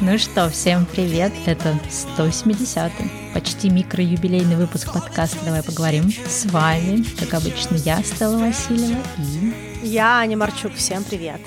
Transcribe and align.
Ну 0.00 0.16
что, 0.16 0.48
всем 0.48 0.86
привет! 0.86 1.32
Это 1.44 1.76
170-й, 1.90 3.34
почти 3.34 3.68
микроюбилейный 3.68 4.54
выпуск 4.54 4.92
подкаста 4.92 5.44
«Давай 5.44 5.64
поговорим». 5.64 6.12
С 6.12 6.46
вами, 6.46 7.02
как 7.18 7.34
обычно, 7.34 7.74
я, 7.74 8.00
Стелла 8.04 8.38
Васильева 8.38 9.02
и... 9.18 9.52
Я, 9.82 10.20
Аня 10.20 10.36
Марчук. 10.36 10.72
Всем 10.74 11.02
привет! 11.02 11.40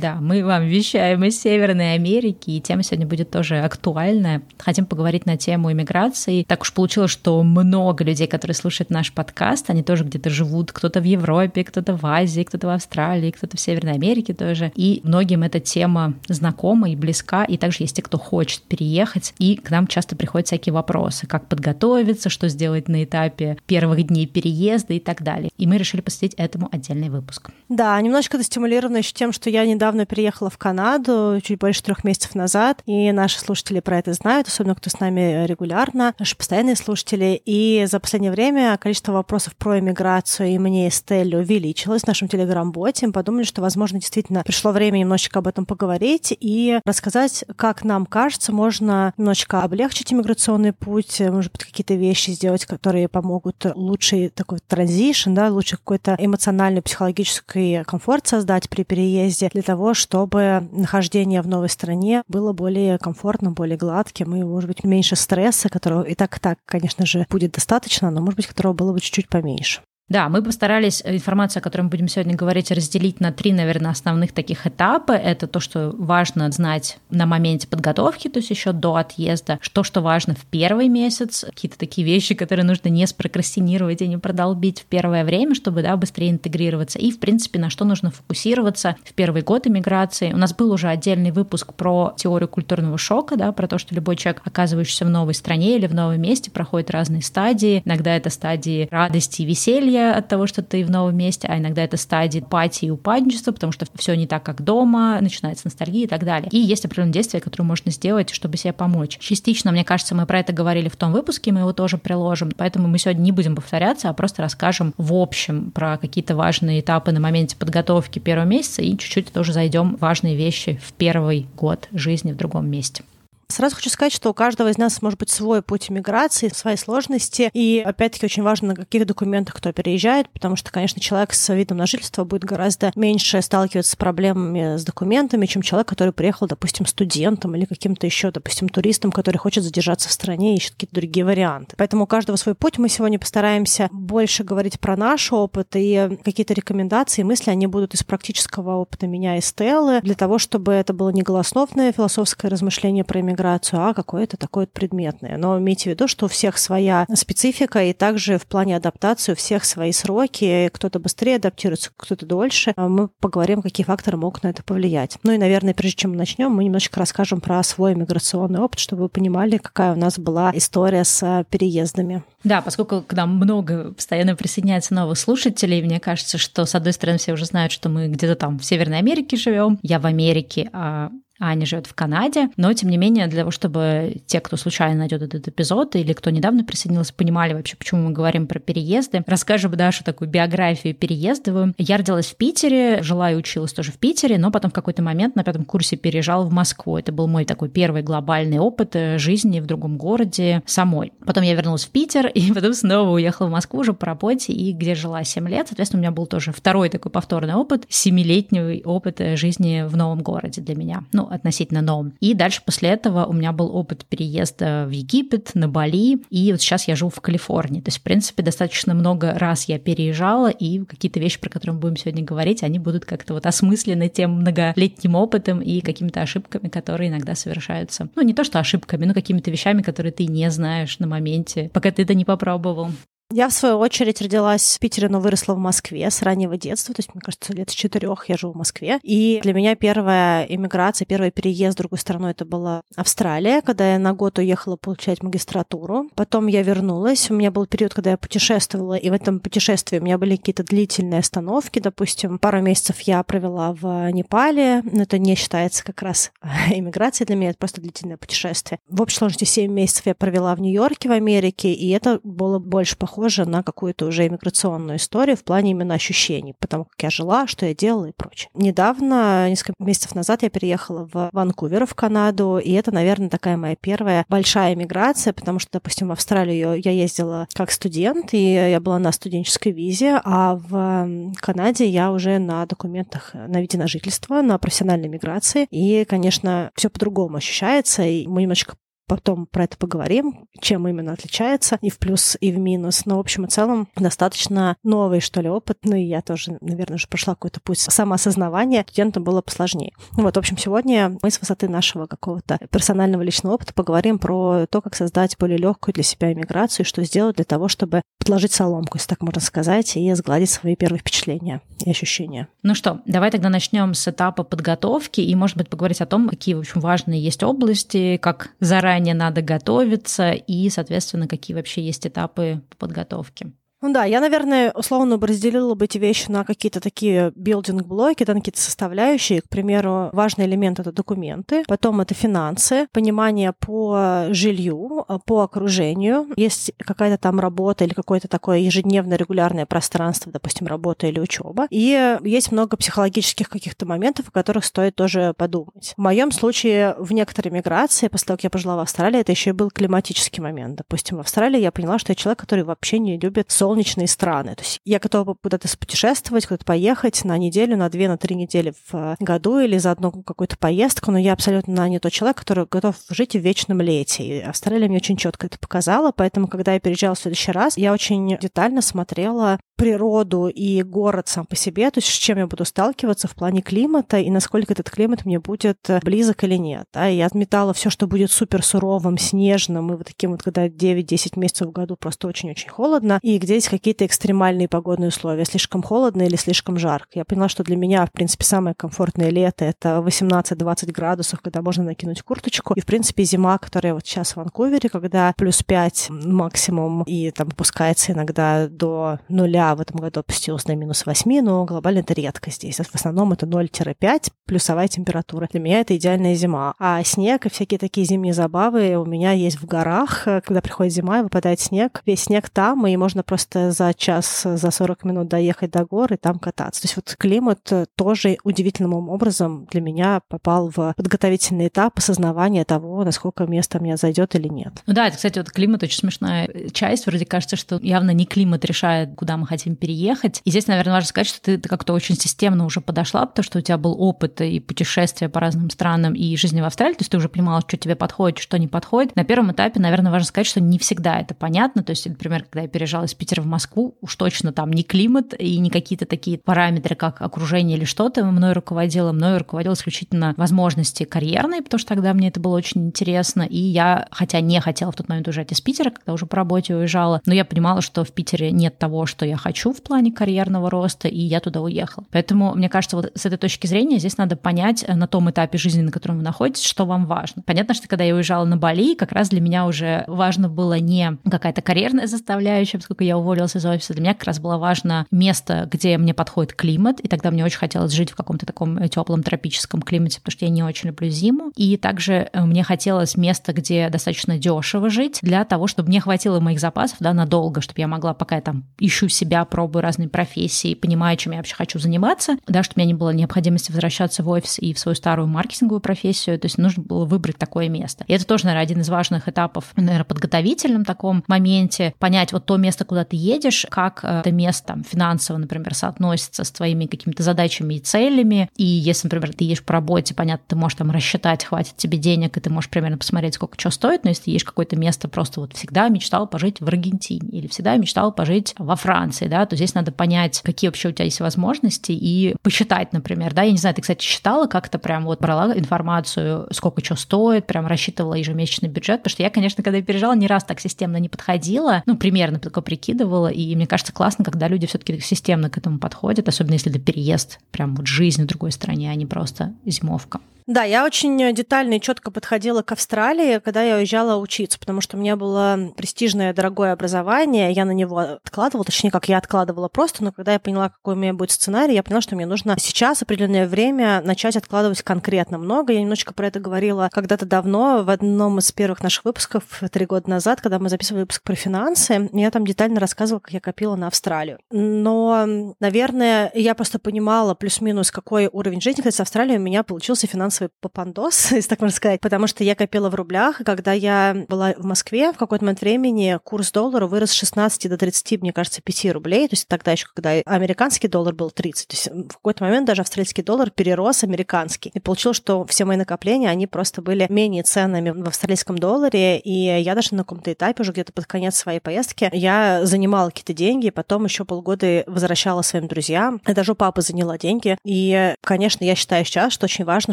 Да, 0.00 0.18
мы 0.20 0.44
вам 0.44 0.66
вещаем 0.66 1.24
из 1.24 1.40
Северной 1.40 1.94
Америки, 1.94 2.50
и 2.50 2.60
тема 2.60 2.84
сегодня 2.84 3.06
будет 3.06 3.30
тоже 3.30 3.58
актуальная. 3.58 4.42
Хотим 4.58 4.86
поговорить 4.86 5.26
на 5.26 5.36
тему 5.36 5.72
иммиграции. 5.72 6.44
Так 6.44 6.62
уж 6.62 6.72
получилось, 6.72 7.10
что 7.10 7.42
много 7.42 8.04
людей, 8.04 8.28
которые 8.28 8.54
слушают 8.54 8.90
наш 8.90 9.12
подкаст, 9.12 9.70
они 9.70 9.82
тоже 9.82 10.04
где-то 10.04 10.30
живут, 10.30 10.70
кто-то 10.70 11.00
в 11.00 11.04
Европе, 11.04 11.64
кто-то 11.64 11.96
в 11.96 12.06
Азии, 12.06 12.42
кто-то 12.42 12.68
в 12.68 12.70
Австралии, 12.70 13.32
кто-то 13.32 13.56
в 13.56 13.60
Северной 13.60 13.94
Америке 13.94 14.34
тоже. 14.34 14.70
И 14.76 15.00
многим 15.02 15.42
эта 15.42 15.58
тема 15.58 16.14
знакома 16.28 16.90
и 16.90 16.96
близка, 16.96 17.44
и 17.44 17.56
также 17.56 17.78
есть 17.80 17.96
те, 17.96 18.02
кто 18.02 18.18
хочет 18.18 18.62
переехать, 18.62 19.34
и 19.38 19.56
к 19.56 19.68
нам 19.70 19.88
часто 19.88 20.14
приходят 20.14 20.46
всякие 20.46 20.72
вопросы, 20.72 21.26
как 21.26 21.48
подготовиться, 21.48 22.28
что 22.28 22.48
сделать 22.48 22.88
на 22.88 23.02
этапе 23.02 23.58
первых 23.66 24.04
дней 24.04 24.26
переезда 24.26 24.94
и 24.94 25.00
так 25.00 25.22
далее. 25.22 25.50
И 25.58 25.66
мы 25.66 25.76
решили 25.76 26.02
посвятить 26.02 26.34
этому 26.36 26.68
отдельный 26.70 27.08
выпуск. 27.08 27.50
Да, 27.68 28.00
немножко 28.00 28.36
это 28.36 28.44
стимулировано 28.44 28.98
еще 28.98 29.12
тем, 29.12 29.32
что 29.32 29.50
я 29.50 29.66
не 29.66 29.74
недавно 29.88 30.04
переехала 30.04 30.50
в 30.50 30.58
Канаду, 30.58 31.40
чуть 31.42 31.58
больше 31.58 31.82
трех 31.82 32.04
месяцев 32.04 32.34
назад, 32.34 32.82
и 32.84 33.10
наши 33.10 33.40
слушатели 33.40 33.80
про 33.80 33.98
это 33.98 34.12
знают, 34.12 34.46
особенно 34.46 34.74
кто 34.74 34.90
с 34.90 35.00
нами 35.00 35.46
регулярно, 35.46 36.14
наши 36.18 36.36
постоянные 36.36 36.76
слушатели. 36.76 37.40
И 37.46 37.86
за 37.90 37.98
последнее 37.98 38.30
время 38.30 38.76
количество 38.76 39.12
вопросов 39.12 39.56
про 39.56 39.78
иммиграцию 39.78 40.50
и 40.50 40.58
мне 40.58 40.88
и 40.88 40.90
Стелле 40.90 41.38
увеличилось 41.38 42.02
в 42.02 42.06
нашем 42.06 42.28
телеграм-боте. 42.28 43.06
Мы 43.06 43.12
подумали, 43.14 43.44
что, 43.44 43.62
возможно, 43.62 43.98
действительно 43.98 44.42
пришло 44.42 44.72
время 44.72 44.98
немножечко 44.98 45.38
об 45.38 45.48
этом 45.48 45.64
поговорить 45.64 46.36
и 46.38 46.80
рассказать, 46.84 47.46
как 47.56 47.82
нам 47.82 48.04
кажется, 48.04 48.52
можно 48.52 49.14
немножечко 49.16 49.62
облегчить 49.62 50.12
иммиграционный 50.12 50.74
путь, 50.74 51.18
может 51.20 51.52
быть, 51.52 51.64
какие-то 51.64 51.94
вещи 51.94 52.32
сделать, 52.32 52.66
которые 52.66 53.08
помогут 53.08 53.64
лучший 53.74 54.28
такой 54.28 54.58
транзишн, 54.58 55.32
да, 55.32 55.48
лучше 55.48 55.78
какой-то 55.78 56.14
эмоциональный, 56.18 56.82
психологический 56.82 57.84
комфорт 57.84 58.26
создать 58.26 58.68
при 58.68 58.82
переезде 58.82 59.48
для 59.52 59.62
того, 59.62 59.77
чтобы 59.94 60.68
нахождение 60.72 61.42
в 61.42 61.48
новой 61.48 61.68
стране 61.68 62.22
было 62.28 62.52
более 62.52 62.98
комфортным, 62.98 63.54
более 63.54 63.76
гладким 63.76 64.34
и, 64.36 64.42
может 64.42 64.68
быть, 64.68 64.84
меньше 64.84 65.16
стресса, 65.16 65.68
которого 65.68 66.02
и 66.02 66.14
так 66.14 66.36
и 66.36 66.40
так, 66.40 66.58
конечно 66.64 67.06
же, 67.06 67.26
будет 67.30 67.52
достаточно, 67.52 68.10
но, 68.10 68.20
может 68.20 68.36
быть, 68.36 68.46
которого 68.46 68.72
было 68.72 68.92
бы 68.92 69.00
чуть-чуть 69.00 69.28
поменьше. 69.28 69.80
Да, 70.08 70.30
мы 70.30 70.42
постарались 70.42 71.02
э, 71.04 71.16
информацию, 71.16 71.60
о 71.60 71.62
которой 71.62 71.82
мы 71.82 71.90
будем 71.90 72.08
сегодня 72.08 72.34
говорить, 72.34 72.70
разделить 72.70 73.20
на 73.20 73.30
три, 73.30 73.52
наверное, 73.52 73.90
основных 73.90 74.32
таких 74.32 74.66
этапа. 74.66 75.12
Это 75.12 75.46
то, 75.46 75.60
что 75.60 75.94
важно 75.98 76.50
знать 76.50 76.98
на 77.10 77.26
моменте 77.26 77.68
подготовки, 77.68 78.28
то 78.28 78.38
есть 78.38 78.48
еще 78.48 78.72
до 78.72 78.96
отъезда, 78.96 79.58
что, 79.60 79.82
что 79.82 80.00
важно 80.00 80.34
в 80.34 80.46
первый 80.46 80.88
месяц, 80.88 81.44
какие-то 81.44 81.76
такие 81.76 82.06
вещи, 82.06 82.34
которые 82.34 82.64
нужно 82.64 82.88
не 82.88 83.06
спрокрастинировать 83.06 84.00
и 84.00 84.08
не 84.08 84.16
продолбить 84.16 84.80
в 84.80 84.84
первое 84.86 85.24
время, 85.24 85.54
чтобы 85.54 85.82
да, 85.82 85.94
быстрее 85.96 86.30
интегрироваться, 86.30 86.98
и, 86.98 87.10
в 87.10 87.18
принципе, 87.20 87.58
на 87.58 87.68
что 87.68 87.84
нужно 87.84 88.10
фокусироваться 88.10 88.96
в 89.04 89.12
первый 89.12 89.42
год 89.42 89.66
иммиграции. 89.66 90.32
У 90.32 90.38
нас 90.38 90.54
был 90.54 90.72
уже 90.72 90.88
отдельный 90.88 91.32
выпуск 91.32 91.74
про 91.74 92.14
теорию 92.16 92.48
культурного 92.48 92.96
шока, 92.96 93.36
да, 93.36 93.52
про 93.52 93.68
то, 93.68 93.76
что 93.76 93.94
любой 93.94 94.16
человек, 94.16 94.40
оказывающийся 94.46 95.04
в 95.04 95.10
новой 95.10 95.34
стране 95.34 95.76
или 95.76 95.86
в 95.86 95.94
новом 95.94 96.20
месте, 96.22 96.50
проходит 96.50 96.90
разные 96.90 97.20
стадии. 97.20 97.82
Иногда 97.84 98.16
это 98.16 98.30
стадии 98.30 98.88
радости 98.90 99.42
и 99.42 99.44
веселья, 99.44 99.97
ностальгия 99.98 100.14
от 100.14 100.28
того, 100.28 100.46
что 100.46 100.62
ты 100.62 100.84
в 100.84 100.90
новом 100.90 101.16
месте, 101.16 101.48
а 101.48 101.58
иногда 101.58 101.82
это 101.82 101.96
стадии 101.96 102.40
пати 102.40 102.86
и 102.86 102.90
упадничества, 102.90 103.52
потому 103.52 103.72
что 103.72 103.86
все 103.94 104.14
не 104.14 104.26
так, 104.26 104.42
как 104.42 104.62
дома, 104.62 105.18
начинается 105.20 105.66
ностальгия 105.66 106.04
и 106.04 106.06
так 106.06 106.24
далее. 106.24 106.48
И 106.52 106.58
есть 106.58 106.84
определенные 106.84 107.12
действия, 107.12 107.40
которые 107.40 107.66
можно 107.66 107.90
сделать, 107.90 108.30
чтобы 108.30 108.56
себе 108.56 108.72
помочь. 108.72 109.18
Частично, 109.18 109.72
мне 109.72 109.84
кажется, 109.84 110.14
мы 110.14 110.26
про 110.26 110.40
это 110.40 110.52
говорили 110.52 110.88
в 110.88 110.96
том 110.96 111.12
выпуске, 111.12 111.52
мы 111.52 111.60
его 111.60 111.72
тоже 111.72 111.98
приложим, 111.98 112.50
поэтому 112.56 112.88
мы 112.88 112.98
сегодня 112.98 113.22
не 113.22 113.32
будем 113.32 113.54
повторяться, 113.54 114.08
а 114.08 114.12
просто 114.12 114.42
расскажем 114.42 114.94
в 114.96 115.14
общем 115.14 115.70
про 115.70 115.98
какие-то 115.98 116.36
важные 116.36 116.80
этапы 116.80 117.12
на 117.12 117.20
моменте 117.20 117.56
подготовки 117.56 118.18
первого 118.18 118.46
месяца 118.46 118.82
и 118.82 118.96
чуть-чуть 118.96 119.32
тоже 119.32 119.52
зайдем 119.52 119.96
важные 120.00 120.36
вещи 120.36 120.80
в 120.82 120.92
первый 120.92 121.46
год 121.56 121.88
жизни 121.92 122.32
в 122.32 122.36
другом 122.36 122.68
месте. 122.68 123.02
Сразу 123.50 123.76
хочу 123.76 123.88
сказать, 123.88 124.12
что 124.12 124.28
у 124.28 124.34
каждого 124.34 124.68
из 124.68 124.76
нас 124.76 125.00
может 125.00 125.18
быть 125.18 125.30
свой 125.30 125.62
путь 125.62 125.90
иммиграции, 125.90 126.48
свои 126.54 126.76
сложности. 126.76 127.50
И 127.54 127.82
опять-таки 127.84 128.26
очень 128.26 128.42
важно, 128.42 128.68
на 128.68 128.74
каких 128.76 129.06
документах 129.06 129.56
кто 129.56 129.72
переезжает, 129.72 130.28
потому 130.28 130.54
что, 130.54 130.70
конечно, 130.70 131.00
человек 131.00 131.32
с 131.32 131.54
видом 131.54 131.78
на 131.78 131.86
жительство 131.86 132.24
будет 132.24 132.44
гораздо 132.44 132.92
меньше 132.94 133.40
сталкиваться 133.40 133.92
с 133.92 133.96
проблемами 133.96 134.76
с 134.76 134.84
документами, 134.84 135.46
чем 135.46 135.62
человек, 135.62 135.88
который 135.88 136.12
приехал, 136.12 136.46
допустим, 136.46 136.84
студентом 136.84 137.56
или 137.56 137.64
каким-то 137.64 138.04
еще, 138.04 138.30
допустим, 138.30 138.68
туристом, 138.68 139.10
который 139.10 139.38
хочет 139.38 139.64
задержаться 139.64 140.10
в 140.10 140.12
стране 140.12 140.52
и 140.52 140.58
ищет 140.58 140.74
какие-то 140.74 140.96
другие 140.96 141.24
варианты. 141.24 141.74
Поэтому 141.78 142.04
у 142.04 142.06
каждого 142.06 142.36
свой 142.36 142.54
путь. 142.54 142.76
Мы 142.76 142.90
сегодня 142.90 143.18
постараемся 143.18 143.88
больше 143.92 144.44
говорить 144.44 144.78
про 144.78 144.94
наш 144.94 145.32
опыт 145.32 145.68
и 145.74 146.18
какие-то 146.22 146.52
рекомендации, 146.52 147.22
мысли, 147.22 147.50
они 147.50 147.66
будут 147.66 147.94
из 147.94 148.04
практического 148.04 148.76
опыта 148.76 149.06
меня 149.06 149.38
и 149.38 149.40
Стеллы, 149.40 150.02
для 150.02 150.14
того, 150.14 150.38
чтобы 150.38 150.72
это 150.74 150.92
было 150.92 151.08
не 151.08 151.22
голословное 151.22 151.92
философское 151.92 152.48
размышление 152.48 153.04
про 153.04 153.20
иммиграцию, 153.20 153.37
миграцию, 153.38 153.80
а 153.80 153.94
какое-то 153.94 154.36
такое 154.36 154.66
предметное. 154.66 155.36
Но 155.38 155.58
имейте 155.58 155.90
в 155.90 155.92
виду, 155.92 156.08
что 156.08 156.26
у 156.26 156.28
всех 156.28 156.58
своя 156.58 157.06
специфика, 157.14 157.82
и 157.84 157.92
также 157.92 158.38
в 158.38 158.46
плане 158.46 158.76
адаптации 158.76 159.32
у 159.32 159.36
всех 159.36 159.64
свои 159.64 159.92
сроки. 159.92 160.70
Кто-то 160.72 160.98
быстрее 160.98 161.36
адаптируется, 161.36 161.90
кто-то 161.96 162.26
дольше. 162.26 162.72
А 162.76 162.88
мы 162.88 163.08
поговорим, 163.08 163.62
какие 163.62 163.84
факторы 163.84 164.16
могут 164.16 164.42
на 164.42 164.48
это 164.48 164.62
повлиять. 164.62 165.18
Ну 165.22 165.32
и, 165.32 165.38
наверное, 165.38 165.74
прежде 165.74 165.98
чем 165.98 166.12
мы 166.12 166.16
начнем, 166.16 166.50
мы 166.50 166.64
немножечко 166.64 167.00
расскажем 167.00 167.40
про 167.40 167.62
свой 167.62 167.94
миграционный 167.94 168.60
опыт, 168.60 168.80
чтобы 168.80 169.02
вы 169.02 169.08
понимали, 169.08 169.58
какая 169.58 169.92
у 169.92 169.96
нас 169.96 170.18
была 170.18 170.50
история 170.54 171.04
с 171.04 171.44
переездами. 171.50 172.22
Да, 172.44 172.62
поскольку 172.62 173.02
к 173.02 173.12
нам 173.14 173.36
много 173.36 173.92
постоянно 173.92 174.36
присоединяется 174.36 174.94
новых 174.94 175.18
слушателей, 175.18 175.82
мне 175.82 176.00
кажется, 176.00 176.38
что, 176.38 176.64
с 176.64 176.74
одной 176.74 176.92
стороны, 176.92 177.18
все 177.18 177.32
уже 177.32 177.44
знают, 177.44 177.72
что 177.72 177.88
мы 177.88 178.08
где-то 178.08 178.36
там 178.36 178.58
в 178.58 178.64
Северной 178.64 178.98
Америке 178.98 179.36
живем, 179.36 179.78
я 179.82 179.98
в 179.98 180.06
Америке, 180.06 180.70
а 180.72 181.10
Аня 181.40 181.66
живет 181.66 181.86
в 181.86 181.94
Канаде, 181.94 182.50
но 182.56 182.72
тем 182.72 182.90
не 182.90 182.96
менее 182.96 183.26
для 183.28 183.40
того, 183.40 183.50
чтобы 183.50 184.16
те, 184.26 184.40
кто 184.40 184.56
случайно 184.56 184.98
найдет 184.98 185.22
этот 185.22 185.48
эпизод 185.48 185.94
или 185.96 186.12
кто 186.12 186.30
недавно 186.30 186.64
присоединился, 186.64 187.14
понимали 187.14 187.54
вообще, 187.54 187.76
почему 187.76 188.02
мы 188.02 188.10
говорим 188.10 188.46
про 188.46 188.58
переезды, 188.58 189.22
расскажем 189.26 189.68
Дашу 189.78 190.02
такую 190.02 190.28
биографию 190.28 190.94
переездовую. 190.94 191.74
Я 191.78 191.98
родилась 191.98 192.26
в 192.26 192.36
Питере, 192.36 193.02
жила 193.02 193.30
и 193.30 193.36
училась 193.36 193.72
тоже 193.72 193.92
в 193.92 193.98
Питере, 193.98 194.38
но 194.38 194.50
потом 194.50 194.70
в 194.70 194.74
какой-то 194.74 195.02
момент 195.02 195.36
на 195.36 195.44
пятом 195.44 195.64
курсе 195.64 195.96
переезжала 195.96 196.44
в 196.44 196.52
Москву. 196.52 196.96
Это 196.96 197.12
был 197.12 197.28
мой 197.28 197.44
такой 197.44 197.68
первый 197.68 198.02
глобальный 198.02 198.58
опыт 198.58 198.96
э, 198.96 199.18
жизни 199.18 199.60
в 199.60 199.66
другом 199.66 199.96
городе 199.98 200.62
самой. 200.66 201.12
Потом 201.24 201.44
я 201.44 201.54
вернулась 201.54 201.84
в 201.84 201.90
Питер 201.90 202.26
и 202.34 202.52
потом 202.52 202.74
снова 202.74 203.10
уехала 203.10 203.46
в 203.46 203.50
Москву 203.50 203.80
уже 203.80 203.92
по 203.92 204.06
работе 204.06 204.52
и 204.52 204.72
где 204.72 204.94
жила 204.94 205.22
7 205.22 205.48
лет. 205.48 205.68
Соответственно, 205.68 206.00
у 206.00 206.02
меня 206.02 206.10
был 206.10 206.26
тоже 206.26 206.52
второй 206.52 206.88
такой 206.88 207.12
повторный 207.12 207.54
опыт, 207.54 207.84
семилетний 207.88 208.82
опыт 208.82 209.20
э, 209.20 209.36
жизни 209.36 209.84
в 209.86 209.96
новом 209.96 210.22
городе 210.22 210.60
для 210.60 210.74
меня. 210.74 211.04
Ну, 211.12 211.27
относительно 211.28 211.82
новым. 211.82 212.14
И 212.20 212.34
дальше 212.34 212.62
после 212.64 212.90
этого 212.90 213.24
у 213.26 213.32
меня 213.32 213.52
был 213.52 213.74
опыт 213.74 214.04
переезда 214.04 214.86
в 214.86 214.90
Египет, 214.90 215.50
на 215.54 215.68
Бали, 215.68 216.18
и 216.30 216.52
вот 216.52 216.60
сейчас 216.60 216.88
я 216.88 216.96
живу 216.96 217.10
в 217.10 217.20
Калифорнии. 217.20 217.80
То 217.80 217.88
есть, 217.88 217.98
в 217.98 218.02
принципе, 218.02 218.42
достаточно 218.42 218.94
много 218.94 219.34
раз 219.38 219.64
я 219.64 219.78
переезжала, 219.78 220.50
и 220.50 220.84
какие-то 220.84 221.20
вещи, 221.20 221.40
про 221.40 221.50
которые 221.50 221.74
мы 221.74 221.80
будем 221.80 221.96
сегодня 221.96 222.24
говорить, 222.24 222.62
они 222.62 222.78
будут 222.78 223.04
как-то 223.04 223.34
вот 223.34 223.46
осмыслены 223.46 224.08
тем 224.08 224.32
многолетним 224.32 225.14
опытом 225.14 225.60
и 225.60 225.80
какими-то 225.80 226.22
ошибками, 226.22 226.68
которые 226.68 227.10
иногда 227.10 227.34
совершаются. 227.34 228.08
Ну, 228.14 228.22
не 228.22 228.34
то, 228.34 228.44
что 228.44 228.58
ошибками, 228.58 229.04
но 229.04 229.14
какими-то 229.14 229.50
вещами, 229.50 229.82
которые 229.82 230.12
ты 230.12 230.26
не 230.26 230.50
знаешь 230.50 230.98
на 230.98 231.06
моменте, 231.06 231.70
пока 231.72 231.90
ты 231.90 232.02
это 232.02 232.14
не 232.14 232.24
попробовал. 232.24 232.90
Я, 233.30 233.50
в 233.50 233.52
свою 233.52 233.76
очередь, 233.76 234.22
родилась 234.22 234.76
в 234.76 234.80
Питере, 234.80 235.10
но 235.10 235.20
выросла 235.20 235.52
в 235.52 235.58
Москве 235.58 236.10
с 236.10 236.22
раннего 236.22 236.56
детства. 236.56 236.94
То 236.94 237.00
есть, 237.00 237.12
мне 237.12 237.20
кажется, 237.20 237.52
лет 237.52 237.68
с 237.68 237.74
четырех 237.74 238.26
я 238.30 238.38
живу 238.38 238.54
в 238.54 238.56
Москве. 238.56 239.00
И 239.02 239.40
для 239.42 239.52
меня 239.52 239.76
первая 239.76 240.44
иммиграция, 240.44 241.04
первый 241.04 241.30
переезд 241.30 241.74
в 241.74 241.78
другую 241.78 241.98
страну 241.98 242.28
это 242.28 242.46
была 242.46 242.80
Австралия, 242.96 243.60
когда 243.60 243.92
я 243.92 243.98
на 243.98 244.14
год 244.14 244.38
уехала 244.38 244.76
получать 244.76 245.22
магистратуру. 245.22 246.08
Потом 246.14 246.46
я 246.46 246.62
вернулась. 246.62 247.30
У 247.30 247.34
меня 247.34 247.50
был 247.50 247.66
период, 247.66 247.92
когда 247.92 248.12
я 248.12 248.16
путешествовала, 248.16 248.94
и 248.94 249.10
в 249.10 249.12
этом 249.12 249.40
путешествии 249.40 249.98
у 249.98 250.02
меня 250.02 250.16
были 250.16 250.36
какие-то 250.36 250.64
длительные 250.64 251.20
остановки. 251.20 251.80
Допустим, 251.80 252.38
пару 252.38 252.62
месяцев 252.62 252.98
я 253.00 253.22
провела 253.24 253.74
в 253.74 254.10
Непале. 254.10 254.80
Но 254.90 255.02
это 255.02 255.18
не 255.18 255.34
считается 255.34 255.84
как 255.84 256.00
раз 256.00 256.32
иммиграцией 256.70 257.26
для 257.26 257.36
меня, 257.36 257.50
это 257.50 257.58
просто 257.58 257.82
длительное 257.82 258.16
путешествие. 258.16 258.78
В 258.88 259.02
общей 259.02 259.18
сложности 259.18 259.44
7 259.44 259.70
месяцев 259.70 260.06
я 260.06 260.14
провела 260.14 260.54
в 260.54 260.62
Нью-Йорке, 260.62 261.10
в 261.10 261.12
Америке, 261.12 261.74
и 261.74 261.90
это 261.90 262.20
было 262.24 262.58
больше 262.58 262.96
похоже 262.96 263.17
похоже 263.18 263.46
на 263.46 263.64
какую-то 263.64 264.06
уже 264.06 264.28
иммиграционную 264.28 264.98
историю 264.98 265.36
в 265.36 265.42
плане 265.42 265.72
именно 265.72 265.94
ощущений, 265.94 266.54
потому 266.60 266.84
как 266.84 267.02
я 267.02 267.10
жила, 267.10 267.48
что 267.48 267.66
я 267.66 267.74
делала 267.74 268.06
и 268.06 268.12
прочее. 268.12 268.48
Недавно, 268.54 269.50
несколько 269.50 269.74
месяцев 269.80 270.14
назад, 270.14 270.44
я 270.44 270.50
переехала 270.50 271.08
в 271.12 271.28
Ванкувер, 271.32 271.84
в 271.84 271.96
Канаду, 271.96 272.58
и 272.58 272.70
это, 272.72 272.94
наверное, 272.94 273.28
такая 273.28 273.56
моя 273.56 273.74
первая 273.74 274.24
большая 274.28 274.76
миграция, 274.76 275.32
потому 275.32 275.58
что, 275.58 275.72
допустим, 275.72 276.08
в 276.08 276.12
Австралию 276.12 276.80
я 276.80 276.92
ездила 276.92 277.48
как 277.54 277.72
студент, 277.72 278.34
и 278.34 278.52
я 278.52 278.78
была 278.78 279.00
на 279.00 279.10
студенческой 279.10 279.72
визе, 279.72 280.20
а 280.24 280.54
в 280.54 281.32
Канаде 281.40 281.88
я 281.88 282.12
уже 282.12 282.38
на 282.38 282.64
документах 282.66 283.32
на 283.34 283.60
виде 283.60 283.78
на 283.78 283.88
жительство, 283.88 284.42
на 284.42 284.58
профессиональной 284.58 285.08
миграции. 285.08 285.66
И, 285.72 286.04
конечно, 286.04 286.70
все 286.76 286.88
по-другому 286.88 287.38
ощущается, 287.38 288.04
и 288.04 288.28
мы 288.28 288.42
немножечко 288.42 288.76
потом 289.08 289.46
про 289.46 289.64
это 289.64 289.76
поговорим, 289.76 290.46
чем 290.60 290.86
именно 290.86 291.12
отличается, 291.12 291.78
и 291.80 291.90
в 291.90 291.98
плюс, 291.98 292.36
и 292.40 292.52
в 292.52 292.58
минус. 292.58 293.06
Но, 293.06 293.16
в 293.16 293.20
общем 293.20 293.46
и 293.46 293.48
целом, 293.48 293.88
достаточно 293.96 294.76
новый, 294.84 295.20
что 295.20 295.40
ли, 295.40 295.48
опыт. 295.48 295.78
Ну, 295.82 295.96
и 295.96 296.02
я 296.02 296.20
тоже, 296.20 296.58
наверное, 296.60 296.96
уже 296.96 297.08
прошла 297.08 297.34
какой-то 297.34 297.60
путь 297.60 297.78
самоосознавания. 297.78 298.84
Студентам 298.86 299.24
было 299.24 299.40
посложнее. 299.40 299.92
Ну, 300.16 300.22
вот, 300.24 300.36
в 300.36 300.38
общем, 300.38 300.58
сегодня 300.58 301.16
мы 301.22 301.30
с 301.30 301.40
высоты 301.40 301.68
нашего 301.68 302.06
какого-то 302.06 302.58
персонального 302.70 303.22
личного 303.22 303.54
опыта 303.54 303.72
поговорим 303.72 304.18
про 304.18 304.66
то, 304.70 304.80
как 304.80 304.94
создать 304.94 305.36
более 305.38 305.58
легкую 305.58 305.94
для 305.94 306.02
себя 306.02 306.32
иммиграцию, 306.32 306.84
что 306.84 307.02
сделать 307.04 307.36
для 307.36 307.44
того, 307.44 307.68
чтобы 307.68 308.02
подложить 308.18 308.52
соломку, 308.52 308.98
если 308.98 309.08
так 309.08 309.22
можно 309.22 309.40
сказать, 309.40 309.96
и 309.96 310.12
сгладить 310.14 310.50
свои 310.50 310.76
первые 310.76 311.00
впечатления 311.00 311.62
и 311.84 311.90
ощущения. 311.90 312.48
Ну 312.62 312.74
что, 312.74 313.00
давай 313.06 313.30
тогда 313.30 313.48
начнем 313.48 313.94
с 313.94 314.06
этапа 314.06 314.42
подготовки 314.42 315.20
и, 315.20 315.34
может 315.34 315.56
быть, 315.56 315.68
поговорить 315.68 316.00
о 316.00 316.06
том, 316.06 316.28
какие, 316.28 316.54
в 316.54 316.58
общем, 316.58 316.80
важные 316.80 317.22
есть 317.22 317.42
области, 317.42 318.18
как 318.18 318.50
заранее 318.60 318.97
заранее 318.98 319.14
надо 319.14 319.42
готовиться 319.42 320.32
и, 320.32 320.68
соответственно, 320.70 321.28
какие 321.28 321.54
вообще 321.56 321.82
есть 321.82 322.06
этапы 322.06 322.62
подготовки. 322.78 323.52
Ну 323.80 323.92
да, 323.92 324.04
я, 324.04 324.20
наверное, 324.20 324.72
условно 324.72 325.18
бы 325.18 325.28
разделила 325.28 325.74
бы 325.74 325.84
эти 325.84 325.98
вещи 325.98 326.30
на 326.30 326.44
какие-то 326.44 326.80
такие 326.80 327.32
building-блоки, 327.36 328.24
на 328.26 328.34
какие-то 328.34 328.60
составляющие. 328.60 329.40
К 329.40 329.48
примеру, 329.48 330.10
важный 330.12 330.46
элемент— 330.46 330.78
это 330.80 330.90
документы, 330.90 331.62
потом 331.68 332.00
это 332.00 332.12
финансы, 332.12 332.88
понимание 332.92 333.52
по 333.52 334.26
жилью, 334.30 335.06
по 335.26 335.42
окружению. 335.42 336.26
Есть 336.36 336.72
какая-то 336.78 337.18
там 337.18 337.38
работа 337.38 337.84
или 337.84 337.94
какое-то 337.94 338.26
такое 338.26 338.58
ежедневное 338.58 339.16
регулярное 339.16 339.64
пространство, 339.64 340.32
допустим, 340.32 340.66
работа 340.66 341.06
или 341.06 341.20
учеба. 341.20 341.68
И 341.70 342.18
есть 342.24 342.50
много 342.50 342.76
психологических 342.76 343.48
каких-то 343.48 343.86
моментов, 343.86 344.28
о 344.28 344.32
которых 344.32 344.64
стоит 344.64 344.96
тоже 344.96 345.34
подумать. 345.36 345.94
В 345.96 346.00
моем 346.00 346.32
случае 346.32 346.96
в 346.98 347.12
некоторой 347.12 347.52
миграции, 347.52 348.08
после 348.08 348.26
того, 348.26 348.36
как 348.38 348.44
я 348.44 348.50
пожила 348.50 348.76
в 348.76 348.80
Австралии, 348.80 349.20
это 349.20 349.30
еще 349.30 349.50
и 349.50 349.52
был 349.52 349.70
климатический 349.70 350.42
момент. 350.42 350.76
Допустим, 350.76 351.18
в 351.18 351.20
Австралии 351.20 351.60
я 351.60 351.70
поняла, 351.70 352.00
что 352.00 352.10
я 352.10 352.16
человек, 352.16 352.40
который 352.40 352.64
вообще 352.64 352.98
не 352.98 353.18
любит 353.18 353.52
сон 353.52 353.67
солнечные 353.68 354.08
страны. 354.08 354.54
То 354.54 354.62
есть 354.62 354.80
я 354.86 354.98
готова 354.98 355.34
куда-то 355.34 355.68
путешествовать, 355.76 356.46
куда-то 356.46 356.64
поехать 356.64 357.22
на 357.24 357.36
неделю, 357.36 357.76
на 357.76 357.90
две, 357.90 358.08
на 358.08 358.16
три 358.16 358.34
недели 358.34 358.72
в 358.90 359.16
году 359.20 359.58
или 359.58 359.76
за 359.76 359.90
одну 359.90 360.10
какую-то 360.10 360.56
поездку, 360.56 361.10
но 361.10 361.18
я 361.18 361.34
абсолютно 361.34 361.86
не 361.86 361.98
тот 361.98 362.10
человек, 362.10 362.38
который 362.38 362.64
готов 362.64 362.96
жить 363.10 363.34
в 363.34 363.40
вечном 363.40 363.82
лете. 363.82 364.24
И 364.24 364.40
Австралия 364.40 364.88
мне 364.88 364.96
очень 364.96 365.18
четко 365.18 365.48
это 365.48 365.58
показала, 365.58 366.12
поэтому, 366.12 366.48
когда 366.48 366.72
я 366.72 366.80
переезжала 366.80 367.14
в 367.14 367.18
следующий 367.18 367.52
раз, 367.52 367.76
я 367.76 367.92
очень 367.92 368.38
детально 368.38 368.80
смотрела 368.80 369.60
природу 369.78 370.48
и 370.48 370.82
город 370.82 371.28
сам 371.28 371.46
по 371.46 371.54
себе, 371.54 371.88
то 371.90 371.98
есть 371.98 372.08
с 372.08 372.18
чем 372.18 372.38
я 372.38 372.48
буду 372.48 372.64
сталкиваться 372.64 373.28
в 373.28 373.36
плане 373.36 373.62
климата 373.62 374.18
и 374.18 374.28
насколько 374.28 374.72
этот 374.72 374.90
климат 374.90 375.24
мне 375.24 375.38
будет 375.38 375.78
близок 376.02 376.42
или 376.42 376.56
нет. 376.56 376.86
Да? 376.92 377.06
Я 377.06 377.26
отметала 377.26 377.72
все, 377.72 377.88
что 377.88 378.08
будет 378.08 378.32
супер 378.32 378.64
суровым, 378.64 379.16
снежным, 379.18 379.92
и 379.92 379.96
вот 379.96 380.08
таким 380.08 380.32
вот, 380.32 380.42
когда 380.42 380.66
9-10 380.66 381.38
месяцев 381.38 381.68
в 381.68 381.70
году 381.70 381.96
просто 381.96 382.26
очень-очень 382.26 382.68
холодно, 382.68 383.20
и 383.22 383.38
где 383.38 383.54
есть 383.54 383.68
какие-то 383.68 384.04
экстремальные 384.04 384.68
погодные 384.68 385.08
условия, 385.08 385.44
слишком 385.44 385.82
холодно 385.84 386.22
или 386.22 386.34
слишком 386.34 386.76
жарко. 386.76 387.10
Я 387.14 387.24
поняла, 387.24 387.48
что 387.48 387.62
для 387.62 387.76
меня, 387.76 388.04
в 388.04 388.10
принципе, 388.10 388.44
самое 388.44 388.74
комфортное 388.74 389.30
лето— 389.30 389.64
это 389.66 390.02
18-20 390.04 390.90
градусов, 390.90 391.40
когда 391.40 391.62
можно 391.62 391.84
накинуть 391.84 392.22
курточку. 392.22 392.74
И, 392.74 392.80
в 392.80 392.86
принципе, 392.86 393.22
зима, 393.22 393.58
которая 393.58 393.94
вот 393.94 394.04
сейчас 394.04 394.32
в 394.32 394.36
Ванкувере, 394.38 394.88
когда 394.88 395.32
плюс 395.36 395.62
5 395.62 396.08
максимум, 396.10 397.04
и 397.04 397.30
там 397.30 397.48
опускается 397.48 398.10
иногда 398.12 398.66
до 398.66 399.20
нуля, 399.28 399.67
в 399.74 399.80
этом 399.80 400.00
году 400.00 400.20
опустилась 400.20 400.66
на 400.66 400.74
минус 400.74 401.06
8, 401.06 401.42
но 401.42 401.64
глобально 401.64 402.00
это 402.00 402.14
редко 402.14 402.50
здесь. 402.50 402.76
В 402.76 402.94
основном 402.94 403.32
это 403.32 403.46
0-5 403.46 404.32
плюсовая 404.46 404.88
температура. 404.88 405.48
Для 405.50 405.60
меня 405.60 405.80
это 405.80 405.96
идеальная 405.96 406.34
зима. 406.34 406.74
А 406.78 407.02
снег 407.04 407.46
и 407.46 407.50
всякие 407.50 407.78
такие 407.78 408.06
зимние 408.06 408.32
забавы 408.32 408.96
у 408.96 409.04
меня 409.04 409.32
есть 409.32 409.60
в 409.60 409.66
горах. 409.66 410.24
Когда 410.24 410.60
приходит 410.60 410.92
зима 410.92 411.20
и 411.20 411.22
выпадает 411.22 411.60
снег, 411.60 412.02
весь 412.06 412.24
снег 412.24 412.48
там, 412.48 412.86
и 412.86 412.96
можно 412.96 413.22
просто 413.22 413.72
за 413.72 413.92
час, 413.94 414.42
за 414.44 414.70
40 414.70 415.04
минут 415.04 415.28
доехать 415.28 415.70
до 415.70 415.84
гор 415.84 416.12
и 416.12 416.16
там 416.16 416.38
кататься. 416.38 416.82
То 416.82 416.86
есть 416.86 416.96
вот 416.96 417.14
климат 417.18 417.70
тоже 417.96 418.38
удивительным 418.44 419.08
образом 419.08 419.66
для 419.70 419.80
меня 419.80 420.22
попал 420.28 420.70
в 420.74 420.94
подготовительный 420.96 421.68
этап 421.68 421.98
осознавания 421.98 422.64
того, 422.64 423.04
насколько 423.04 423.44
место 423.46 423.80
мне 423.80 423.96
зайдет 423.96 424.34
или 424.34 424.48
нет. 424.48 424.72
Ну 424.86 424.94
да, 424.94 425.08
это, 425.08 425.16
кстати, 425.16 425.38
вот 425.38 425.50
климат 425.50 425.82
очень 425.82 425.98
смешная 425.98 426.48
часть. 426.72 427.06
Вроде 427.06 427.26
кажется, 427.26 427.56
что 427.56 427.78
явно 427.82 428.12
не 428.12 428.24
климат 428.24 428.64
решает, 428.64 429.14
куда 429.16 429.36
мы 429.36 429.46
хотим 429.46 429.57
переехать. 429.58 430.40
И 430.44 430.50
здесь, 430.50 430.66
наверное, 430.66 430.94
важно 430.94 431.08
сказать, 431.08 431.28
что 431.28 431.40
ты 431.40 431.58
как-то 431.58 431.92
очень 431.92 432.16
системно 432.16 432.64
уже 432.64 432.80
подошла, 432.80 433.26
потому 433.26 433.44
что 433.44 433.58
у 433.58 433.62
тебя 433.62 433.78
был 433.78 433.94
опыт 433.98 434.40
и 434.40 434.60
путешествия 434.60 435.28
по 435.28 435.40
разным 435.40 435.70
странам, 435.70 436.14
и 436.14 436.36
жизни 436.36 436.60
в 436.60 436.64
Австралии, 436.64 436.94
то 436.94 437.02
есть 437.02 437.10
ты 437.10 437.16
уже 437.16 437.28
понимала, 437.28 437.60
что 437.60 437.76
тебе 437.76 437.96
подходит, 437.96 438.38
что 438.38 438.58
не 438.58 438.68
подходит. 438.68 439.16
На 439.16 439.24
первом 439.24 439.52
этапе, 439.52 439.80
наверное, 439.80 440.12
важно 440.12 440.26
сказать, 440.26 440.46
что 440.46 440.60
не 440.60 440.78
всегда 440.78 441.20
это 441.20 441.34
понятно. 441.34 441.82
То 441.82 441.90
есть, 441.90 442.06
например, 442.06 442.44
когда 442.44 442.62
я 442.62 442.68
переезжала 442.68 443.04
из 443.04 443.14
Питера 443.14 443.42
в 443.42 443.46
Москву, 443.46 443.96
уж 444.00 444.14
точно 444.16 444.52
там 444.52 444.72
не 444.72 444.82
климат 444.82 445.34
и 445.38 445.58
не 445.58 445.70
какие-то 445.70 446.06
такие 446.06 446.38
параметры, 446.38 446.94
как 446.94 447.22
окружение 447.22 447.76
или 447.76 447.84
что-то 447.84 448.24
мной 448.24 448.52
руководило. 448.52 449.12
Мной 449.12 449.38
руководило 449.38 449.74
исключительно 449.74 450.34
возможности 450.36 451.04
карьерные, 451.04 451.62
потому 451.62 451.78
что 451.78 451.88
тогда 451.88 452.12
мне 452.14 452.28
это 452.28 452.40
было 452.40 452.56
очень 452.56 452.86
интересно. 452.86 453.42
И 453.42 453.58
я, 453.58 454.06
хотя 454.10 454.40
не 454.40 454.60
хотела 454.60 454.92
в 454.92 454.96
тот 454.96 455.08
момент 455.08 455.26
уезжать 455.26 455.52
из 455.52 455.60
Питера, 455.60 455.90
когда 455.90 456.12
уже 456.12 456.26
по 456.26 456.36
работе 456.36 456.74
уезжала, 456.74 457.20
но 457.26 457.34
я 457.34 457.44
понимала, 457.44 457.80
что 457.80 458.04
в 458.04 458.12
Питере 458.12 458.50
нет 458.50 458.78
того, 458.78 459.06
что 459.06 459.24
я 459.24 459.36
хочу 459.36 459.47
в 459.52 459.82
плане 459.82 460.12
карьерного 460.12 460.70
роста, 460.70 461.08
и 461.08 461.18
я 461.18 461.40
туда 461.40 461.60
уехала. 461.60 462.06
Поэтому, 462.10 462.54
мне 462.54 462.68
кажется, 462.68 462.96
вот 462.96 463.12
с 463.14 463.26
этой 463.26 463.38
точки 463.38 463.66
зрения 463.66 463.98
здесь 463.98 464.18
надо 464.18 464.36
понять 464.36 464.84
на 464.88 465.06
том 465.06 465.30
этапе 465.30 465.58
жизни, 465.58 465.82
на 465.82 465.90
котором 465.90 466.18
вы 466.18 466.22
находитесь, 466.22 466.64
что 466.64 466.84
вам 466.84 467.06
важно. 467.06 467.42
Понятно, 467.42 467.74
что 467.74 467.88
когда 467.88 468.04
я 468.04 468.14
уезжала 468.14 468.44
на 468.44 468.56
Бали, 468.56 468.94
как 468.94 469.12
раз 469.12 469.28
для 469.28 469.40
меня 469.40 469.66
уже 469.66 470.04
важно 470.06 470.48
было 470.48 470.78
не 470.78 471.18
какая-то 471.28 471.62
карьерная 471.62 472.06
составляющая, 472.06 472.78
поскольку 472.78 473.04
я 473.04 473.18
уволилась 473.18 473.56
из 473.56 473.64
офиса, 473.64 473.92
для 473.94 474.02
меня 474.02 474.14
как 474.14 474.24
раз 474.24 474.40
было 474.40 474.58
важно 474.58 475.06
место, 475.10 475.68
где 475.70 475.98
мне 475.98 476.14
подходит 476.14 476.54
климат, 476.54 477.00
и 477.00 477.08
тогда 477.08 477.30
мне 477.30 477.44
очень 477.44 477.58
хотелось 477.58 477.92
жить 477.92 478.10
в 478.10 478.16
каком-то 478.16 478.46
таком 478.46 478.88
теплом 478.88 479.22
тропическом 479.22 479.82
климате, 479.82 480.20
потому 480.20 480.32
что 480.32 480.44
я 480.44 480.50
не 480.50 480.62
очень 480.62 480.88
люблю 480.88 481.08
зиму. 481.08 481.52
И 481.56 481.76
также 481.76 482.28
э, 482.32 482.44
мне 482.44 482.62
хотелось 482.62 483.16
место, 483.16 483.52
где 483.52 483.88
достаточно 483.88 484.38
дешево 484.38 484.90
жить, 484.90 485.18
для 485.22 485.44
того, 485.44 485.66
чтобы 485.66 485.88
мне 485.88 486.00
хватило 486.00 486.40
моих 486.40 486.60
запасов 486.60 486.96
да, 487.00 487.12
надолго, 487.12 487.60
чтобы 487.60 487.80
я 487.80 487.88
могла, 487.88 488.14
пока 488.14 488.36
я 488.36 488.40
там 488.40 488.64
ищу 488.78 489.08
себя, 489.08 489.37
пробую 489.44 489.82
разные 489.82 490.08
профессии, 490.08 490.74
понимаю, 490.74 491.16
чем 491.16 491.32
я 491.32 491.38
вообще 491.38 491.54
хочу 491.54 491.78
заниматься, 491.78 492.36
да, 492.46 492.62
чтобы 492.62 492.76
у 492.76 492.80
меня 492.80 492.92
не 492.92 492.98
было 492.98 493.10
необходимости 493.10 493.70
возвращаться 493.70 494.22
в 494.22 494.28
офис 494.28 494.58
и 494.58 494.72
в 494.72 494.78
свою 494.78 494.94
старую 494.94 495.28
маркетинговую 495.28 495.80
профессию, 495.80 496.38
то 496.38 496.46
есть 496.46 496.58
нужно 496.58 496.82
было 496.82 497.04
выбрать 497.04 497.38
такое 497.38 497.68
место. 497.68 498.04
И 498.06 498.12
это 498.12 498.26
тоже, 498.26 498.44
наверное, 498.44 498.62
один 498.62 498.80
из 498.80 498.88
важных 498.88 499.28
этапов, 499.28 499.72
наверное, 499.76 500.04
подготовительном 500.04 500.84
таком 500.84 501.24
моменте, 501.26 501.94
понять 501.98 502.32
вот 502.32 502.46
то 502.46 502.56
место, 502.56 502.84
куда 502.84 503.04
ты 503.04 503.16
едешь, 503.16 503.66
как 503.70 504.00
э, 504.02 504.20
это 504.20 504.32
место 504.32 504.68
там, 504.68 504.84
финансово, 504.84 505.38
например, 505.38 505.74
соотносится 505.74 506.44
с 506.44 506.50
твоими 506.50 506.86
какими-то 506.86 507.22
задачами 507.22 507.74
и 507.74 507.80
целями. 507.80 508.50
И 508.56 508.64
если, 508.64 509.06
например, 509.06 509.34
ты 509.34 509.44
едешь 509.44 509.64
по 509.64 509.72
работе, 509.72 510.14
понятно, 510.14 510.44
ты 510.48 510.56
можешь 510.56 510.76
там 510.76 510.90
рассчитать, 510.90 511.44
хватит 511.44 511.76
тебе 511.76 511.98
денег, 511.98 512.36
и 512.36 512.40
ты 512.40 512.50
можешь 512.50 512.70
примерно 512.70 512.98
посмотреть, 512.98 513.34
сколько 513.34 513.58
что 513.58 513.70
стоит, 513.70 514.04
но 514.04 514.10
если 514.10 514.24
ты 514.24 514.30
едешь 514.30 514.44
какое-то 514.44 514.76
место, 514.76 515.08
просто 515.08 515.40
вот 515.40 515.54
всегда 515.54 515.88
мечтал 515.88 516.26
пожить 516.26 516.60
в 516.60 516.66
Аргентине 516.68 517.28
или 517.30 517.46
всегда 517.46 517.76
мечтал 517.76 518.12
пожить 518.12 518.54
во 518.58 518.76
Франции, 518.76 519.17
да, 519.26 519.46
то 519.46 519.56
здесь 519.56 519.74
надо 519.74 519.92
понять, 519.92 520.40
какие 520.42 520.68
вообще 520.68 520.88
у 520.88 520.92
тебя 520.92 521.04
есть 521.04 521.20
возможности 521.20 521.92
и 521.92 522.36
посчитать, 522.42 522.92
например, 522.92 523.34
да, 523.34 523.42
я 523.42 523.52
не 523.52 523.58
знаю, 523.58 523.74
ты, 523.74 523.82
кстати, 523.82 524.04
считала 524.04 524.46
как-то 524.46 524.78
прям 524.78 525.04
вот 525.04 525.20
брала 525.20 525.56
информацию, 525.56 526.48
сколько 526.52 526.84
что 526.84 526.96
стоит, 526.96 527.46
прям 527.46 527.66
рассчитывала 527.66 528.14
ежемесячный 528.14 528.68
бюджет, 528.68 529.00
потому 529.00 529.12
что 529.12 529.22
я, 529.22 529.30
конечно, 529.30 529.62
когда 529.62 529.78
я 529.78 529.82
переезжала, 529.82 530.14
не 530.14 530.26
раз 530.26 530.44
так 530.44 530.60
системно 530.60 530.98
не 530.98 531.08
подходила, 531.08 531.82
ну, 531.86 531.96
примерно 531.96 532.38
только 532.38 532.60
прикидывала, 532.60 533.28
и 533.28 533.54
мне 533.56 533.66
кажется, 533.66 533.92
классно, 533.92 534.24
когда 534.24 534.48
люди 534.48 534.66
все-таки 534.66 535.00
системно 535.00 535.50
к 535.50 535.58
этому 535.58 535.78
подходят, 535.78 536.28
особенно 536.28 536.54
если 536.54 536.70
это 536.70 536.80
переезд, 536.80 537.38
прям 537.50 537.74
вот 537.74 537.86
жизнь 537.86 538.22
в 538.22 538.26
другой 538.26 538.52
стране, 538.52 538.90
а 538.90 538.94
не 538.94 539.06
просто 539.06 539.52
зимовка. 539.64 540.20
Да, 540.48 540.64
я 540.64 540.86
очень 540.86 541.34
детально 541.34 541.74
и 541.74 541.80
четко 541.80 542.10
подходила 542.10 542.62
к 542.62 542.72
Австралии, 542.72 543.38
когда 543.38 543.62
я 543.62 543.76
уезжала 543.76 544.16
учиться, 544.16 544.58
потому 544.58 544.80
что 544.80 544.96
у 544.96 545.00
меня 545.00 545.14
было 545.14 545.74
престижное, 545.76 546.32
дорогое 546.32 546.72
образование, 546.72 547.52
я 547.52 547.66
на 547.66 547.72
него 547.72 547.98
откладывала, 547.98 548.64
точнее, 548.64 548.90
как 548.90 549.10
я 549.10 549.18
откладывала 549.18 549.68
просто, 549.68 550.02
но 550.02 550.10
когда 550.10 550.32
я 550.32 550.38
поняла, 550.38 550.70
какой 550.70 550.94
у 550.94 550.96
меня 550.96 551.12
будет 551.12 551.32
сценарий, 551.32 551.74
я 551.74 551.82
поняла, 551.82 552.00
что 552.00 552.16
мне 552.16 552.24
нужно 552.24 552.56
сейчас 552.58 553.02
определенное 553.02 553.46
время 553.46 554.00
начать 554.02 554.36
откладывать 554.36 554.80
конкретно 554.80 555.36
много. 555.36 555.74
Я 555.74 555.82
немножечко 555.82 556.14
про 556.14 556.28
это 556.28 556.40
говорила 556.40 556.88
когда-то 556.90 557.26
давно 557.26 557.82
в 557.84 557.90
одном 557.90 558.38
из 558.38 558.50
первых 558.50 558.82
наших 558.82 559.04
выпусков 559.04 559.44
три 559.70 559.84
года 559.84 560.08
назад, 560.08 560.40
когда 560.40 560.58
мы 560.58 560.70
записывали 560.70 561.02
выпуск 561.02 561.24
про 561.24 561.34
финансы. 561.34 562.08
Я 562.14 562.30
там 562.30 562.46
детально 562.46 562.80
рассказывала, 562.80 563.20
как 563.20 563.34
я 563.34 563.40
копила 563.40 563.76
на 563.76 563.88
Австралию. 563.88 564.38
Но, 564.50 565.54
наверное, 565.60 566.30
я 566.32 566.54
просто 566.54 566.78
понимала 566.78 567.34
плюс-минус, 567.34 567.90
какой 567.90 568.30
уровень 568.32 568.62
жизни. 568.62 568.80
Кстати, 568.80 568.96
с 568.96 569.00
Австралией 569.00 569.36
у 569.36 569.42
меня 569.42 569.62
получился 569.62 570.06
финансовый 570.06 570.37
попандос, 570.60 571.32
если 571.32 571.48
так 571.48 571.60
можно 571.60 571.76
сказать, 571.76 572.00
потому 572.00 572.26
что 572.26 572.44
я 572.44 572.54
копила 572.54 572.90
в 572.90 572.94
рублях, 572.94 573.40
когда 573.44 573.72
я 573.72 574.26
была 574.28 574.54
в 574.56 574.64
Москве, 574.64 575.12
в 575.12 575.16
какой-то 575.16 575.44
момент 575.44 575.60
времени 575.60 576.18
курс 576.22 576.52
доллара 576.52 576.86
вырос 576.86 577.10
с 577.10 577.14
16 577.14 577.68
до 577.68 577.76
30, 577.76 578.20
мне 578.20 578.32
кажется, 578.32 578.62
5 578.62 578.92
рублей. 578.92 579.28
То 579.28 579.34
есть 579.34 579.48
тогда 579.48 579.72
еще, 579.72 579.86
когда 579.94 580.10
американский 580.24 580.88
доллар 580.88 581.14
был 581.14 581.30
30. 581.30 581.68
То 581.68 581.74
есть 581.76 581.86
в 581.86 582.14
какой-то 582.14 582.44
момент 582.44 582.66
даже 582.66 582.82
австралийский 582.82 583.22
доллар 583.22 583.50
перерос 583.50 584.04
американский. 584.04 584.70
И 584.74 584.80
получилось, 584.80 585.16
что 585.16 585.44
все 585.46 585.64
мои 585.64 585.76
накопления, 585.76 586.28
они 586.28 586.46
просто 586.46 586.82
были 586.82 587.06
менее 587.08 587.42
ценными 587.42 587.90
в 587.90 588.08
австралийском 588.08 588.58
долларе. 588.58 589.18
И 589.18 589.60
я 589.60 589.74
даже 589.74 589.94
на 589.94 590.04
каком-то 590.04 590.32
этапе, 590.32 590.62
уже 590.62 590.72
где-то 590.72 590.92
под 590.92 591.06
конец 591.06 591.36
своей 591.36 591.60
поездки, 591.60 592.10
я 592.12 592.60
занимала 592.64 593.10
какие-то 593.10 593.34
деньги, 593.34 593.70
потом 593.70 594.04
еще 594.04 594.24
полгода 594.24 594.84
возвращала 594.86 595.42
своим 595.42 595.68
друзьям. 595.68 596.20
Я 596.26 596.34
даже 596.34 596.52
у 596.52 596.54
папы 596.54 596.82
заняла 596.82 597.18
деньги. 597.18 597.56
И, 597.64 598.14
конечно, 598.22 598.64
я 598.64 598.74
считаю 598.74 599.04
сейчас, 599.04 599.32
что 599.32 599.44
очень 599.44 599.64
важно, 599.64 599.92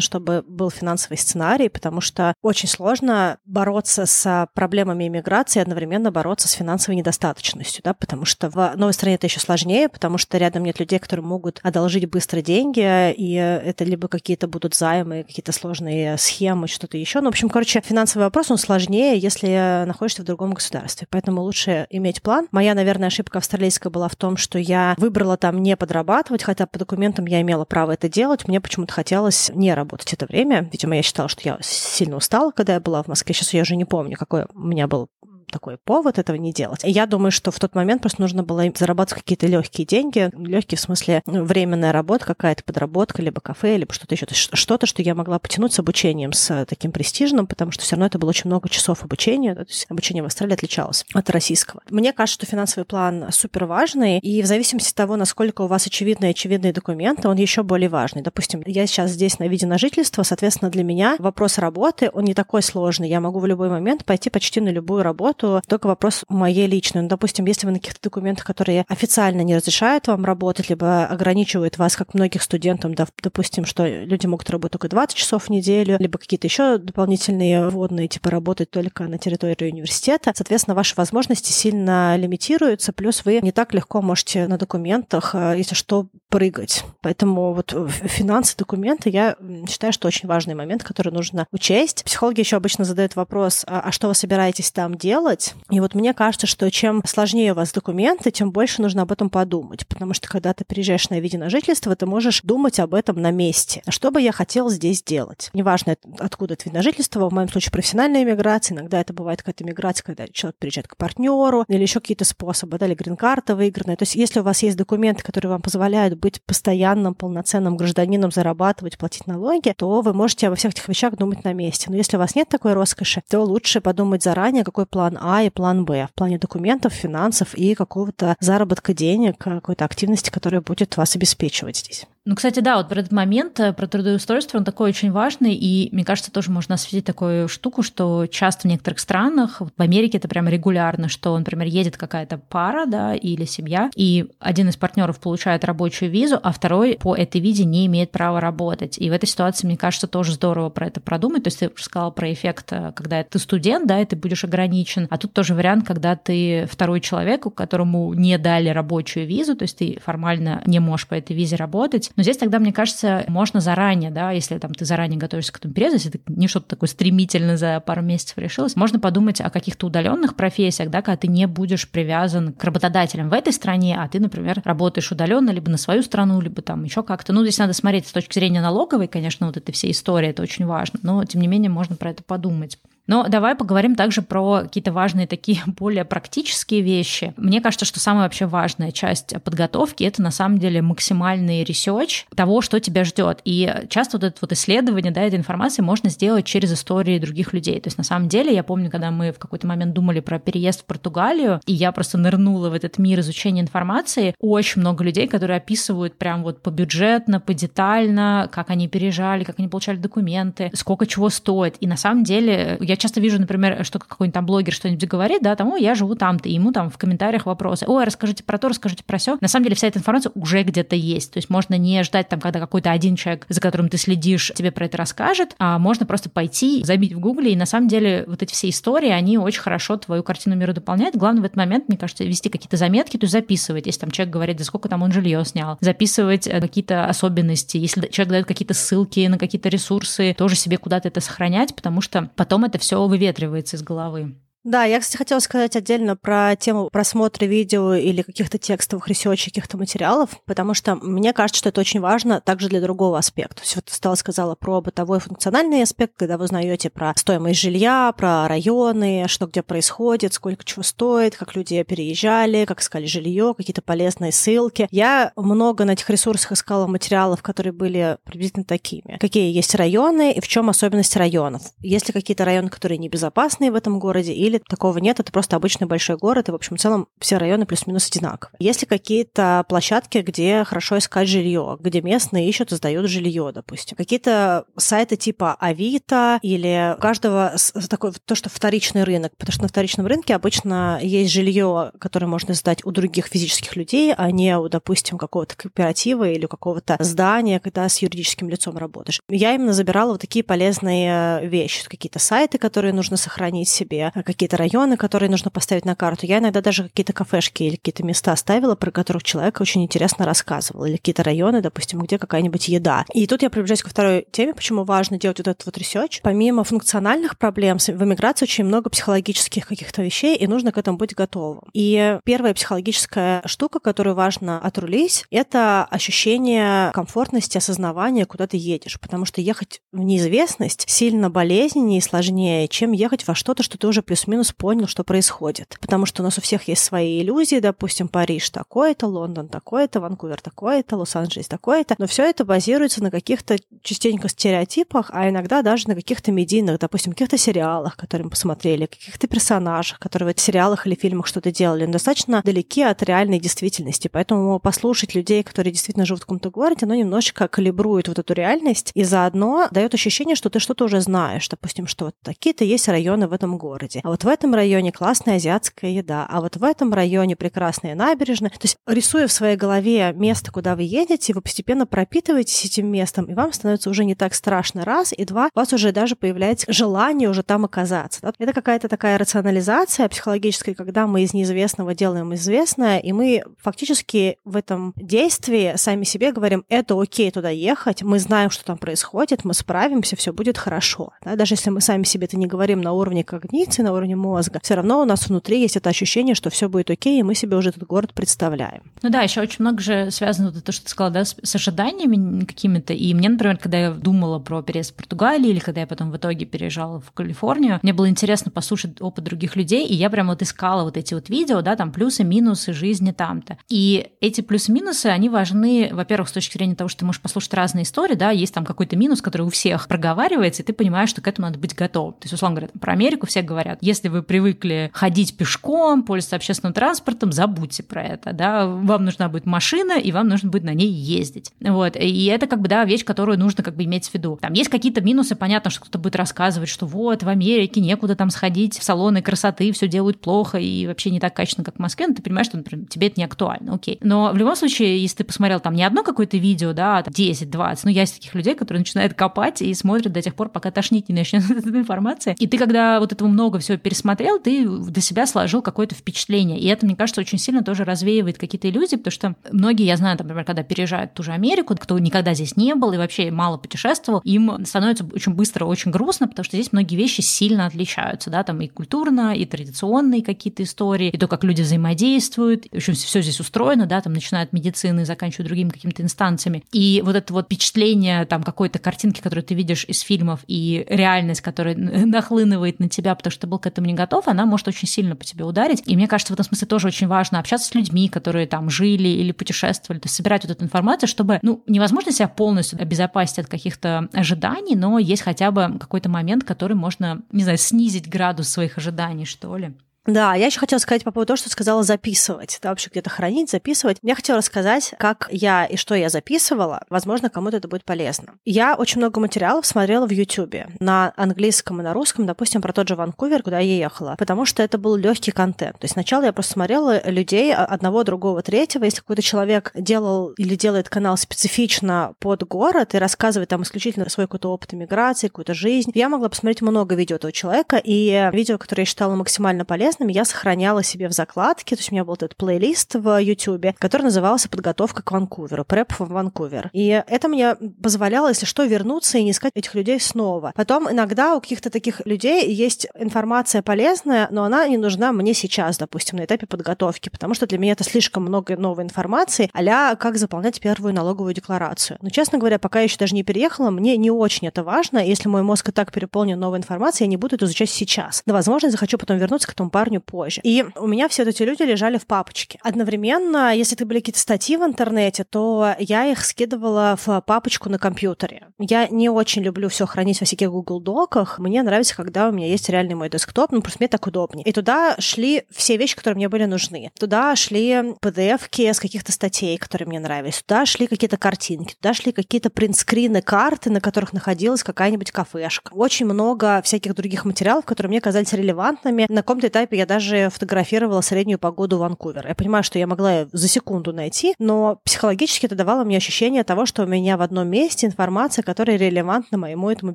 чтобы 0.00 0.35
был 0.42 0.70
финансовый 0.70 1.16
сценарий, 1.16 1.68
потому 1.68 2.00
что 2.00 2.34
очень 2.42 2.68
сложно 2.68 3.38
бороться 3.44 4.06
с 4.06 4.48
проблемами 4.54 5.06
иммиграции 5.08 5.60
и 5.60 5.62
одновременно 5.62 6.10
бороться 6.10 6.48
с 6.48 6.52
финансовой 6.52 6.96
недостаточностью, 6.96 7.82
да, 7.84 7.94
потому 7.94 8.24
что 8.24 8.50
в 8.50 8.72
новой 8.76 8.92
стране 8.92 9.16
это 9.16 9.26
еще 9.26 9.40
сложнее, 9.40 9.88
потому 9.88 10.18
что 10.18 10.38
рядом 10.38 10.64
нет 10.64 10.80
людей, 10.80 10.98
которые 10.98 11.24
могут 11.24 11.60
одолжить 11.62 12.08
быстро 12.08 12.40
деньги, 12.40 13.12
и 13.12 13.34
это 13.34 13.84
либо 13.84 14.08
какие-то 14.08 14.48
будут 14.48 14.74
займы, 14.74 15.24
какие-то 15.24 15.52
сложные 15.52 16.18
схемы, 16.18 16.68
что-то 16.68 16.96
еще. 16.96 17.20
Ну, 17.20 17.26
в 17.26 17.28
общем, 17.28 17.48
короче, 17.48 17.80
финансовый 17.84 18.24
вопрос, 18.24 18.50
он 18.50 18.58
сложнее, 18.58 19.18
если 19.18 19.84
находишься 19.86 20.22
в 20.22 20.24
другом 20.24 20.54
государстве. 20.54 21.06
Поэтому 21.10 21.42
лучше 21.42 21.86
иметь 21.90 22.22
план. 22.22 22.48
Моя, 22.50 22.74
наверное, 22.74 23.08
ошибка 23.08 23.38
австралийская 23.38 23.90
была 23.90 24.08
в 24.08 24.16
том, 24.16 24.36
что 24.36 24.58
я 24.58 24.94
выбрала 24.98 25.36
там 25.36 25.62
не 25.62 25.76
подрабатывать, 25.76 26.42
хотя 26.42 26.66
по 26.66 26.78
документам 26.78 27.26
я 27.26 27.40
имела 27.40 27.64
право 27.64 27.92
это 27.92 28.08
делать. 28.08 28.46
Мне 28.48 28.60
почему-то 28.60 28.92
хотелось 28.92 29.50
не 29.54 29.72
работать 29.74 30.12
это 30.12 30.25
время. 30.26 30.68
Видимо, 30.70 30.96
я 30.96 31.02
считала, 31.02 31.28
что 31.28 31.42
я 31.44 31.58
сильно 31.60 32.16
устала, 32.16 32.50
когда 32.50 32.74
я 32.74 32.80
была 32.80 33.02
в 33.02 33.08
Москве. 33.08 33.34
Сейчас 33.34 33.54
я 33.54 33.62
уже 33.62 33.76
не 33.76 33.84
помню, 33.84 34.16
какой 34.16 34.46
у 34.54 34.60
меня 34.60 34.86
был 34.86 35.08
такой 35.50 35.78
повод 35.78 36.18
этого 36.18 36.36
не 36.36 36.52
делать. 36.52 36.80
Я 36.84 37.06
думаю, 37.06 37.30
что 37.30 37.50
в 37.50 37.58
тот 37.58 37.74
момент 37.74 38.02
просто 38.02 38.20
нужно 38.20 38.42
было 38.42 38.64
зарабатывать 38.74 39.22
какие-то 39.22 39.46
легкие 39.46 39.86
деньги, 39.86 40.30
легкие 40.36 40.78
в 40.78 40.80
смысле 40.80 41.22
ну, 41.26 41.44
временная 41.44 41.92
работа, 41.92 42.26
какая-то 42.26 42.64
подработка, 42.64 43.22
либо 43.22 43.40
кафе, 43.40 43.76
либо 43.76 43.92
что-то 43.92 44.14
еще, 44.14 44.26
то 44.26 44.34
есть 44.34 44.50
что-то, 44.52 44.86
что 44.86 45.02
я 45.02 45.14
могла 45.14 45.38
потянуть 45.38 45.72
с 45.72 45.78
обучением, 45.78 46.32
с 46.32 46.64
таким 46.66 46.92
престижным, 46.92 47.46
потому 47.46 47.70
что 47.72 47.82
все 47.82 47.96
равно 47.96 48.06
это 48.06 48.18
было 48.18 48.30
очень 48.30 48.48
много 48.48 48.68
часов 48.68 49.02
обучения, 49.02 49.54
то 49.54 49.62
есть 49.62 49.86
обучение 49.88 50.22
в 50.22 50.26
Австралии 50.26 50.54
отличалось 50.54 51.04
от 51.14 51.30
российского. 51.30 51.82
Мне 51.90 52.12
кажется, 52.12 52.44
что 52.44 52.46
финансовый 52.46 52.84
план 52.84 53.26
супер 53.30 53.66
важный, 53.66 54.18
и 54.18 54.42
в 54.42 54.46
зависимости 54.46 54.90
от 54.90 54.94
того, 54.94 55.16
насколько 55.16 55.62
у 55.62 55.66
вас 55.66 55.86
очевидные 55.86 56.30
очевидные 56.30 56.72
документы, 56.72 57.28
он 57.28 57.36
еще 57.36 57.62
более 57.62 57.88
важный. 57.88 58.22
Допустим, 58.22 58.62
я 58.66 58.86
сейчас 58.86 59.12
здесь 59.12 59.38
на 59.38 59.48
виде 59.48 59.66
на 59.66 59.78
жительство, 59.78 60.22
соответственно, 60.22 60.70
для 60.70 60.84
меня 60.84 61.16
вопрос 61.18 61.58
работы, 61.58 62.10
он 62.12 62.24
не 62.24 62.34
такой 62.34 62.62
сложный. 62.62 63.08
Я 63.08 63.20
могу 63.20 63.38
в 63.38 63.46
любой 63.46 63.68
момент 63.68 64.04
пойти 64.04 64.30
почти 64.30 64.60
на 64.60 64.70
любую 64.70 65.02
работу, 65.02 65.35
работу, 65.36 65.66
только 65.68 65.86
вопрос 65.86 66.24
моей 66.28 66.66
личной. 66.66 67.02
Ну, 67.02 67.08
допустим, 67.08 67.44
если 67.46 67.66
вы 67.66 67.72
на 67.72 67.78
каких-то 67.78 68.00
документах, 68.02 68.44
которые 68.44 68.84
официально 68.88 69.42
не 69.42 69.56
разрешают 69.56 70.08
вам 70.08 70.24
работать, 70.24 70.68
либо 70.68 71.06
ограничивают 71.06 71.78
вас, 71.78 71.96
как 71.96 72.14
многих 72.14 72.42
студентам, 72.42 72.94
допустим, 72.94 73.64
что 73.64 73.86
люди 73.86 74.26
могут 74.26 74.48
работать 74.50 74.72
только 74.72 74.88
20 74.88 75.16
часов 75.16 75.44
в 75.44 75.50
неделю, 75.50 75.96
либо 75.98 76.18
какие-то 76.18 76.46
еще 76.46 76.78
дополнительные 76.78 77.68
вводные, 77.68 78.08
типа 78.08 78.30
работать 78.30 78.70
только 78.70 79.04
на 79.04 79.18
территории 79.18 79.70
университета, 79.70 80.32
соответственно, 80.34 80.74
ваши 80.74 80.94
возможности 80.96 81.52
сильно 81.52 82.16
лимитируются, 82.16 82.92
плюс 82.92 83.24
вы 83.24 83.40
не 83.42 83.52
так 83.52 83.74
легко 83.74 84.02
можете 84.02 84.46
на 84.48 84.58
документах, 84.58 85.34
э, 85.34 85.54
если 85.56 85.74
что, 85.74 86.06
прыгать. 86.28 86.84
Поэтому 87.02 87.52
вот 87.52 87.74
финансы, 88.04 88.56
документы, 88.56 89.10
я 89.10 89.36
считаю, 89.68 89.92
что 89.92 90.08
очень 90.08 90.28
важный 90.28 90.54
момент, 90.54 90.82
который 90.82 91.12
нужно 91.12 91.46
учесть. 91.52 92.04
Психологи 92.04 92.40
еще 92.40 92.56
обычно 92.56 92.84
задают 92.84 93.16
вопрос, 93.16 93.64
а, 93.66 93.80
а 93.80 93.92
что 93.92 94.08
вы 94.08 94.14
собираетесь 94.14 94.70
там 94.72 94.96
делать? 94.96 95.25
Делать. 95.26 95.54
И 95.70 95.80
вот 95.80 95.94
мне 95.94 96.14
кажется, 96.14 96.46
что 96.46 96.70
чем 96.70 97.02
сложнее 97.04 97.52
у 97.52 97.56
вас 97.56 97.72
документы, 97.72 98.30
тем 98.30 98.52
больше 98.52 98.82
нужно 98.82 99.02
об 99.02 99.12
этом 99.12 99.28
подумать. 99.28 99.86
Потому 99.86 100.14
что 100.14 100.28
когда 100.28 100.52
ты 100.54 100.64
приезжаешь 100.64 101.10
на 101.10 101.18
виде 101.18 101.36
на 101.38 101.50
жительство, 101.50 101.96
ты 101.96 102.06
можешь 102.06 102.42
думать 102.42 102.78
об 102.78 102.94
этом 102.94 103.20
на 103.20 103.30
месте. 103.30 103.82
Что 103.88 104.10
бы 104.10 104.20
я 104.20 104.32
хотел 104.32 104.70
здесь 104.70 105.02
делать? 105.02 105.50
Неважно, 105.52 105.96
откуда 106.18 106.54
это 106.54 106.66
вид 106.66 106.74
на 106.74 106.82
жительство, 106.82 107.28
в 107.28 107.32
моем 107.32 107.48
случае 107.48 107.72
профессиональная 107.72 108.22
иммиграция, 108.22 108.76
иногда 108.76 109.00
это 109.00 109.12
бывает 109.12 109.40
какая-то 109.40 109.64
миграция, 109.64 110.04
когда 110.04 110.28
человек 110.28 110.56
приезжает 110.58 110.88
к 110.88 110.96
партнеру, 110.96 111.64
или 111.68 111.82
еще 111.82 112.00
какие-то 112.00 112.24
способы, 112.24 112.78
да, 112.78 112.86
или 112.86 112.94
грин-карта 112.94 113.56
выигранная. 113.56 113.96
То 113.96 114.04
есть 114.04 114.14
если 114.14 114.40
у 114.40 114.42
вас 114.42 114.62
есть 114.62 114.76
документы, 114.76 115.24
которые 115.24 115.50
вам 115.50 115.62
позволяют 115.62 116.18
быть 116.18 116.40
постоянным, 116.42 117.14
полноценным 117.14 117.76
гражданином, 117.76 118.30
зарабатывать, 118.30 118.98
платить 118.98 119.26
налоги, 119.26 119.74
то 119.76 120.00
вы 120.02 120.12
можете 120.12 120.46
обо 120.46 120.56
всех 120.56 120.72
этих 120.72 120.88
вещах 120.88 121.16
думать 121.16 121.44
на 121.44 121.52
месте. 121.52 121.90
Но 121.90 121.96
если 121.96 122.16
у 122.16 122.20
вас 122.20 122.34
нет 122.34 122.48
такой 122.48 122.74
роскоши, 122.74 123.22
то 123.28 123.40
лучше 123.40 123.80
подумать 123.80 124.22
заранее, 124.22 124.64
какой 124.64 124.86
план 124.86 125.15
А 125.20 125.42
и 125.42 125.50
план 125.50 125.84
Б 125.84 126.06
в 126.10 126.14
плане 126.14 126.38
документов, 126.38 126.92
финансов 126.92 127.54
и 127.54 127.74
какого-то 127.74 128.36
заработка 128.40 128.94
денег, 128.94 129.38
какой-то 129.38 129.84
активности, 129.84 130.30
которая 130.30 130.60
будет 130.60 130.96
вас 130.96 131.16
обеспечивать 131.16 131.78
здесь. 131.78 132.06
Ну, 132.26 132.34
кстати, 132.34 132.58
да, 132.58 132.78
вот 132.78 132.88
про 132.88 132.98
этот 132.98 133.12
момент, 133.12 133.60
э, 133.60 133.72
про 133.72 133.86
трудоустройство, 133.86 134.58
он 134.58 134.64
такой 134.64 134.90
очень 134.90 135.12
важный, 135.12 135.54
и 135.54 135.88
мне 135.92 136.04
кажется, 136.04 136.32
тоже 136.32 136.50
можно 136.50 136.74
осветить 136.74 137.04
такую 137.04 137.46
штуку, 137.46 137.84
что 137.84 138.26
часто 138.26 138.62
в 138.62 138.70
некоторых 138.70 138.98
странах, 138.98 139.60
в 139.60 139.80
Америке 139.80 140.18
это 140.18 140.26
прям 140.26 140.48
регулярно, 140.48 141.08
что, 141.08 141.38
например, 141.38 141.68
едет 141.68 141.96
какая-то 141.96 142.38
пара, 142.38 142.86
да, 142.86 143.14
или 143.14 143.44
семья, 143.44 143.90
и 143.94 144.26
один 144.40 144.68
из 144.68 144.76
партнеров 144.76 145.20
получает 145.20 145.64
рабочую 145.64 146.10
визу, 146.10 146.40
а 146.42 146.50
второй 146.50 146.98
по 147.00 147.14
этой 147.14 147.40
визе 147.40 147.64
не 147.64 147.86
имеет 147.86 148.10
права 148.10 148.40
работать. 148.40 148.98
И 148.98 149.08
в 149.08 149.12
этой 149.12 149.26
ситуации, 149.26 149.68
мне 149.68 149.76
кажется, 149.76 150.08
тоже 150.08 150.32
здорово 150.32 150.68
про 150.68 150.88
это 150.88 151.00
продумать. 151.00 151.44
То 151.44 151.48
есть 151.48 151.60
ты 151.60 151.68
уже 151.68 151.84
сказала 151.84 152.10
про 152.10 152.32
эффект, 152.32 152.72
э, 152.72 152.90
когда 152.96 153.22
ты 153.22 153.38
студент, 153.38 153.86
да, 153.86 154.00
и 154.00 154.04
ты 154.04 154.16
будешь 154.16 154.42
ограничен, 154.42 155.06
а 155.10 155.18
тут 155.18 155.32
тоже 155.32 155.54
вариант, 155.54 155.86
когда 155.86 156.16
ты 156.16 156.66
второй 156.68 157.00
человек, 157.00 157.44
которому 157.54 158.14
не 158.14 158.36
дали 158.36 158.68
рабочую 158.68 159.28
визу, 159.28 159.54
то 159.54 159.62
есть 159.62 159.78
ты 159.78 160.00
формально 160.04 160.60
не 160.66 160.80
можешь 160.80 161.06
по 161.06 161.14
этой 161.14 161.36
визе 161.36 161.54
работать, 161.54 162.10
но 162.16 162.22
здесь 162.22 162.36
тогда, 162.36 162.58
мне 162.58 162.72
кажется, 162.72 163.24
можно 163.28 163.60
заранее, 163.60 164.10
да, 164.10 164.30
если 164.30 164.58
там 164.58 164.74
ты 164.74 164.84
заранее 164.84 165.18
готовишься 165.18 165.52
к 165.52 165.58
этому 165.58 165.74
периоду, 165.74 165.94
если 165.94 166.10
ты 166.10 166.20
не 166.28 166.48
что-то 166.48 166.68
такое 166.68 166.88
стремительно 166.88 167.56
за 167.56 167.80
пару 167.80 168.02
месяцев 168.02 168.38
решилось, 168.38 168.74
можно 168.74 168.98
подумать 168.98 169.40
о 169.40 169.50
каких-то 169.50 169.86
удаленных 169.86 170.34
профессиях, 170.34 170.90
да, 170.90 171.02
когда 171.02 171.16
ты 171.16 171.28
не 171.28 171.46
будешь 171.46 171.88
привязан 171.88 172.52
к 172.52 172.64
работодателям 172.64 173.28
в 173.28 173.32
этой 173.32 173.52
стране, 173.52 173.98
а 173.98 174.08
ты, 174.08 174.18
например, 174.18 174.62
работаешь 174.64 175.12
удаленно 175.12 175.50
либо 175.50 175.70
на 175.70 175.76
свою 175.76 176.02
страну, 176.02 176.40
либо 176.40 176.62
там 176.62 176.84
еще 176.84 177.02
как-то. 177.02 177.32
Ну, 177.32 177.42
здесь 177.42 177.58
надо 177.58 177.72
смотреть 177.74 178.06
с 178.06 178.12
точки 178.12 178.34
зрения 178.34 178.60
налоговой, 178.60 179.08
конечно, 179.08 179.46
вот 179.46 179.56
этой 179.56 179.72
всей 179.72 179.92
истории, 179.92 180.30
это 180.30 180.42
очень 180.42 180.66
важно, 180.66 180.98
но 181.02 181.24
тем 181.24 181.40
не 181.40 181.48
менее 181.48 181.70
можно 181.70 181.96
про 181.96 182.10
это 182.10 182.22
подумать. 182.22 182.78
Но 183.06 183.26
давай 183.28 183.54
поговорим 183.54 183.94
также 183.94 184.22
про 184.22 184.62
какие-то 184.62 184.92
важные 184.92 185.26
такие 185.26 185.60
более 185.66 186.04
практические 186.04 186.82
вещи. 186.82 187.34
Мне 187.36 187.60
кажется, 187.60 187.84
что 187.84 188.00
самая 188.00 188.24
вообще 188.24 188.46
важная 188.46 188.92
часть 188.92 189.34
подготовки— 189.42 190.04
это 190.04 190.22
на 190.22 190.30
самом 190.30 190.58
деле 190.58 190.82
максимальный 190.82 191.64
research 191.64 192.26
того, 192.34 192.60
что 192.60 192.80
тебя 192.80 193.04
ждет. 193.04 193.40
И 193.44 193.72
часто 193.88 194.18
вот 194.18 194.24
это 194.24 194.36
вот 194.40 194.52
исследование, 194.52 195.12
да, 195.12 195.22
этой 195.22 195.38
информации 195.38 195.82
можно 195.82 196.10
сделать 196.10 196.44
через 196.44 196.72
истории 196.72 197.18
других 197.18 197.52
людей. 197.52 197.80
То 197.80 197.88
есть 197.88 197.98
на 197.98 198.04
самом 198.04 198.28
деле 198.28 198.54
я 198.54 198.62
помню, 198.62 198.90
когда 198.90 199.10
мы 199.10 199.32
в 199.32 199.38
какой-то 199.38 199.66
момент 199.66 199.94
думали 199.94 200.20
про 200.20 200.38
переезд 200.38 200.82
в 200.82 200.84
Португалию, 200.84 201.60
и 201.66 201.72
я 201.72 201.92
просто 201.92 202.18
нырнула 202.18 202.70
в 202.70 202.74
этот 202.74 202.98
мир 202.98 203.20
изучения 203.20 203.60
информации, 203.60 204.34
очень 204.40 204.80
много 204.80 205.04
людей, 205.04 205.26
которые 205.28 205.58
описывают 205.58 206.18
прям 206.18 206.42
вот 206.42 206.62
по 206.62 206.70
бюджетно, 206.70 207.40
по 207.40 207.54
детально, 207.54 208.48
как 208.52 208.70
они 208.70 208.88
переезжали, 208.88 209.44
как 209.44 209.58
они 209.58 209.68
получали 209.68 209.96
документы, 209.96 210.70
сколько 210.74 211.06
чего 211.06 211.28
стоит. 211.28 211.76
И 211.80 211.86
на 211.86 211.96
самом 211.96 212.24
деле 212.24 212.76
я 212.80 212.95
часто 212.96 213.20
вижу, 213.20 213.38
например, 213.38 213.84
что 213.84 213.98
какой-нибудь 213.98 214.34
там 214.34 214.46
блогер 214.46 214.72
что-нибудь 214.72 215.06
говорит, 215.08 215.42
да, 215.42 215.54
там, 215.56 215.72
о, 215.72 215.76
я 215.76 215.94
живу 215.94 216.14
там-то, 216.14 216.48
и 216.48 216.52
ему 216.52 216.72
там 216.72 216.90
в 216.90 216.98
комментариях 216.98 217.46
вопросы, 217.46 217.84
ой, 217.86 218.04
расскажите 218.04 218.44
про 218.44 218.58
то, 218.58 218.68
расскажите 218.68 219.04
про 219.04 219.18
все. 219.18 219.38
На 219.40 219.48
самом 219.48 219.64
деле 219.64 219.76
вся 219.76 219.88
эта 219.88 219.98
информация 219.98 220.32
уже 220.34 220.62
где-то 220.62 220.96
есть. 220.96 221.32
То 221.32 221.38
есть 221.38 221.50
можно 221.50 221.76
не 221.76 222.02
ждать 222.02 222.28
там, 222.28 222.40
когда 222.40 222.60
какой-то 222.60 222.90
один 222.90 223.16
человек, 223.16 223.46
за 223.48 223.60
которым 223.60 223.88
ты 223.88 223.96
следишь, 223.96 224.52
тебе 224.54 224.70
про 224.70 224.86
это 224.86 224.96
расскажет, 224.98 225.54
а 225.58 225.78
можно 225.78 226.06
просто 226.06 226.30
пойти, 226.30 226.82
забить 226.84 227.12
в 227.12 227.20
гугле, 227.20 227.52
и 227.52 227.56
на 227.56 227.66
самом 227.66 227.88
деле 227.88 228.24
вот 228.26 228.42
эти 228.42 228.52
все 228.52 228.68
истории, 228.68 229.10
они 229.10 229.38
очень 229.38 229.60
хорошо 229.60 229.96
твою 229.96 230.22
картину 230.22 230.56
мира 230.56 230.72
дополняют. 230.72 231.16
Главное 231.16 231.42
в 231.42 231.44
этот 231.44 231.56
момент, 231.56 231.88
мне 231.88 231.98
кажется, 231.98 232.24
вести 232.24 232.48
какие-то 232.48 232.76
заметки, 232.76 233.16
то 233.16 233.24
есть 233.24 233.32
записывать, 233.32 233.86
если 233.86 234.00
там 234.00 234.10
человек 234.10 234.32
говорит, 234.32 234.58
за 234.58 234.64
сколько 234.64 234.88
там 234.88 235.02
он 235.02 235.12
жилье 235.12 235.44
снял, 235.44 235.78
записывать 235.80 236.46
э, 236.46 236.60
какие-то 236.60 237.06
особенности, 237.06 237.76
если 237.76 238.08
человек 238.08 238.30
дает 238.30 238.46
какие-то 238.46 238.74
ссылки 238.74 239.26
на 239.26 239.38
какие-то 239.38 239.68
ресурсы, 239.68 240.34
тоже 240.36 240.54
себе 240.54 240.76
куда-то 240.76 241.08
это 241.08 241.20
сохранять, 241.20 241.74
потому 241.74 242.00
что 242.00 242.30
потом 242.36 242.64
это 242.64 242.78
все 242.78 242.85
выветривается 243.08 243.76
из 243.76 243.82
головы. 243.82 244.36
Да, 244.66 244.82
я, 244.82 244.98
кстати, 244.98 245.16
хотела 245.16 245.38
сказать 245.38 245.76
отдельно 245.76 246.16
про 246.16 246.56
тему 246.56 246.90
просмотра 246.90 247.46
видео 247.46 247.94
или 247.94 248.22
каких-то 248.22 248.58
текстовых 248.58 249.06
research 249.06 249.40
ей, 249.40 249.52
каких-то 249.52 249.78
материалов, 249.78 250.30
потому 250.44 250.74
что 250.74 250.96
мне 250.96 251.32
кажется, 251.32 251.60
что 251.60 251.68
это 251.68 251.80
очень 251.80 252.00
важно 252.00 252.40
также 252.40 252.68
для 252.68 252.80
другого 252.80 253.16
аспекта. 253.16 253.54
То 253.54 253.62
есть 253.62 253.76
вот 253.76 253.88
Стала 253.88 254.16
сказала 254.16 254.56
про 254.56 254.80
бытовой 254.80 255.20
функциональный 255.20 255.82
аспект, 255.82 256.14
когда 256.16 256.36
вы 256.36 256.46
узнаете 256.46 256.90
про 256.90 257.12
стоимость 257.14 257.60
жилья, 257.60 258.12
про 258.16 258.48
районы, 258.48 259.26
что 259.28 259.46
где 259.46 259.62
происходит, 259.62 260.32
сколько 260.32 260.64
чего 260.64 260.82
стоит, 260.82 261.36
как 261.36 261.54
люди 261.54 261.80
переезжали, 261.84 262.64
как 262.64 262.80
искали 262.80 263.06
жилье, 263.06 263.54
какие-то 263.56 263.82
полезные 263.82 264.32
ссылки. 264.32 264.88
Я 264.90 265.30
много 265.36 265.84
на 265.84 265.92
этих 265.92 266.10
ресурсах 266.10 266.50
искала 266.50 266.88
материалов, 266.88 267.40
которые 267.40 267.72
были 267.72 268.18
приблизительно 268.24 268.64
такими. 268.64 269.16
Какие 269.20 269.54
есть 269.54 269.76
районы 269.76 270.32
и 270.32 270.40
в 270.40 270.48
чем 270.48 270.68
особенность 270.70 271.14
районов. 271.14 271.62
Есть 271.78 272.08
ли 272.08 272.12
какие-то 272.12 272.44
районы, 272.44 272.68
которые 272.68 272.98
небезопасные 272.98 273.70
в 273.70 273.76
этом 273.76 274.00
городе, 274.00 274.32
или 274.32 274.55
деле 274.58 274.64
такого 274.68 274.98
нет, 274.98 275.20
это 275.20 275.32
просто 275.32 275.56
обычный 275.56 275.86
большой 275.86 276.16
город, 276.16 276.48
и, 276.48 276.52
в 276.52 276.54
общем, 276.54 276.76
в 276.76 276.80
целом 276.80 277.08
все 277.18 277.38
районы 277.38 277.66
плюс-минус 277.66 278.08
одинаковые. 278.08 278.56
Есть 278.58 278.82
ли 278.82 278.86
какие-то 278.86 279.64
площадки, 279.68 280.18
где 280.18 280.64
хорошо 280.64 280.98
искать 280.98 281.28
жилье, 281.28 281.76
где 281.80 282.00
местные 282.00 282.48
ищут 282.48 282.72
и 282.72 282.76
сдают 282.76 283.08
жилье, 283.08 283.50
допустим? 283.54 283.96
Какие-то 283.96 284.64
сайты 284.76 285.16
типа 285.16 285.54
Авито 285.54 286.38
или 286.42 286.94
у 286.96 287.00
каждого 287.00 287.54
такой, 287.88 288.12
то, 288.12 288.34
что 288.34 288.48
вторичный 288.48 289.04
рынок, 289.04 289.32
потому 289.36 289.52
что 289.52 289.62
на 289.62 289.68
вторичном 289.68 290.06
рынке 290.06 290.34
обычно 290.34 290.98
есть 291.02 291.32
жилье, 291.32 291.92
которое 291.98 292.26
можно 292.26 292.54
сдать 292.54 292.84
у 292.84 292.90
других 292.90 293.26
физических 293.26 293.76
людей, 293.76 294.14
а 294.16 294.30
не 294.30 294.56
у, 294.58 294.68
допустим, 294.68 295.18
какого-то 295.18 295.56
кооператива 295.56 296.28
или 296.28 296.46
какого-то 296.46 296.96
здания, 297.00 297.60
когда 297.60 297.88
с 297.88 297.98
юридическим 297.98 298.48
лицом 298.48 298.76
работаешь. 298.76 299.20
Я 299.28 299.54
именно 299.54 299.72
забирала 299.72 300.12
вот 300.12 300.20
такие 300.20 300.44
полезные 300.44 301.46
вещи, 301.46 301.88
какие-то 301.88 302.18
сайты, 302.18 302.58
которые 302.58 302.92
нужно 302.92 303.16
сохранить 303.16 303.68
себе, 303.68 304.12
какие 304.24 304.45
какие-то 304.46 304.56
районы, 304.58 304.96
которые 304.96 305.28
нужно 305.28 305.50
поставить 305.50 305.84
на 305.84 305.96
карту. 305.96 306.26
Я 306.26 306.38
иногда 306.38 306.60
даже 306.60 306.84
какие-то 306.84 307.12
кафешки 307.12 307.64
или 307.64 307.76
какие-то 307.76 308.04
места 308.04 308.34
ставила, 308.36 308.76
про 308.76 308.92
которых 308.92 309.24
человек 309.24 309.60
очень 309.60 309.82
интересно 309.82 310.24
рассказывал. 310.24 310.84
Или 310.84 310.96
какие-то 310.96 311.24
районы, 311.24 311.60
допустим, 311.60 312.00
где 312.00 312.18
какая-нибудь 312.18 312.68
еда. 312.68 313.04
И 313.12 313.26
тут 313.26 313.42
я 313.42 313.50
приближаюсь 313.50 313.82
ко 313.82 313.90
второй 313.90 314.26
теме, 314.30 314.54
почему 314.54 314.84
важно 314.84 315.18
делать 315.18 315.38
вот 315.38 315.48
этот 315.48 315.66
вот 315.66 315.78
research. 315.78 316.20
Помимо 316.22 316.62
функциональных 316.62 317.38
проблем, 317.38 317.78
в 317.78 317.88
эмиграции 317.88 318.44
очень 318.44 318.64
много 318.64 318.88
психологических 318.88 319.66
каких-то 319.66 320.02
вещей, 320.02 320.36
и 320.36 320.46
нужно 320.46 320.70
к 320.70 320.78
этому 320.78 320.96
быть 320.96 321.14
готовым. 321.14 321.62
И 321.72 322.20
первая 322.24 322.54
психологическая 322.54 323.42
штука, 323.46 323.80
которую 323.80 324.14
важно 324.14 324.60
отрулить, 324.60 325.24
это 325.30 325.84
ощущение 325.90 326.92
комфортности, 326.92 327.58
осознавания, 327.58 328.26
куда 328.26 328.46
ты 328.46 328.56
едешь. 328.56 329.00
Потому 329.00 329.24
что 329.24 329.40
ехать 329.40 329.80
в 329.92 330.00
неизвестность 330.00 330.84
сильно 330.88 331.30
болезненнее 331.30 331.98
и 331.98 332.02
сложнее, 332.02 332.68
чем 332.68 332.92
ехать 332.92 333.26
во 333.26 333.34
что-то, 333.34 333.64
что 333.64 333.76
ты 333.76 333.88
уже 333.88 334.02
плюс-минус 334.02 334.35
плюс-минус 334.36 334.52
понял, 334.52 334.86
что 334.86 335.04
происходит. 335.04 335.76
Потому 335.80 336.06
что 336.06 336.22
у 336.22 336.24
нас 336.24 336.38
у 336.38 336.40
всех 336.40 336.68
есть 336.68 336.82
свои 336.82 337.20
иллюзии, 337.20 337.60
допустим, 337.60 338.08
Париж 338.08 338.50
такой-то, 338.50 339.06
Лондон 339.06 339.48
такой-то, 339.48 340.00
Ванкувер 340.00 340.40
такой-то, 340.40 340.96
Лос-Анджелес 340.96 341.48
такой-то, 341.48 341.94
но 341.98 342.06
все 342.06 342.24
это 342.24 342.44
базируется 342.44 343.02
на 343.02 343.10
каких-то 343.10 343.56
частенько 343.82 344.28
стереотипах, 344.28 345.10
а 345.12 345.28
иногда 345.28 345.62
даже 345.62 345.88
на 345.88 345.94
каких-то 345.94 346.32
медийных, 346.32 346.78
допустим, 346.78 347.12
каких-то 347.12 347.38
сериалах, 347.38 347.96
которые 347.96 348.24
мы 348.24 348.30
посмотрели, 348.30 348.86
каких-то 348.86 349.26
персонажах, 349.26 349.98
которые 349.98 350.26
в 350.26 350.30
этих 350.30 350.44
сериалах 350.44 350.86
или 350.86 350.94
фильмах 350.94 351.26
что-то 351.26 351.50
делали, 351.50 351.86
но 351.86 351.92
достаточно 351.92 352.42
далеки 352.44 352.82
от 352.82 353.02
реальной 353.02 353.40
действительности. 353.40 354.08
Поэтому 354.08 354.58
послушать 354.58 355.14
людей, 355.14 355.42
которые 355.42 355.72
действительно 355.72 356.04
живут 356.04 356.22
в 356.22 356.26
каком-то 356.26 356.50
городе, 356.50 356.86
оно 356.86 356.94
немножечко 356.94 357.48
калибрует 357.48 358.08
вот 358.08 358.18
эту 358.18 358.34
реальность 358.34 358.90
и 358.94 359.04
заодно 359.04 359.68
дает 359.70 359.94
ощущение, 359.94 360.36
что 360.36 360.50
ты 360.50 360.58
что-то 360.58 360.84
уже 360.84 361.00
знаешь. 361.00 361.48
Допустим, 361.48 361.86
что 361.86 362.06
вот 362.06 362.14
такие-то 362.22 362.64
есть 362.64 362.88
районы 362.88 363.28
в 363.28 363.32
этом 363.32 363.56
городе. 363.56 364.00
А 364.02 364.08
вот 364.08 364.15
в 364.24 364.28
этом 364.28 364.54
районе 364.54 364.92
классная 364.92 365.36
азиатская 365.36 365.90
еда, 365.90 366.26
а 366.28 366.40
вот 366.40 366.56
в 366.56 366.64
этом 366.64 366.92
районе 366.92 367.36
прекрасная 367.36 367.94
набережная. 367.94 368.50
То 368.50 368.58
есть, 368.62 368.76
рисуя 368.86 369.26
в 369.26 369.32
своей 369.32 369.56
голове 369.56 370.12
место, 370.14 370.52
куда 370.52 370.76
вы 370.76 370.82
едете, 370.82 371.32
вы 371.34 371.40
постепенно 371.40 371.86
пропитываетесь 371.86 372.64
этим 372.64 372.86
местом, 372.86 373.24
и 373.26 373.34
вам 373.34 373.52
становится 373.52 373.90
уже 373.90 374.04
не 374.04 374.14
так 374.14 374.34
страшно, 374.34 374.84
раз, 374.84 375.12
и 375.12 375.24
два, 375.24 375.50
у 375.54 375.58
вас 375.58 375.72
уже 375.72 375.92
даже 375.92 376.16
появляется 376.16 376.72
желание 376.72 377.28
уже 377.28 377.42
там 377.42 377.64
оказаться. 377.64 378.20
Да? 378.22 378.32
Это 378.38 378.52
какая-то 378.52 378.88
такая 378.88 379.18
рационализация 379.18 380.08
психологическая, 380.08 380.74
когда 380.74 381.06
мы 381.06 381.22
из 381.22 381.34
неизвестного 381.34 381.94
делаем 381.94 382.34
известное, 382.34 382.98
и 382.98 383.12
мы 383.12 383.42
фактически 383.58 384.38
в 384.44 384.56
этом 384.56 384.92
действии 384.96 385.74
сами 385.76 386.04
себе 386.04 386.32
говорим, 386.32 386.64
это 386.68 387.00
окей 387.00 387.30
туда 387.30 387.50
ехать, 387.50 388.02
мы 388.02 388.18
знаем, 388.18 388.50
что 388.50 388.64
там 388.64 388.78
происходит, 388.78 389.44
мы 389.44 389.54
справимся, 389.54 390.16
все 390.16 390.32
будет 390.32 390.58
хорошо. 390.58 391.12
Да? 391.24 391.36
Даже 391.36 391.54
если 391.54 391.70
мы 391.70 391.80
сами 391.80 392.04
себе 392.04 392.26
это 392.26 392.36
не 392.36 392.46
говорим 392.46 392.80
на 392.80 392.92
уровне 392.92 393.24
когниции, 393.24 393.82
на 393.82 393.92
уровне 393.92 394.05
мозга, 394.14 394.60
все 394.62 394.74
равно 394.74 395.00
у 395.00 395.04
нас 395.04 395.28
внутри 395.28 395.60
есть 395.60 395.76
это 395.76 395.90
ощущение, 395.90 396.34
что 396.34 396.50
все 396.50 396.68
будет 396.68 396.90
окей, 396.90 397.20
и 397.20 397.22
мы 397.22 397.34
себе 397.34 397.56
уже 397.56 397.70
этот 397.70 397.84
город 397.84 398.14
представляем. 398.14 398.82
Ну 399.02 399.10
да, 399.10 399.22
еще 399.22 399.40
очень 399.40 399.58
много 399.60 399.80
же 399.80 400.10
связано 400.10 400.50
вот 400.50 400.62
то, 400.62 400.72
что 400.72 400.84
ты 400.84 400.90
сказала, 400.90 401.12
да, 401.12 401.24
с, 401.24 401.36
с 401.42 401.54
ожиданиями 401.54 402.44
какими-то. 402.44 402.92
И 402.92 403.12
мне, 403.14 403.28
например, 403.28 403.56
когда 403.56 403.78
я 403.78 403.90
думала 403.90 404.38
про 404.38 404.62
переезд 404.62 404.92
в 404.92 404.94
Португалию, 404.94 405.50
или 405.50 405.58
когда 405.58 405.82
я 405.82 405.86
потом 405.86 406.10
в 406.10 406.16
итоге 406.16 406.46
переезжала 406.46 407.00
в 407.00 407.10
Калифорнию, 407.12 407.80
мне 407.82 407.92
было 407.92 408.08
интересно 408.08 408.50
послушать 408.50 409.00
опыт 409.00 409.24
других 409.24 409.56
людей, 409.56 409.86
и 409.86 409.94
я 409.94 410.10
прям 410.10 410.28
вот 410.28 410.42
искала 410.42 410.84
вот 410.84 410.96
эти 410.96 411.14
вот 411.14 411.28
видео, 411.28 411.62
да, 411.62 411.76
там 411.76 411.92
плюсы, 411.92 412.24
минусы 412.24 412.72
жизни 412.72 413.12
там-то. 413.12 413.58
И 413.68 414.10
эти 414.20 414.40
плюсы-минусы, 414.40 415.06
они 415.06 415.28
важны, 415.28 415.90
во-первых, 415.92 416.28
с 416.28 416.32
точки 416.32 416.56
зрения 416.58 416.74
того, 416.74 416.88
что 416.88 417.00
ты 417.00 417.04
можешь 417.04 417.20
послушать 417.20 417.54
разные 417.54 417.84
истории, 417.84 418.14
да, 418.14 418.30
есть 418.30 418.54
там 418.54 418.64
какой-то 418.64 418.96
минус, 418.96 419.22
который 419.22 419.42
у 419.42 419.50
всех 419.50 419.88
проговаривается, 419.88 420.62
и 420.62 420.66
ты 420.66 420.72
понимаешь, 420.72 421.10
что 421.10 421.20
к 421.20 421.28
этому 421.28 421.48
надо 421.48 421.58
быть 421.58 421.74
готовым. 421.74 422.14
То 422.14 422.24
есть, 422.24 422.34
условно 422.34 422.56
говоря, 422.56 422.72
про 422.78 422.92
Америку 422.92 423.26
все 423.26 423.42
говорят, 423.42 423.78
если 423.96 424.08
вы 424.08 424.22
привыкли 424.22 424.90
ходить 424.92 425.36
пешком, 425.36 426.02
пользоваться 426.02 426.36
общественным 426.36 426.74
транспортом, 426.74 427.32
забудьте 427.32 427.82
про 427.82 428.02
это, 428.02 428.32
да, 428.32 428.66
вам 428.66 429.04
нужна 429.04 429.28
будет 429.28 429.46
машина, 429.46 429.98
и 429.98 430.12
вам 430.12 430.28
нужно 430.28 430.50
будет 430.50 430.64
на 430.64 430.74
ней 430.74 430.88
ездить. 430.88 431.52
Вот, 431.60 431.96
и 431.96 432.24
это 432.26 432.46
как 432.46 432.60
бы, 432.60 432.68
да, 432.68 432.84
вещь, 432.84 433.04
которую 433.04 433.38
нужно 433.38 433.64
как 433.64 433.74
бы 433.74 433.84
иметь 433.84 434.08
в 434.08 434.14
виду. 434.14 434.38
Там 434.40 434.52
есть 434.52 434.68
какие-то 434.68 435.00
минусы, 435.00 435.34
понятно, 435.34 435.70
что 435.70 435.80
кто-то 435.80 435.98
будет 435.98 436.16
рассказывать, 436.16 436.68
что 436.68 436.86
вот, 436.86 437.22
в 437.22 437.28
Америке 437.28 437.80
некуда 437.80 438.16
там 438.16 438.30
сходить 438.30 438.78
в 438.78 438.82
салоны 438.82 439.22
красоты, 439.22 439.72
все 439.72 439.88
делают 439.88 440.20
плохо 440.20 440.58
и 440.58 440.86
вообще 440.86 441.10
не 441.10 441.20
так 441.20 441.34
качественно, 441.34 441.64
как 441.64 441.76
в 441.76 441.78
Москве, 441.78 442.06
но 442.08 442.14
ты 442.14 442.22
понимаешь, 442.22 442.48
что, 442.48 442.58
например, 442.58 442.86
тебе 442.88 443.06
это 443.06 443.18
не 443.18 443.24
актуально, 443.24 443.74
окей. 443.74 443.98
Но 444.02 444.30
в 444.32 444.36
любом 444.36 444.56
случае, 444.56 445.00
если 445.00 445.18
ты 445.18 445.24
посмотрел 445.24 445.60
там 445.60 445.74
не 445.74 445.84
одно 445.84 446.02
какое-то 446.02 446.36
видео, 446.36 446.72
да, 446.72 447.00
10-20, 447.00 447.80
ну, 447.84 447.90
есть 447.90 448.16
таких 448.16 448.34
людей, 448.34 448.54
которые 448.54 448.80
начинают 448.80 449.14
копать 449.14 449.62
и 449.62 449.72
смотрят 449.72 450.12
до 450.12 450.20
тех 450.20 450.34
пор, 450.34 450.50
пока 450.50 450.70
тошнить 450.70 451.08
не 451.08 451.14
начнет 451.14 451.50
эта 451.50 451.68
информация. 451.68 452.34
И 452.38 452.46
ты, 452.46 452.58
когда 452.58 453.00
вот 453.00 453.12
этого 453.12 453.28
много 453.28 453.58
всего 453.58 453.78
пересмотрел, 453.86 454.40
ты 454.40 454.66
для 454.66 455.00
себя 455.00 455.28
сложил 455.28 455.62
какое-то 455.62 455.94
впечатление. 455.94 456.58
И 456.58 456.66
это, 456.66 456.84
мне 456.84 456.96
кажется, 456.96 457.20
очень 457.20 457.38
сильно 457.38 457.62
тоже 457.62 457.84
развеивает 457.84 458.36
какие-то 458.36 458.68
иллюзии, 458.68 458.96
потому 458.96 459.12
что 459.12 459.36
многие, 459.52 459.86
я 459.86 459.96
знаю, 459.96 460.16
например, 460.18 460.42
когда 460.42 460.64
переезжают 460.64 461.12
в 461.12 461.14
ту 461.14 461.22
же 461.22 461.30
Америку, 461.30 461.76
кто 461.76 461.96
никогда 462.00 462.34
здесь 462.34 462.56
не 462.56 462.74
был 462.74 462.92
и 462.92 462.96
вообще 462.96 463.30
мало 463.30 463.58
путешествовал, 463.58 464.22
им 464.24 464.66
становится 464.66 465.04
очень 465.14 465.34
быстро 465.34 465.66
очень 465.66 465.92
грустно, 465.92 466.26
потому 466.26 466.42
что 466.42 466.56
здесь 466.56 466.72
многие 466.72 466.96
вещи 466.96 467.20
сильно 467.20 467.66
отличаются, 467.66 468.28
да, 468.28 468.42
там 468.42 468.60
и 468.60 468.66
культурно, 468.66 469.36
и 469.36 469.44
традиционные 469.44 470.24
какие-то 470.24 470.64
истории, 470.64 471.10
и 471.10 471.16
то, 471.16 471.28
как 471.28 471.44
люди 471.44 471.62
взаимодействуют, 471.62 472.66
в 472.72 472.74
общем, 472.74 472.94
все 472.94 473.22
здесь 473.22 473.38
устроено, 473.38 473.86
да, 473.86 474.00
там 474.00 474.14
начиная 474.14 474.42
от 474.42 474.52
медицины, 474.52 475.04
заканчивая 475.04 475.46
другими 475.46 475.68
какими-то 475.68 476.02
инстанциями. 476.02 476.64
И 476.72 477.02
вот 477.04 477.14
это 477.14 477.32
вот 477.32 477.44
впечатление 477.44 478.24
там 478.24 478.42
какой-то 478.42 478.80
картинки, 478.80 479.20
которую 479.20 479.44
ты 479.44 479.54
видишь 479.54 479.84
из 479.84 480.00
фильмов, 480.00 480.40
и 480.48 480.84
реальность, 480.88 481.40
которая 481.40 481.76
нахлынывает 481.76 482.80
на 482.80 482.88
тебя, 482.88 483.14
потому 483.14 483.30
что 483.30 483.42
ты 483.42 483.46
был 483.46 483.60
к 483.60 483.66
этому 483.76 483.86
не 483.86 483.94
готов, 483.94 484.28
она 484.28 484.46
может 484.46 484.68
очень 484.68 484.88
сильно 484.88 485.14
по 485.14 485.24
тебе 485.24 485.44
ударить. 485.44 485.82
И 485.86 485.96
мне 485.96 486.08
кажется, 486.08 486.32
в 486.32 486.34
этом 486.34 486.46
смысле 486.46 486.66
тоже 486.66 486.88
очень 486.88 487.06
важно 487.06 487.38
общаться 487.38 487.68
с 487.68 487.74
людьми, 487.74 488.08
которые 488.08 488.46
там 488.46 488.70
жили 488.70 489.08
или 489.08 489.32
путешествовали, 489.32 490.00
то 490.00 490.06
есть 490.06 490.16
собирать 490.16 490.44
вот 490.44 490.50
эту 490.50 490.64
информацию, 490.64 491.08
чтобы, 491.08 491.38
ну, 491.42 491.62
невозможно 491.66 492.12
себя 492.12 492.28
полностью 492.28 492.80
обезопасить 492.80 493.38
от 493.38 493.46
каких-то 493.46 494.08
ожиданий, 494.12 494.74
но 494.74 494.98
есть 494.98 495.22
хотя 495.22 495.50
бы 495.50 495.78
какой-то 495.78 496.08
момент, 496.08 496.44
который 496.44 496.76
можно, 496.76 497.22
не 497.32 497.42
знаю, 497.42 497.58
снизить 497.58 498.08
градус 498.08 498.48
своих 498.48 498.78
ожиданий, 498.78 499.24
что 499.24 499.56
ли. 499.56 499.74
Да, 500.06 500.34
я 500.34 500.46
еще 500.46 500.60
хотела 500.60 500.78
сказать 500.78 501.04
по 501.04 501.10
поводу 501.10 501.28
того, 501.28 501.36
что 501.36 501.50
сказала 501.50 501.82
записывать. 501.82 502.58
Да, 502.62 502.70
вообще 502.70 502.90
где-то 502.90 503.10
хранить, 503.10 503.50
записывать. 503.50 503.98
Я 504.02 504.14
хотела 504.14 504.38
рассказать, 504.38 504.94
как 504.98 505.28
я 505.30 505.64
и 505.66 505.76
что 505.76 505.94
я 505.94 506.08
записывала. 506.08 506.84
Возможно, 506.90 507.28
кому-то 507.28 507.56
это 507.56 507.68
будет 507.68 507.84
полезно. 507.84 508.34
Я 508.44 508.74
очень 508.76 509.00
много 509.00 509.20
материалов 509.20 509.66
смотрела 509.66 510.06
в 510.06 510.10
Ютубе 510.10 510.68
на 510.80 511.12
английском 511.16 511.80
и 511.80 511.84
на 511.84 511.92
русском, 511.92 512.26
допустим, 512.26 512.62
про 512.62 512.72
тот 512.72 512.88
же 512.88 512.94
Ванкувер, 512.94 513.42
куда 513.42 513.58
я 513.58 513.76
ехала, 513.76 514.16
потому 514.18 514.44
что 514.44 514.62
это 514.62 514.78
был 514.78 514.96
легкий 514.96 515.32
контент. 515.32 515.78
То 515.78 515.84
есть 515.84 515.94
сначала 515.94 516.24
я 516.24 516.32
просто 516.32 516.52
смотрела 516.52 517.08
людей 517.08 517.54
одного, 517.54 518.04
другого, 518.04 518.42
третьего. 518.42 518.84
Если 518.84 519.00
какой-то 519.00 519.22
человек 519.22 519.72
делал 519.74 520.30
или 520.32 520.54
делает 520.54 520.88
канал 520.88 521.16
специфично 521.16 522.14
под 522.20 522.44
город 522.44 522.94
и 522.94 522.98
рассказывает 522.98 523.48
там 523.48 523.62
исключительно 523.62 524.08
свой 524.08 524.26
какой-то 524.26 524.52
опыт 524.52 524.74
иммиграции, 524.74 525.28
какую-то 525.28 525.54
жизнь, 525.54 525.90
я 525.94 526.08
могла 526.08 526.28
посмотреть 526.28 526.62
много 526.62 526.94
видео 526.94 527.16
этого 527.16 527.32
человека, 527.32 527.80
и 527.82 528.30
видео, 528.32 528.58
которые 528.58 528.82
я 528.82 528.86
считала 528.86 529.14
максимально 529.14 529.64
полезными, 529.64 529.95
я 530.00 530.24
сохраняла 530.24 530.82
себе 530.82 531.08
в 531.08 531.12
закладке. 531.12 531.76
То 531.76 531.80
есть 531.80 531.90
у 531.90 531.94
меня 531.94 532.04
был 532.04 532.14
этот 532.14 532.36
плейлист 532.36 532.94
в 532.94 533.20
YouTube, 533.20 533.76
который 533.78 534.02
назывался 534.02 534.48
«Подготовка 534.48 535.02
к 535.02 535.10
Ванкуверу», 535.10 535.64
«Преп 535.64 535.92
в 535.98 536.06
Ванкувер». 536.08 536.70
И 536.72 537.02
это 537.06 537.28
мне 537.28 537.56
позволяло, 537.82 538.28
если 538.28 538.46
что, 538.46 538.64
вернуться 538.64 539.18
и 539.18 539.24
не 539.24 539.30
искать 539.30 539.52
этих 539.54 539.74
людей 539.74 540.00
снова. 540.00 540.52
Потом 540.54 540.90
иногда 540.90 541.36
у 541.36 541.40
каких-то 541.40 541.70
таких 541.70 542.02
людей 542.04 542.52
есть 542.52 542.86
информация 542.98 543.62
полезная, 543.62 544.28
но 544.30 544.44
она 544.44 544.66
не 544.68 544.76
нужна 544.76 545.12
мне 545.12 545.34
сейчас, 545.34 545.78
допустим, 545.78 546.18
на 546.18 546.24
этапе 546.24 546.46
подготовки, 546.46 547.08
потому 547.08 547.34
что 547.34 547.46
для 547.46 547.58
меня 547.58 547.72
это 547.72 547.84
слишком 547.84 548.24
много 548.24 548.56
новой 548.56 548.84
информации, 548.84 549.50
а 549.54 549.96
как 549.96 550.16
заполнять 550.16 550.60
первую 550.60 550.94
налоговую 550.94 551.34
декларацию. 551.34 551.98
Но, 552.00 552.10
честно 552.10 552.38
говоря, 552.38 552.58
пока 552.58 552.80
я 552.80 552.84
еще 552.84 552.98
даже 552.98 553.14
не 553.14 553.22
переехала, 553.22 553.70
мне 553.70 553.96
не 553.96 554.10
очень 554.10 554.48
это 554.48 554.62
важно. 554.64 554.98
Если 554.98 555.28
мой 555.28 555.42
мозг 555.42 555.68
и 555.68 555.72
так 555.72 555.92
переполнен 555.92 556.38
новой 556.38 556.58
информацией, 556.58 557.06
я 557.06 557.10
не 557.10 557.16
буду 557.16 557.36
это 557.36 557.44
изучать 557.46 557.70
сейчас. 557.70 558.22
Да, 558.26 558.32
возможно, 558.32 558.70
захочу 558.70 558.98
потом 558.98 559.18
вернуться 559.18 559.48
к 559.48 559.52
этому 559.52 559.70
парню 559.86 560.00
позже. 560.00 560.40
И 560.42 560.64
у 560.76 560.86
меня 560.86 561.08
все 561.08 561.22
эти 561.22 561.42
люди 561.44 561.62
лежали 561.62 561.98
в 561.98 562.06
папочке. 562.06 562.58
Одновременно, 562.62 563.54
если 563.54 563.76
это 563.76 563.86
были 563.86 564.00
какие-то 564.00 564.18
статьи 564.18 564.56
в 564.56 564.64
интернете, 564.64 565.24
то 565.24 565.74
я 565.78 566.06
их 566.06 566.24
скидывала 566.24 566.98
в 567.04 567.20
папочку 567.20 567.68
на 567.68 567.78
компьютере. 567.78 568.48
Я 568.58 568.88
не 568.88 569.08
очень 569.08 569.42
люблю 569.42 569.68
все 569.68 569.86
хранить 569.86 570.20
во 570.20 570.26
всяких 570.26 570.50
Google 570.50 570.80
Доках. 570.80 571.38
Мне 571.38 571.62
нравится, 571.62 571.94
когда 571.94 572.28
у 572.28 572.32
меня 572.32 572.48
есть 572.48 572.68
реальный 572.68 572.94
мой 572.94 573.08
десктоп, 573.08 573.52
ну, 573.52 573.62
просто 573.62 573.78
мне 573.80 573.88
так 573.88 574.06
удобнее. 574.06 574.44
И 574.44 574.52
туда 574.52 574.96
шли 574.98 575.44
все 575.50 575.76
вещи, 575.76 575.94
которые 575.94 576.16
мне 576.16 576.28
были 576.28 576.46
нужны. 576.46 576.90
Туда 576.98 577.36
шли 577.36 577.70
PDF-ки 578.02 578.72
с 578.72 578.80
каких-то 578.80 579.12
статей, 579.12 579.56
которые 579.56 579.86
мне 579.86 580.00
нравились. 580.00 580.42
Туда 580.42 580.66
шли 580.66 580.86
какие-то 580.86 581.16
картинки, 581.16 581.74
туда 581.74 581.94
шли 581.94 582.10
какие-то 582.12 582.50
принтскрины 582.50 583.22
карты, 583.22 583.70
на 583.70 583.80
которых 583.80 584.12
находилась 584.12 584.64
какая-нибудь 584.64 585.12
кафешка. 585.12 585.72
Очень 585.72 586.06
много 586.06 586.60
всяких 586.62 586.94
других 586.94 587.24
материалов, 587.24 587.64
которые 587.64 587.90
мне 587.90 588.00
казались 588.00 588.32
релевантными. 588.32 589.06
На 589.08 589.22
каком-то 589.22 589.48
этапе 589.48 589.65
я 589.72 589.86
даже 589.86 590.30
фотографировала 590.30 591.00
среднюю 591.00 591.38
погоду 591.38 591.78
Ванкувера. 591.78 592.28
Я 592.28 592.34
понимаю, 592.34 592.64
что 592.64 592.78
я 592.78 592.86
могла 592.86 593.26
за 593.32 593.48
секунду 593.48 593.92
найти, 593.92 594.34
но 594.38 594.80
психологически 594.84 595.46
это 595.46 595.54
давало 595.54 595.84
мне 595.84 595.96
ощущение 595.96 596.44
того, 596.44 596.66
что 596.66 596.82
у 596.82 596.86
меня 596.86 597.16
в 597.16 597.22
одном 597.22 597.48
месте 597.48 597.86
информация, 597.86 598.42
которая 598.42 598.76
релевантна 598.76 599.38
моему 599.38 599.70
этому 599.70 599.94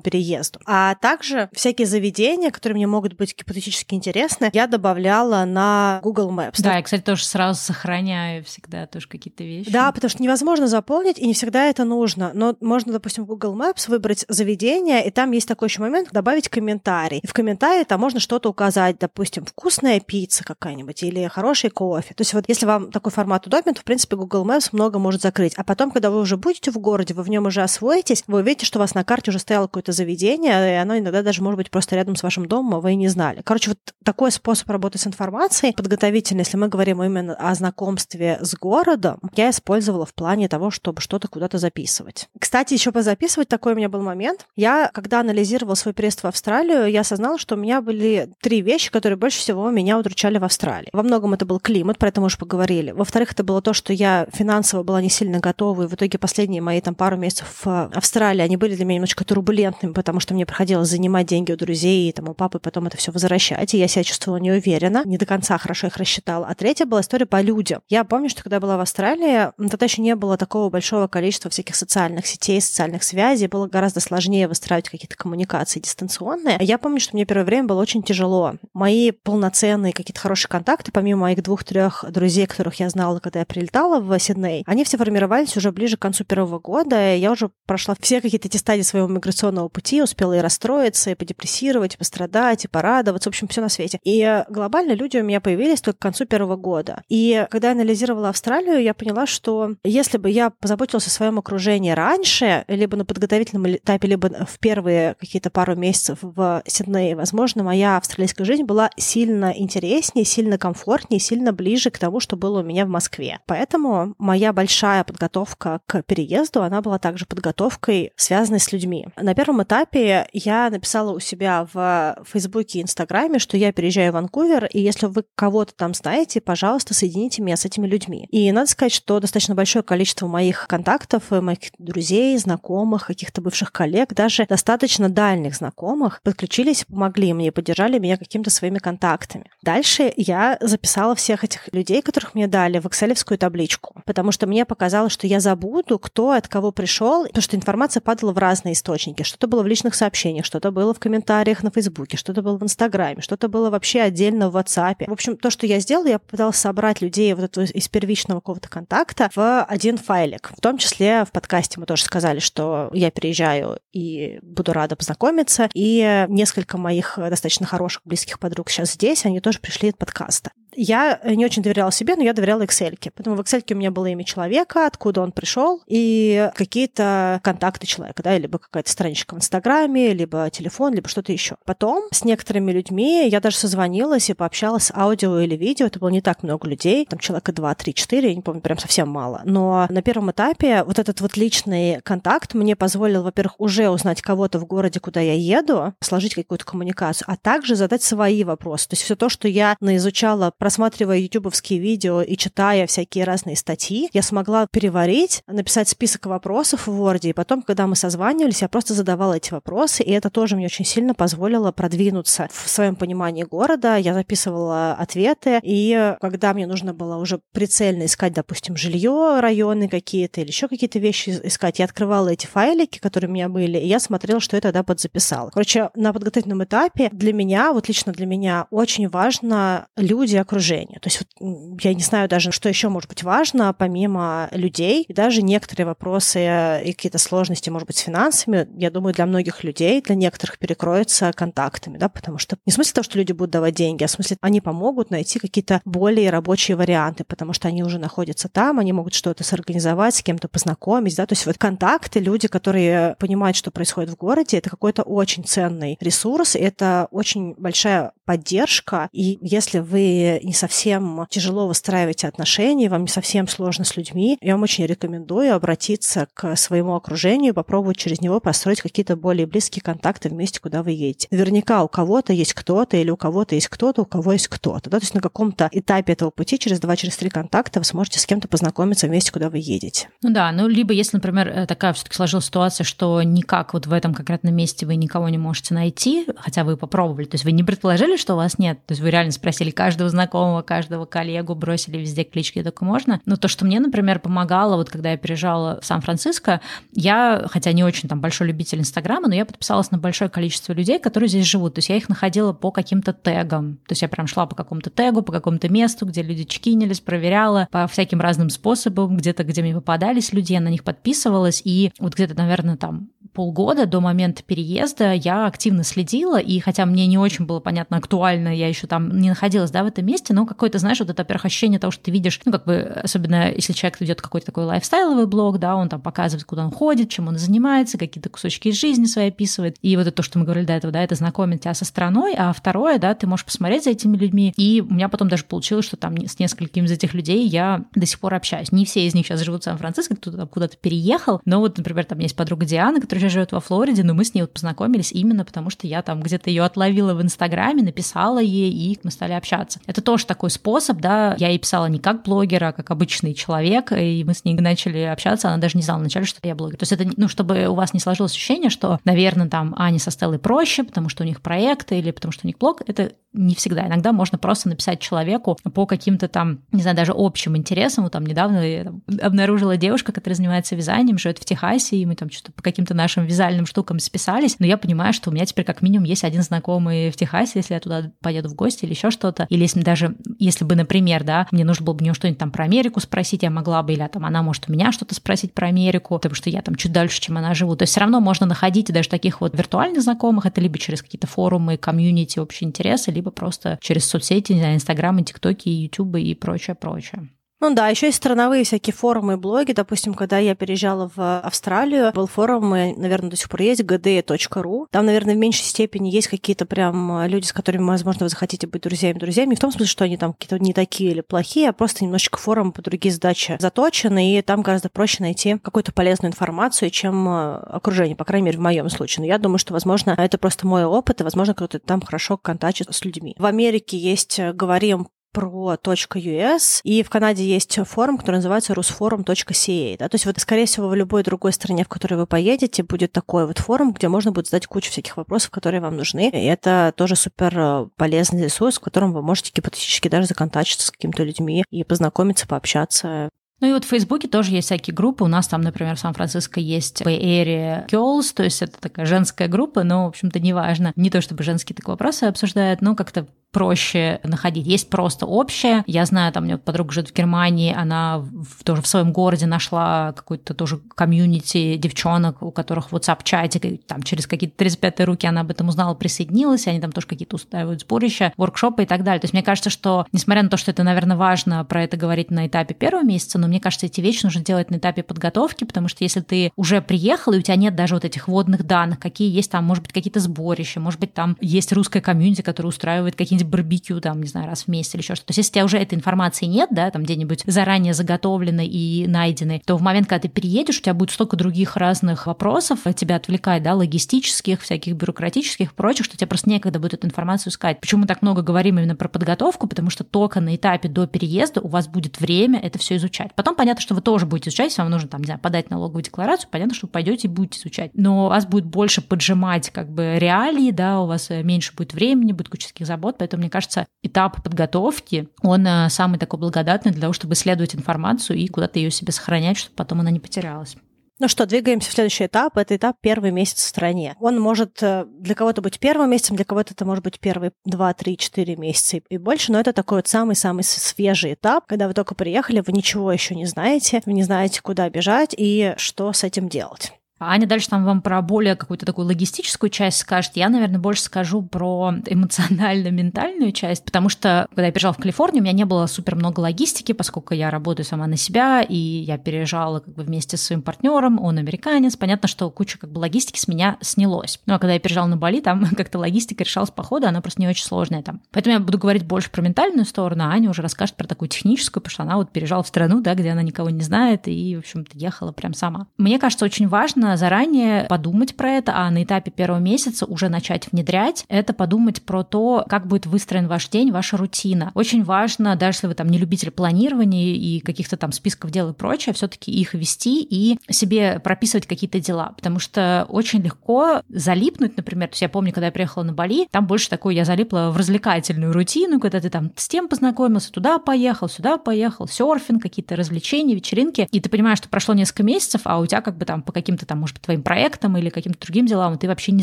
переезду. 0.00 0.60
А 0.66 0.94
также 0.96 1.48
всякие 1.52 1.86
заведения, 1.86 2.50
которые 2.50 2.76
мне 2.76 2.86
могут 2.86 3.14
быть 3.14 3.36
гипотетически 3.36 3.94
интересны, 3.94 4.50
я 4.52 4.66
добавляла 4.66 5.44
на 5.44 6.00
Google 6.02 6.30
Maps. 6.30 6.60
Да, 6.62 6.76
я, 6.76 6.82
кстати, 6.82 7.02
тоже 7.02 7.24
сразу 7.24 7.60
сохраняю 7.60 8.44
всегда 8.44 8.86
тоже 8.86 9.08
какие-то 9.08 9.44
вещи. 9.44 9.70
Да, 9.70 9.90
потому 9.92 10.10
что 10.10 10.22
невозможно 10.22 10.66
заполнить, 10.66 11.18
и 11.18 11.26
не 11.26 11.34
всегда 11.34 11.66
это 11.66 11.84
нужно. 11.84 12.30
Но 12.34 12.56
можно, 12.60 12.92
допустим, 12.92 13.24
в 13.24 13.26
Google 13.26 13.56
Maps 13.56 13.88
выбрать 13.88 14.24
заведение, 14.28 15.06
и 15.06 15.10
там 15.10 15.32
есть 15.32 15.48
такой 15.48 15.68
еще 15.68 15.80
момент, 15.80 16.10
добавить 16.12 16.48
комментарий. 16.48 17.18
И 17.18 17.26
в 17.26 17.32
комментарии 17.32 17.84
там 17.84 18.00
можно 18.00 18.20
что-то 18.20 18.48
указать, 18.48 18.98
допустим, 18.98 19.44
вкусная 19.62 20.00
пицца 20.00 20.42
какая-нибудь 20.42 21.04
или 21.04 21.28
хороший 21.28 21.70
кофе. 21.70 22.14
То 22.14 22.22
есть 22.22 22.34
вот 22.34 22.46
если 22.48 22.66
вам 22.66 22.90
такой 22.90 23.12
формат 23.12 23.46
удобен, 23.46 23.74
то, 23.74 23.80
в 23.80 23.84
принципе, 23.84 24.16
Google 24.16 24.44
Maps 24.44 24.70
много 24.72 24.98
может 24.98 25.22
закрыть. 25.22 25.54
А 25.56 25.62
потом, 25.62 25.92
когда 25.92 26.10
вы 26.10 26.18
уже 26.18 26.36
будете 26.36 26.72
в 26.72 26.78
городе, 26.78 27.14
вы 27.14 27.22
в 27.22 27.30
нем 27.30 27.46
уже 27.46 27.62
освоитесь, 27.62 28.24
вы 28.26 28.40
увидите, 28.40 28.66
что 28.66 28.80
у 28.80 28.82
вас 28.82 28.96
на 28.96 29.04
карте 29.04 29.30
уже 29.30 29.38
стояло 29.38 29.68
какое-то 29.68 29.92
заведение, 29.92 30.72
и 30.72 30.74
оно 30.74 30.98
иногда 30.98 31.22
даже 31.22 31.44
может 31.44 31.58
быть 31.58 31.70
просто 31.70 31.94
рядом 31.94 32.16
с 32.16 32.24
вашим 32.24 32.46
домом, 32.46 32.74
а 32.74 32.80
вы 32.80 32.94
и 32.94 32.96
не 32.96 33.06
знали. 33.06 33.40
Короче, 33.44 33.70
вот 33.70 33.78
такой 34.04 34.32
способ 34.32 34.68
работы 34.68 34.98
с 34.98 35.06
информацией 35.06 35.72
подготовительный, 35.74 36.40
если 36.40 36.56
мы 36.56 36.66
говорим 36.66 37.00
именно 37.00 37.34
о 37.34 37.54
знакомстве 37.54 38.38
с 38.40 38.56
городом, 38.56 39.20
я 39.36 39.50
использовала 39.50 40.06
в 40.06 40.12
плане 40.12 40.48
того, 40.48 40.72
чтобы 40.72 41.00
что-то 41.00 41.28
куда-то 41.28 41.58
записывать. 41.58 42.28
Кстати, 42.36 42.74
еще 42.74 42.90
позаписывать 42.90 43.46
такой 43.46 43.74
у 43.74 43.76
меня 43.76 43.88
был 43.88 44.02
момент. 44.02 44.48
Я, 44.56 44.90
когда 44.92 45.20
анализировала 45.20 45.76
свой 45.76 45.94
приезд 45.94 46.24
в 46.24 46.26
Австралию, 46.26 46.90
я 46.90 47.02
осознала, 47.02 47.38
что 47.38 47.54
у 47.54 47.58
меня 47.58 47.80
были 47.80 48.28
три 48.40 48.60
вещи, 48.60 48.90
которые 48.90 49.16
больше 49.16 49.38
всего 49.38 49.51
меня 49.70 49.98
удручали 49.98 50.38
в 50.38 50.44
Австралии. 50.44 50.88
Во 50.92 51.02
многом 51.02 51.34
это 51.34 51.46
был 51.46 51.60
климат, 51.60 51.98
про 51.98 52.08
это 52.08 52.20
мы 52.20 52.26
уже 52.26 52.38
поговорили. 52.38 52.92
Во-вторых, 52.92 53.32
это 53.32 53.44
было 53.44 53.62
то, 53.62 53.72
что 53.72 53.92
я 53.92 54.26
финансово 54.32 54.82
была 54.82 55.02
не 55.02 55.10
сильно 55.10 55.38
готова, 55.38 55.82
и 55.82 55.86
в 55.86 55.94
итоге 55.94 56.18
последние 56.18 56.62
мои 56.62 56.80
там 56.80 56.94
пару 56.94 57.16
месяцев 57.16 57.62
в 57.64 57.90
Австралии, 57.94 58.42
они 58.42 58.56
были 58.56 58.74
для 58.74 58.84
меня 58.84 58.96
немножко 58.96 59.24
турбулентными, 59.24 59.92
потому 59.92 60.20
что 60.20 60.34
мне 60.34 60.46
приходилось 60.46 60.88
занимать 60.88 61.26
деньги 61.26 61.52
у 61.52 61.56
друзей, 61.56 62.08
и 62.08 62.12
там 62.12 62.28
у 62.28 62.34
папы 62.34 62.58
потом 62.58 62.86
это 62.86 62.96
все 62.96 63.12
возвращать, 63.12 63.74
и 63.74 63.78
я 63.78 63.88
себя 63.88 64.04
чувствовала 64.04 64.38
неуверенно, 64.38 65.02
не 65.04 65.18
до 65.18 65.26
конца 65.26 65.58
хорошо 65.58 65.88
их 65.88 65.96
рассчитала. 65.96 66.46
А 66.46 66.54
третья 66.54 66.86
была 66.86 67.00
история 67.00 67.26
по 67.26 67.40
людям. 67.40 67.80
Я 67.88 68.04
помню, 68.04 68.28
что 68.28 68.42
когда 68.42 68.56
я 68.56 68.60
была 68.60 68.76
в 68.76 68.80
Австралии, 68.80 69.50
тогда 69.68 69.86
еще 69.86 70.02
не 70.02 70.14
было 70.14 70.36
такого 70.36 70.70
большого 70.70 71.06
количества 71.08 71.50
всяких 71.50 71.74
социальных 71.74 72.26
сетей, 72.26 72.60
социальных 72.60 73.02
связей, 73.02 73.46
было 73.46 73.66
гораздо 73.66 74.00
сложнее 74.00 74.48
выстраивать 74.48 74.88
какие-то 74.88 75.16
коммуникации 75.16 75.80
дистанционные. 75.80 76.58
Я 76.60 76.78
помню, 76.78 77.00
что 77.00 77.14
мне 77.14 77.24
первое 77.24 77.44
время 77.44 77.68
было 77.68 77.80
очень 77.80 78.02
тяжело. 78.02 78.54
Мои 78.72 79.10
полноценные 79.10 79.41
какие-то 79.50 80.20
хорошие 80.20 80.48
контакты, 80.48 80.92
помимо 80.92 81.22
моих 81.22 81.42
двух-трех 81.42 82.04
друзей, 82.10 82.46
которых 82.46 82.80
я 82.80 82.88
знала, 82.88 83.18
когда 83.18 83.40
я 83.40 83.46
прилетала 83.46 84.00
в 84.00 84.18
Сидней, 84.18 84.62
они 84.66 84.84
все 84.84 84.96
формировались 84.96 85.56
уже 85.56 85.72
ближе 85.72 85.96
к 85.96 86.00
концу 86.00 86.24
первого 86.24 86.58
года. 86.58 87.14
И 87.14 87.18
я 87.18 87.32
уже 87.32 87.50
прошла 87.66 87.94
все 88.00 88.20
какие-то 88.20 88.48
эти 88.48 88.56
стадии 88.56 88.82
своего 88.82 89.08
миграционного 89.08 89.68
пути, 89.68 90.02
успела 90.02 90.36
и 90.36 90.40
расстроиться, 90.40 91.10
и 91.10 91.14
подепрессировать, 91.14 91.94
и 91.94 91.98
пострадать, 91.98 92.64
и 92.64 92.68
порадоваться, 92.68 93.30
в 93.30 93.32
общем, 93.32 93.48
все 93.48 93.60
на 93.60 93.68
свете. 93.68 93.98
И 94.04 94.44
глобально 94.48 94.92
люди 94.92 95.16
у 95.18 95.22
меня 95.24 95.40
появились 95.40 95.80
только 95.80 95.98
к 95.98 96.02
концу 96.02 96.26
первого 96.26 96.56
года. 96.56 97.02
И 97.08 97.46
когда 97.50 97.68
я 97.68 97.72
анализировала 97.72 98.28
Австралию, 98.28 98.82
я 98.82 98.94
поняла, 98.94 99.26
что 99.26 99.76
если 99.84 100.18
бы 100.18 100.30
я 100.30 100.50
позаботилась 100.50 101.06
о 101.06 101.10
своем 101.10 101.38
окружении 101.38 101.92
раньше, 101.92 102.64
либо 102.68 102.96
на 102.96 103.04
подготовительном 103.04 103.70
этапе, 103.70 104.08
либо 104.08 104.28
в 104.46 104.58
первые 104.58 105.14
какие-то 105.18 105.50
пару 105.50 105.76
месяцев 105.76 106.18
в 106.20 106.62
Сиднее, 106.66 107.16
возможно, 107.16 107.62
моя 107.62 107.96
австралийская 107.96 108.44
жизнь 108.44 108.64
была 108.64 108.90
сильно 108.96 109.31
интереснее, 109.56 110.24
сильно 110.24 110.58
комфортнее, 110.58 111.20
сильно 111.20 111.52
ближе 111.52 111.90
к 111.90 111.98
тому, 111.98 112.20
что 112.20 112.36
было 112.36 112.60
у 112.60 112.62
меня 112.62 112.84
в 112.84 112.88
Москве. 112.88 113.38
Поэтому 113.46 114.14
моя 114.18 114.52
большая 114.52 115.04
подготовка 115.04 115.80
к 115.86 116.02
переезду, 116.02 116.62
она 116.62 116.80
была 116.82 116.98
также 116.98 117.26
подготовкой, 117.26 118.12
связанной 118.16 118.60
с 118.60 118.72
людьми. 118.72 119.08
На 119.16 119.34
первом 119.34 119.62
этапе 119.62 120.28
я 120.32 120.70
написала 120.70 121.12
у 121.12 121.20
себя 121.20 121.66
в 121.72 122.16
Фейсбуке 122.30 122.78
и 122.78 122.82
Инстаграме, 122.82 123.38
что 123.38 123.56
я 123.56 123.72
переезжаю 123.72 124.12
в 124.12 124.14
Ванкувер, 124.14 124.66
и 124.66 124.80
если 124.80 125.06
вы 125.06 125.24
кого-то 125.34 125.74
там 125.74 125.94
знаете, 125.94 126.40
пожалуйста, 126.40 126.94
соедините 126.94 127.42
меня 127.42 127.56
с 127.56 127.64
этими 127.64 127.86
людьми. 127.86 128.26
И 128.30 128.50
надо 128.52 128.68
сказать, 128.68 128.92
что 128.92 129.20
достаточно 129.20 129.54
большое 129.54 129.82
количество 129.82 130.26
моих 130.26 130.66
контактов, 130.68 131.30
моих 131.30 131.58
друзей, 131.78 132.36
знакомых, 132.38 133.06
каких-то 133.06 133.40
бывших 133.40 133.72
коллег, 133.72 134.14
даже 134.14 134.46
достаточно 134.46 135.08
дальних 135.08 135.54
знакомых 135.54 136.20
подключились, 136.22 136.84
помогли 136.84 137.32
мне, 137.32 137.52
поддержали 137.52 137.98
меня 137.98 138.16
какими-то 138.16 138.50
своими 138.50 138.78
контактами. 138.78 139.21
Дальше 139.62 140.12
я 140.16 140.58
записала 140.60 141.14
всех 141.14 141.44
этих 141.44 141.72
людей, 141.72 142.02
которых 142.02 142.34
мне 142.34 142.46
дали, 142.46 142.78
в 142.78 142.86
экселевскую 142.86 143.38
табличку, 143.38 144.02
потому 144.06 144.32
что 144.32 144.46
мне 144.46 144.64
показалось, 144.64 145.12
что 145.12 145.26
я 145.26 145.40
забуду, 145.40 145.98
кто 145.98 146.30
от 146.32 146.48
кого 146.48 146.72
пришел, 146.72 147.24
потому 147.26 147.42
что 147.42 147.56
информация 147.56 148.00
падала 148.00 148.32
в 148.32 148.38
разные 148.38 148.74
источники. 148.74 149.22
Что-то 149.22 149.46
было 149.46 149.62
в 149.62 149.66
личных 149.66 149.94
сообщениях, 149.94 150.44
что-то 150.44 150.70
было 150.70 150.94
в 150.94 150.98
комментариях 150.98 151.62
на 151.62 151.70
Фейсбуке, 151.70 152.16
что-то 152.16 152.42
было 152.42 152.56
в 152.56 152.62
Инстаграме, 152.62 153.22
что-то 153.22 153.48
было 153.48 153.70
вообще 153.70 154.00
отдельно 154.00 154.50
в 154.50 154.56
WhatsApp. 154.56 155.04
В 155.06 155.12
общем, 155.12 155.36
то, 155.36 155.50
что 155.50 155.66
я 155.66 155.78
сделала, 155.80 156.06
я 156.06 156.18
попыталась 156.18 156.56
собрать 156.56 157.00
людей 157.00 157.32
вот 157.34 157.44
этого 157.44 157.64
из 157.64 157.88
первичного 157.88 158.40
какого-то 158.40 158.68
контакта 158.68 159.30
в 159.34 159.62
один 159.64 159.98
файлик. 159.98 160.52
В 160.56 160.60
том 160.60 160.78
числе 160.78 161.24
в 161.24 161.32
подкасте 161.32 161.78
мы 161.78 161.86
тоже 161.86 162.04
сказали, 162.04 162.38
что 162.38 162.90
я 162.92 163.10
переезжаю 163.10 163.78
и 163.92 164.38
буду 164.42 164.72
рада 164.72 164.96
познакомиться. 164.96 165.68
И 165.74 166.26
несколько 166.28 166.78
моих 166.78 167.14
достаточно 167.16 167.66
хороших 167.66 168.02
близких 168.04 168.38
подруг 168.38 168.70
сейчас 168.70 168.92
здесь, 168.92 169.11
они 169.24 169.40
тоже 169.40 169.58
пришли 169.58 169.90
от 169.90 169.98
подкаста. 169.98 170.50
Я 170.74 171.20
не 171.24 171.44
очень 171.44 171.62
доверяла 171.62 171.92
себе, 171.92 172.16
но 172.16 172.22
я 172.22 172.32
доверяла 172.32 172.62
Excel. 172.62 172.98
Поэтому 173.14 173.36
в 173.36 173.40
Excel 173.40 173.62
у 173.72 173.76
меня 173.76 173.90
было 173.90 174.06
имя 174.06 174.24
человека, 174.24 174.86
откуда 174.86 175.20
он 175.20 175.32
пришел, 175.32 175.82
и 175.86 176.50
какие-то 176.54 177.40
контакты 177.42 177.86
человека, 177.86 178.22
да, 178.22 178.36
либо 178.36 178.58
какая-то 178.58 178.90
страничка 178.90 179.34
в 179.34 179.38
Инстаграме, 179.38 180.12
либо 180.12 180.50
телефон, 180.50 180.94
либо 180.94 181.08
что-то 181.08 181.32
еще. 181.32 181.56
Потом 181.64 182.08
с 182.12 182.24
некоторыми 182.24 182.72
людьми 182.72 183.28
я 183.28 183.40
даже 183.40 183.56
созвонилась 183.56 184.30
и 184.30 184.34
пообщалась 184.34 184.84
с 184.84 184.94
аудио 184.94 185.40
или 185.40 185.56
видео. 185.56 185.86
Это 185.86 185.98
было 185.98 186.08
не 186.08 186.20
так 186.20 186.42
много 186.42 186.68
людей, 186.68 187.06
там 187.06 187.18
человека 187.18 187.52
2, 187.52 187.74
3, 187.74 187.94
4, 187.94 188.28
я 188.28 188.34
не 188.34 188.42
помню, 188.42 188.60
прям 188.60 188.78
совсем 188.78 189.08
мало. 189.08 189.42
Но 189.44 189.86
на 189.88 190.02
первом 190.02 190.30
этапе 190.30 190.82
вот 190.84 190.98
этот 190.98 191.20
вот 191.20 191.36
личный 191.36 192.00
контакт 192.02 192.54
мне 192.54 192.76
позволил, 192.76 193.22
во-первых, 193.22 193.54
уже 193.58 193.88
узнать 193.88 194.22
кого-то 194.22 194.58
в 194.58 194.66
городе, 194.66 195.00
куда 195.00 195.20
я 195.20 195.34
еду, 195.34 195.94
сложить 196.00 196.34
какую-то 196.34 196.64
коммуникацию, 196.64 197.26
а 197.30 197.36
также 197.36 197.76
задать 197.76 198.02
свои 198.02 198.44
вопросы. 198.44 198.88
То 198.88 198.94
есть 198.94 199.02
все 199.04 199.16
то, 199.16 199.28
что 199.28 199.48
я 199.48 199.76
наизучала, 199.80 200.52
просматривая 200.62 201.18
ютубовские 201.18 201.80
видео 201.80 202.22
и 202.22 202.36
читая 202.36 202.86
всякие 202.86 203.24
разные 203.24 203.56
статьи, 203.56 204.08
я 204.12 204.22
смогла 204.22 204.68
переварить, 204.70 205.42
написать 205.48 205.88
список 205.88 206.26
вопросов 206.26 206.86
в 206.86 207.02
Word, 207.02 207.28
и 207.28 207.32
потом, 207.32 207.62
когда 207.62 207.88
мы 207.88 207.96
созванивались, 207.96 208.62
я 208.62 208.68
просто 208.68 208.94
задавала 208.94 209.34
эти 209.34 209.50
вопросы, 209.50 210.04
и 210.04 210.12
это 210.12 210.30
тоже 210.30 210.54
мне 210.54 210.66
очень 210.66 210.84
сильно 210.84 211.14
позволило 211.14 211.72
продвинуться 211.72 212.48
в 212.52 212.68
своем 212.68 212.94
понимании 212.94 213.42
города. 213.42 213.96
Я 213.96 214.14
записывала 214.14 214.92
ответы, 214.92 215.58
и 215.64 216.14
когда 216.20 216.54
мне 216.54 216.68
нужно 216.68 216.94
было 216.94 217.16
уже 217.16 217.40
прицельно 217.50 218.04
искать, 218.04 218.32
допустим, 218.32 218.76
жилье, 218.76 219.40
районы 219.40 219.88
какие-то 219.88 220.42
или 220.42 220.48
еще 220.48 220.68
какие-то 220.68 221.00
вещи 221.00 221.40
искать, 221.42 221.80
я 221.80 221.86
открывала 221.86 222.28
эти 222.28 222.46
файлики, 222.46 223.00
которые 223.00 223.28
у 223.28 223.32
меня 223.32 223.48
были, 223.48 223.78
и 223.78 223.88
я 223.88 223.98
смотрела, 223.98 224.38
что 224.38 224.54
я 224.56 224.60
тогда 224.60 224.84
подзаписала. 224.84 225.50
Короче, 225.50 225.90
на 225.96 226.12
подготовительном 226.12 226.62
этапе 226.62 227.08
для 227.10 227.32
меня, 227.32 227.72
вот 227.72 227.88
лично 227.88 228.12
для 228.12 228.26
меня, 228.26 228.68
очень 228.70 229.08
важно 229.08 229.88
люди 229.96 230.36
окружения. 230.52 230.98
То 231.00 231.08
есть 231.08 231.20
вот, 231.20 231.82
я 231.82 231.94
не 231.94 232.02
знаю 232.02 232.28
даже, 232.28 232.52
что 232.52 232.68
еще 232.68 232.88
может 232.90 233.08
быть 233.08 233.22
важно, 233.22 233.72
помимо 233.72 234.48
людей, 234.52 235.04
и 235.08 235.12
даже 235.12 235.40
некоторые 235.40 235.86
вопросы 235.86 236.82
и 236.84 236.92
какие-то 236.92 237.18
сложности, 237.18 237.70
может 237.70 237.86
быть, 237.86 237.96
с 237.96 238.00
финансами, 238.00 238.68
я 238.76 238.90
думаю, 238.90 239.14
для 239.14 239.24
многих 239.24 239.64
людей, 239.64 240.02
для 240.02 240.14
некоторых 240.14 240.58
перекроются 240.58 241.32
контактами, 241.32 241.96
да, 241.96 242.10
потому 242.10 242.36
что 242.36 242.58
не 242.66 242.72
в 242.72 242.74
смысле 242.74 242.92
того, 242.92 243.04
что 243.04 243.18
люди 243.18 243.32
будут 243.32 243.50
давать 243.50 243.74
деньги, 243.74 244.04
а 244.04 244.08
в 244.08 244.10
смысле 244.10 244.36
они 244.42 244.60
помогут 244.60 245.10
найти 245.10 245.38
какие-то 245.38 245.80
более 245.86 246.28
рабочие 246.28 246.76
варианты, 246.76 247.24
потому 247.24 247.54
что 247.54 247.68
они 247.68 247.82
уже 247.82 247.98
находятся 247.98 248.48
там, 248.50 248.78
они 248.78 248.92
могут 248.92 249.14
что-то 249.14 249.44
сорганизовать, 249.44 250.16
с 250.16 250.22
кем-то 250.22 250.48
познакомить, 250.48 251.16
да, 251.16 251.24
то 251.26 251.32
есть 251.32 251.46
вот 251.46 251.56
контакты, 251.56 252.20
люди, 252.20 252.48
которые 252.48 253.16
понимают, 253.18 253.56
что 253.56 253.70
происходит 253.70 254.10
в 254.10 254.16
городе, 254.16 254.58
это 254.58 254.68
какой-то 254.68 255.02
очень 255.02 255.44
ценный 255.44 255.96
ресурс, 256.00 256.56
это 256.56 257.08
очень 257.10 257.54
большая 257.56 258.12
поддержка, 258.24 259.08
и 259.12 259.38
если 259.40 259.78
вы 259.78 260.40
не 260.42 260.52
совсем 260.52 261.26
тяжело 261.30 261.66
выстраиваете 261.66 262.28
отношения, 262.28 262.88
вам 262.88 263.02
не 263.02 263.08
совсем 263.08 263.48
сложно 263.48 263.84
с 263.84 263.96
людьми, 263.96 264.38
я 264.40 264.54
вам 264.54 264.62
очень 264.62 264.86
рекомендую 264.86 265.54
обратиться 265.54 266.28
к 266.34 266.56
своему 266.56 266.94
окружению, 266.94 267.54
попробовать 267.54 267.96
через 267.96 268.20
него 268.20 268.40
построить 268.40 268.80
какие-то 268.80 269.16
более 269.16 269.46
близкие 269.46 269.82
контакты 269.82 270.28
в 270.28 270.32
месте, 270.32 270.60
куда 270.60 270.82
вы 270.82 270.92
едете. 270.92 271.28
Наверняка 271.30 271.82
у 271.82 271.88
кого-то 271.88 272.32
есть 272.32 272.54
кто-то 272.54 272.96
или 272.96 273.10
у 273.10 273.16
кого-то 273.16 273.54
есть 273.54 273.68
кто-то, 273.68 274.02
у 274.02 274.04
кого 274.04 274.32
есть 274.32 274.48
кто-то. 274.48 274.90
Да? 274.90 274.98
То 274.98 275.04
есть 275.04 275.14
на 275.14 275.20
каком-то 275.20 275.68
этапе 275.72 276.12
этого 276.12 276.30
пути 276.30 276.58
через 276.58 276.80
два, 276.80 276.96
через 276.96 277.16
три 277.16 277.30
контакта 277.30 277.80
вы 277.80 277.84
сможете 277.84 278.18
с 278.18 278.26
кем-то 278.26 278.48
познакомиться 278.48 279.06
в 279.06 279.10
месте, 279.10 279.32
куда 279.32 279.50
вы 279.50 279.58
едете. 279.58 280.08
Ну 280.22 280.30
да, 280.32 280.52
ну 280.52 280.68
либо 280.68 280.92
если, 280.92 281.16
например, 281.16 281.48
э, 281.48 281.66
такая 281.66 281.92
все-таки 281.92 282.16
сложилась 282.16 282.46
ситуация, 282.46 282.84
что 282.84 283.22
никак 283.22 283.74
вот 283.74 283.86
в 283.86 283.92
этом 283.92 284.14
конкретном 284.14 284.54
месте 284.54 284.86
вы 284.86 284.96
никого 284.96 285.28
не 285.28 285.38
можете 285.38 285.74
найти, 285.74 286.26
хотя 286.36 286.64
вы 286.64 286.76
попробовали, 286.76 287.24
то 287.24 287.34
есть 287.34 287.44
вы 287.44 287.52
не 287.52 287.62
предположили, 287.62 288.11
что 288.16 288.34
у 288.34 288.36
вас 288.36 288.58
нет, 288.58 288.84
то 288.86 288.92
есть 288.92 289.02
вы 289.02 289.10
реально 289.10 289.32
спросили 289.32 289.70
каждого 289.70 290.10
знакомого, 290.10 290.62
каждого 290.62 291.04
коллегу, 291.04 291.54
бросили 291.54 291.98
везде 291.98 292.24
клички, 292.24 292.62
только 292.62 292.84
можно. 292.84 293.20
Но 293.26 293.36
то, 293.36 293.48
что 293.48 293.64
мне, 293.64 293.80
например, 293.80 294.18
помогало, 294.18 294.76
вот 294.76 294.90
когда 294.90 295.12
я 295.12 295.16
переезжала 295.16 295.80
в 295.80 295.84
Сан-Франциско, 295.84 296.60
я, 296.92 297.44
хотя 297.50 297.72
не 297.72 297.84
очень 297.84 298.08
там 298.08 298.20
большой 298.20 298.48
любитель 298.48 298.80
Инстаграма, 298.80 299.28
но 299.28 299.34
я 299.34 299.44
подписалась 299.44 299.90
на 299.90 299.98
большое 299.98 300.30
количество 300.30 300.72
людей, 300.72 300.98
которые 300.98 301.28
здесь 301.28 301.46
живут. 301.46 301.74
То 301.74 301.78
есть 301.78 301.88
я 301.88 301.96
их 301.96 302.08
находила 302.08 302.52
по 302.52 302.70
каким-то 302.70 303.12
тегам. 303.12 303.76
То 303.86 303.92
есть 303.92 304.02
я 304.02 304.08
прям 304.08 304.26
шла 304.26 304.46
по 304.46 304.54
какому-то 304.54 304.90
тегу, 304.90 305.22
по 305.22 305.32
какому-то 305.32 305.68
месту, 305.68 306.06
где 306.06 306.22
люди 306.22 306.44
чекинились, 306.44 307.00
проверяла 307.00 307.68
по 307.70 307.86
всяким 307.86 308.20
разным 308.20 308.50
способам, 308.50 309.16
где-то, 309.16 309.44
где 309.44 309.62
мне 309.62 309.74
попадались 309.74 310.32
люди, 310.32 310.52
я 310.52 310.60
на 310.60 310.68
них 310.68 310.84
подписывалась. 310.84 311.62
И 311.64 311.92
вот 311.98 312.14
где-то, 312.14 312.34
наверное, 312.34 312.76
там 312.76 313.08
полгода 313.32 313.86
до 313.86 314.00
момента 314.00 314.42
переезда 314.42 315.12
я 315.12 315.46
активно 315.46 315.84
следила, 315.84 316.38
и 316.38 316.58
хотя 316.60 316.86
мне 316.86 317.06
не 317.06 317.18
очень 317.18 317.46
было 317.46 317.60
понятно, 317.60 317.96
актуально, 318.02 318.54
я 318.54 318.68
еще 318.68 318.86
там 318.86 319.18
не 319.18 319.28
находилась, 319.28 319.70
да, 319.70 319.84
в 319.84 319.86
этом 319.86 320.04
месте, 320.04 320.34
но 320.34 320.44
какое-то, 320.44 320.78
знаешь, 320.78 320.98
вот 320.98 321.08
это, 321.08 321.22
во-первых, 321.22 321.44
ощущение 321.44 321.78
того, 321.78 321.92
что 321.92 322.02
ты 322.02 322.10
видишь, 322.10 322.40
ну, 322.44 322.52
как 322.52 322.64
бы, 322.64 322.78
особенно 323.02 323.52
если 323.52 323.72
человек 323.72 324.00
ведет 324.00 324.20
какой-то 324.20 324.46
такой 324.46 324.64
лайфстайловый 324.64 325.26
блог, 325.26 325.58
да, 325.58 325.76
он 325.76 325.88
там 325.88 326.00
показывает, 326.00 326.44
куда 326.44 326.64
он 326.64 326.72
ходит, 326.72 327.10
чем 327.10 327.28
он 327.28 327.38
занимается, 327.38 327.98
какие-то 327.98 328.28
кусочки 328.28 328.68
из 328.68 328.80
жизни 328.80 329.04
своей 329.04 329.28
описывает, 329.28 329.76
и 329.82 329.96
вот 329.96 330.02
это 330.02 330.10
то, 330.12 330.22
что 330.22 330.38
мы 330.38 330.44
говорили 330.44 330.66
до 330.66 330.72
этого, 330.72 330.92
да, 330.92 331.02
это 331.02 331.14
знакомит 331.14 331.60
тебя 331.60 331.74
со 331.74 331.84
страной, 331.84 332.34
а 332.36 332.52
второе, 332.52 332.98
да, 332.98 333.14
ты 333.14 333.26
можешь 333.26 333.46
посмотреть 333.46 333.84
за 333.84 333.90
этими 333.90 334.16
людьми, 334.16 334.52
и 334.56 334.80
у 334.80 334.92
меня 334.92 335.08
потом 335.08 335.28
даже 335.28 335.44
получилось, 335.44 335.84
что 335.84 335.96
там 335.96 336.16
с 336.26 336.38
несколькими 336.38 336.86
из 336.86 336.90
этих 336.90 337.14
людей 337.14 337.46
я 337.46 337.84
до 337.94 338.06
сих 338.06 338.18
пор 338.18 338.34
общаюсь. 338.34 338.72
Не 338.72 338.84
все 338.84 339.06
из 339.06 339.14
них 339.14 339.26
сейчас 339.26 339.40
живут 339.40 339.62
в 339.62 339.64
Сан-Франциско, 339.64 340.16
кто-то 340.16 340.36
там 340.38 340.48
куда-то 340.48 340.76
переехал, 340.76 341.40
но 341.44 341.60
вот, 341.60 341.78
например, 341.78 342.04
там 342.04 342.18
есть 342.18 342.34
подруга 342.34 342.66
Диана, 342.66 343.00
которая 343.00 343.22
сейчас 343.22 343.32
живет 343.32 343.52
во 343.52 343.60
Флориде, 343.60 344.02
но 344.02 344.14
мы 344.14 344.24
с 344.24 344.34
ней 344.34 344.40
вот 344.40 344.52
познакомились 344.52 345.12
именно 345.12 345.44
потому, 345.44 345.70
что 345.70 345.86
я 345.86 346.02
там 346.02 346.20
где-то 346.20 346.50
ее 346.50 346.64
отловила 346.64 347.14
в 347.14 347.22
Инстаграме, 347.22 347.82
написала 347.92 348.38
ей, 348.38 348.72
и 348.72 348.98
мы 349.02 349.10
стали 349.10 349.32
общаться. 349.32 349.80
Это 349.86 350.00
тоже 350.00 350.24
такой 350.24 350.50
способ, 350.50 350.98
да, 350.98 351.36
я 351.38 351.48
ей 351.48 351.58
писала 351.58 351.86
не 351.86 351.98
как 351.98 352.22
блогер, 352.22 352.64
а 352.64 352.72
как 352.72 352.90
обычный 352.90 353.34
человек, 353.34 353.92
и 353.92 354.24
мы 354.24 354.34
с 354.34 354.44
ней 354.44 354.54
начали 354.54 355.00
общаться, 355.00 355.48
она 355.48 355.58
даже 355.58 355.76
не 355.76 355.82
знала 355.82 356.00
вначале, 356.00 356.24
что 356.24 356.40
я 356.42 356.54
блогер. 356.54 356.78
То 356.78 356.84
есть 356.84 356.92
это, 356.92 357.04
ну, 357.16 357.28
чтобы 357.28 357.66
у 357.66 357.74
вас 357.74 357.92
не 357.92 358.00
сложилось 358.00 358.32
ощущение, 358.32 358.70
что, 358.70 358.98
наверное, 359.04 359.48
там 359.48 359.74
Ане 359.76 359.98
со 359.98 360.10
Стеллой 360.10 360.38
проще, 360.38 360.84
потому 360.84 361.10
что 361.10 361.22
у 361.22 361.26
них 361.26 361.42
проекты 361.42 361.98
или 361.98 362.10
потому 362.10 362.32
что 362.32 362.46
у 362.46 362.48
них 362.48 362.56
блог, 362.58 362.80
это 362.86 363.12
не 363.32 363.54
всегда. 363.54 363.86
Иногда 363.86 364.12
можно 364.12 364.38
просто 364.38 364.68
написать 364.68 365.00
человеку 365.00 365.58
по 365.74 365.86
каким-то 365.86 366.28
там, 366.28 366.60
не 366.70 366.82
знаю, 366.82 366.96
даже 366.96 367.12
общим 367.14 367.56
интересам. 367.56 368.04
Вот 368.04 368.12
там 368.12 368.26
недавно 368.26 368.58
я 368.58 368.84
там, 368.84 369.02
обнаружила 369.20 369.76
девушка, 369.76 370.12
которая 370.12 370.36
занимается 370.36 370.76
вязанием, 370.76 371.18
живет 371.18 371.38
в 371.38 371.44
Техасе, 371.44 371.96
и 371.96 372.06
мы 372.06 372.14
там 372.14 372.30
что-то 372.30 372.52
по 372.52 372.62
каким-то 372.62 372.94
нашим 372.94 373.24
вязальным 373.24 373.66
штукам 373.66 373.98
списались. 373.98 374.58
Но 374.58 374.66
я 374.66 374.76
понимаю, 374.76 375.12
что 375.12 375.30
у 375.30 375.32
меня 375.32 375.46
теперь 375.46 375.64
как 375.64 375.82
минимум 375.82 376.04
есть 376.04 376.24
один 376.24 376.42
знакомый 376.42 377.10
в 377.10 377.16
Техасе, 377.16 377.52
если 377.56 377.74
я 377.74 377.80
туда 377.82 378.12
поеду 378.20 378.48
в 378.48 378.54
гости 378.54 378.84
или 378.84 378.92
еще 378.92 379.10
что-то. 379.10 379.46
Или 379.48 379.62
если 379.62 379.82
даже, 379.82 380.16
если 380.38 380.64
бы, 380.64 380.74
например, 380.74 381.24
да, 381.24 381.46
мне 381.50 381.64
нужно 381.64 381.84
было 381.84 381.94
бы 381.94 382.00
у 382.00 382.04
нее 382.04 382.14
что-нибудь 382.14 382.38
там 382.38 382.50
про 382.50 382.64
Америку 382.64 383.00
спросить, 383.00 383.42
я 383.42 383.50
могла 383.50 383.82
бы, 383.82 383.92
или 383.92 384.06
там 384.06 384.24
она 384.24 384.42
может 384.42 384.68
у 384.68 384.72
меня 384.72 384.92
что-то 384.92 385.14
спросить 385.14 385.54
про 385.54 385.68
Америку, 385.68 386.14
потому 386.14 386.34
что 386.34 386.50
я 386.50 386.62
там 386.62 386.74
чуть 386.74 386.92
дальше, 386.92 387.20
чем 387.20 387.38
она 387.38 387.54
живу. 387.54 387.76
То 387.76 387.82
есть 387.82 387.92
все 387.92 388.00
равно 388.00 388.20
можно 388.20 388.46
находить 388.46 388.92
даже 388.92 389.08
таких 389.08 389.40
вот 389.40 389.56
виртуальных 389.56 390.02
знакомых, 390.02 390.46
это 390.46 390.60
либо 390.60 390.78
через 390.78 391.02
какие-то 391.02 391.26
форумы, 391.26 391.76
комьюнити, 391.76 392.38
общие 392.38 392.68
интересы, 392.68 393.10
либо 393.10 393.30
просто 393.30 393.78
через 393.80 394.06
соцсети, 394.06 394.52
не 394.52 394.60
знаю, 394.60 394.74
Инстаграмы, 394.76 395.22
ТикТоки, 395.22 395.68
Ютубы 395.68 396.22
и 396.22 396.34
прочее, 396.34 396.74
прочее. 396.74 397.28
Ну 397.62 397.72
да, 397.72 397.86
еще 397.86 398.06
есть 398.06 398.18
страновые 398.18 398.64
всякие 398.64 398.92
форумы 398.92 399.34
и 399.34 399.36
блоги. 399.36 399.70
Допустим, 399.70 400.14
когда 400.14 400.38
я 400.38 400.56
переезжала 400.56 401.08
в 401.14 401.38
Австралию, 401.42 402.10
был 402.12 402.26
форум, 402.26 402.70
наверное, 402.70 403.30
до 403.30 403.36
сих 403.36 403.48
пор 403.48 403.62
есть, 403.62 403.82
gd.ru. 403.82 404.86
Там, 404.90 405.06
наверное, 405.06 405.36
в 405.36 405.38
меньшей 405.38 405.62
степени 405.62 406.08
есть 406.08 406.26
какие-то 406.26 406.66
прям 406.66 407.24
люди, 407.26 407.46
с 407.46 407.52
которыми, 407.52 407.84
возможно, 407.84 408.24
вы 408.24 408.30
захотите 408.30 408.66
быть 408.66 408.82
друзьями-друзьями. 408.82 409.50
Не 409.50 409.54
в 409.54 409.60
том 409.60 409.70
смысле, 409.70 409.86
что 409.86 410.02
они 410.02 410.16
там 410.16 410.32
какие-то 410.32 410.58
не 410.58 410.72
такие 410.72 411.12
или 411.12 411.20
плохие, 411.20 411.68
а 411.68 411.72
просто 411.72 412.02
немножечко 412.02 412.36
форум 412.40 412.72
по 412.72 412.82
другие 412.82 413.14
задачи 413.14 413.56
заточены, 413.60 414.36
и 414.36 414.42
там 414.42 414.62
гораздо 414.62 414.88
проще 414.88 415.22
найти 415.22 415.56
какую-то 415.58 415.92
полезную 415.92 416.32
информацию, 416.32 416.90
чем 416.90 417.28
э, 417.28 417.58
окружение, 417.58 418.16
по 418.16 418.24
крайней 418.24 418.46
мере, 418.46 418.58
в 418.58 418.62
моем 418.62 418.88
случае. 418.90 419.22
Но 419.22 419.28
я 419.28 419.38
думаю, 419.38 419.58
что, 419.58 419.72
возможно, 419.72 420.16
это 420.18 420.36
просто 420.36 420.66
мой 420.66 420.84
опыт, 420.84 421.20
и, 421.20 421.24
возможно, 421.24 421.54
кто-то 421.54 421.78
там 421.78 422.00
хорошо 422.00 422.36
контачит 422.36 422.88
с 422.92 423.04
людьми. 423.04 423.36
В 423.38 423.46
Америке 423.46 423.96
есть 423.96 424.40
э, 424.40 424.52
«Говорим 424.52 425.06
про 425.32 425.74
.us, 425.74 426.80
и 426.84 427.02
в 427.02 427.10
Канаде 427.10 427.44
есть 427.44 427.78
форум, 427.86 428.18
который 428.18 428.36
называется 428.36 428.74
rusforum.ca. 428.74 429.96
Да? 429.98 430.08
То 430.08 430.14
есть 430.14 430.26
вот, 430.26 430.38
скорее 430.38 430.66
всего, 430.66 430.88
в 430.88 430.94
любой 430.94 431.22
другой 431.22 431.52
стране, 431.52 431.84
в 431.84 431.88
которой 431.88 432.14
вы 432.14 432.26
поедете, 432.26 432.82
будет 432.82 433.12
такой 433.12 433.46
вот 433.46 433.58
форум, 433.58 433.92
где 433.92 434.08
можно 434.08 434.32
будет 434.32 434.46
задать 434.46 434.66
кучу 434.66 434.90
всяких 434.90 435.16
вопросов, 435.16 435.50
которые 435.50 435.80
вам 435.80 435.96
нужны. 435.96 436.28
И 436.28 436.44
это 436.44 436.92
тоже 436.96 437.16
супер 437.16 437.58
э, 437.58 437.86
полезный 437.96 438.44
ресурс, 438.44 438.76
в 438.76 438.80
котором 438.80 439.12
вы 439.12 439.22
можете 439.22 439.52
гипотетически 439.54 440.08
даже 440.08 440.26
законтачиться 440.26 440.86
с 440.86 440.90
какими-то 440.90 441.24
людьми 441.24 441.64
и 441.70 441.84
познакомиться, 441.84 442.46
пообщаться. 442.46 443.30
Ну 443.62 443.68
и 443.68 443.72
вот 443.72 443.84
в 443.84 443.88
Фейсбуке 443.88 444.26
тоже 444.26 444.50
есть 444.50 444.66
всякие 444.66 444.92
группы. 444.92 445.22
У 445.22 445.28
нас 445.28 445.46
там, 445.46 445.60
например, 445.60 445.94
в 445.94 446.00
Сан-Франциско 446.00 446.58
есть 446.58 447.02
Bay 447.02 447.20
Area 447.20 447.88
Girls, 447.88 448.34
то 448.34 448.42
есть 448.42 448.60
это 448.60 448.80
такая 448.80 449.06
женская 449.06 449.46
группа, 449.46 449.84
но, 449.84 450.06
в 450.06 450.08
общем-то, 450.08 450.40
неважно. 450.40 450.92
Не 450.96 451.10
то 451.10 451.20
чтобы 451.20 451.44
женские 451.44 451.76
так 451.76 451.86
вопросы 451.86 452.24
обсуждают, 452.24 452.80
но 452.80 452.96
как-то 452.96 453.28
проще 453.52 454.18
находить. 454.24 454.66
Есть 454.66 454.90
просто 454.90 455.26
общее. 455.26 455.84
Я 455.86 456.04
знаю, 456.06 456.32
там 456.32 456.44
у 456.44 456.46
меня 456.46 456.58
подруга 456.58 456.92
живет 456.92 457.10
в 457.10 457.14
Германии, 457.14 457.72
она 457.72 458.18
в, 458.18 458.64
тоже 458.64 458.82
в 458.82 458.86
своем 458.86 459.12
городе 459.12 459.46
нашла 459.46 460.12
какой-то 460.12 460.54
тоже 460.54 460.80
комьюнити 460.94 461.76
девчонок, 461.76 462.42
у 462.42 462.50
которых 462.50 462.92
WhatsApp-чатик, 462.92 463.82
там 463.86 464.02
через 464.02 464.26
какие-то 464.26 464.56
35 464.56 465.00
руки 465.02 465.26
она 465.26 465.42
об 465.42 465.50
этом 465.50 465.68
узнала, 465.68 465.94
присоединилась, 465.94 466.66
и 466.66 466.70
они 466.70 466.80
там 466.80 466.92
тоже 466.92 467.06
какие-то 467.06 467.36
устраивают 467.36 467.82
сборища, 467.82 468.32
воркшопы 468.36 468.84
и 468.84 468.86
так 468.86 469.04
далее. 469.04 469.20
То 469.20 469.26
есть 469.26 469.34
мне 469.34 469.42
кажется, 469.42 469.70
что, 469.70 470.06
несмотря 470.12 470.42
на 470.42 470.48
то, 470.48 470.56
что 470.56 470.70
это, 470.70 470.82
наверное, 470.82 471.16
важно 471.16 471.64
про 471.64 471.84
это 471.84 471.96
говорить 471.96 472.30
на 472.30 472.46
этапе 472.46 472.74
первого 472.74 473.04
месяца, 473.04 473.38
но 473.38 473.46
мне 473.48 473.60
кажется, 473.60 473.86
эти 473.86 474.00
вещи 474.00 474.24
нужно 474.24 474.42
делать 474.42 474.70
на 474.70 474.76
этапе 474.76 475.02
подготовки, 475.02 475.64
потому 475.64 475.88
что 475.88 476.04
если 476.04 476.20
ты 476.20 476.52
уже 476.56 476.80
приехал, 476.80 477.32
и 477.32 477.38
у 477.38 477.42
тебя 477.42 477.56
нет 477.56 477.76
даже 477.76 477.94
вот 477.94 478.04
этих 478.04 478.28
вводных 478.28 478.64
данных, 478.66 478.98
какие 478.98 479.30
есть 479.30 479.50
там, 479.50 479.64
может 479.64 479.82
быть, 479.84 479.92
какие-то 479.92 480.20
сборища, 480.20 480.80
может 480.80 480.98
быть, 480.98 481.12
там 481.12 481.36
есть 481.40 481.72
русская 481.72 482.00
комьюнити, 482.00 482.42
которая 482.42 482.70
устраивает 482.70 483.14
какие-нибудь 483.16 483.41
барбекю, 483.44 484.00
там, 484.00 484.22
не 484.22 484.28
знаю, 484.28 484.46
раз 484.46 484.64
в 484.64 484.68
месяц 484.68 484.94
или 484.94 485.02
еще 485.02 485.14
что-то. 485.14 485.28
То 485.28 485.30
есть 485.30 485.38
если 485.38 485.50
у 485.50 485.54
тебя 485.54 485.64
уже 485.64 485.78
этой 485.78 485.94
информации 485.94 486.46
нет, 486.46 486.68
да, 486.70 486.90
там 486.90 487.02
где-нибудь 487.02 487.42
заранее 487.46 487.94
заготовленной 487.94 488.66
и 488.66 489.06
найденной, 489.06 489.62
то 489.64 489.76
в 489.76 489.82
момент, 489.82 490.08
когда 490.08 490.22
ты 490.22 490.28
переедешь, 490.28 490.78
у 490.78 490.82
тебя 490.82 490.94
будет 490.94 491.10
столько 491.10 491.36
других 491.36 491.76
разных 491.76 492.26
вопросов, 492.26 492.80
тебя 492.96 493.16
отвлекает, 493.16 493.62
да, 493.62 493.74
логистических, 493.74 494.60
всяких 494.60 494.94
бюрократических, 494.94 495.74
прочих, 495.74 496.06
что 496.06 496.16
тебе 496.16 496.26
просто 496.26 496.50
некогда 496.50 496.78
будет 496.78 496.94
эту 496.94 497.06
информацию 497.06 497.50
искать. 497.50 497.80
Почему 497.80 498.02
мы 498.02 498.06
так 498.06 498.22
много 498.22 498.42
говорим 498.42 498.78
именно 498.78 498.96
про 498.96 499.08
подготовку? 499.08 499.66
Потому 499.66 499.90
что 499.90 500.04
только 500.04 500.40
на 500.40 500.56
этапе 500.56 500.88
до 500.88 501.06
переезда 501.06 501.60
у 501.60 501.68
вас 501.68 501.88
будет 501.88 502.20
время 502.20 502.60
это 502.60 502.78
все 502.78 502.96
изучать. 502.96 503.34
Потом 503.34 503.56
понятно, 503.56 503.80
что 503.80 503.94
вы 503.94 504.02
тоже 504.02 504.26
будете 504.26 504.50
изучать, 504.50 504.70
если 504.70 504.82
вам 504.82 504.90
нужно 504.90 505.08
там, 505.08 505.20
не 505.20 505.26
знаю, 505.26 505.40
подать 505.40 505.70
налоговую 505.70 506.02
декларацию, 506.02 506.48
понятно, 506.50 506.74
что 506.74 506.86
вы 506.86 506.90
пойдете 506.90 507.28
и 507.28 507.30
будете 507.30 507.60
изучать. 507.60 507.90
Но 507.94 508.28
вас 508.28 508.46
будет 508.46 508.66
больше 508.66 509.00
поджимать 509.00 509.70
как 509.70 509.90
бы 509.90 510.16
реалии, 510.18 510.70
да, 510.70 511.00
у 511.00 511.06
вас 511.06 511.30
э, 511.30 511.42
меньше 511.42 511.72
будет 511.74 511.94
времени, 511.94 512.32
будет 512.32 512.48
куча 512.48 512.68
забот, 512.80 513.16
поэтому, 513.18 513.31
мне 513.36 513.50
кажется, 513.50 513.86
этап 514.02 514.42
подготовки, 514.42 515.28
он 515.42 515.66
э, 515.66 515.88
самый 515.90 516.18
такой 516.18 516.38
благодатный 516.38 516.92
для 516.92 517.02
того, 517.02 517.12
чтобы 517.12 517.34
исследовать 517.34 517.74
информацию 517.74 518.38
и 518.38 518.48
куда-то 518.48 518.78
ее 518.78 518.90
себе 518.90 519.12
сохранять, 519.12 519.56
чтобы 519.56 519.76
потом 519.76 520.00
она 520.00 520.10
не 520.10 520.20
потерялась. 520.20 520.76
Ну 521.22 521.28
что, 521.28 521.46
двигаемся 521.46 521.88
в 521.88 521.92
следующий 521.92 522.26
этап. 522.26 522.56
Это 522.56 522.74
этап 522.74 522.96
первый 523.00 523.30
месяц 523.30 523.58
в 523.58 523.68
стране. 523.68 524.16
Он 524.18 524.40
может 524.40 524.82
э, 524.82 525.04
для 525.06 525.36
кого-то 525.36 525.62
быть 525.62 525.78
первым 525.78 526.10
месяцем, 526.10 526.34
для 526.34 526.44
кого-то 526.44 526.74
это 526.74 526.84
может 526.84 527.04
быть 527.04 527.20
первые 527.20 527.52
2, 527.64 527.94
3, 527.94 528.16
4 528.16 528.56
месяца 528.56 528.96
и 529.08 529.18
больше, 529.18 529.52
но 529.52 529.60
это 529.60 529.72
такой 529.72 529.98
вот 529.98 530.08
самый-самый 530.08 530.64
свежий 530.64 531.34
этап, 531.34 531.66
когда 531.66 531.86
вы 531.86 531.94
только 531.94 532.16
приехали, 532.16 532.60
вы 532.66 532.72
ничего 532.72 533.12
еще 533.12 533.36
не 533.36 533.46
знаете, 533.46 534.02
вы 534.04 534.14
не 534.14 534.24
знаете, 534.24 534.62
куда 534.62 534.90
бежать 534.90 535.32
и 535.38 535.74
что 535.76 536.12
с 536.12 536.24
этим 536.24 536.48
делать. 536.48 536.92
Аня 537.30 537.46
дальше 537.46 537.68
там 537.68 537.84
вам 537.84 538.02
про 538.02 538.20
более 538.22 538.56
какую-то 538.56 538.86
такую 538.86 539.06
логистическую 539.06 539.70
часть 539.70 539.98
скажет. 539.98 540.32
Я, 540.34 540.48
наверное, 540.48 540.78
больше 540.78 541.02
скажу 541.02 541.42
про 541.42 541.94
эмоционально-ментальную 542.06 543.52
часть, 543.52 543.84
потому 543.84 544.08
что, 544.08 544.46
когда 544.50 544.66
я 544.66 544.72
переезжала 544.72 544.94
в 544.94 544.98
Калифорнию, 544.98 545.42
у 545.42 545.44
меня 545.44 545.52
не 545.52 545.64
было 545.64 545.86
супер 545.86 546.16
много 546.16 546.40
логистики, 546.40 546.92
поскольку 546.92 547.34
я 547.34 547.50
работаю 547.50 547.86
сама 547.86 548.06
на 548.06 548.16
себя, 548.16 548.62
и 548.62 548.76
я 548.76 549.18
переезжала 549.18 549.80
как 549.80 549.94
бы 549.94 550.02
вместе 550.02 550.36
с 550.36 550.42
своим 550.42 550.62
партнером, 550.62 551.20
он 551.20 551.38
американец. 551.38 551.96
Понятно, 551.96 552.28
что 552.28 552.50
куча 552.50 552.78
как 552.78 552.90
бы 552.90 552.98
логистики 552.98 553.38
с 553.38 553.48
меня 553.48 553.76
снялось. 553.80 554.40
Ну, 554.46 554.54
а 554.54 554.58
когда 554.58 554.74
я 554.74 554.80
переезжала 554.80 555.06
на 555.06 555.16
Бали, 555.16 555.40
там 555.40 555.66
как-то 555.76 555.98
логистика 555.98 556.44
решалась 556.44 556.70
по 556.70 556.82
ходу, 556.82 557.06
она 557.06 557.20
просто 557.20 557.40
не 557.40 557.48
очень 557.48 557.64
сложная 557.64 558.02
там. 558.02 558.20
Поэтому 558.30 558.54
я 558.54 558.60
буду 558.60 558.78
говорить 558.78 559.04
больше 559.04 559.30
про 559.30 559.42
ментальную 559.42 559.84
сторону, 559.84 560.24
а 560.24 560.28
Аня 560.28 560.50
уже 560.50 560.62
расскажет 560.62 560.96
про 560.96 561.06
такую 561.06 561.28
техническую, 561.28 561.82
потому 561.82 561.92
что 561.92 562.02
она 562.02 562.16
вот 562.16 562.30
переезжала 562.30 562.62
в 562.62 562.68
страну, 562.68 563.00
да, 563.00 563.14
где 563.14 563.30
она 563.30 563.42
никого 563.42 563.70
не 563.70 563.82
знает, 563.82 564.28
и, 564.28 564.56
в 564.56 564.60
общем-то, 564.60 564.90
ехала 564.94 565.32
прям 565.32 565.54
сама. 565.54 565.86
Мне 565.98 566.18
кажется, 566.18 566.44
очень 566.44 566.68
важно 566.68 567.11
заранее 567.16 567.84
подумать 567.84 568.34
про 568.36 568.50
это, 568.50 568.76
а 568.76 568.90
на 568.90 569.02
этапе 569.02 569.30
первого 569.30 569.58
месяца 569.58 570.06
уже 570.06 570.28
начать 570.28 570.70
внедрять, 570.70 571.24
это 571.28 571.52
подумать 571.52 572.02
про 572.02 572.22
то, 572.22 572.64
как 572.68 572.86
будет 572.86 573.06
выстроен 573.06 573.48
ваш 573.48 573.68
день, 573.68 573.90
ваша 573.90 574.16
рутина. 574.16 574.72
Очень 574.74 575.04
важно, 575.04 575.56
даже 575.56 575.76
если 575.76 575.86
вы 575.88 575.94
там 575.94 576.08
не 576.08 576.18
любитель 576.18 576.50
планирования 576.50 577.34
и 577.34 577.60
каких-то 577.60 577.96
там 577.96 578.12
списков 578.12 578.50
дел 578.50 578.70
и 578.70 578.74
прочее, 578.74 579.14
все-таки 579.14 579.50
их 579.50 579.74
вести 579.74 580.22
и 580.22 580.58
себе 580.70 581.20
прописывать 581.20 581.66
какие-то 581.66 582.00
дела, 582.00 582.32
потому 582.36 582.58
что 582.58 583.06
очень 583.08 583.42
легко 583.42 584.02
залипнуть, 584.08 584.76
например, 584.76 585.08
то 585.08 585.12
есть 585.12 585.22
я 585.22 585.28
помню, 585.28 585.52
когда 585.52 585.66
я 585.66 585.72
приехала 585.72 586.02
на 586.02 586.12
Бали, 586.12 586.48
там 586.50 586.66
больше 586.66 586.88
такой 586.88 587.14
я 587.14 587.24
залипла 587.24 587.70
в 587.72 587.76
развлекательную 587.76 588.52
рутину, 588.52 589.00
когда 589.00 589.20
ты 589.20 589.30
там 589.30 589.52
с 589.56 589.68
тем 589.68 589.88
познакомился, 589.88 590.52
туда 590.52 590.78
поехал, 590.78 591.28
сюда 591.28 591.58
поехал, 591.58 592.06
серфинг, 592.06 592.62
какие-то 592.62 592.96
развлечения, 592.96 593.54
вечеринки, 593.54 594.08
и 594.10 594.20
ты 594.20 594.28
понимаешь, 594.28 594.58
что 594.58 594.68
прошло 594.68 594.94
несколько 594.94 595.22
месяцев, 595.22 595.62
а 595.64 595.78
у 595.78 595.86
тебя 595.86 596.00
как 596.00 596.16
бы 596.16 596.24
там 596.24 596.42
по 596.42 596.52
каким-то 596.52 596.86
там, 596.92 596.98
может 597.00 597.16
быть, 597.16 597.22
твоим 597.22 597.42
проектам 597.42 597.96
или 597.96 598.10
каким-то 598.10 598.38
другим 598.38 598.66
делам 598.66 598.98
ты 598.98 599.08
вообще 599.08 599.32
не 599.32 599.42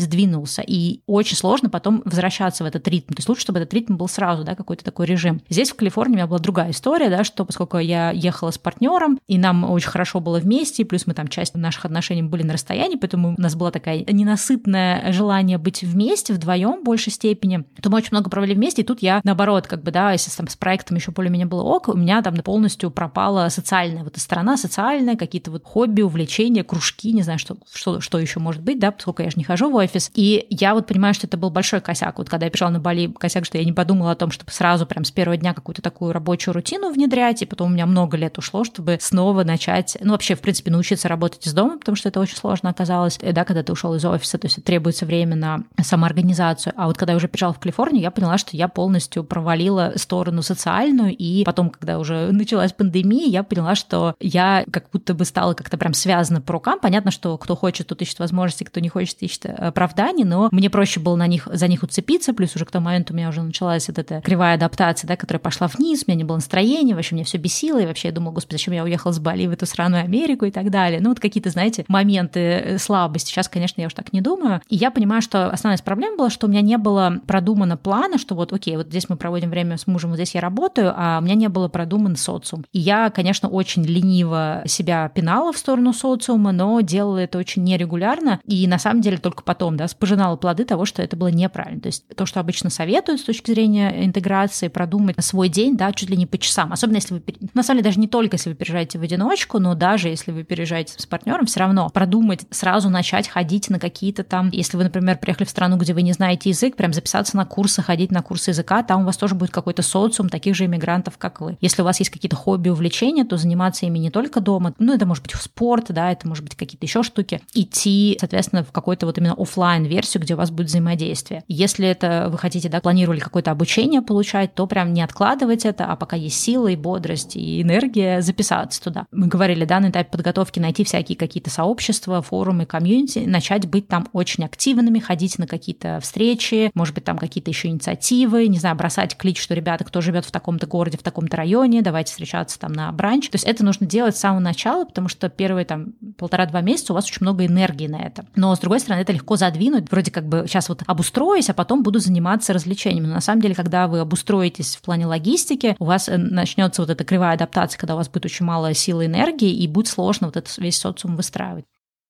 сдвинулся. 0.00 0.62
И 0.64 1.00
очень 1.06 1.36
сложно 1.36 1.68
потом 1.68 2.00
возвращаться 2.04 2.62
в 2.62 2.66
этот 2.68 2.86
ритм. 2.86 3.12
То 3.12 3.18
есть 3.18 3.28
лучше, 3.28 3.42
чтобы 3.42 3.58
этот 3.58 3.74
ритм 3.74 3.96
был 3.96 4.06
сразу, 4.06 4.44
да, 4.44 4.54
какой-то 4.54 4.84
такой 4.84 5.06
режим. 5.06 5.42
Здесь 5.48 5.72
в 5.72 5.74
Калифорнии 5.74 6.12
у 6.12 6.16
меня 6.16 6.26
была 6.28 6.38
другая 6.38 6.70
история, 6.70 7.10
да, 7.10 7.24
что 7.24 7.44
поскольку 7.44 7.78
я 7.78 8.12
ехала 8.12 8.52
с 8.52 8.58
партнером, 8.58 9.18
и 9.26 9.36
нам 9.36 9.68
очень 9.68 9.88
хорошо 9.88 10.20
было 10.20 10.38
вместе, 10.38 10.84
плюс 10.84 11.08
мы 11.08 11.14
там 11.14 11.26
часть 11.26 11.56
наших 11.56 11.86
отношений 11.86 12.22
были 12.22 12.44
на 12.44 12.52
расстоянии, 12.52 12.94
поэтому 12.94 13.34
у 13.36 13.40
нас 13.40 13.56
была 13.56 13.72
такая 13.72 14.04
ненасытное 14.08 15.12
желание 15.12 15.58
быть 15.58 15.82
вместе 15.82 16.32
вдвоем 16.32 16.82
в 16.82 16.84
большей 16.84 17.12
степени, 17.12 17.64
то 17.82 17.90
мы 17.90 17.96
очень 17.96 18.10
много 18.12 18.30
провели 18.30 18.54
вместе, 18.54 18.82
и 18.82 18.84
тут 18.84 19.02
я 19.02 19.20
наоборот, 19.24 19.66
как 19.66 19.82
бы, 19.82 19.90
да, 19.90 20.12
если 20.12 20.30
там 20.30 20.46
с 20.46 20.54
проектом 20.54 20.96
еще 20.96 21.10
более-менее 21.10 21.48
было 21.48 21.62
ок, 21.62 21.88
у 21.88 21.96
меня 21.96 22.22
там 22.22 22.36
полностью 22.36 22.92
пропала 22.92 23.48
социальная 23.48 24.04
вот 24.04 24.12
эта 24.12 24.20
сторона, 24.20 24.56
социальная, 24.56 25.16
какие-то 25.16 25.50
вот 25.50 25.64
хобби, 25.64 26.02
увлечения, 26.02 26.62
кружки, 26.62 27.12
не 27.12 27.22
знаю, 27.22 27.39
что, 27.40 27.56
что, 27.72 28.00
что 28.00 28.18
еще 28.18 28.38
может 28.40 28.62
быть, 28.62 28.78
да, 28.78 28.92
поскольку 28.92 29.22
я 29.22 29.30
же 29.30 29.36
не 29.36 29.44
хожу 29.44 29.70
в 29.70 29.74
офис. 29.74 30.10
И 30.14 30.46
я 30.50 30.74
вот 30.74 30.86
понимаю, 30.86 31.14
что 31.14 31.26
это 31.26 31.36
был 31.36 31.50
большой 31.50 31.80
косяк. 31.80 32.18
Вот 32.18 32.28
когда 32.28 32.46
я 32.46 32.52
пришла 32.52 32.70
на 32.70 32.78
Бали, 32.80 33.08
косяк, 33.08 33.44
что 33.44 33.58
я 33.58 33.64
не 33.64 33.72
подумала 33.72 34.12
о 34.12 34.16
том, 34.16 34.30
чтобы 34.30 34.52
сразу 34.52 34.86
прям 34.86 35.04
с 35.04 35.10
первого 35.10 35.36
дня 35.36 35.54
какую-то 35.54 35.82
такую 35.82 36.12
рабочую 36.12 36.54
рутину 36.54 36.92
внедрять, 36.92 37.42
и 37.42 37.46
потом 37.46 37.70
у 37.70 37.74
меня 37.74 37.86
много 37.86 38.16
лет 38.16 38.38
ушло, 38.38 38.64
чтобы 38.64 38.98
снова 39.00 39.44
начать, 39.44 39.96
ну, 40.00 40.12
вообще, 40.12 40.34
в 40.34 40.40
принципе, 40.40 40.70
научиться 40.70 41.08
работать 41.08 41.46
из 41.46 41.52
дома, 41.52 41.78
потому 41.78 41.96
что 41.96 42.08
это 42.08 42.20
очень 42.20 42.36
сложно 42.36 42.70
оказалось, 42.70 43.18
да, 43.18 43.44
когда 43.44 43.62
ты 43.62 43.72
ушел 43.72 43.94
из 43.94 44.04
офиса, 44.04 44.38
то 44.38 44.46
есть 44.46 44.62
требуется 44.64 45.06
время 45.06 45.36
на 45.36 45.64
самоорганизацию. 45.82 46.72
А 46.76 46.86
вот 46.86 46.96
когда 46.96 47.12
я 47.12 47.16
уже 47.16 47.28
приезжала 47.28 47.54
в 47.54 47.58
Калифорнию, 47.58 48.02
я 48.02 48.10
поняла, 48.10 48.38
что 48.38 48.56
я 48.56 48.68
полностью 48.68 49.24
провалила 49.24 49.92
сторону 49.96 50.42
социальную, 50.42 51.16
и 51.16 51.44
потом, 51.44 51.70
когда 51.70 51.98
уже 51.98 52.32
началась 52.32 52.72
пандемия, 52.72 53.26
я 53.28 53.42
поняла, 53.42 53.74
что 53.74 54.14
я 54.20 54.64
как 54.70 54.90
будто 54.92 55.14
бы 55.14 55.24
стала 55.24 55.54
как-то 55.54 55.78
прям 55.78 55.94
связана 55.94 56.40
по 56.40 56.52
рукам. 56.52 56.78
Понятно, 56.80 57.10
что 57.10 57.29
кто 57.38 57.56
хочет, 57.56 57.88
тот 57.88 58.00
ищет 58.02 58.18
возможности, 58.18 58.64
кто 58.64 58.80
не 58.80 58.88
хочет, 58.88 59.22
ищет 59.22 59.46
оправданий, 59.46 60.24
но 60.24 60.48
мне 60.52 60.70
проще 60.70 61.00
было 61.00 61.16
на 61.16 61.26
них, 61.26 61.48
за 61.52 61.68
них 61.68 61.82
уцепиться, 61.82 62.32
плюс 62.32 62.54
уже 62.56 62.64
к 62.64 62.70
тому 62.70 62.86
моменту 62.86 63.12
у 63.12 63.16
меня 63.16 63.28
уже 63.28 63.42
началась 63.42 63.88
вот 63.88 63.98
эта 63.98 64.20
кривая 64.20 64.54
адаптация, 64.54 65.08
да, 65.08 65.16
которая 65.16 65.40
пошла 65.40 65.66
вниз, 65.66 66.04
у 66.06 66.10
меня 66.10 66.18
не 66.18 66.24
было 66.24 66.36
настроения, 66.36 66.94
вообще 66.94 67.14
мне 67.14 67.24
все 67.24 67.38
бесило, 67.38 67.78
и 67.78 67.86
вообще 67.86 68.08
я 68.08 68.14
думала, 68.14 68.32
господи, 68.32 68.56
зачем 68.56 68.74
я 68.74 68.84
уехала 68.84 69.12
с 69.12 69.18
Бали 69.18 69.46
в 69.46 69.52
эту 69.52 69.66
страну 69.66 69.98
Америку 69.98 70.44
и 70.44 70.50
так 70.50 70.70
далее. 70.70 71.00
Ну, 71.00 71.10
вот 71.10 71.20
какие-то, 71.20 71.50
знаете, 71.50 71.84
моменты 71.88 72.40
э, 72.40 72.78
слабости. 72.78 73.30
Сейчас, 73.30 73.48
конечно, 73.48 73.80
я 73.80 73.86
уж 73.86 73.94
так 73.94 74.12
не 74.12 74.20
думаю. 74.20 74.60
И 74.68 74.76
я 74.76 74.90
понимаю, 74.90 75.22
что 75.22 75.50
основная 75.50 75.78
проблема 75.78 76.16
была, 76.16 76.30
что 76.30 76.46
у 76.46 76.50
меня 76.50 76.60
не 76.60 76.78
было 76.78 77.20
продумано 77.26 77.76
плана, 77.76 78.18
что 78.18 78.34
вот, 78.34 78.52
окей, 78.52 78.76
вот 78.76 78.88
здесь 78.88 79.08
мы 79.08 79.16
проводим 79.16 79.50
время 79.50 79.76
с 79.76 79.86
мужем, 79.86 80.10
вот 80.10 80.16
здесь 80.16 80.34
я 80.34 80.40
работаю, 80.40 80.92
а 80.96 81.18
у 81.20 81.24
меня 81.24 81.34
не 81.34 81.48
было 81.48 81.68
продуман 81.68 82.16
социум. 82.16 82.64
И 82.72 82.78
я, 82.78 83.10
конечно, 83.10 83.48
очень 83.48 83.84
лениво 83.84 84.62
себя 84.66 85.08
пинала 85.08 85.52
в 85.52 85.58
сторону 85.58 85.92
социума, 85.92 86.52
но 86.52 86.80
делала 86.80 87.18
это 87.22 87.38
очень 87.38 87.64
нерегулярно. 87.64 88.40
И 88.44 88.66
на 88.66 88.78
самом 88.78 89.00
деле 89.00 89.18
только 89.18 89.42
потом, 89.42 89.76
да, 89.76 89.86
пожинала 89.98 90.36
плоды 90.36 90.64
того, 90.64 90.84
что 90.84 91.02
это 91.02 91.16
было 91.16 91.28
неправильно. 91.28 91.80
То 91.80 91.86
есть 91.88 92.04
то, 92.14 92.26
что 92.26 92.40
обычно 92.40 92.70
советуют 92.70 93.20
с 93.20 93.24
точки 93.24 93.50
зрения 93.50 94.04
интеграции, 94.04 94.68
продумать 94.68 95.22
свой 95.24 95.48
день, 95.48 95.76
да, 95.76 95.92
чуть 95.92 96.10
ли 96.10 96.16
не 96.16 96.26
по 96.26 96.38
часам. 96.38 96.72
Особенно 96.72 96.96
если 96.96 97.14
вы, 97.14 97.22
на 97.54 97.62
самом 97.62 97.78
деле, 97.78 97.90
даже 97.90 98.00
не 98.00 98.08
только 98.08 98.36
если 98.36 98.50
вы 98.50 98.56
переезжаете 98.56 98.98
в 98.98 99.02
одиночку, 99.02 99.58
но 99.58 99.74
даже 99.74 100.08
если 100.08 100.32
вы 100.32 100.44
переезжаете 100.44 100.94
с 100.96 101.06
партнером, 101.06 101.46
все 101.46 101.60
равно 101.60 101.88
продумать, 101.90 102.46
сразу 102.50 102.88
начать 102.88 103.28
ходить 103.28 103.70
на 103.70 103.78
какие-то 103.78 104.24
там, 104.24 104.50
если 104.52 104.76
вы, 104.76 104.84
например, 104.84 105.18
приехали 105.18 105.46
в 105.46 105.50
страну, 105.50 105.76
где 105.76 105.94
вы 105.94 106.02
не 106.02 106.12
знаете 106.12 106.50
язык, 106.50 106.76
прям 106.76 106.92
записаться 106.92 107.36
на 107.36 107.44
курсы, 107.44 107.82
ходить 107.82 108.10
на 108.10 108.22
курсы 108.22 108.50
языка, 108.50 108.82
там 108.82 109.02
у 109.02 109.04
вас 109.04 109.16
тоже 109.16 109.34
будет 109.34 109.50
какой-то 109.50 109.82
социум 109.82 110.28
таких 110.28 110.54
же 110.54 110.64
иммигрантов, 110.64 111.18
как 111.18 111.40
вы. 111.40 111.56
Если 111.60 111.82
у 111.82 111.84
вас 111.84 111.98
есть 111.98 112.10
какие-то 112.10 112.36
хобби, 112.36 112.68
увлечения, 112.68 113.24
то 113.24 113.36
заниматься 113.36 113.86
ими 113.86 113.98
не 113.98 114.10
только 114.10 114.40
дома, 114.40 114.74
ну, 114.78 114.94
это 114.94 115.06
может 115.06 115.22
быть 115.22 115.34
спорт, 115.34 115.86
да, 115.88 116.12
это 116.12 116.26
может 116.28 116.44
быть 116.44 116.56
какие-то 116.56 116.86
еще 116.86 117.02
штуки, 117.10 117.40
идти, 117.54 118.16
соответственно, 118.20 118.62
в 118.62 118.72
какой-то 118.72 119.06
вот 119.06 119.18
именно 119.18 119.34
офлайн 119.36 119.84
версию 119.84 120.22
где 120.22 120.34
у 120.34 120.36
вас 120.36 120.50
будет 120.50 120.68
взаимодействие. 120.68 121.42
Если 121.48 121.86
это 121.86 122.28
вы 122.30 122.38
хотите, 122.38 122.68
да, 122.68 122.80
планировали 122.80 123.18
какое-то 123.18 123.50
обучение 123.50 124.02
получать, 124.02 124.54
то 124.54 124.66
прям 124.66 124.92
не 124.92 125.02
откладывать 125.02 125.64
это, 125.64 125.86
а 125.86 125.96
пока 125.96 126.16
есть 126.16 126.40
силы, 126.40 126.74
и 126.74 126.76
бодрость 126.76 127.36
и 127.36 127.62
энергия, 127.62 128.20
записаться 128.22 128.82
туда. 128.82 129.06
Мы 129.10 129.26
говорили, 129.26 129.64
да, 129.64 129.80
на 129.80 129.90
этапе 129.90 130.10
подготовки 130.10 130.60
найти 130.60 130.84
всякие 130.84 131.16
какие-то 131.16 131.50
сообщества, 131.50 132.22
форумы, 132.22 132.66
комьюнити, 132.66 133.20
начать 133.20 133.66
быть 133.66 133.88
там 133.88 134.08
очень 134.12 134.44
активными, 134.44 134.98
ходить 134.98 135.38
на 135.38 135.46
какие-то 135.46 135.98
встречи, 136.00 136.70
может 136.74 136.94
быть, 136.94 137.04
там 137.04 137.18
какие-то 137.18 137.50
еще 137.50 137.68
инициативы, 137.68 138.46
не 138.46 138.58
знаю, 138.58 138.76
бросать 138.76 139.16
клич, 139.16 139.40
что 139.40 139.54
ребята, 139.54 139.84
кто 139.84 140.00
живет 140.00 140.24
в 140.24 140.30
таком-то 140.30 140.66
городе, 140.66 140.98
в 140.98 141.02
таком-то 141.02 141.36
районе, 141.36 141.82
давайте 141.82 142.10
встречаться 142.12 142.58
там 142.58 142.72
на 142.72 142.90
бранч. 142.92 143.28
То 143.30 143.36
есть 143.36 143.44
это 143.46 143.64
нужно 143.64 143.86
делать 143.86 144.16
с 144.16 144.20
самого 144.20 144.40
начала, 144.40 144.84
потому 144.84 145.08
что 145.08 145.28
первые 145.28 145.64
там 145.64 145.94
полтора-два 146.18 146.60
месяца 146.60 146.92
у 146.92 146.94
вас 146.94 146.99
вас 147.00 147.06
очень 147.06 147.22
много 147.22 147.46
энергии 147.46 147.86
на 147.86 148.00
это. 148.00 148.24
Но, 148.36 148.54
с 148.54 148.58
другой 148.58 148.80
стороны, 148.80 149.02
это 149.02 149.12
легко 149.12 149.36
задвинуть. 149.36 149.90
Вроде 149.90 150.10
как 150.10 150.26
бы 150.26 150.44
сейчас 150.46 150.68
вот 150.68 150.82
обустроюсь, 150.86 151.50
а 151.50 151.54
потом 151.54 151.82
буду 151.82 151.98
заниматься 151.98 152.52
развлечениями. 152.52 153.06
Но 153.06 153.14
на 153.14 153.20
самом 153.20 153.42
деле, 153.42 153.54
когда 153.54 153.88
вы 153.88 154.00
обустроитесь 154.00 154.76
в 154.76 154.82
плане 154.82 155.06
логистики, 155.06 155.76
у 155.78 155.84
вас 155.84 156.08
э, 156.08 156.16
начнется 156.16 156.82
вот 156.82 156.90
эта 156.90 157.04
кривая 157.04 157.34
адаптация, 157.34 157.78
когда 157.78 157.94
у 157.94 157.96
вас 157.98 158.08
будет 158.08 158.26
очень 158.26 158.46
мало 158.46 158.72
силы 158.74 159.06
энергии, 159.06 159.52
и 159.52 159.66
будет 159.66 159.88
сложно 159.88 160.28
вот 160.28 160.36
этот 160.36 160.56
весь 160.58 160.78
социум 160.78 161.16
выстраивать. 161.16 161.64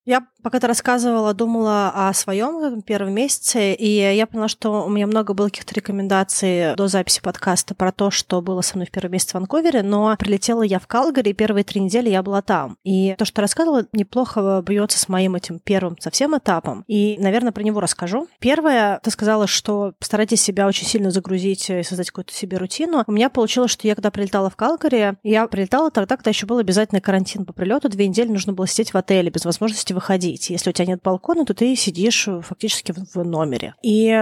Я 0.07 0.27
пока 0.43 0.59
ты 0.59 0.67
рассказывала, 0.67 1.35
думала 1.35 1.93
о 1.95 2.13
своем 2.15 2.81
первом 2.83 3.13
месяце, 3.13 3.75
и 3.75 3.89
я 3.89 4.27
поняла, 4.27 4.49
что 4.49 4.85
у 4.85 4.89
меня 4.89 5.07
много 5.07 5.35
было 5.35 5.47
каких-то 5.47 5.75
рекомендаций 5.75 6.75
до 6.75 6.89
записи 6.89 7.21
подкаста 7.21 7.75
про 7.75 7.93
то, 7.93 8.11
что 8.11 8.41
было 8.41 8.63
со 8.63 8.77
мной 8.77 8.87
в 8.87 8.91
первый 8.91 9.11
месяц 9.11 9.31
в 9.31 9.35
Ванкувере, 9.35 9.83
но 9.83 10.17
прилетела 10.19 10.63
я 10.63 10.79
в 10.79 10.87
Калгари, 10.87 11.31
и 11.31 11.35
первые 11.35 11.65
три 11.65 11.81
недели 11.83 12.09
я 12.09 12.23
была 12.23 12.41
там. 12.41 12.79
И 12.83 13.15
то, 13.19 13.27
что 13.27 13.43
рассказывала, 13.43 13.87
неплохо 13.93 14.63
бьется 14.67 14.99
с 14.99 15.09
моим 15.09 15.35
этим 15.35 15.59
первым 15.59 15.99
совсем 16.01 16.37
этапом. 16.37 16.85
И, 16.87 17.17
наверное, 17.19 17.53
про 17.53 17.63
него 17.63 17.81
расскажу. 17.81 18.27
Первое, 18.39 19.01
ты 19.03 19.11
сказала, 19.11 19.47
что 19.47 19.93
постарайтесь 19.99 20.41
себя 20.41 20.67
очень 20.67 20.87
сильно 20.87 21.11
загрузить 21.11 21.69
и 21.69 21.83
создать 21.83 22.09
какую-то 22.09 22.33
себе 22.33 22.57
рутину. 22.57 23.05
У 23.07 23.13
меня 23.13 23.29
получилось, 23.29 23.71
что 23.71 23.87
я 23.87 23.95
когда 23.95 24.11
прилетала 24.11 24.49
в 24.49 24.57
Калгари, 24.57 25.17
я 25.23 25.47
прилетала 25.47 25.91
тогда, 25.91 26.17
когда 26.17 26.31
еще 26.31 26.47
был 26.47 26.59
обязательный 26.59 27.03
карантин 27.03 27.45
по 27.45 27.53
прилету, 27.53 27.91
две 27.91 28.09
недели 28.09 28.29
нужно 28.29 28.55
было 28.55 28.67
сидеть 28.67 28.95
в 28.95 28.97
отеле 28.97 29.31
без 29.31 29.45
возможности 29.45 29.90
выходить 29.95 30.21
выходить. 30.21 30.51
Если 30.51 30.71
у 30.71 30.73
тебя 30.73 30.87
нет 30.87 31.03
балкона, 31.03 31.45
то 31.45 31.55
ты 31.55 31.77
сидишь 31.77 32.29
фактически 32.43 32.93
в 32.93 33.25
номере. 33.25 33.75
И 33.83 34.13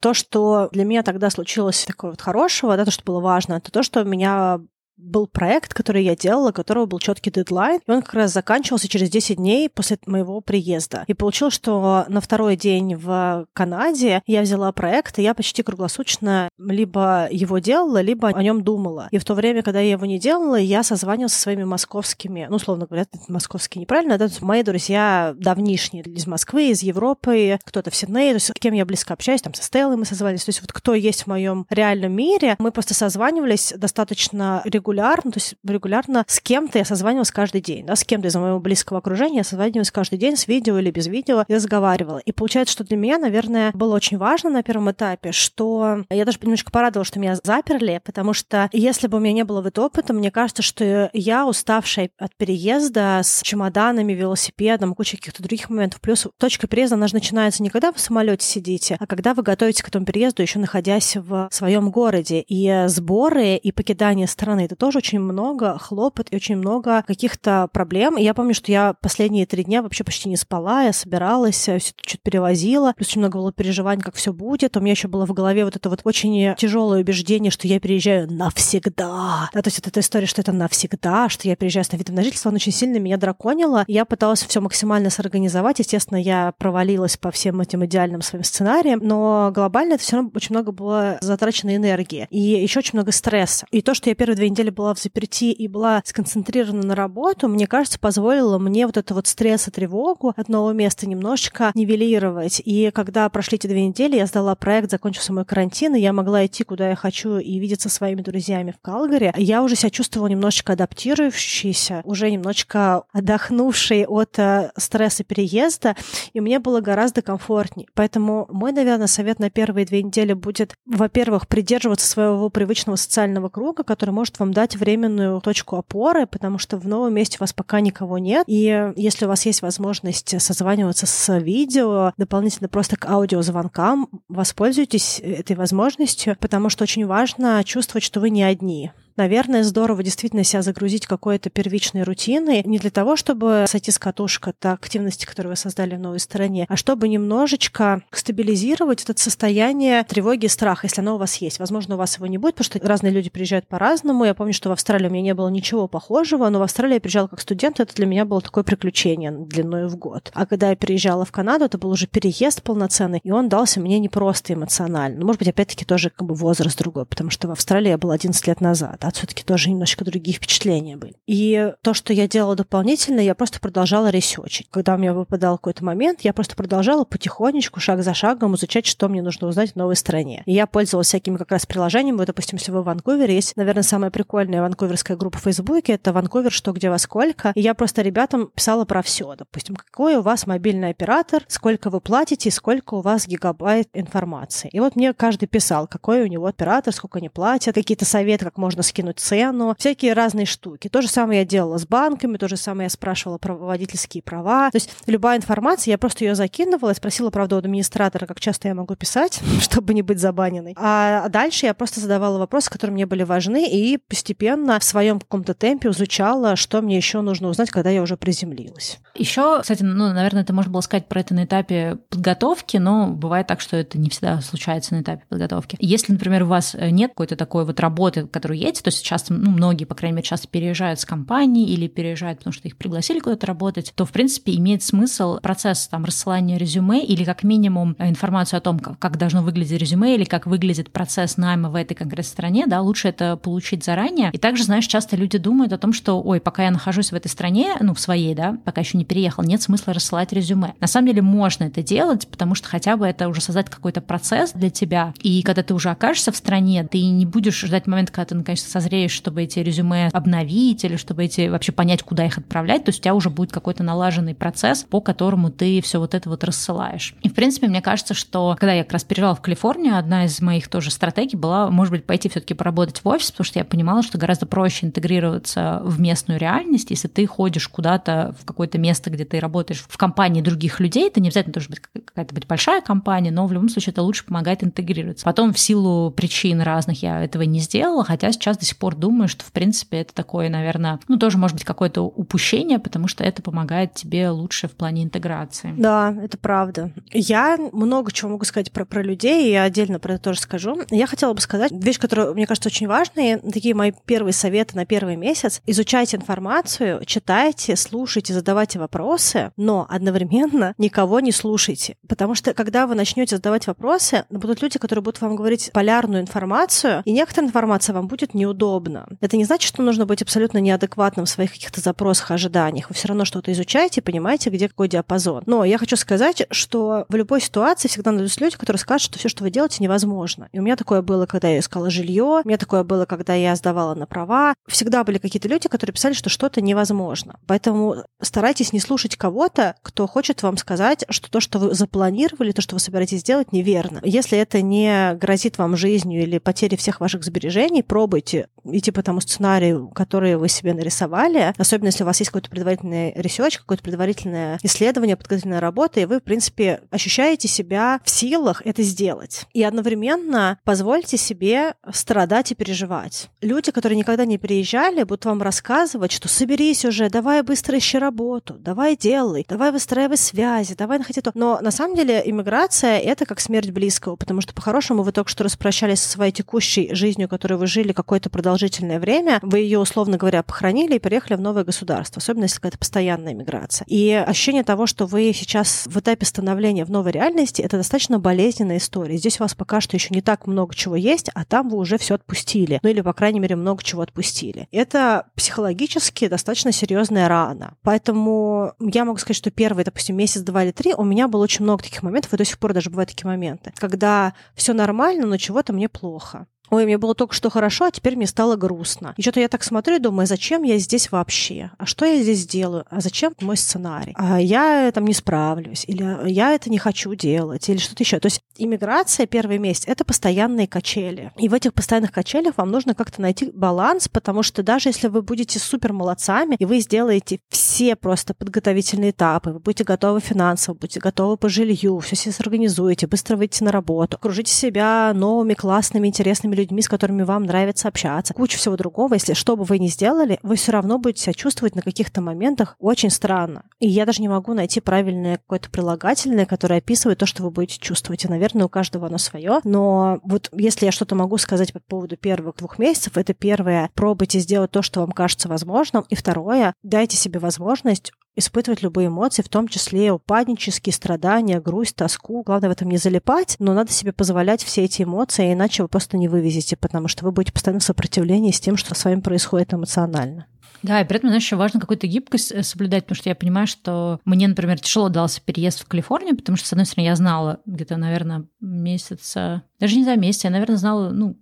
то, 0.00 0.14
что 0.14 0.68
для 0.72 0.84
меня 0.84 1.02
тогда 1.02 1.30
случилось 1.30 1.84
такого 1.84 2.10
вот 2.10 2.20
хорошего, 2.20 2.76
да, 2.76 2.84
то, 2.84 2.90
что 2.90 3.04
было 3.04 3.20
важно, 3.20 3.54
это 3.54 3.70
то, 3.70 3.82
что 3.82 4.04
меня 4.04 4.60
был 4.98 5.26
проект, 5.26 5.72
который 5.72 6.04
я 6.04 6.16
делала, 6.16 6.50
у 6.50 6.52
которого 6.52 6.86
был 6.86 6.98
четкий 6.98 7.30
дедлайн, 7.30 7.80
и 7.86 7.90
он 7.90 8.02
как 8.02 8.14
раз 8.14 8.32
заканчивался 8.32 8.88
через 8.88 9.10
10 9.10 9.36
дней 9.36 9.68
после 9.68 9.98
моего 10.06 10.40
приезда. 10.40 11.04
И 11.06 11.14
получилось, 11.14 11.54
что 11.54 12.04
на 12.08 12.20
второй 12.20 12.56
день 12.56 12.96
в 12.96 13.46
Канаде 13.52 14.22
я 14.26 14.42
взяла 14.42 14.72
проект, 14.72 15.18
и 15.18 15.22
я 15.22 15.34
почти 15.34 15.62
круглосуточно 15.62 16.48
либо 16.58 17.28
его 17.30 17.58
делала, 17.58 18.00
либо 18.00 18.28
о 18.28 18.42
нем 18.42 18.62
думала. 18.62 19.08
И 19.10 19.18
в 19.18 19.24
то 19.24 19.34
время, 19.34 19.62
когда 19.62 19.80
я 19.80 19.92
его 19.92 20.06
не 20.06 20.18
делала, 20.18 20.56
я 20.56 20.82
созванивалась 20.82 21.32
со 21.32 21.40
своими 21.40 21.64
московскими, 21.64 22.46
ну, 22.50 22.56
условно 22.56 22.86
говоря, 22.86 23.06
московские 23.28 23.82
неправильно, 23.82 24.14
это 24.14 24.28
мои 24.40 24.62
друзья 24.62 25.34
давнишние 25.38 26.02
из 26.02 26.26
Москвы, 26.26 26.70
из 26.70 26.82
Европы, 26.82 27.58
кто-то 27.64 27.90
в 27.90 27.96
Сиднее, 27.96 28.32
то 28.32 28.36
есть 28.36 28.46
с 28.46 28.52
кем 28.58 28.74
я 28.74 28.84
близко 28.84 29.14
общаюсь, 29.14 29.42
там 29.42 29.54
со 29.54 29.62
Стеллой 29.62 29.96
мы 29.96 30.04
созванивались, 30.04 30.44
то 30.44 30.50
есть 30.50 30.60
вот 30.60 30.72
кто 30.72 30.94
есть 30.94 31.22
в 31.22 31.26
моем 31.28 31.66
реальном 31.70 32.12
мире, 32.12 32.56
мы 32.58 32.72
просто 32.72 32.94
созванивались 32.94 33.72
достаточно 33.76 34.62
регулярно 34.64 34.87
регулярно, 34.88 35.32
то 35.32 35.36
есть 35.38 35.54
регулярно 35.66 36.24
с 36.26 36.40
кем-то 36.40 36.78
я 36.78 36.84
созванивалась 36.84 37.30
каждый 37.30 37.60
день, 37.60 37.86
да, 37.86 37.96
с 37.96 38.04
кем-то 38.04 38.28
из 38.28 38.34
моего 38.36 38.58
близкого 38.58 38.98
окружения 38.98 39.38
я 39.38 39.44
созванивалась 39.44 39.90
каждый 39.90 40.18
день 40.18 40.36
с 40.36 40.48
видео 40.48 40.78
или 40.78 40.90
без 40.90 41.06
видео 41.06 41.44
и 41.46 41.54
разговаривала. 41.54 42.18
И 42.18 42.32
получается, 42.32 42.72
что 42.72 42.84
для 42.84 42.96
меня, 42.96 43.18
наверное, 43.18 43.70
было 43.74 43.94
очень 43.94 44.18
важно 44.18 44.50
на 44.50 44.62
первом 44.62 44.90
этапе, 44.90 45.32
что 45.32 46.04
я 46.10 46.24
даже 46.24 46.38
немножко 46.42 46.70
порадовала, 46.70 47.04
что 47.04 47.20
меня 47.20 47.36
заперли, 47.42 48.00
потому 48.04 48.32
что 48.32 48.68
если 48.72 49.06
бы 49.06 49.18
у 49.18 49.20
меня 49.20 49.34
не 49.34 49.44
было 49.44 49.66
этого 49.66 49.86
опыта, 49.86 50.12
мне 50.12 50.30
кажется, 50.30 50.62
что 50.62 51.10
я, 51.12 51.46
уставшая 51.46 52.10
от 52.18 52.34
переезда 52.36 53.20
с 53.22 53.42
чемоданами, 53.42 54.12
велосипедом, 54.12 54.94
кучей 54.94 55.16
каких-то 55.16 55.42
других 55.42 55.68
моментов, 55.68 56.00
плюс 56.00 56.26
точка 56.38 56.66
переезда, 56.66 56.96
она 56.96 57.08
же 57.08 57.14
начинается 57.14 57.62
не 57.62 57.70
когда 57.70 57.90
вы 57.90 57.98
в 57.98 58.00
самолете 58.00 58.46
сидите, 58.46 58.96
а 58.98 59.06
когда 59.06 59.34
вы 59.34 59.42
готовитесь 59.42 59.82
к 59.82 59.88
этому 59.88 60.06
переезду, 60.06 60.42
еще 60.42 60.58
находясь 60.58 61.16
в 61.16 61.48
своем 61.50 61.90
городе. 61.90 62.44
И 62.46 62.84
сборы 62.86 63.56
и 63.56 63.72
покидание 63.72 64.26
страны— 64.26 64.60
это 64.64 64.76
тоже 64.78 64.98
очень 64.98 65.20
много 65.20 65.78
хлопот 65.78 66.28
и 66.30 66.36
очень 66.36 66.56
много 66.56 67.02
каких-то 67.06 67.68
проблем. 67.72 68.16
И 68.16 68.22
я 68.22 68.34
помню, 68.34 68.54
что 68.54 68.72
я 68.72 68.94
последние 69.00 69.46
три 69.46 69.64
дня 69.64 69.82
вообще 69.82 70.04
почти 70.04 70.28
не 70.28 70.36
спала, 70.36 70.82
я 70.82 70.92
собиралась, 70.92 71.56
все 71.56 71.76
это 71.76 71.86
что-то 71.86 72.22
перевозила, 72.22 72.92
плюс 72.96 73.08
очень 73.08 73.20
много 73.20 73.38
было 73.38 73.52
переживаний, 73.52 74.02
как 74.02 74.14
все 74.14 74.32
будет. 74.32 74.76
У 74.76 74.80
меня 74.80 74.92
еще 74.92 75.08
было 75.08 75.26
в 75.26 75.32
голове 75.32 75.64
вот 75.64 75.76
это 75.76 75.88
вот 75.90 76.00
очень 76.04 76.54
тяжелое 76.56 77.00
убеждение, 77.00 77.50
что 77.50 77.66
я 77.66 77.80
переезжаю 77.80 78.30
навсегда. 78.32 79.50
Да, 79.52 79.62
то 79.62 79.68
есть 79.68 79.78
вот 79.78 79.86
эта 79.86 80.00
история, 80.00 80.26
что 80.26 80.40
это 80.40 80.52
навсегда, 80.52 81.28
что 81.28 81.48
я 81.48 81.56
переезжаю 81.56 81.84
с 81.84 81.92
видом 81.92 82.14
на 82.14 82.22
жительство, 82.22 82.50
она 82.50 82.56
очень 82.56 82.72
сильно 82.72 82.98
меня 82.98 83.16
драконила. 83.16 83.84
Я 83.86 84.04
пыталась 84.04 84.42
все 84.42 84.60
максимально 84.60 85.10
сорганизовать. 85.10 85.78
Естественно, 85.78 86.18
я 86.18 86.52
провалилась 86.58 87.16
по 87.16 87.30
всем 87.30 87.60
этим 87.60 87.84
идеальным 87.84 88.22
своим 88.22 88.44
сценариям, 88.44 89.00
но 89.02 89.50
глобально 89.54 89.94
это 89.94 90.02
все 90.02 90.16
равно 90.16 90.30
очень 90.34 90.54
много 90.54 90.72
было 90.72 91.18
затрачено 91.20 91.74
энергии. 91.74 92.26
И 92.30 92.38
еще 92.40 92.80
очень 92.80 92.92
много 92.94 93.12
стресса. 93.12 93.66
И 93.70 93.82
то, 93.82 93.94
что 93.94 94.10
я 94.10 94.14
первые 94.14 94.36
две 94.36 94.50
недели 94.50 94.67
деле 94.68 94.70
была 94.70 94.94
в 94.94 94.98
заперти 94.98 95.46
и 95.46 95.68
была 95.68 96.02
сконцентрирована 96.04 96.86
на 96.86 96.94
работу, 96.94 97.48
мне 97.48 97.66
кажется, 97.66 97.98
позволило 97.98 98.58
мне 98.58 98.86
вот 98.86 98.96
это 98.96 99.14
вот 99.14 99.26
стресс 99.26 99.68
и 99.68 99.70
тревогу 99.70 100.34
от 100.36 100.48
нового 100.48 100.72
места 100.72 101.08
немножечко 101.08 101.72
нивелировать. 101.74 102.60
И 102.64 102.90
когда 102.94 103.28
прошли 103.28 103.56
эти 103.56 103.66
две 103.66 103.86
недели, 103.86 104.16
я 104.16 104.26
сдала 104.26 104.54
проект, 104.54 104.90
закончился 104.90 105.32
мой 105.32 105.44
карантин, 105.44 105.94
и 105.94 106.00
я 106.00 106.12
могла 106.12 106.46
идти, 106.46 106.64
куда 106.64 106.90
я 106.90 106.96
хочу, 106.96 107.38
и 107.38 107.58
видеться 107.58 107.88
со 107.88 107.96
своими 107.96 108.20
друзьями 108.20 108.72
в 108.72 108.80
Калгари, 108.80 109.32
я 109.36 109.62
уже 109.62 109.76
себя 109.76 109.90
чувствовала 109.90 110.28
немножечко 110.28 110.74
адаптирующейся, 110.74 112.02
уже 112.04 112.30
немножечко 112.30 113.04
отдохнувшей 113.12 114.06
от 114.06 114.38
э, 114.38 114.70
стресса 114.76 115.24
переезда, 115.24 115.96
и 116.32 116.40
мне 116.40 116.58
было 116.58 116.80
гораздо 116.80 117.22
комфортнее. 117.22 117.88
Поэтому 117.94 118.46
мой, 118.50 118.72
наверное, 118.72 119.06
совет 119.06 119.38
на 119.38 119.50
первые 119.50 119.86
две 119.86 120.02
недели 120.02 120.32
будет, 120.34 120.74
во-первых, 120.86 121.48
придерживаться 121.48 122.06
своего 122.06 122.50
привычного 122.50 122.96
социального 122.96 123.48
круга, 123.48 123.82
который 123.82 124.10
может 124.10 124.38
вам 124.38 124.52
дать 124.58 124.74
временную 124.74 125.40
точку 125.40 125.76
опоры, 125.76 126.26
потому 126.26 126.58
что 126.58 126.78
в 126.78 126.88
новом 126.88 127.14
месте 127.14 127.36
у 127.38 127.44
вас 127.44 127.52
пока 127.52 127.80
никого 127.80 128.18
нет. 128.18 128.42
И 128.48 128.92
если 128.96 129.24
у 129.24 129.28
вас 129.28 129.46
есть 129.46 129.62
возможность 129.62 130.40
созваниваться 130.42 131.06
с 131.06 131.38
видео, 131.38 132.12
дополнительно 132.16 132.68
просто 132.68 132.96
к 132.96 133.08
аудиозвонкам, 133.08 134.08
воспользуйтесь 134.28 135.20
этой 135.20 135.54
возможностью, 135.54 136.36
потому 136.40 136.70
что 136.70 136.82
очень 136.82 137.06
важно 137.06 137.62
чувствовать, 137.62 138.02
что 138.02 138.18
вы 138.18 138.30
не 138.30 138.42
одни. 138.42 138.90
Наверное, 139.18 139.64
здорово 139.64 140.04
действительно 140.04 140.44
себя 140.44 140.62
загрузить 140.62 141.04
какой-то 141.04 141.50
первичной 141.50 142.04
рутиной, 142.04 142.62
не 142.64 142.78
для 142.78 142.90
того, 142.90 143.16
чтобы 143.16 143.64
сойти 143.66 143.90
с 143.90 143.98
катушек 143.98 144.46
от 144.46 144.64
активности, 144.64 145.26
которую 145.26 145.54
вы 145.54 145.56
создали 145.56 145.96
в 145.96 145.98
новой 145.98 146.20
стране, 146.20 146.66
а 146.68 146.76
чтобы 146.76 147.08
немножечко 147.08 148.04
стабилизировать 148.12 149.02
это 149.02 149.20
состояние 149.20 150.04
тревоги 150.04 150.44
и 150.44 150.48
страха, 150.48 150.86
если 150.86 151.00
оно 151.00 151.16
у 151.16 151.18
вас 151.18 151.34
есть. 151.38 151.58
Возможно, 151.58 151.96
у 151.96 151.98
вас 151.98 152.14
его 152.16 152.28
не 152.28 152.38
будет, 152.38 152.54
потому 152.54 152.78
что 152.78 152.86
разные 152.86 153.12
люди 153.12 153.28
приезжают 153.28 153.66
по-разному. 153.66 154.24
Я 154.24 154.34
помню, 154.34 154.52
что 154.52 154.68
в 154.68 154.72
Австралии 154.72 155.08
у 155.08 155.10
меня 155.10 155.22
не 155.22 155.34
было 155.34 155.48
ничего 155.48 155.88
похожего, 155.88 156.48
но 156.48 156.60
в 156.60 156.62
Австралии 156.62 156.94
я 156.94 157.00
приезжала 157.00 157.26
как 157.26 157.40
студент, 157.40 157.80
это 157.80 157.92
для 157.96 158.06
меня 158.06 158.24
было 158.24 158.40
такое 158.40 158.62
приключение 158.62 159.32
длиной 159.32 159.88
в 159.88 159.96
год. 159.96 160.30
А 160.32 160.46
когда 160.46 160.70
я 160.70 160.76
переезжала 160.76 161.24
в 161.24 161.32
Канаду, 161.32 161.64
это 161.64 161.76
был 161.76 161.90
уже 161.90 162.06
переезд 162.06 162.62
полноценный, 162.62 163.18
и 163.24 163.32
он 163.32 163.48
дался 163.48 163.80
мне 163.80 163.98
не 163.98 164.08
просто 164.08 164.54
эмоционально. 164.54 165.18
Ну, 165.18 165.26
может 165.26 165.40
быть, 165.40 165.48
опять-таки 165.48 165.84
тоже 165.84 166.10
как 166.10 166.24
бы 166.24 166.36
возраст 166.36 166.78
другой, 166.78 167.04
потому 167.04 167.30
что 167.30 167.48
в 167.48 167.50
Австралии 167.50 167.88
я 167.88 167.98
была 167.98 168.14
11 168.14 168.46
лет 168.46 168.60
назад, 168.60 169.07
а 169.08 169.10
все-таки 169.10 169.42
тоже 169.42 169.70
немножко 169.70 170.04
другие 170.04 170.36
впечатления 170.36 170.96
были. 170.98 171.14
И 171.26 171.72
то, 171.80 171.94
что 171.94 172.12
я 172.12 172.28
делала 172.28 172.54
дополнительно, 172.54 173.20
я 173.20 173.34
просто 173.34 173.58
продолжала 173.58 174.10
ресечить. 174.10 174.68
Когда 174.70 174.94
у 174.94 174.98
меня 174.98 175.14
выпадал 175.14 175.56
какой-то 175.56 175.82
момент, 175.82 176.20
я 176.20 176.34
просто 176.34 176.54
продолжала 176.54 177.04
потихонечку, 177.04 177.80
шаг 177.80 178.02
за 178.02 178.12
шагом 178.12 178.54
изучать, 178.54 178.84
что 178.84 179.08
мне 179.08 179.22
нужно 179.22 179.48
узнать 179.48 179.72
в 179.72 179.76
новой 179.76 179.96
стране. 179.96 180.42
И 180.44 180.52
я 180.52 180.66
пользовалась 180.66 181.06
всякими 181.06 181.38
как 181.38 181.50
раз 181.50 181.64
приложениями. 181.64 182.18
Вот, 182.18 182.26
допустим, 182.26 182.58
если 182.58 182.70
вы 182.70 182.82
в 182.82 182.84
Ванкувере, 182.84 183.34
есть, 183.34 183.56
наверное, 183.56 183.82
самая 183.82 184.10
прикольная 184.10 184.60
ванкуверская 184.60 185.16
группа 185.16 185.38
в 185.38 185.42
Фейсбуке, 185.42 185.94
это 185.94 186.12
Ванкувер, 186.12 186.52
что, 186.52 186.72
где, 186.72 186.90
во 186.90 186.98
сколько. 186.98 187.52
И 187.54 187.62
я 187.62 187.72
просто 187.72 188.02
ребятам 188.02 188.50
писала 188.54 188.84
про 188.84 189.00
все. 189.00 189.36
Допустим, 189.36 189.74
какой 189.74 190.16
у 190.16 190.22
вас 190.22 190.46
мобильный 190.46 190.90
оператор, 190.90 191.44
сколько 191.48 191.88
вы 191.88 192.02
платите, 192.02 192.50
сколько 192.50 192.92
у 192.92 193.00
вас 193.00 193.26
гигабайт 193.26 193.88
информации. 193.94 194.68
И 194.70 194.80
вот 194.80 194.96
мне 194.96 195.14
каждый 195.14 195.46
писал, 195.46 195.86
какой 195.86 196.22
у 196.22 196.26
него 196.26 196.44
оператор, 196.44 196.92
сколько 196.92 197.20
они 197.20 197.30
платят, 197.30 197.74
какие-то 197.74 198.04
советы, 198.04 198.44
как 198.44 198.58
можно 198.58 198.82
скинуть 198.82 198.97
скинуть 198.98 199.20
цену, 199.20 199.76
всякие 199.78 200.12
разные 200.12 200.44
штуки. 200.44 200.88
То 200.88 201.02
же 201.02 201.08
самое 201.08 201.40
я 201.40 201.46
делала 201.46 201.78
с 201.78 201.86
банками, 201.86 202.36
то 202.36 202.48
же 202.48 202.56
самое 202.56 202.86
я 202.86 202.90
спрашивала 202.90 203.38
про 203.38 203.54
водительские 203.54 204.24
права. 204.24 204.70
То 204.72 204.76
есть 204.76 204.90
любая 205.06 205.36
информация, 205.36 205.92
я 205.92 205.98
просто 205.98 206.24
ее 206.24 206.34
закидывала, 206.34 206.92
спросила, 206.94 207.30
правда, 207.30 207.54
у 207.54 207.58
администратора, 207.60 208.26
как 208.26 208.40
часто 208.40 208.66
я 208.66 208.74
могу 208.74 208.96
писать, 208.96 209.40
чтобы 209.60 209.94
не 209.94 210.02
быть 210.02 210.18
забаненной. 210.18 210.74
А 210.76 211.28
дальше 211.28 211.66
я 211.66 211.74
просто 211.74 212.00
задавала 212.00 212.38
вопросы, 212.38 212.70
которые 212.70 212.94
мне 212.94 213.06
были 213.06 213.22
важны, 213.22 213.68
и 213.68 213.98
постепенно 213.98 214.80
в 214.80 214.84
своем 214.84 215.20
каком-то 215.20 215.54
темпе 215.54 215.90
изучала, 215.90 216.56
что 216.56 216.82
мне 216.82 216.96
еще 216.96 217.20
нужно 217.20 217.48
узнать, 217.48 217.70
когда 217.70 217.90
я 217.90 218.02
уже 218.02 218.16
приземлилась. 218.16 218.98
Еще, 219.14 219.60
кстати, 219.60 219.84
ну, 219.84 220.12
наверное, 220.12 220.42
это 220.42 220.52
можно 220.52 220.72
было 220.72 220.80
сказать 220.80 221.06
про 221.06 221.20
это 221.20 221.34
на 221.34 221.44
этапе 221.44 221.98
подготовки, 222.08 222.78
но 222.78 223.08
бывает 223.08 223.46
так, 223.46 223.60
что 223.60 223.76
это 223.76 223.96
не 223.96 224.10
всегда 224.10 224.40
случается 224.40 224.94
на 224.94 225.02
этапе 225.02 225.22
подготовки. 225.28 225.76
Если, 225.78 226.12
например, 226.12 226.42
у 226.42 226.46
вас 226.46 226.74
нет 226.74 227.10
какой-то 227.10 227.36
такой 227.36 227.64
вот 227.64 227.78
работы, 227.78 228.26
которую 228.26 228.58
едете 228.58 228.77
работе, 228.78 228.98
то 228.98 229.04
часто, 229.04 229.34
ну, 229.34 229.50
многие, 229.50 229.84
по 229.84 229.94
крайней 229.94 230.16
мере, 230.16 230.26
часто 230.26 230.48
переезжают 230.48 231.00
с 231.00 231.04
компании 231.04 231.68
или 231.68 231.86
переезжают, 231.88 232.38
потому 232.38 232.52
что 232.52 232.68
их 232.68 232.76
пригласили 232.76 233.20
куда-то 233.20 233.46
работать, 233.46 233.92
то, 233.94 234.04
в 234.04 234.12
принципе, 234.12 234.54
имеет 234.56 234.82
смысл 234.82 235.38
процесс 235.40 235.88
там 235.88 236.04
рассылания 236.04 236.56
резюме 236.56 237.04
или 237.04 237.24
как 237.24 237.42
минимум 237.42 237.96
информацию 237.98 238.58
о 238.58 238.60
том, 238.60 238.78
как, 238.78 238.98
как 238.98 239.18
должно 239.18 239.42
выглядеть 239.42 239.80
резюме 239.80 240.14
или 240.14 240.24
как 240.24 240.46
выглядит 240.46 240.90
процесс 240.90 241.36
найма 241.36 241.70
в 241.70 241.74
этой 241.74 241.94
конкретной 241.94 242.18
стране, 242.18 242.64
да, 242.66 242.80
лучше 242.80 243.08
это 243.08 243.36
получить 243.36 243.84
заранее. 243.84 244.30
И 244.32 244.38
также, 244.38 244.64
знаешь, 244.64 244.86
часто 244.86 245.16
люди 245.16 245.38
думают 245.38 245.72
о 245.72 245.78
том, 245.78 245.92
что, 245.92 246.20
ой, 246.20 246.40
пока 246.40 246.64
я 246.64 246.70
нахожусь 246.70 247.12
в 247.12 247.14
этой 247.14 247.28
стране, 247.28 247.74
ну, 247.80 247.94
в 247.94 248.00
своей, 248.00 248.34
да, 248.34 248.56
пока 248.64 248.80
еще 248.80 248.98
не 248.98 249.04
переехал, 249.04 249.42
нет 249.44 249.62
смысла 249.62 249.92
рассылать 249.92 250.32
резюме. 250.32 250.74
На 250.80 250.86
самом 250.86 251.08
деле 251.08 251.22
можно 251.22 251.64
это 251.64 251.82
делать, 251.82 252.26
потому 252.28 252.54
что 252.54 252.68
хотя 252.68 252.96
бы 252.96 253.06
это 253.06 253.28
уже 253.28 253.40
создать 253.40 253.70
какой-то 253.70 254.00
процесс 254.00 254.52
для 254.52 254.70
тебя. 254.70 255.14
И 255.22 255.42
когда 255.42 255.62
ты 255.62 255.74
уже 255.74 255.90
окажешься 255.90 256.32
в 256.32 256.36
стране, 256.36 256.86
ты 256.90 257.02
не 257.02 257.26
будешь 257.26 257.60
ждать 257.60 257.86
момента, 257.86 258.12
когда 258.12 258.26
ты 258.26 258.34
наконец 258.34 258.60
созреешь, 258.68 259.12
чтобы 259.12 259.42
эти 259.42 259.58
резюме 259.58 260.08
обновить 260.12 260.84
или 260.84 260.96
чтобы 260.96 261.24
эти 261.24 261.48
вообще 261.48 261.72
понять, 261.72 262.02
куда 262.02 262.26
их 262.26 262.38
отправлять. 262.38 262.84
То 262.84 262.90
есть 262.90 263.00
у 263.00 263.02
тебя 263.02 263.14
уже 263.14 263.30
будет 263.30 263.52
какой-то 263.52 263.82
налаженный 263.82 264.34
процесс, 264.34 264.84
по 264.84 265.00
которому 265.00 265.50
ты 265.50 265.80
все 265.82 265.98
вот 265.98 266.14
это 266.14 266.28
вот 266.28 266.44
рассылаешь. 266.44 267.14
И 267.22 267.28
в 267.28 267.34
принципе, 267.34 267.68
мне 267.68 267.82
кажется, 267.82 268.14
что 268.14 268.56
когда 268.58 268.72
я 268.72 268.84
как 268.84 268.92
раз 268.92 269.04
переезжала 269.04 269.34
в 269.34 269.40
Калифорнию, 269.40 269.96
одна 269.96 270.24
из 270.24 270.40
моих 270.40 270.68
тоже 270.68 270.90
стратегий 270.90 271.36
была, 271.36 271.70
может 271.70 271.92
быть, 271.92 272.04
пойти 272.04 272.28
все-таки 272.28 272.54
поработать 272.54 273.02
в 273.02 273.08
офис, 273.08 273.30
потому 273.30 273.44
что 273.44 273.58
я 273.58 273.64
понимала, 273.64 274.02
что 274.02 274.18
гораздо 274.18 274.46
проще 274.46 274.86
интегрироваться 274.86 275.80
в 275.84 276.00
местную 276.00 276.38
реальность, 276.38 276.90
если 276.90 277.08
ты 277.08 277.26
ходишь 277.26 277.68
куда-то 277.68 278.34
в 278.40 278.44
какое-то 278.44 278.78
место, 278.78 279.10
где 279.10 279.24
ты 279.24 279.40
работаешь 279.40 279.84
в 279.88 279.96
компании 279.96 280.42
других 280.42 280.80
людей, 280.80 281.08
это 281.08 281.20
не 281.20 281.28
обязательно 281.28 281.54
должна 281.54 281.70
быть 281.70 282.04
какая-то 282.04 282.34
быть 282.34 282.46
большая 282.46 282.80
компания, 282.80 283.30
но 283.30 283.46
в 283.46 283.52
любом 283.52 283.68
случае 283.68 283.92
это 283.92 284.02
лучше 284.02 284.24
помогает 284.24 284.62
интегрироваться. 284.64 285.24
Потом 285.24 285.52
в 285.52 285.58
силу 285.58 286.10
причин 286.10 286.60
разных 286.60 287.02
я 287.02 287.22
этого 287.22 287.42
не 287.42 287.60
сделала, 287.60 288.04
хотя 288.04 288.32
сейчас 288.32 288.57
до 288.58 288.64
сих 288.64 288.76
пор 288.76 288.94
думаю, 288.94 289.28
что 289.28 289.44
в 289.44 289.52
принципе 289.52 289.98
это 289.98 290.14
такое, 290.14 290.48
наверное, 290.48 291.00
ну 291.08 291.18
тоже 291.18 291.38
может 291.38 291.56
быть 291.56 291.64
какое-то 291.64 292.02
упущение, 292.02 292.78
потому 292.78 293.08
что 293.08 293.24
это 293.24 293.42
помогает 293.42 293.94
тебе 293.94 294.28
лучше 294.30 294.68
в 294.68 294.72
плане 294.72 295.02
интеграции. 295.04 295.74
Да, 295.76 296.14
это 296.22 296.38
правда. 296.38 296.92
Я 297.12 297.56
много 297.72 298.12
чего 298.12 298.30
могу 298.30 298.44
сказать 298.44 298.72
про, 298.72 298.84
про 298.84 299.02
людей, 299.02 299.48
и 299.48 299.52
я 299.52 299.62
отдельно 299.62 299.98
про 299.98 300.14
это 300.14 300.24
тоже 300.24 300.40
скажу. 300.40 300.82
Я 300.90 301.06
хотела 301.06 301.32
бы 301.32 301.40
сказать 301.40 301.72
вещь, 301.72 301.98
которая, 301.98 302.32
мне 302.32 302.46
кажется, 302.46 302.68
очень 302.68 302.86
важная, 302.86 303.38
такие 303.38 303.74
мои 303.74 303.92
первые 304.06 304.32
советы 304.32 304.76
на 304.76 304.86
первый 304.86 305.16
месяц. 305.16 305.60
Изучайте 305.66 306.16
информацию, 306.16 307.04
читайте, 307.04 307.76
слушайте, 307.76 308.34
задавайте 308.34 308.78
вопросы, 308.78 309.52
но 309.56 309.86
одновременно 309.88 310.74
никого 310.78 311.20
не 311.20 311.32
слушайте. 311.32 311.96
Потому 312.08 312.34
что 312.34 312.54
когда 312.54 312.86
вы 312.86 312.94
начнете 312.94 313.36
задавать 313.36 313.66
вопросы, 313.66 314.24
будут 314.30 314.62
люди, 314.62 314.78
которые 314.78 315.02
будут 315.02 315.20
вам 315.20 315.36
говорить 315.36 315.70
полярную 315.72 316.22
информацию, 316.22 317.02
и 317.04 317.12
некоторая 317.12 317.48
информация 317.48 317.94
вам 317.94 318.08
будет 318.08 318.34
неудобна. 318.48 319.06
Это 319.20 319.36
не 319.36 319.44
значит, 319.44 319.68
что 319.68 319.82
нужно 319.82 320.06
быть 320.06 320.22
абсолютно 320.22 320.58
неадекватным 320.58 321.26
в 321.26 321.28
своих 321.28 321.52
каких-то 321.52 321.80
запросах, 321.80 322.30
ожиданиях. 322.30 322.88
Вы 322.88 322.94
все 322.94 323.08
равно 323.08 323.24
что-то 323.24 323.52
изучаете, 323.52 324.02
понимаете, 324.02 324.50
где 324.50 324.68
какой 324.68 324.88
диапазон. 324.88 325.42
Но 325.46 325.64
я 325.64 325.78
хочу 325.78 325.96
сказать, 325.96 326.46
что 326.50 327.04
в 327.08 327.14
любой 327.14 327.40
ситуации 327.40 327.88
всегда 327.88 328.12
найдутся 328.12 328.40
люди, 328.40 328.56
которые 328.56 328.80
скажут, 328.80 329.02
что 329.02 329.18
все, 329.18 329.28
что 329.28 329.44
вы 329.44 329.50
делаете, 329.50 329.82
невозможно. 329.82 330.48
И 330.52 330.58
у 330.58 330.62
меня 330.62 330.76
такое 330.76 331.02
было, 331.02 331.26
когда 331.26 331.48
я 331.48 331.58
искала 331.58 331.90
жилье, 331.90 332.42
у 332.44 332.48
меня 332.48 332.58
такое 332.58 332.84
было, 332.84 333.04
когда 333.04 333.34
я 333.34 333.54
сдавала 333.56 333.94
на 333.94 334.06
права. 334.06 334.54
Всегда 334.66 335.04
были 335.04 335.18
какие-то 335.18 335.48
люди, 335.48 335.68
которые 335.68 335.94
писали, 335.94 336.14
что 336.14 336.30
что-то 336.30 336.60
невозможно. 336.60 337.38
Поэтому 337.46 337.96
старайтесь 338.22 338.72
не 338.72 338.80
слушать 338.80 339.16
кого-то, 339.16 339.76
кто 339.82 340.06
хочет 340.06 340.42
вам 340.42 340.56
сказать, 340.56 341.04
что 341.10 341.30
то, 341.30 341.40
что 341.40 341.58
вы 341.58 341.74
запланировали, 341.74 342.52
то, 342.52 342.62
что 342.62 342.74
вы 342.74 342.80
собираетесь 342.80 343.20
сделать, 343.20 343.52
неверно. 343.52 344.00
Если 344.02 344.38
это 344.38 344.62
не 344.62 345.14
грозит 345.14 345.58
вам 345.58 345.76
жизнью 345.76 346.22
или 346.22 346.38
потерей 346.38 346.76
всех 346.76 347.00
ваших 347.00 347.24
сбережений, 347.24 347.82
пробуйте 347.82 348.37
идти 348.64 348.90
по 348.90 349.02
тому 349.02 349.20
сценарию, 349.20 349.88
который 349.88 350.36
вы 350.36 350.48
себе 350.48 350.74
нарисовали, 350.74 351.54
особенно 351.56 351.88
если 351.88 352.02
у 352.02 352.06
вас 352.06 352.18
есть 352.20 352.30
какой-то 352.30 352.50
предварительный 352.50 353.12
research, 353.14 353.58
какое-то 353.58 353.82
предварительное 353.82 354.58
исследование, 354.62 355.16
подготовительная 355.16 355.60
работа, 355.60 356.00
и 356.00 356.04
вы, 356.04 356.20
в 356.20 356.22
принципе, 356.22 356.80
ощущаете 356.90 357.48
себя 357.48 358.00
в 358.04 358.10
силах 358.10 358.62
это 358.64 358.82
сделать. 358.82 359.46
И 359.52 359.62
одновременно 359.62 360.58
позвольте 360.64 361.16
себе 361.16 361.74
страдать 361.92 362.52
и 362.52 362.54
переживать. 362.54 363.30
Люди, 363.40 363.72
которые 363.72 363.98
никогда 363.98 364.24
не 364.24 364.38
переезжали, 364.38 365.02
будут 365.02 365.24
вам 365.24 365.42
рассказывать, 365.42 366.12
что 366.12 366.28
соберись 366.28 366.84
уже, 366.84 367.08
давай 367.10 367.42
быстро 367.42 367.78
ищи 367.78 367.98
работу, 367.98 368.54
давай 368.54 368.96
делай, 368.96 369.44
давай 369.48 369.72
выстраивай 369.72 370.16
связи, 370.16 370.74
давай 370.74 370.98
находи 370.98 371.20
то. 371.20 371.32
Но 371.34 371.58
на 371.60 371.70
самом 371.70 371.96
деле 371.96 372.22
иммиграция— 372.24 372.98
это 373.00 373.26
как 373.26 373.40
смерть 373.40 373.70
близкого, 373.70 374.16
потому 374.16 374.40
что 374.40 374.54
по-хорошему 374.54 375.02
вы 375.02 375.12
только 375.12 375.30
что 375.30 375.44
распрощались 375.44 376.00
со 376.00 376.08
своей 376.08 376.32
текущей 376.32 376.94
жизнью, 376.94 377.28
которой 377.28 377.54
вы 377.54 377.66
жили 377.66 377.92
какое-то 378.28 378.30
продолжительное 378.30 379.00
время, 379.00 379.38
вы 379.42 379.60
ее, 379.60 379.78
условно 379.78 380.16
говоря, 380.16 380.42
похоронили 380.42 380.96
и 380.96 380.98
переехали 380.98 381.36
в 381.36 381.40
новое 381.40 381.64
государство, 381.64 382.20
особенно 382.20 382.44
если 382.44 382.56
какая-то 382.56 382.78
постоянная 382.78 383.32
иммиграция. 383.32 383.84
И 383.88 384.12
ощущение 384.12 384.64
того, 384.64 384.86
что 384.86 385.06
вы 385.06 385.32
сейчас 385.34 385.84
в 385.86 385.98
этапе 385.98 386.26
становления 386.26 386.84
в 386.84 386.90
новой 386.90 387.12
реальности, 387.12 387.62
это 387.62 387.76
достаточно 387.76 388.18
болезненная 388.18 388.78
история. 388.78 389.16
Здесь 389.16 389.40
у 389.40 389.44
вас 389.44 389.54
пока 389.54 389.80
что 389.80 389.96
еще 389.96 390.14
не 390.14 390.20
так 390.20 390.46
много 390.46 390.74
чего 390.74 390.96
есть, 390.96 391.30
а 391.34 391.44
там 391.44 391.68
вы 391.68 391.78
уже 391.78 391.98
все 391.98 392.14
отпустили. 392.14 392.80
Ну 392.82 392.88
или, 392.88 393.00
по 393.00 393.12
крайней 393.12 393.40
мере, 393.40 393.56
много 393.56 393.82
чего 393.82 394.02
отпустили. 394.02 394.68
Это 394.72 395.26
психологически 395.34 396.28
достаточно 396.28 396.72
серьезная 396.72 397.28
рана. 397.28 397.74
Поэтому 397.82 398.72
я 398.80 399.04
могу 399.04 399.18
сказать, 399.18 399.36
что 399.36 399.50
первый, 399.50 399.84
допустим, 399.84 400.16
месяц, 400.16 400.42
два 400.42 400.64
или 400.64 400.72
три 400.72 400.94
у 400.94 401.04
меня 401.04 401.28
было 401.28 401.42
очень 401.42 401.64
много 401.64 401.82
таких 401.82 402.02
моментов, 402.02 402.34
и 402.34 402.36
до 402.36 402.44
сих 402.44 402.58
пор 402.58 402.72
даже 402.72 402.90
бывают 402.90 403.10
такие 403.10 403.26
моменты, 403.26 403.72
когда 403.76 404.34
все 404.54 404.72
нормально, 404.72 405.26
но 405.26 405.36
чего-то 405.36 405.72
мне 405.72 405.88
плохо 405.88 406.46
ой, 406.70 406.84
мне 406.84 406.98
было 406.98 407.14
только 407.14 407.34
что 407.34 407.50
хорошо, 407.50 407.86
а 407.86 407.90
теперь 407.90 408.16
мне 408.16 408.26
стало 408.26 408.56
грустно. 408.56 409.14
И 409.16 409.22
что-то 409.22 409.40
я 409.40 409.48
так 409.48 409.64
смотрю 409.64 409.96
и 409.96 410.00
думаю, 410.00 410.26
зачем 410.26 410.62
я 410.62 410.78
здесь 410.78 411.10
вообще? 411.10 411.70
А 411.78 411.86
что 411.86 412.04
я 412.04 412.22
здесь 412.22 412.46
делаю? 412.46 412.84
А 412.90 413.00
зачем 413.00 413.34
мой 413.40 413.56
сценарий? 413.56 414.14
А 414.16 414.40
я 414.40 414.90
там 414.92 415.04
не 415.04 415.14
справлюсь, 415.14 415.84
или 415.86 416.30
я 416.30 416.52
это 416.54 416.70
не 416.70 416.78
хочу 416.78 417.14
делать, 417.14 417.68
или 417.68 417.78
что-то 417.78 418.02
еще. 418.02 418.18
То 418.20 418.26
есть 418.26 418.40
иммиграция 418.56 419.26
первый 419.26 419.58
месяц— 419.58 419.84
это 419.86 420.04
постоянные 420.04 420.66
качели. 420.66 421.32
И 421.36 421.48
в 421.48 421.54
этих 421.54 421.74
постоянных 421.74 422.12
качелях 422.12 422.56
вам 422.56 422.70
нужно 422.70 422.94
как-то 422.94 423.20
найти 423.22 423.50
баланс, 423.52 424.08
потому 424.08 424.42
что 424.42 424.62
даже 424.62 424.88
если 424.88 425.08
вы 425.08 425.22
будете 425.22 425.58
супер 425.58 425.92
молодцами, 425.92 426.56
и 426.58 426.64
вы 426.64 426.80
сделаете 426.80 427.40
все 427.48 427.96
просто 427.96 428.34
подготовительные 428.34 429.10
этапы, 429.10 429.50
вы 429.50 429.60
будете 429.60 429.84
готовы 429.84 430.20
финансово, 430.20 430.74
будете 430.74 431.00
готовы 431.00 431.36
по 431.36 431.48
жилью, 431.48 431.98
все 432.00 432.16
себе 432.16 432.32
сорганизуете, 432.32 433.06
быстро 433.06 433.36
выйдете 433.36 433.64
на 433.64 433.72
работу, 433.72 434.16
окружите 434.16 434.52
себя 434.52 435.12
новыми 435.14 435.54
классными, 435.54 436.08
интересными 436.08 436.54
людьми, 436.58 436.82
с 436.82 436.88
которыми 436.88 437.22
вам 437.22 437.44
нравится 437.44 437.88
общаться, 437.88 438.34
куча 438.34 438.58
всего 438.58 438.76
другого. 438.76 439.14
Если 439.14 439.34
что 439.34 439.56
бы 439.56 439.64
вы 439.64 439.78
ни 439.78 439.88
сделали, 439.88 440.38
вы 440.42 440.56
все 440.56 440.72
равно 440.72 440.98
будете 440.98 441.22
себя 441.22 441.34
чувствовать 441.34 441.74
на 441.74 441.82
каких-то 441.82 442.20
моментах 442.20 442.76
очень 442.78 443.10
странно. 443.10 443.64
И 443.78 443.88
я 443.88 444.04
даже 444.04 444.20
не 444.20 444.28
могу 444.28 444.54
найти 444.54 444.80
правильное 444.80 445.38
какое-то 445.38 445.70
прилагательное, 445.70 446.46
которое 446.46 446.78
описывает 446.78 447.18
то, 447.18 447.26
что 447.26 447.42
вы 447.42 447.50
будете 447.50 447.78
чувствовать. 447.78 448.24
И, 448.24 448.28
наверное, 448.28 448.66
у 448.66 448.68
каждого 448.68 449.06
оно 449.06 449.18
свое. 449.18 449.60
Но 449.64 450.20
вот 450.22 450.50
если 450.52 450.86
я 450.86 450.92
что-то 450.92 451.14
могу 451.14 451.38
сказать 451.38 451.72
по 451.72 451.80
поводу 451.80 452.16
первых 452.16 452.56
двух 452.56 452.78
месяцев, 452.78 453.16
это 453.16 453.34
первое, 453.34 453.90
пробуйте 453.94 454.38
сделать 454.40 454.70
то, 454.70 454.82
что 454.82 455.00
вам 455.00 455.12
кажется 455.12 455.48
возможным. 455.48 456.04
И 456.08 456.14
второе, 456.14 456.74
дайте 456.82 457.16
себе 457.16 457.38
возможность 457.38 458.12
испытывать 458.38 458.82
любые 458.82 459.08
эмоции, 459.08 459.42
в 459.42 459.48
том 459.48 459.68
числе 459.68 460.12
упаднические 460.12 460.92
страдания, 460.92 461.60
грусть, 461.60 461.96
тоску. 461.96 462.42
Главное 462.44 462.70
в 462.70 462.72
этом 462.72 462.88
не 462.88 462.96
залипать, 462.96 463.56
но 463.58 463.74
надо 463.74 463.92
себе 463.92 464.12
позволять 464.12 464.62
все 464.62 464.84
эти 464.84 465.02
эмоции, 465.02 465.52
иначе 465.52 465.82
вы 465.82 465.88
просто 465.88 466.16
не 466.16 466.28
вывезете, 466.28 466.76
потому 466.76 467.08
что 467.08 467.24
вы 467.24 467.32
будете 467.32 467.52
постоянно 467.52 467.80
в 467.80 467.84
сопротивлении 467.84 468.52
с 468.52 468.60
тем, 468.60 468.76
что 468.76 468.94
с 468.94 469.04
вами 469.04 469.20
происходит 469.20 469.74
эмоционально. 469.74 470.46
Да, 470.82 471.00
и 471.00 471.04
при 471.04 471.16
этом, 471.16 471.30
знаешь, 471.30 471.42
еще 471.42 471.56
важно 471.56 471.80
какую-то 471.80 472.06
гибкость 472.06 472.52
э, 472.52 472.62
соблюдать, 472.62 473.04
потому 473.04 473.16
что 473.16 473.28
я 473.28 473.34
понимаю, 473.34 473.66
что 473.66 474.20
мне, 474.24 474.46
например, 474.46 474.78
тяжело 474.78 475.08
дался 475.08 475.40
переезд 475.40 475.80
в 475.80 475.86
Калифорнию, 475.86 476.36
потому 476.36 476.56
что, 476.56 476.68
с 476.68 476.72
одной 476.72 476.86
стороны, 476.86 477.06
я 477.06 477.16
знала 477.16 477.60
где-то, 477.66 477.96
наверное, 477.96 478.44
месяца, 478.60 479.62
даже 479.80 479.96
не 479.96 480.04
за 480.04 480.14
месяц, 480.14 480.44
я, 480.44 480.50
наверное, 480.50 480.76
знала, 480.76 481.10
ну, 481.10 481.36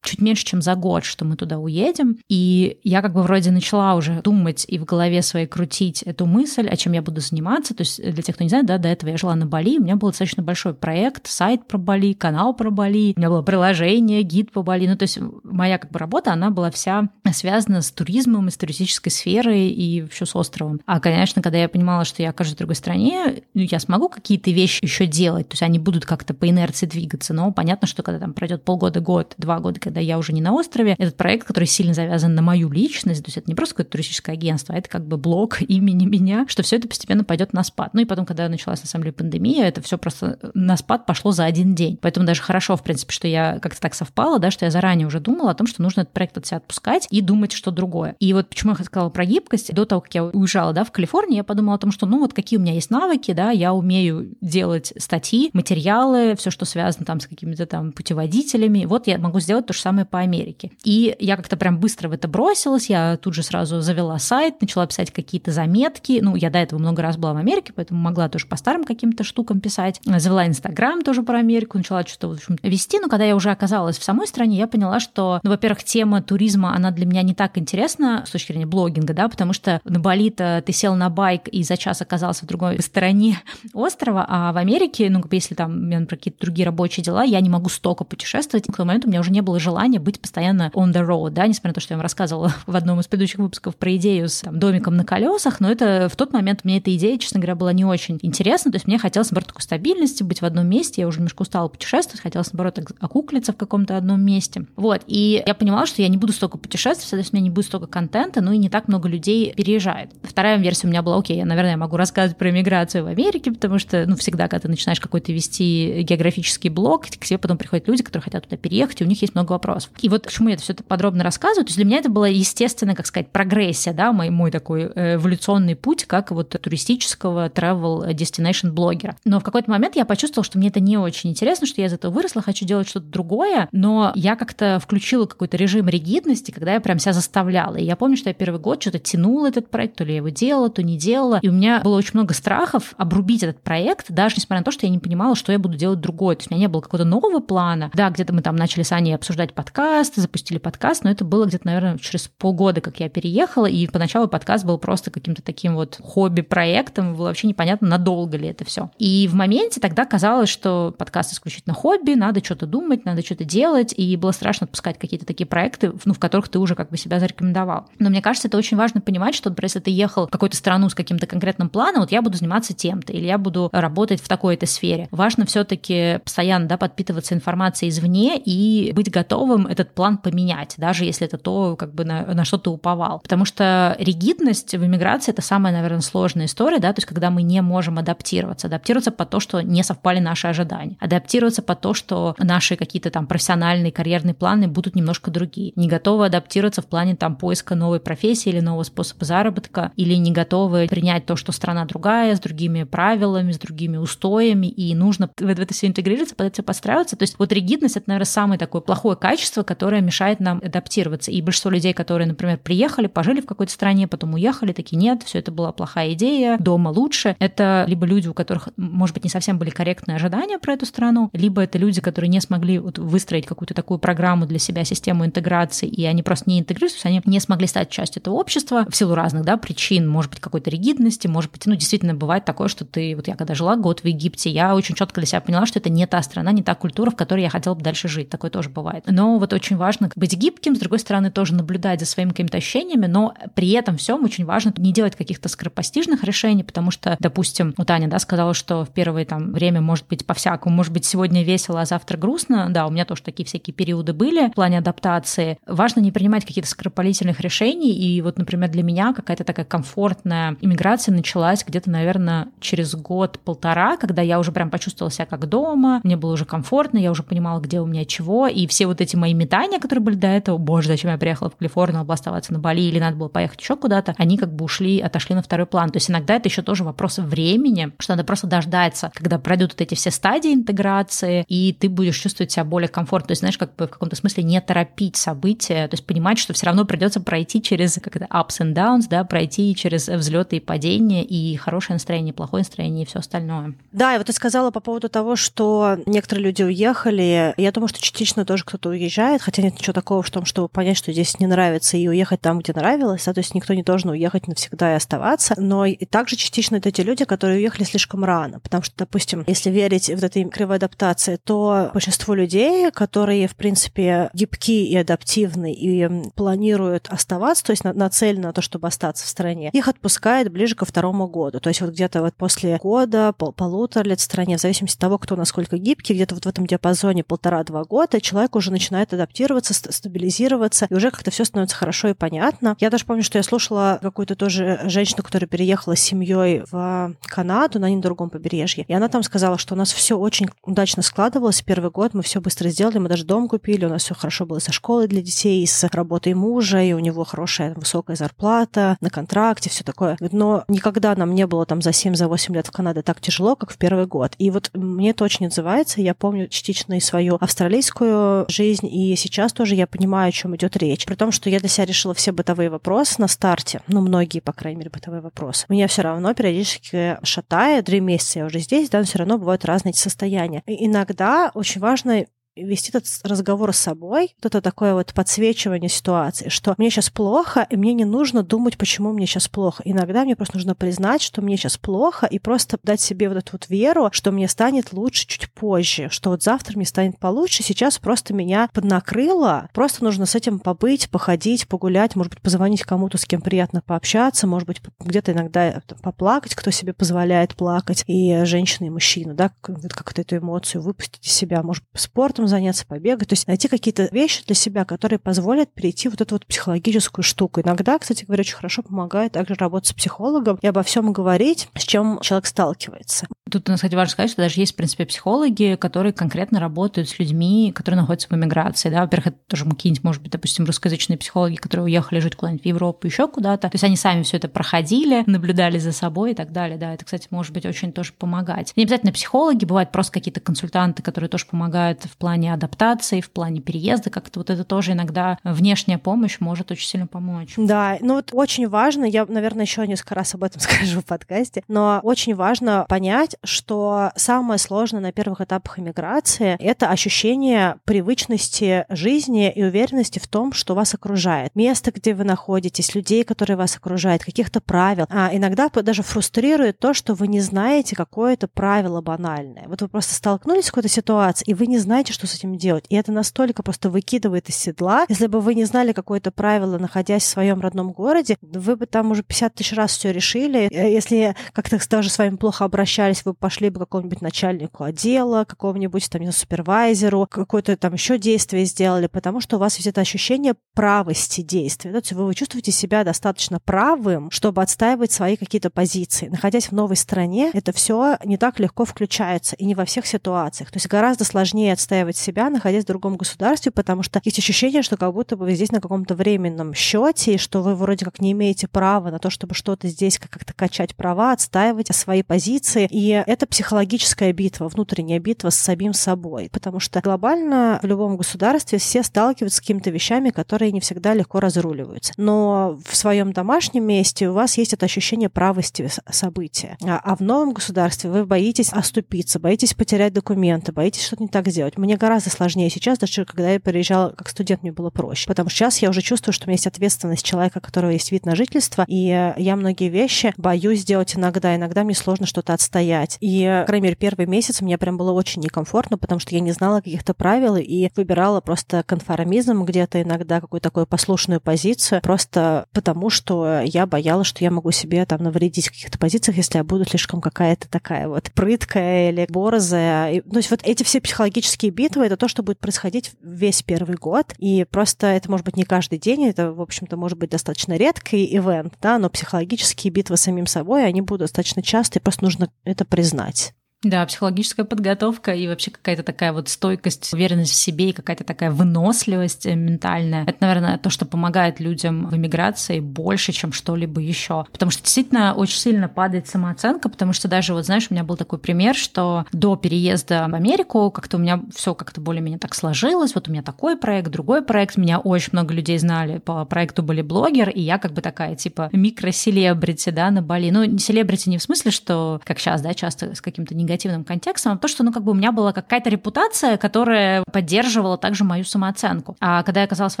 чуть 0.04 0.20
меньше, 0.20 0.44
чем 0.44 0.62
за 0.62 0.74
год, 0.74 1.04
что 1.04 1.24
мы 1.24 1.36
туда 1.36 1.58
уедем. 1.58 2.18
И 2.28 2.78
я 2.84 3.02
как 3.02 3.12
бы 3.12 3.22
вроде 3.22 3.50
начала 3.50 3.94
уже 3.94 4.20
думать 4.22 4.64
и 4.68 4.78
в 4.78 4.84
голове 4.84 5.22
своей 5.22 5.46
крутить 5.46 6.02
эту 6.02 6.26
мысль, 6.26 6.68
о 6.68 6.76
чем 6.76 6.92
я 6.92 7.02
буду 7.02 7.20
заниматься. 7.20 7.74
То 7.74 7.82
есть 7.82 8.02
для 8.02 8.22
тех, 8.22 8.34
кто 8.34 8.44
не 8.44 8.50
знает, 8.50 8.66
да, 8.66 8.78
до 8.78 8.88
этого 8.88 9.10
я 9.10 9.16
жила 9.16 9.34
на 9.34 9.46
Бали, 9.46 9.78
у 9.78 9.82
меня 9.82 9.96
был 9.96 10.08
достаточно 10.08 10.42
большой 10.42 10.74
проект, 10.74 11.26
сайт 11.26 11.66
про 11.66 11.78
Бали, 11.78 12.12
канал 12.12 12.54
про 12.54 12.70
Бали, 12.70 13.14
у 13.16 13.18
меня 13.18 13.28
было 13.28 13.42
приложение, 13.42 14.22
гид 14.22 14.52
по 14.52 14.62
Бали. 14.62 14.86
Ну, 14.86 14.96
то 14.96 15.04
есть 15.04 15.18
моя 15.42 15.78
как 15.78 15.90
бы 15.90 15.98
работа, 15.98 16.32
она 16.32 16.50
была 16.50 16.70
вся 16.70 17.08
связано 17.32 17.82
с 17.82 17.90
туризмом, 17.90 18.50
с 18.50 18.56
туристической 18.56 19.10
сферой 19.10 19.68
и 19.68 20.02
вообще 20.02 20.26
с 20.26 20.36
островом. 20.36 20.80
А, 20.86 21.00
конечно, 21.00 21.42
когда 21.42 21.58
я 21.58 21.68
понимала, 21.68 22.04
что 22.04 22.22
я 22.22 22.30
окажусь 22.30 22.54
в 22.54 22.58
другой 22.58 22.76
стране, 22.76 23.42
ну, 23.54 23.62
я 23.62 23.80
смогу 23.80 24.08
какие-то 24.08 24.50
вещи 24.50 24.80
еще 24.82 25.06
делать, 25.06 25.48
то 25.48 25.54
есть 25.54 25.62
они 25.62 25.78
будут 25.78 26.04
как-то 26.04 26.34
по 26.34 26.48
инерции 26.48 26.86
двигаться, 26.86 27.34
но 27.34 27.50
понятно, 27.52 27.88
что 27.88 28.02
когда 28.02 28.20
там 28.20 28.32
пройдет 28.32 28.64
полгода, 28.64 29.00
год, 29.00 29.34
два 29.38 29.58
года, 29.60 29.80
я 30.00 30.18
уже 30.18 30.32
не 30.32 30.40
на 30.40 30.52
острове, 30.52 30.96
этот 30.98 31.16
проект, 31.16 31.46
который 31.46 31.64
сильно 31.64 31.94
завязан 31.94 32.34
на 32.34 32.42
мою 32.42 32.70
личность, 32.70 33.22
то 33.24 33.28
есть 33.28 33.38
это 33.38 33.50
не 33.50 33.54
просто 33.54 33.74
какое-то 33.74 33.92
туристическое 33.92 34.34
агентство, 34.34 34.74
а 34.74 34.78
это 34.78 34.88
как 34.88 35.06
бы 35.06 35.16
блог 35.16 35.60
имени 35.68 36.06
меня, 36.06 36.46
что 36.48 36.62
все 36.62 36.76
это 36.76 36.88
постепенно 36.88 37.24
пойдет 37.24 37.52
на 37.52 37.64
спад. 37.64 37.90
Ну 37.94 38.00
и 38.00 38.04
потом, 38.04 38.26
когда 38.26 38.48
началась 38.48 38.82
на 38.82 38.88
самом 38.88 39.04
деле 39.04 39.12
пандемия, 39.12 39.66
это 39.66 39.80
все 39.82 39.98
просто 39.98 40.38
на 40.54 40.76
спад 40.76 41.06
пошло 41.06 41.32
за 41.32 41.44
один 41.44 41.74
день. 41.74 41.98
Поэтому 42.00 42.26
даже 42.26 42.42
хорошо, 42.42 42.76
в 42.76 42.82
принципе, 42.82 43.12
что 43.12 43.28
я 43.28 43.58
как-то 43.60 43.80
так 43.80 43.94
совпала, 43.94 44.38
да, 44.38 44.50
что 44.50 44.64
я 44.64 44.70
заранее 44.70 45.06
уже 45.06 45.20
думала 45.20 45.50
о 45.50 45.54
том, 45.54 45.66
что 45.66 45.82
нужно 45.82 46.02
этот 46.02 46.12
проект 46.12 46.36
от 46.38 46.46
себя 46.46 46.58
отпускать 46.58 47.06
и 47.10 47.20
думать, 47.20 47.52
что 47.52 47.70
другое. 47.70 48.16
И 48.20 48.32
вот 48.32 48.48
почему 48.48 48.74
я 48.76 48.84
сказала 48.84 49.10
про 49.10 49.24
гибкость, 49.24 49.72
до 49.74 49.84
того, 49.84 50.00
как 50.00 50.14
я 50.14 50.24
уезжала, 50.24 50.72
да, 50.72 50.84
в 50.84 50.92
Калифорнию, 50.92 51.38
я 51.38 51.44
подумала 51.44 51.76
о 51.76 51.78
том, 51.78 51.92
что, 51.92 52.06
ну, 52.06 52.18
вот 52.18 52.32
какие 52.32 52.58
у 52.58 52.62
меня 52.62 52.74
есть 52.74 52.90
навыки, 52.90 53.32
да, 53.32 53.50
я 53.50 53.72
умею 53.72 54.34
делать 54.40 54.92
статьи, 54.98 55.50
материалы, 55.52 56.34
все, 56.36 56.50
что 56.50 56.64
связано 56.64 57.04
там 57.04 57.20
с 57.20 57.26
какими-то 57.26 57.66
там 57.66 57.92
путеводителями, 57.92 58.84
вот 58.84 59.06
я 59.06 59.18
могу 59.18 59.40
сделать 59.40 59.66
то 59.66 59.72
же 59.72 59.80
самое 59.84 60.06
по 60.06 60.18
Америке. 60.18 60.70
И 60.82 61.14
я 61.18 61.36
как-то 61.36 61.56
прям 61.56 61.78
быстро 61.78 62.08
в 62.08 62.12
это 62.12 62.26
бросилась, 62.26 62.88
я 62.88 63.18
тут 63.18 63.34
же 63.34 63.42
сразу 63.42 63.82
завела 63.82 64.18
сайт, 64.18 64.60
начала 64.62 64.86
писать 64.86 65.10
какие-то 65.10 65.52
заметки, 65.52 66.20
ну, 66.22 66.36
я 66.36 66.48
до 66.48 66.58
этого 66.58 66.78
много 66.78 67.02
раз 67.02 67.18
была 67.18 67.34
в 67.34 67.36
Америке, 67.36 67.72
поэтому 67.76 68.00
могла 68.00 68.30
тоже 68.30 68.46
по 68.46 68.56
старым 68.56 68.84
каким-то 68.84 69.24
штукам 69.24 69.60
писать, 69.60 70.00
завела 70.04 70.46
Инстаграм 70.46 71.02
тоже 71.02 71.22
про 71.22 71.38
Америку, 71.38 71.76
начала 71.76 72.02
что-то, 72.06 72.28
в 72.28 72.32
общем, 72.32 72.56
вести, 72.62 72.98
но 72.98 73.08
когда 73.08 73.24
я 73.26 73.36
уже 73.36 73.50
оказалась 73.50 73.98
в 73.98 74.04
самой 74.04 74.26
стране, 74.26 74.56
я 74.56 74.66
поняла, 74.66 75.00
что, 75.00 75.40
ну, 75.42 75.50
во-первых, 75.50 75.84
тема 75.84 76.22
туризма, 76.22 76.74
она 76.74 76.90
для 76.90 77.04
меня 77.04 77.22
не 77.22 77.34
так 77.34 77.58
интересна 77.58 78.24
с 78.26 78.30
точки 78.30 78.52
зрения 78.52 78.66
блогинга, 78.66 79.12
да, 79.12 79.28
потому 79.28 79.52
что 79.52 79.82
на 79.84 80.00
Бали-то 80.00 80.62
ты 80.64 80.72
сел 80.72 80.94
на 80.94 81.10
байк 81.10 81.48
и 81.48 81.62
за 81.62 81.76
час 81.76 82.00
оказался 82.00 82.46
в 82.46 82.48
другой 82.48 82.80
стороне 82.80 83.38
острова, 83.74 84.24
а 84.26 84.52
в 84.52 84.56
Америке, 84.56 85.10
ну, 85.10 85.22
если 85.30 85.54
там 85.54 85.72
у 85.72 85.74
меня, 85.74 86.06
какие-то 86.06 86.40
другие 86.40 86.64
рабочие 86.64 87.04
дела, 87.04 87.22
я 87.22 87.40
не 87.40 87.50
могу 87.50 87.68
столько 87.68 88.04
путешествовать. 88.04 88.66
К 88.66 88.74
тому 88.74 88.86
моменту 88.86 89.08
у 89.08 89.10
меня 89.10 89.20
уже 89.20 89.30
не 89.30 89.42
было 89.42 89.60
желания 89.60 89.73
быть 89.98 90.20
постоянно 90.20 90.70
on 90.74 90.92
the 90.92 91.06
road, 91.06 91.30
да, 91.30 91.46
несмотря 91.46 91.70
на 91.70 91.74
то, 91.74 91.80
что 91.80 91.94
я 91.94 91.96
вам 91.96 92.02
рассказывала 92.02 92.52
в 92.66 92.76
одном 92.76 93.00
из 93.00 93.06
предыдущих 93.06 93.38
выпусков 93.38 93.76
про 93.76 93.94
идею 93.96 94.28
с 94.28 94.40
там, 94.40 94.58
домиком 94.58 94.96
на 94.96 95.04
колесах, 95.04 95.60
но 95.60 95.70
это 95.70 96.08
в 96.10 96.16
тот 96.16 96.32
момент 96.32 96.64
мне 96.64 96.78
эта 96.78 96.94
идея, 96.96 97.18
честно 97.18 97.40
говоря, 97.40 97.54
была 97.54 97.72
не 97.72 97.84
очень 97.84 98.18
интересна, 98.22 98.70
то 98.70 98.76
есть 98.76 98.86
мне 98.86 98.98
хотелось, 98.98 99.30
наоборот, 99.30 99.48
такой 99.48 99.62
стабильности, 99.62 100.22
быть 100.22 100.42
в 100.42 100.44
одном 100.44 100.66
месте, 100.66 101.02
я 101.02 101.08
уже 101.08 101.18
немножко 101.18 101.42
устала 101.42 101.68
путешествовать, 101.68 102.20
хотелось, 102.20 102.52
наоборот, 102.52 102.78
окуклиться 103.00 103.52
в 103.52 103.56
каком-то 103.56 103.96
одном 103.96 104.22
месте. 104.22 104.66
Вот, 104.76 105.02
и 105.06 105.42
я 105.46 105.54
понимала, 105.54 105.86
что 105.86 106.02
я 106.02 106.08
не 106.08 106.16
буду 106.16 106.32
столько 106.32 106.58
путешествовать, 106.58 107.08
соответственно, 107.08 107.38
у 107.38 107.42
меня 107.42 107.50
не 107.50 107.54
будет 107.54 107.66
столько 107.66 107.86
контента, 107.86 108.40
ну 108.40 108.52
и 108.52 108.58
не 108.58 108.68
так 108.68 108.88
много 108.88 109.08
людей 109.08 109.52
переезжает. 109.54 110.10
Вторая 110.22 110.58
версия 110.58 110.86
у 110.86 110.90
меня 110.90 111.02
была, 111.02 111.18
окей, 111.18 111.36
я, 111.36 111.44
наверное, 111.44 111.76
могу 111.76 111.96
рассказывать 111.96 112.38
про 112.38 112.50
иммиграцию 112.50 113.04
в 113.04 113.08
Америке, 113.08 113.52
потому 113.52 113.78
что, 113.78 114.04
ну, 114.06 114.16
всегда, 114.16 114.48
когда 114.48 114.60
ты 114.60 114.68
начинаешь 114.68 115.00
какой-то 115.00 115.32
вести 115.32 116.02
географический 116.02 116.70
блог, 116.70 117.06
к 117.06 117.24
тебе 117.24 117.38
потом 117.38 117.58
приходят 117.58 117.88
люди, 117.88 118.02
которые 118.02 118.24
хотят 118.24 118.44
туда 118.44 118.56
переехать, 118.56 119.00
и 119.00 119.04
у 119.04 119.06
них 119.06 119.20
есть 119.22 119.34
много 119.34 119.52
вопросов. 119.52 119.63
И 120.00 120.08
вот 120.08 120.24
почему 120.24 120.48
я 120.48 120.54
это 120.54 120.62
все 120.62 120.72
это 120.72 120.82
подробно 120.82 121.24
рассказываю, 121.24 121.64
то 121.64 121.68
есть 121.68 121.76
для 121.76 121.84
меня 121.84 121.98
это 121.98 122.10
была 122.10 122.28
естественно, 122.28 122.94
как 122.94 123.06
сказать, 123.06 123.30
прогрессия, 123.30 123.92
да, 123.92 124.12
мой, 124.12 124.30
мой 124.30 124.50
такой 124.50 124.90
э, 124.94 125.14
эволюционный 125.14 125.76
путь, 125.76 126.04
как 126.04 126.30
вот 126.30 126.50
туристического 126.50 127.48
travel 127.48 128.10
destination 128.12 128.70
блогера. 128.72 129.16
Но 129.24 129.40
в 129.40 129.42
какой-то 129.42 129.70
момент 129.70 129.96
я 129.96 130.04
почувствовала, 130.04 130.44
что 130.44 130.58
мне 130.58 130.68
это 130.68 130.80
не 130.80 130.98
очень 130.98 131.30
интересно, 131.30 131.66
что 131.66 131.80
я 131.80 131.86
из 131.86 131.92
этого 131.92 132.12
выросла, 132.12 132.42
хочу 132.42 132.64
делать 132.64 132.88
что-то 132.88 133.06
другое, 133.06 133.68
но 133.72 134.12
я 134.14 134.36
как-то 134.36 134.78
включила 134.82 135.26
какой-то 135.26 135.56
режим 135.56 135.88
ригидности, 135.88 136.50
когда 136.50 136.74
я 136.74 136.80
прям 136.80 136.98
себя 136.98 137.12
заставляла. 137.12 137.76
И 137.76 137.84
я 137.84 137.96
помню, 137.96 138.16
что 138.16 138.30
я 138.30 138.34
первый 138.34 138.60
год 138.60 138.82
что-то 138.82 138.98
тянула 138.98 139.48
этот 139.48 139.70
проект, 139.70 139.96
то 139.96 140.04
ли 140.04 140.12
я 140.12 140.16
его 140.16 140.28
делала, 140.28 140.70
то 140.70 140.82
не 140.82 140.96
делала. 140.96 141.38
И 141.42 141.48
у 141.48 141.52
меня 141.52 141.80
было 141.80 141.96
очень 141.96 142.12
много 142.14 142.34
страхов 142.34 142.94
обрубить 142.96 143.42
этот 143.42 143.60
проект, 143.60 144.10
даже 144.10 144.36
несмотря 144.36 144.60
на 144.60 144.64
то, 144.64 144.70
что 144.70 144.86
я 144.86 144.92
не 144.92 144.98
понимала, 144.98 145.34
что 145.34 145.52
я 145.52 145.58
буду 145.58 145.76
делать 145.76 146.00
другое. 146.00 146.36
То 146.36 146.40
есть 146.40 146.50
у 146.50 146.54
меня 146.54 146.62
не 146.62 146.68
было 146.68 146.80
какого-то 146.80 147.04
нового 147.04 147.40
плана. 147.40 147.90
Да, 147.94 148.10
где-то 148.10 148.32
мы 148.32 148.42
там 148.42 148.56
начали 148.56 148.82
с 148.82 148.92
Аней 148.92 149.14
обсуждать 149.14 149.43
подкаст, 149.52 150.16
запустили 150.16 150.58
подкаст, 150.58 151.04
но 151.04 151.10
это 151.10 151.24
было 151.24 151.44
где-то, 151.44 151.66
наверное, 151.66 151.98
через 151.98 152.28
полгода, 152.28 152.80
как 152.80 153.00
я 153.00 153.08
переехала, 153.08 153.66
и 153.66 153.86
поначалу 153.86 154.28
подкаст 154.28 154.64
был 154.64 154.78
просто 154.78 155.10
каким-то 155.10 155.42
таким 155.42 155.74
вот 155.74 155.98
хобби-проектом, 156.02 157.14
было 157.14 157.26
вообще 157.26 157.48
непонятно, 157.48 157.88
надолго 157.88 158.36
ли 158.36 158.48
это 158.48 158.64
все. 158.64 158.90
И 158.98 159.28
в 159.28 159.34
моменте 159.34 159.80
тогда 159.80 160.04
казалось, 160.06 160.48
что 160.48 160.94
подкаст 160.96 161.32
исключительно 161.32 161.74
хобби, 161.74 162.14
надо 162.14 162.42
что-то 162.42 162.66
думать, 162.66 163.04
надо 163.04 163.22
что-то 163.22 163.44
делать, 163.44 163.92
и 163.96 164.16
было 164.16 164.30
страшно 164.32 164.64
отпускать 164.64 164.98
какие-то 164.98 165.26
такие 165.26 165.46
проекты, 165.46 165.92
ну, 166.04 166.14
в 166.14 166.18
которых 166.18 166.48
ты 166.48 166.58
уже 166.58 166.74
как 166.74 166.90
бы 166.90 166.96
себя 166.96 167.20
зарекомендовал. 167.20 167.88
Но 167.98 168.08
мне 168.10 168.22
кажется, 168.22 168.48
это 168.48 168.56
очень 168.56 168.76
важно 168.76 169.00
понимать, 169.00 169.34
что, 169.34 169.50
например, 169.50 169.66
если 169.66 169.80
ты 169.80 169.90
ехал 169.90 170.26
в 170.26 170.30
какую-то 170.30 170.56
страну 170.56 170.88
с 170.88 170.94
каким-то 170.94 171.26
конкретным 171.26 171.68
планом, 171.68 172.02
вот 172.02 172.12
я 172.12 172.22
буду 172.22 172.38
заниматься 172.38 172.72
тем-то, 172.72 173.12
или 173.12 173.26
я 173.26 173.38
буду 173.38 173.68
работать 173.72 174.20
в 174.20 174.28
такой-то 174.28 174.66
сфере. 174.66 175.08
Важно 175.10 175.46
все-таки 175.46 176.20
постоянно 176.24 176.66
да, 176.66 176.76
подпитываться 176.76 177.34
информацией 177.34 177.90
извне 177.90 178.38
и 178.38 178.92
быть 178.94 179.10
готовым 179.10 179.33
этот 179.68 179.94
план 179.94 180.18
поменять, 180.18 180.74
даже 180.76 181.04
если 181.04 181.26
это 181.26 181.38
то, 181.38 181.76
как 181.76 181.94
бы 181.94 182.04
на, 182.04 182.26
на 182.26 182.44
что 182.44 182.58
ты 182.58 182.70
уповал. 182.70 183.20
Потому 183.20 183.44
что 183.44 183.96
ригидность 183.98 184.74
в 184.74 184.84
иммиграции 184.84 185.32
это 185.32 185.42
самая, 185.42 185.72
наверное, 185.72 186.00
сложная 186.00 186.46
история, 186.46 186.78
да, 186.78 186.92
то 186.92 186.98
есть 186.98 187.06
когда 187.06 187.30
мы 187.30 187.42
не 187.42 187.60
можем 187.62 187.98
адаптироваться, 187.98 188.66
адаптироваться 188.66 189.10
по 189.10 189.26
то, 189.26 189.40
что 189.40 189.60
не 189.60 189.82
совпали 189.82 190.20
наши 190.20 190.46
ожидания, 190.46 190.96
адаптироваться 191.00 191.62
по 191.62 191.74
то, 191.74 191.94
что 191.94 192.34
наши 192.38 192.76
какие-то 192.76 193.10
там 193.10 193.26
профессиональные 193.26 193.92
карьерные 193.92 194.34
планы 194.34 194.68
будут 194.68 194.94
немножко 194.94 195.30
другие, 195.30 195.72
не 195.76 195.88
готовы 195.88 196.26
адаптироваться 196.26 196.82
в 196.82 196.86
плане 196.86 197.16
там 197.16 197.36
поиска 197.36 197.74
новой 197.74 198.00
профессии 198.00 198.48
или 198.50 198.60
нового 198.60 198.84
способа 198.84 199.24
заработка, 199.24 199.92
или 199.96 200.14
не 200.14 200.32
готовы 200.32 200.86
принять 200.88 201.26
то, 201.26 201.36
что 201.36 201.52
страна 201.52 201.84
другая, 201.84 202.36
с 202.36 202.40
другими 202.40 202.84
правилами, 202.84 203.52
с 203.52 203.58
другими 203.58 203.96
устоями, 203.96 204.66
и 204.66 204.94
нужно 204.94 205.30
в 205.38 205.48
это 205.48 205.72
все 205.74 205.86
интегрироваться, 205.86 206.34
под 206.34 206.46
это 206.46 206.54
все 206.54 206.62
подстраиваться. 206.62 207.16
То 207.16 207.22
есть 207.22 207.38
вот 207.38 207.52
ригидность— 207.52 207.96
это, 207.96 208.04
наверное, 208.08 208.26
самое 208.26 208.58
такое 208.58 208.80
плохое 208.80 209.16
качество, 209.24 209.62
которое 209.62 210.02
мешает 210.02 210.38
нам 210.38 210.60
адаптироваться. 210.62 211.30
И 211.30 211.40
большинство 211.40 211.70
людей, 211.70 211.94
которые, 211.94 212.28
например, 212.28 212.58
приехали, 212.58 213.06
пожили 213.06 213.40
в 213.40 213.46
какой-то 213.46 213.72
стране, 213.72 214.06
потом 214.06 214.34
уехали, 214.34 214.74
такие, 214.74 214.96
нет, 214.96 215.22
все 215.22 215.38
это 215.38 215.50
была 215.50 215.72
плохая 215.72 216.12
идея, 216.12 216.58
дома 216.58 216.90
лучше. 216.90 217.34
Это 217.38 217.86
либо 217.88 218.04
люди, 218.04 218.28
у 218.28 218.34
которых, 218.34 218.68
может 218.76 219.14
быть, 219.14 219.24
не 219.24 219.30
совсем 219.30 219.56
были 219.56 219.70
корректные 219.70 220.16
ожидания 220.16 220.58
про 220.58 220.74
эту 220.74 220.84
страну, 220.84 221.30
либо 221.32 221.62
это 221.62 221.78
люди, 221.78 222.02
которые 222.02 222.28
не 222.28 222.42
смогли 222.42 222.78
вот 222.78 222.98
выстроить 222.98 223.46
какую-то 223.46 223.72
такую 223.72 223.98
программу 223.98 224.44
для 224.44 224.58
себя, 224.58 224.84
систему 224.84 225.24
интеграции, 225.24 225.88
и 225.88 226.04
они 226.04 226.22
просто 226.22 226.50
не 226.50 226.60
интегрируются, 226.60 227.08
они 227.08 227.22
не 227.24 227.40
смогли 227.40 227.66
стать 227.66 227.88
частью 227.88 228.20
этого 228.20 228.34
общества 228.34 228.84
в 228.90 228.94
силу 228.94 229.14
разных 229.14 229.46
да, 229.46 229.56
причин, 229.56 230.06
может 230.06 230.32
быть, 230.32 230.40
какой-то 230.40 230.68
ригидности, 230.68 231.28
может 231.28 231.50
быть, 231.50 231.64
ну, 231.64 231.74
действительно 231.76 232.12
бывает 232.12 232.44
такое, 232.44 232.68
что 232.68 232.84
ты, 232.84 233.16
вот 233.16 233.26
я 233.26 233.36
когда 233.36 233.54
жила 233.54 233.76
год 233.76 234.00
в 234.00 234.04
Египте, 234.04 234.50
я 234.50 234.74
очень 234.74 234.94
четко 234.94 235.22
для 235.22 235.26
себя 235.26 235.40
поняла, 235.40 235.64
что 235.64 235.78
это 235.78 235.88
не 235.88 236.06
та 236.06 236.20
страна, 236.20 236.52
не 236.52 236.62
та 236.62 236.74
культура, 236.74 237.10
в 237.10 237.16
которой 237.16 237.40
я 237.40 237.48
хотела 237.48 237.74
бы 237.74 237.80
дальше 237.80 238.06
жить. 238.06 238.28
Такое 238.28 238.50
тоже 238.50 238.68
бывает. 238.68 239.02
Но 239.14 239.38
вот 239.38 239.52
очень 239.52 239.76
важно 239.76 240.10
быть 240.16 240.36
гибким, 240.36 240.74
с 240.74 240.80
другой 240.80 240.98
стороны, 240.98 241.30
тоже 241.30 241.54
наблюдать 241.54 242.00
за 242.00 242.06
своими 242.06 242.30
какими-то 242.30 242.56
ощущениями, 242.56 243.06
но 243.06 243.32
при 243.54 243.70
этом 243.70 243.96
всем 243.96 244.24
очень 244.24 244.44
важно 244.44 244.74
не 244.76 244.92
делать 244.92 245.14
каких-то 245.14 245.48
скоропостижных 245.48 246.24
решений, 246.24 246.64
потому 246.64 246.90
что, 246.90 247.16
допустим, 247.20 247.74
у 247.78 247.84
Таня, 247.84 248.08
да, 248.08 248.18
сказала, 248.18 248.54
что 248.54 248.84
в 248.84 248.90
первое 248.90 249.24
там 249.24 249.52
время 249.52 249.80
может 249.80 250.08
быть 250.08 250.26
по-всякому, 250.26 250.74
может 250.74 250.92
быть, 250.92 251.04
сегодня 251.04 251.44
весело, 251.44 251.80
а 251.80 251.84
завтра 251.84 252.18
грустно. 252.18 252.66
Да, 252.70 252.88
у 252.88 252.90
меня 252.90 253.04
тоже 253.04 253.22
такие 253.22 253.46
всякие 253.46 253.72
периоды 253.72 254.12
были 254.12 254.48
в 254.48 254.54
плане 254.54 254.78
адаптации. 254.78 255.58
Важно 255.64 256.00
не 256.00 256.10
принимать 256.10 256.44
каких-то 256.44 256.68
скоропалительных 256.68 257.38
решений, 257.40 257.92
и 257.92 258.20
вот, 258.20 258.36
например, 258.36 258.68
для 258.70 258.82
меня 258.82 259.12
какая-то 259.12 259.44
такая 259.44 259.64
комфортная 259.64 260.56
иммиграция 260.60 261.14
началась 261.14 261.64
где-то, 261.64 261.88
наверное, 261.88 262.48
через 262.58 262.96
год-полтора, 262.96 263.96
когда 263.96 264.22
я 264.22 264.40
уже 264.40 264.50
прям 264.50 264.70
почувствовала 264.70 265.12
себя 265.12 265.26
как 265.26 265.48
дома, 265.48 266.00
мне 266.02 266.16
было 266.16 266.32
уже 266.32 266.46
комфортно, 266.46 266.98
я 266.98 267.12
уже 267.12 267.22
понимала, 267.22 267.60
где 267.60 267.80
у 267.80 267.86
меня 267.86 268.04
чего, 268.04 268.48
и 268.48 268.66
все 268.66 268.88
вот 268.88 269.03
эти 269.03 269.03
мои 269.12 269.34
метания, 269.34 269.78
которые 269.78 270.02
были 270.02 270.14
до 270.14 270.28
этого, 270.28 270.56
боже, 270.56 270.88
зачем 270.88 271.10
я 271.10 271.18
приехала 271.18 271.50
в 271.50 271.56
Калифорнию, 271.56 271.96
надо 271.98 272.06
было 272.06 272.14
оставаться 272.14 272.52
на 272.52 272.58
Бали, 272.58 272.80
или 272.80 272.98
надо 272.98 273.16
было 273.16 273.28
поехать 273.28 273.60
еще 273.60 273.76
куда-то, 273.76 274.14
они 274.16 274.38
как 274.38 274.54
бы 274.54 274.64
ушли, 274.64 275.00
отошли 275.00 275.34
на 275.34 275.42
второй 275.42 275.66
план. 275.66 275.90
То 275.90 275.98
есть 275.98 276.10
иногда 276.10 276.36
это 276.36 276.48
еще 276.48 276.62
тоже 276.62 276.84
вопрос 276.84 277.18
времени, 277.18 277.92
что 277.98 278.12
надо 278.12 278.24
просто 278.24 278.46
дождаться, 278.46 279.10
когда 279.14 279.38
пройдут 279.38 279.72
вот 279.72 279.80
эти 279.80 279.94
все 279.94 280.10
стадии 280.10 280.54
интеграции, 280.54 281.44
и 281.48 281.76
ты 281.78 281.88
будешь 281.88 282.16
чувствовать 282.18 282.52
себя 282.52 282.64
более 282.64 282.88
комфортно. 282.88 283.28
То 283.28 283.32
есть, 283.32 283.40
знаешь, 283.40 283.58
как 283.58 283.74
бы 283.76 283.86
в 283.86 283.90
каком-то 283.90 284.16
смысле 284.16 284.44
не 284.44 284.60
торопить 284.60 285.16
события, 285.16 285.86
то 285.88 285.94
есть 285.94 286.06
понимать, 286.06 286.38
что 286.38 286.52
все 286.54 286.66
равно 286.66 286.84
придется 286.84 287.20
пройти 287.20 287.60
через 287.62 287.98
как 288.02 288.16
это 288.16 288.26
ups 288.26 288.60
and 288.60 288.74
downs, 288.74 289.04
да, 289.10 289.24
пройти 289.24 289.74
через 289.74 290.08
взлеты 290.08 290.56
и 290.56 290.60
падения, 290.60 291.24
и 291.24 291.56
хорошее 291.56 291.96
настроение, 291.96 292.32
плохое 292.32 292.62
настроение 292.62 293.04
и 293.04 293.06
все 293.06 293.18
остальное. 293.18 293.74
Да, 293.92 294.14
и 294.14 294.18
вот 294.18 294.26
ты 294.26 294.32
сказала 294.32 294.70
по 294.70 294.80
поводу 294.80 295.08
того, 295.08 295.36
что 295.36 295.98
некоторые 296.06 296.44
люди 296.44 296.62
уехали. 296.62 297.54
Я 297.56 297.72
думаю, 297.72 297.88
что 297.88 298.00
частично 298.00 298.44
тоже 298.44 298.64
кто-то 298.64 298.90
уезжает, 298.94 299.42
хотя 299.42 299.62
нет 299.62 299.74
ничего 299.74 299.92
такого 299.92 300.22
в 300.22 300.30
том, 300.30 300.44
чтобы 300.44 300.68
понять, 300.68 300.96
что 300.96 301.12
здесь 301.12 301.38
не 301.40 301.46
нравится, 301.46 301.96
и 301.96 302.08
уехать 302.08 302.40
там, 302.40 302.58
где 302.60 302.72
нравилось. 302.72 303.24
Да? 303.24 303.32
То 303.32 303.40
есть 303.40 303.54
никто 303.54 303.74
не 303.74 303.82
должен 303.82 304.10
уехать 304.10 304.48
навсегда 304.48 304.92
и 304.92 304.96
оставаться. 304.96 305.54
Но 305.58 305.84
и 305.84 306.04
также 306.04 306.36
частично 306.36 306.76
это 306.76 306.90
те 306.90 307.02
люди, 307.02 307.24
которые 307.24 307.58
уехали 307.58 307.84
слишком 307.84 308.24
рано. 308.24 308.60
Потому 308.60 308.82
что, 308.82 308.94
допустим, 308.96 309.44
если 309.46 309.70
верить 309.70 310.08
в 310.08 310.24
этой 310.24 310.44
кривой 310.48 310.76
адаптации, 310.76 311.36
то 311.36 311.90
большинство 311.92 312.34
людей, 312.34 312.90
которые, 312.90 313.48
в 313.48 313.56
принципе, 313.56 314.30
гибки 314.32 314.72
и 314.72 314.96
адаптивны, 314.96 315.72
и 315.72 316.08
планируют 316.34 317.08
оставаться, 317.08 317.64
то 317.64 317.72
есть 317.72 317.84
нацелены 317.84 318.46
на 318.46 318.52
то, 318.52 318.62
чтобы 318.62 318.88
остаться 318.88 319.24
в 319.24 319.28
стране, 319.28 319.70
их 319.72 319.88
отпускает 319.88 320.50
ближе 320.50 320.74
ко 320.74 320.84
второму 320.84 321.26
году. 321.28 321.60
То 321.60 321.68
есть 321.68 321.80
вот 321.80 321.90
где-то 321.90 322.22
вот 322.22 322.34
после 322.34 322.78
года, 322.78 323.32
пол 323.36 323.52
полутора 323.52 324.04
лет 324.04 324.20
в 324.20 324.22
стране, 324.22 324.56
в 324.56 324.60
зависимости 324.60 324.96
от 324.96 325.00
того, 325.00 325.18
кто 325.18 325.36
насколько 325.36 325.78
гибкий, 325.78 326.14
где-то 326.14 326.34
вот 326.34 326.44
в 326.44 326.48
этом 326.48 326.66
диапазоне 326.66 327.24
полтора-два 327.24 327.84
года 327.84 328.20
человек 328.20 328.56
уже 328.56 328.70
начинает 328.70 328.83
адаптироваться, 328.92 329.74
стабилизироваться, 329.74 330.86
и 330.90 330.94
уже 330.94 331.10
как-то 331.10 331.30
все 331.30 331.44
становится 331.44 331.76
хорошо 331.76 332.08
и 332.08 332.14
понятно. 332.14 332.76
Я 332.80 332.90
даже 332.90 333.04
помню, 333.04 333.22
что 333.22 333.38
я 333.38 333.42
слушала 333.42 333.98
какую-то 334.02 334.36
тоже 334.36 334.80
женщину, 334.84 335.22
которая 335.22 335.48
переехала 335.48 335.96
с 335.96 336.00
семьей 336.00 336.62
в 336.70 337.14
Канаду 337.26 337.78
на 337.78 337.94
другом 338.00 338.28
побережье, 338.28 338.84
и 338.88 338.92
она 338.92 339.08
там 339.08 339.22
сказала, 339.22 339.56
что 339.56 339.74
у 339.74 339.78
нас 339.78 339.92
все 339.92 340.18
очень 340.18 340.48
удачно 340.64 341.02
складывалось. 341.02 341.62
Первый 341.62 341.90
год 341.90 342.12
мы 342.12 342.22
все 342.22 342.40
быстро 342.40 342.68
сделали, 342.68 342.98
мы 342.98 343.08
даже 343.08 343.24
дом 343.24 343.48
купили, 343.48 343.84
у 343.84 343.88
нас 343.88 344.02
все 344.02 344.14
хорошо 344.14 344.46
было 344.46 344.58
со 344.58 344.72
школой 344.72 345.06
для 345.06 345.22
детей, 345.22 345.62
и 345.62 345.66
с 345.66 345.84
работой 345.84 346.34
мужа, 346.34 346.82
и 346.82 346.92
у 346.92 346.98
него 346.98 347.24
хорошая 347.24 347.74
высокая 347.74 348.16
зарплата 348.16 348.96
на 349.00 349.10
контракте, 349.10 349.70
все 349.70 349.84
такое. 349.84 350.16
Но 350.20 350.64
никогда 350.68 351.14
нам 351.14 351.34
не 351.34 351.46
было 351.46 351.64
там 351.66 351.80
за 351.82 351.90
7-8 351.90 352.14
за 352.14 352.52
лет 352.52 352.66
в 352.66 352.72
Канаде 352.72 353.02
так 353.02 353.20
тяжело, 353.20 353.54
как 353.54 353.70
в 353.70 353.78
первый 353.78 354.06
год. 354.06 354.32
И 354.38 354.50
вот 354.50 354.70
мне 354.74 355.10
это 355.10 355.24
очень 355.24 355.46
отзывается. 355.46 356.00
Я 356.00 356.14
помню 356.14 356.48
частично 356.48 356.94
и 356.94 357.00
свою 357.00 357.36
австралийскую 357.40 358.46
жизнь, 358.48 358.73
и 358.82 359.14
сейчас 359.16 359.52
тоже 359.52 359.74
я 359.74 359.86
понимаю, 359.86 360.28
о 360.28 360.32
чем 360.32 360.56
идет 360.56 360.76
речь. 360.76 361.06
При 361.06 361.14
том, 361.14 361.32
что 361.32 361.50
я 361.50 361.60
для 361.60 361.68
себя 361.68 361.86
решила 361.86 362.14
все 362.14 362.32
бытовые 362.32 362.70
вопросы 362.70 363.14
на 363.18 363.28
старте, 363.28 363.80
ну, 363.88 364.00
многие, 364.00 364.40
по 364.40 364.52
крайней 364.52 364.78
мере, 364.78 364.90
бытовые 364.90 365.20
вопросы. 365.20 365.66
Меня 365.68 365.88
все 365.88 366.02
равно 366.02 366.34
периодически 366.34 367.18
шатает. 367.22 367.86
Три 367.86 368.00
месяца 368.00 368.40
я 368.40 368.46
уже 368.46 368.58
здесь, 368.60 368.90
да, 368.90 368.98
но 368.98 369.04
все 369.04 369.18
равно 369.18 369.38
бывают 369.38 369.64
разные 369.64 369.94
состояния. 369.94 370.62
И 370.66 370.86
иногда 370.86 371.50
очень 371.54 371.80
важно 371.80 372.26
вести 372.56 372.90
этот 372.90 373.06
разговор 373.24 373.72
с 373.72 373.78
собой, 373.78 374.34
вот 374.36 374.46
это 374.46 374.60
такое 374.60 374.94
вот 374.94 375.12
подсвечивание 375.12 375.88
ситуации, 375.88 376.48
что 376.48 376.74
мне 376.78 376.90
сейчас 376.90 377.10
плохо, 377.10 377.66
и 377.68 377.76
мне 377.76 377.94
не 377.94 378.04
нужно 378.04 378.42
думать, 378.42 378.78
почему 378.78 379.12
мне 379.12 379.26
сейчас 379.26 379.48
плохо. 379.48 379.82
Иногда 379.84 380.24
мне 380.24 380.36
просто 380.36 380.56
нужно 380.56 380.74
признать, 380.74 381.22
что 381.22 381.42
мне 381.42 381.56
сейчас 381.56 381.76
плохо, 381.76 382.26
и 382.26 382.38
просто 382.38 382.78
дать 382.82 383.00
себе 383.00 383.28
вот 383.28 383.38
эту 383.38 383.52
вот 383.52 383.68
веру, 383.68 384.08
что 384.12 384.30
мне 384.30 384.48
станет 384.48 384.92
лучше 384.92 385.26
чуть 385.26 385.52
позже, 385.52 386.08
что 386.10 386.30
вот 386.30 386.42
завтра 386.42 386.76
мне 386.76 386.86
станет 386.86 387.18
получше, 387.18 387.62
сейчас 387.62 387.98
просто 387.98 388.34
меня 388.34 388.68
поднакрыло, 388.72 389.68
просто 389.72 390.04
нужно 390.04 390.26
с 390.26 390.34
этим 390.34 390.60
побыть, 390.60 391.10
походить, 391.10 391.66
погулять, 391.66 392.16
может 392.16 392.32
быть, 392.32 392.42
позвонить 392.42 392.82
кому-то, 392.82 393.18
с 393.18 393.24
кем 393.24 393.40
приятно 393.40 393.82
пообщаться, 393.82 394.46
может 394.46 394.68
быть, 394.68 394.80
где-то 395.00 395.32
иногда 395.32 395.82
поплакать, 396.02 396.54
кто 396.54 396.70
себе 396.70 396.92
позволяет 396.92 397.54
плакать, 397.54 398.04
и 398.06 398.44
женщина, 398.44 398.86
и 398.86 398.90
мужчина, 398.90 399.34
да, 399.34 399.50
как-то 399.60 400.22
эту 400.22 400.36
эмоцию 400.36 400.82
выпустить 400.82 401.26
из 401.26 401.32
себя, 401.32 401.62
может, 401.62 401.82
спортом 401.94 402.43
спортом 402.44 402.48
заняться, 402.48 402.86
побегать. 402.86 403.28
То 403.28 403.32
есть 403.32 403.46
найти 403.46 403.68
какие-то 403.68 404.08
вещи 404.12 404.44
для 404.46 404.54
себя, 404.54 404.84
которые 404.84 405.18
позволят 405.18 405.72
перейти 405.72 406.08
вот 406.08 406.20
эту 406.20 406.36
вот 406.36 406.46
психологическую 406.46 407.22
штуку. 407.22 407.60
Иногда, 407.60 407.98
кстати 407.98 408.24
говоря, 408.24 408.40
очень 408.42 408.56
хорошо 408.56 408.82
помогает 408.82 409.32
также 409.32 409.54
работать 409.54 409.88
с 409.88 409.92
психологом 409.92 410.58
и 410.62 410.66
обо 410.66 410.82
всем 410.82 411.12
говорить, 411.12 411.68
с 411.74 411.82
чем 411.82 412.18
человек 412.20 412.46
сталкивается. 412.46 413.26
Тут, 413.54 413.70
кстати, 413.72 413.94
важно 413.94 414.10
сказать, 414.10 414.30
что 414.32 414.42
даже 414.42 414.60
есть, 414.60 414.72
в 414.72 414.76
принципе, 414.76 415.06
психологи, 415.06 415.76
которые 415.80 416.12
конкретно 416.12 416.58
работают 416.58 417.08
с 417.08 417.18
людьми, 417.20 417.72
которые 417.72 418.00
находятся 418.00 418.28
в 418.28 418.32
эмиграции. 418.32 418.90
Да? 418.90 419.02
Во-первых, 419.02 419.28
это 419.28 419.36
тоже 419.46 419.64
какие-нибудь, 419.64 420.02
может 420.02 420.22
быть, 420.22 420.32
допустим, 420.32 420.64
русскоязычные 420.64 421.16
психологи, 421.16 421.54
которые 421.54 421.84
уехали 421.84 422.18
жить 422.18 422.34
куда-нибудь 422.34 422.62
в 422.62 422.66
Европу, 422.66 423.06
еще 423.06 423.28
куда-то. 423.28 423.68
То 423.68 423.74
есть 423.74 423.84
они 423.84 423.96
сами 423.96 424.24
все 424.24 424.38
это 424.38 424.48
проходили, 424.48 425.22
наблюдали 425.26 425.78
за 425.78 425.92
собой 425.92 426.32
и 426.32 426.34
так 426.34 426.52
далее. 426.52 426.78
Да, 426.78 426.94
это, 426.94 427.04
кстати, 427.04 427.28
может 427.30 427.52
быть 427.52 427.64
очень 427.64 427.92
тоже 427.92 428.12
помогать. 428.12 428.72
Не 428.74 428.82
обязательно 428.82 429.12
психологи, 429.12 429.64
бывают 429.64 429.92
просто 429.92 430.12
какие-то 430.12 430.40
консультанты, 430.40 431.02
которые 431.02 431.28
тоже 431.28 431.46
помогают 431.46 432.04
в 432.04 432.16
плане 432.16 432.52
адаптации, 432.52 433.20
в 433.20 433.30
плане 433.30 433.60
переезда, 433.60 434.10
как-то 434.10 434.40
вот 434.40 434.50
это 434.50 434.64
тоже 434.64 434.92
иногда 434.92 435.38
внешняя 435.44 435.98
помощь 435.98 436.40
может 436.40 436.70
очень 436.70 436.88
сильно 436.88 437.06
помочь. 437.06 437.54
Да, 437.56 437.98
ну 438.00 438.14
вот 438.14 438.30
очень 438.32 438.68
важно, 438.68 439.04
я, 439.04 439.26
наверное, 439.26 439.64
еще 439.64 439.86
несколько 439.86 440.16
раз 440.16 440.34
об 440.34 440.42
этом 440.42 440.60
скажу 440.60 441.00
в 441.00 441.04
подкасте, 441.04 441.62
но 441.68 442.00
очень 442.02 442.34
важно 442.34 442.86
понять, 442.88 443.36
что 443.44 444.10
самое 444.16 444.58
сложное 444.58 445.00
на 445.00 445.12
первых 445.12 445.40
этапах 445.40 445.78
иммиграции— 445.78 446.56
это 446.58 446.88
ощущение 446.88 447.76
привычности 447.84 448.86
жизни 448.88 449.50
и 449.50 449.62
уверенности 449.62 450.18
в 450.18 450.28
том, 450.28 450.52
что 450.52 450.74
вас 450.74 450.94
окружает. 450.94 451.54
Место, 451.54 451.92
где 451.92 452.14
вы 452.14 452.24
находитесь, 452.24 452.94
людей, 452.94 453.24
которые 453.24 453.56
вас 453.56 453.76
окружают, 453.76 454.24
каких-то 454.24 454.60
правил. 454.60 455.06
А 455.10 455.30
иногда 455.32 455.68
даже 455.68 456.02
фрустрирует 456.02 456.78
то, 456.78 456.94
что 456.94 457.14
вы 457.14 457.28
не 457.28 457.40
знаете 457.40 457.96
какое-то 457.96 458.48
правило 458.48 459.00
банальное. 459.00 459.64
Вот 459.66 459.82
вы 459.82 459.88
просто 459.88 460.14
столкнулись 460.14 460.66
с 460.66 460.70
какой-то 460.70 460.88
ситуацией, 460.88 461.50
и 461.50 461.54
вы 461.54 461.66
не 461.66 461.78
знаете, 461.78 462.12
что 462.12 462.26
с 462.26 462.34
этим 462.34 462.56
делать. 462.56 462.84
И 462.88 462.96
это 462.96 463.12
настолько 463.12 463.62
просто 463.62 463.90
выкидывает 463.90 464.48
из 464.48 464.56
седла. 464.56 465.06
Если 465.08 465.26
бы 465.26 465.40
вы 465.40 465.54
не 465.54 465.64
знали 465.64 465.92
какое-то 465.92 466.30
правило, 466.30 466.78
находясь 466.78 467.22
в 467.22 467.28
своем 467.28 467.60
родном 467.60 467.92
городе, 467.92 468.36
вы 468.40 468.76
бы 468.76 468.86
там 468.86 469.10
уже 469.10 469.22
50 469.22 469.54
тысяч 469.54 469.72
раз 469.72 469.96
все 469.96 470.12
решили. 470.12 470.68
Э, 470.70 470.92
если 470.92 471.34
как-то 471.52 471.78
даже 471.88 472.10
с 472.10 472.18
вами 472.18 472.36
плохо 472.36 472.64
обращались, 472.64 473.23
вы 473.24 473.34
пошли 473.34 473.70
бы 473.70 473.80
какому-нибудь 473.80 474.20
начальнику 474.20 474.84
отдела, 474.84 475.44
какому-нибудь 475.44 476.08
там, 476.10 476.32
супервайзеру, 476.32 477.26
какое-то 477.30 477.76
там 477.76 477.94
еще 477.94 478.18
действие 478.18 478.64
сделали, 478.64 479.06
потому 479.06 479.40
что 479.40 479.56
у 479.56 479.60
вас 479.60 479.76
есть 479.76 479.86
это 479.86 480.00
ощущение 480.00 480.54
правости 480.74 481.40
действия. 481.40 481.92
То 481.92 481.98
есть 481.98 482.12
вы, 482.12 482.34
чувствуете 482.34 482.72
себя 482.72 483.04
достаточно 483.04 483.60
правым, 483.60 484.30
чтобы 484.30 484.62
отстаивать 484.62 485.12
свои 485.12 485.36
какие-то 485.36 485.70
позиции. 485.70 486.28
Находясь 486.28 486.68
в 486.68 486.72
новой 486.72 486.96
стране, 486.96 487.50
это 487.52 487.72
все 487.72 488.16
не 488.24 488.36
так 488.36 488.58
легко 488.58 488.84
включается 488.84 489.56
и 489.56 489.64
не 489.64 489.74
во 489.74 489.84
всех 489.84 490.06
ситуациях. 490.06 490.70
То 490.70 490.76
есть 490.76 490.88
гораздо 490.88 491.24
сложнее 491.24 491.72
отстаивать 491.72 492.16
себя, 492.16 492.50
находясь 492.50 492.84
в 492.84 492.88
другом 492.88 493.16
государстве, 493.16 493.72
потому 493.72 494.02
что 494.02 494.20
есть 494.24 494.38
ощущение, 494.38 494.82
что 494.82 494.96
как 494.96 495.12
будто 495.12 495.36
бы 495.36 495.44
вы 495.44 495.54
здесь 495.54 495.72
на 495.72 495.80
каком-то 495.80 496.14
временном 496.14 496.74
счете, 496.74 497.34
и 497.34 497.38
что 497.38 497.62
вы 497.62 497.74
вроде 497.74 498.04
как 498.04 498.20
не 498.20 498.32
имеете 498.32 498.68
права 498.68 499.10
на 499.10 499.18
то, 499.18 499.30
чтобы 499.30 499.54
что-то 499.54 499.88
здесь 499.88 500.18
как-то 500.18 500.52
качать 500.52 500.96
права, 500.96 501.32
отстаивать 501.32 501.94
свои 501.94 502.22
позиции. 502.22 502.88
И 502.90 503.13
это 503.26 503.46
психологическая 503.46 504.32
битва, 504.32 504.68
внутренняя 504.68 505.18
битва 505.18 505.50
с 505.50 505.56
самим 505.56 505.92
собой. 505.92 506.48
Потому 506.52 506.80
что 506.80 507.00
глобально 507.00 507.78
в 507.82 507.86
любом 507.86 508.16
государстве 508.16 508.78
все 508.78 509.02
сталкиваются 509.02 509.58
с 509.58 509.60
какими-то 509.60 509.90
вещами, 509.90 510.30
которые 510.30 510.72
не 510.72 510.80
всегда 510.80 511.14
легко 511.14 511.40
разруливаются. 511.40 512.12
Но 512.16 512.78
в 512.84 512.96
своем 512.96 513.32
домашнем 513.32 513.84
месте 513.84 514.28
у 514.28 514.32
вас 514.32 514.58
есть 514.58 514.72
это 514.72 514.86
ощущение 514.86 515.28
правости 515.28 515.88
события. 516.10 516.76
А, 516.84 517.00
а 517.02 517.16
в 517.16 517.20
новом 517.20 517.52
государстве 517.52 518.10
вы 518.10 518.24
боитесь 518.26 518.72
оступиться, 518.72 519.38
боитесь 519.38 519.74
потерять 519.74 520.12
документы, 520.12 520.72
боитесь 520.72 521.06
что-то 521.06 521.22
не 521.22 521.28
так 521.28 521.48
сделать. 521.48 521.76
Мне 521.78 521.96
гораздо 521.96 522.30
сложнее 522.30 522.70
сейчас, 522.70 522.98
даже 522.98 523.24
когда 523.24 523.50
я 523.50 523.58
переезжала 523.58 524.10
как 524.10 524.28
студент, 524.28 524.62
мне 524.62 524.72
было 524.72 524.90
проще. 524.90 525.26
Потому 525.26 525.50
что 525.50 525.58
сейчас 525.58 525.78
я 525.78 525.90
уже 525.90 526.00
чувствую, 526.00 526.32
что 526.32 526.46
у 526.46 526.48
меня 526.48 526.54
есть 526.54 526.66
ответственность 526.66 527.24
человека, 527.24 527.58
у 527.58 527.60
которого 527.60 527.90
есть 527.90 528.12
вид 528.12 528.26
на 528.26 528.34
жительство, 528.36 528.84
и 528.88 529.32
я 529.36 529.56
многие 529.56 529.88
вещи 529.88 530.32
боюсь 530.36 530.80
сделать 530.80 531.16
иногда. 531.16 531.54
Иногда 531.54 531.84
мне 531.84 531.94
сложно 531.94 532.26
что-то 532.26 532.54
отстоять. 532.54 533.03
И, 533.20 533.44
по 533.62 533.66
крайней 533.66 533.84
мере, 533.84 533.96
первый 533.96 534.26
месяц 534.26 534.60
мне 534.60 534.78
прям 534.78 534.96
было 534.96 535.12
очень 535.12 535.42
некомфортно, 535.42 535.98
потому 535.98 536.18
что 536.18 536.34
я 536.34 536.40
не 536.40 536.52
знала 536.52 536.80
каких-то 536.80 537.14
правил 537.14 537.56
и 537.56 537.88
выбирала 537.96 538.40
просто 538.40 538.82
конформизм 538.82 539.64
где-то 539.64 540.02
иногда, 540.02 540.40
какую-то 540.40 540.68
такую 540.68 540.86
послушную 540.86 541.40
позицию, 541.40 542.00
просто 542.02 542.66
потому 542.72 543.10
что 543.10 543.60
я 543.60 543.86
боялась, 543.86 544.26
что 544.26 544.42
я 544.42 544.50
могу 544.50 544.70
себе 544.70 545.04
там 545.06 545.22
навредить 545.22 545.68
в 545.68 545.70
каких-то 545.70 545.98
позициях, 545.98 546.36
если 546.36 546.58
я 546.58 546.64
буду 546.64 546.84
слишком 546.84 547.20
какая-то 547.20 547.68
такая 547.68 548.08
вот 548.08 548.30
прыткая 548.32 549.10
или 549.10 549.26
борзая. 549.28 550.14
И, 550.14 550.20
то 550.20 550.36
есть 550.36 550.50
вот 550.50 550.60
эти 550.62 550.82
все 550.82 551.00
психологические 551.00 551.70
битвы, 551.70 552.06
это 552.06 552.16
то, 552.16 552.28
что 552.28 552.42
будет 552.42 552.58
происходить 552.58 553.12
весь 553.22 553.62
первый 553.62 553.96
год. 553.96 554.34
И 554.38 554.64
просто 554.70 555.08
это 555.08 555.30
может 555.30 555.44
быть 555.44 555.56
не 555.56 555.64
каждый 555.64 555.98
день, 555.98 556.26
это, 556.26 556.52
в 556.52 556.60
общем-то, 556.60 556.96
может 556.96 557.18
быть 557.18 557.30
достаточно 557.30 557.74
редкий 557.74 558.24
ивент, 558.36 558.74
да, 558.80 558.98
но 558.98 559.10
психологические 559.10 559.92
битвы 559.92 560.16
самим 560.16 560.46
собой, 560.46 560.84
они 560.84 561.00
будут 561.00 561.20
достаточно 561.20 561.62
часто, 561.62 561.98
и 561.98 562.02
просто 562.02 562.24
нужно 562.24 562.50
это 562.64 562.84
признать. 562.94 563.54
Да, 563.84 564.04
психологическая 564.06 564.64
подготовка 564.64 565.32
и 565.32 565.46
вообще 565.46 565.70
какая-то 565.70 566.02
такая 566.02 566.32
вот 566.32 566.48
стойкость, 566.48 567.12
уверенность 567.12 567.52
в 567.52 567.56
себе 567.56 567.90
и 567.90 567.92
какая-то 567.92 568.24
такая 568.24 568.50
выносливость 568.50 569.44
э, 569.44 569.54
ментальная. 569.54 570.24
Это, 570.24 570.38
наверное, 570.40 570.78
то, 570.78 570.88
что 570.88 571.04
помогает 571.04 571.60
людям 571.60 572.08
в 572.08 572.16
эмиграции 572.16 572.80
больше, 572.80 573.32
чем 573.32 573.52
что-либо 573.52 574.00
еще. 574.00 574.46
Потому 574.50 574.70
что 574.70 574.82
действительно 574.82 575.34
очень 575.34 575.58
сильно 575.58 575.88
падает 575.88 576.26
самооценка, 576.26 576.88
потому 576.88 577.12
что 577.12 577.28
даже 577.28 577.52
вот, 577.52 577.66
знаешь, 577.66 577.86
у 577.90 577.94
меня 577.94 578.04
был 578.04 578.16
такой 578.16 578.38
пример, 578.38 578.74
что 578.74 579.26
до 579.32 579.54
переезда 579.56 580.26
в 580.30 580.34
Америку 580.34 580.90
как-то 580.90 581.18
у 581.18 581.20
меня 581.20 581.42
все 581.54 581.74
как-то 581.74 582.00
более-менее 582.00 582.38
так 582.38 582.54
сложилось. 582.54 583.14
Вот 583.14 583.28
у 583.28 583.30
меня 583.30 583.42
такой 583.42 583.76
проект, 583.76 584.10
другой 584.10 584.42
проект. 584.42 584.78
Меня 584.78 584.98
очень 584.98 585.30
много 585.32 585.52
людей 585.52 585.78
знали 585.78 586.18
по 586.18 586.44
проекту 586.46 586.82
были 586.82 587.02
блогер, 587.02 587.50
и 587.50 587.60
я 587.60 587.78
как 587.78 587.92
бы 587.92 588.00
такая 588.00 588.34
типа 588.34 588.70
микроселебрити, 588.72 589.90
да, 589.90 590.10
на 590.10 590.22
Бали. 590.22 590.50
Ну, 590.50 590.78
селебрити 590.78 591.28
не 591.28 591.38
в 591.38 591.42
смысле, 591.42 591.70
что, 591.70 592.20
как 592.24 592.38
сейчас, 592.38 592.62
да, 592.62 592.72
часто 592.72 593.14
с 593.14 593.20
каким-то 593.20 593.54
негативом 593.54 593.73
негативным 593.74 594.04
контекстом, 594.04 594.52
а 594.52 594.56
то, 594.56 594.68
что, 594.68 594.84
ну, 594.84 594.92
как 594.92 595.02
бы 595.02 595.12
у 595.12 595.14
меня 595.14 595.32
была 595.32 595.52
какая-то 595.52 595.90
репутация, 595.90 596.56
которая 596.56 597.24
поддерживала 597.32 597.98
также 597.98 598.24
мою 598.24 598.44
самооценку. 598.44 599.16
А 599.20 599.42
когда 599.42 599.60
я 599.60 599.66
оказалась 599.66 599.96
в 599.96 600.00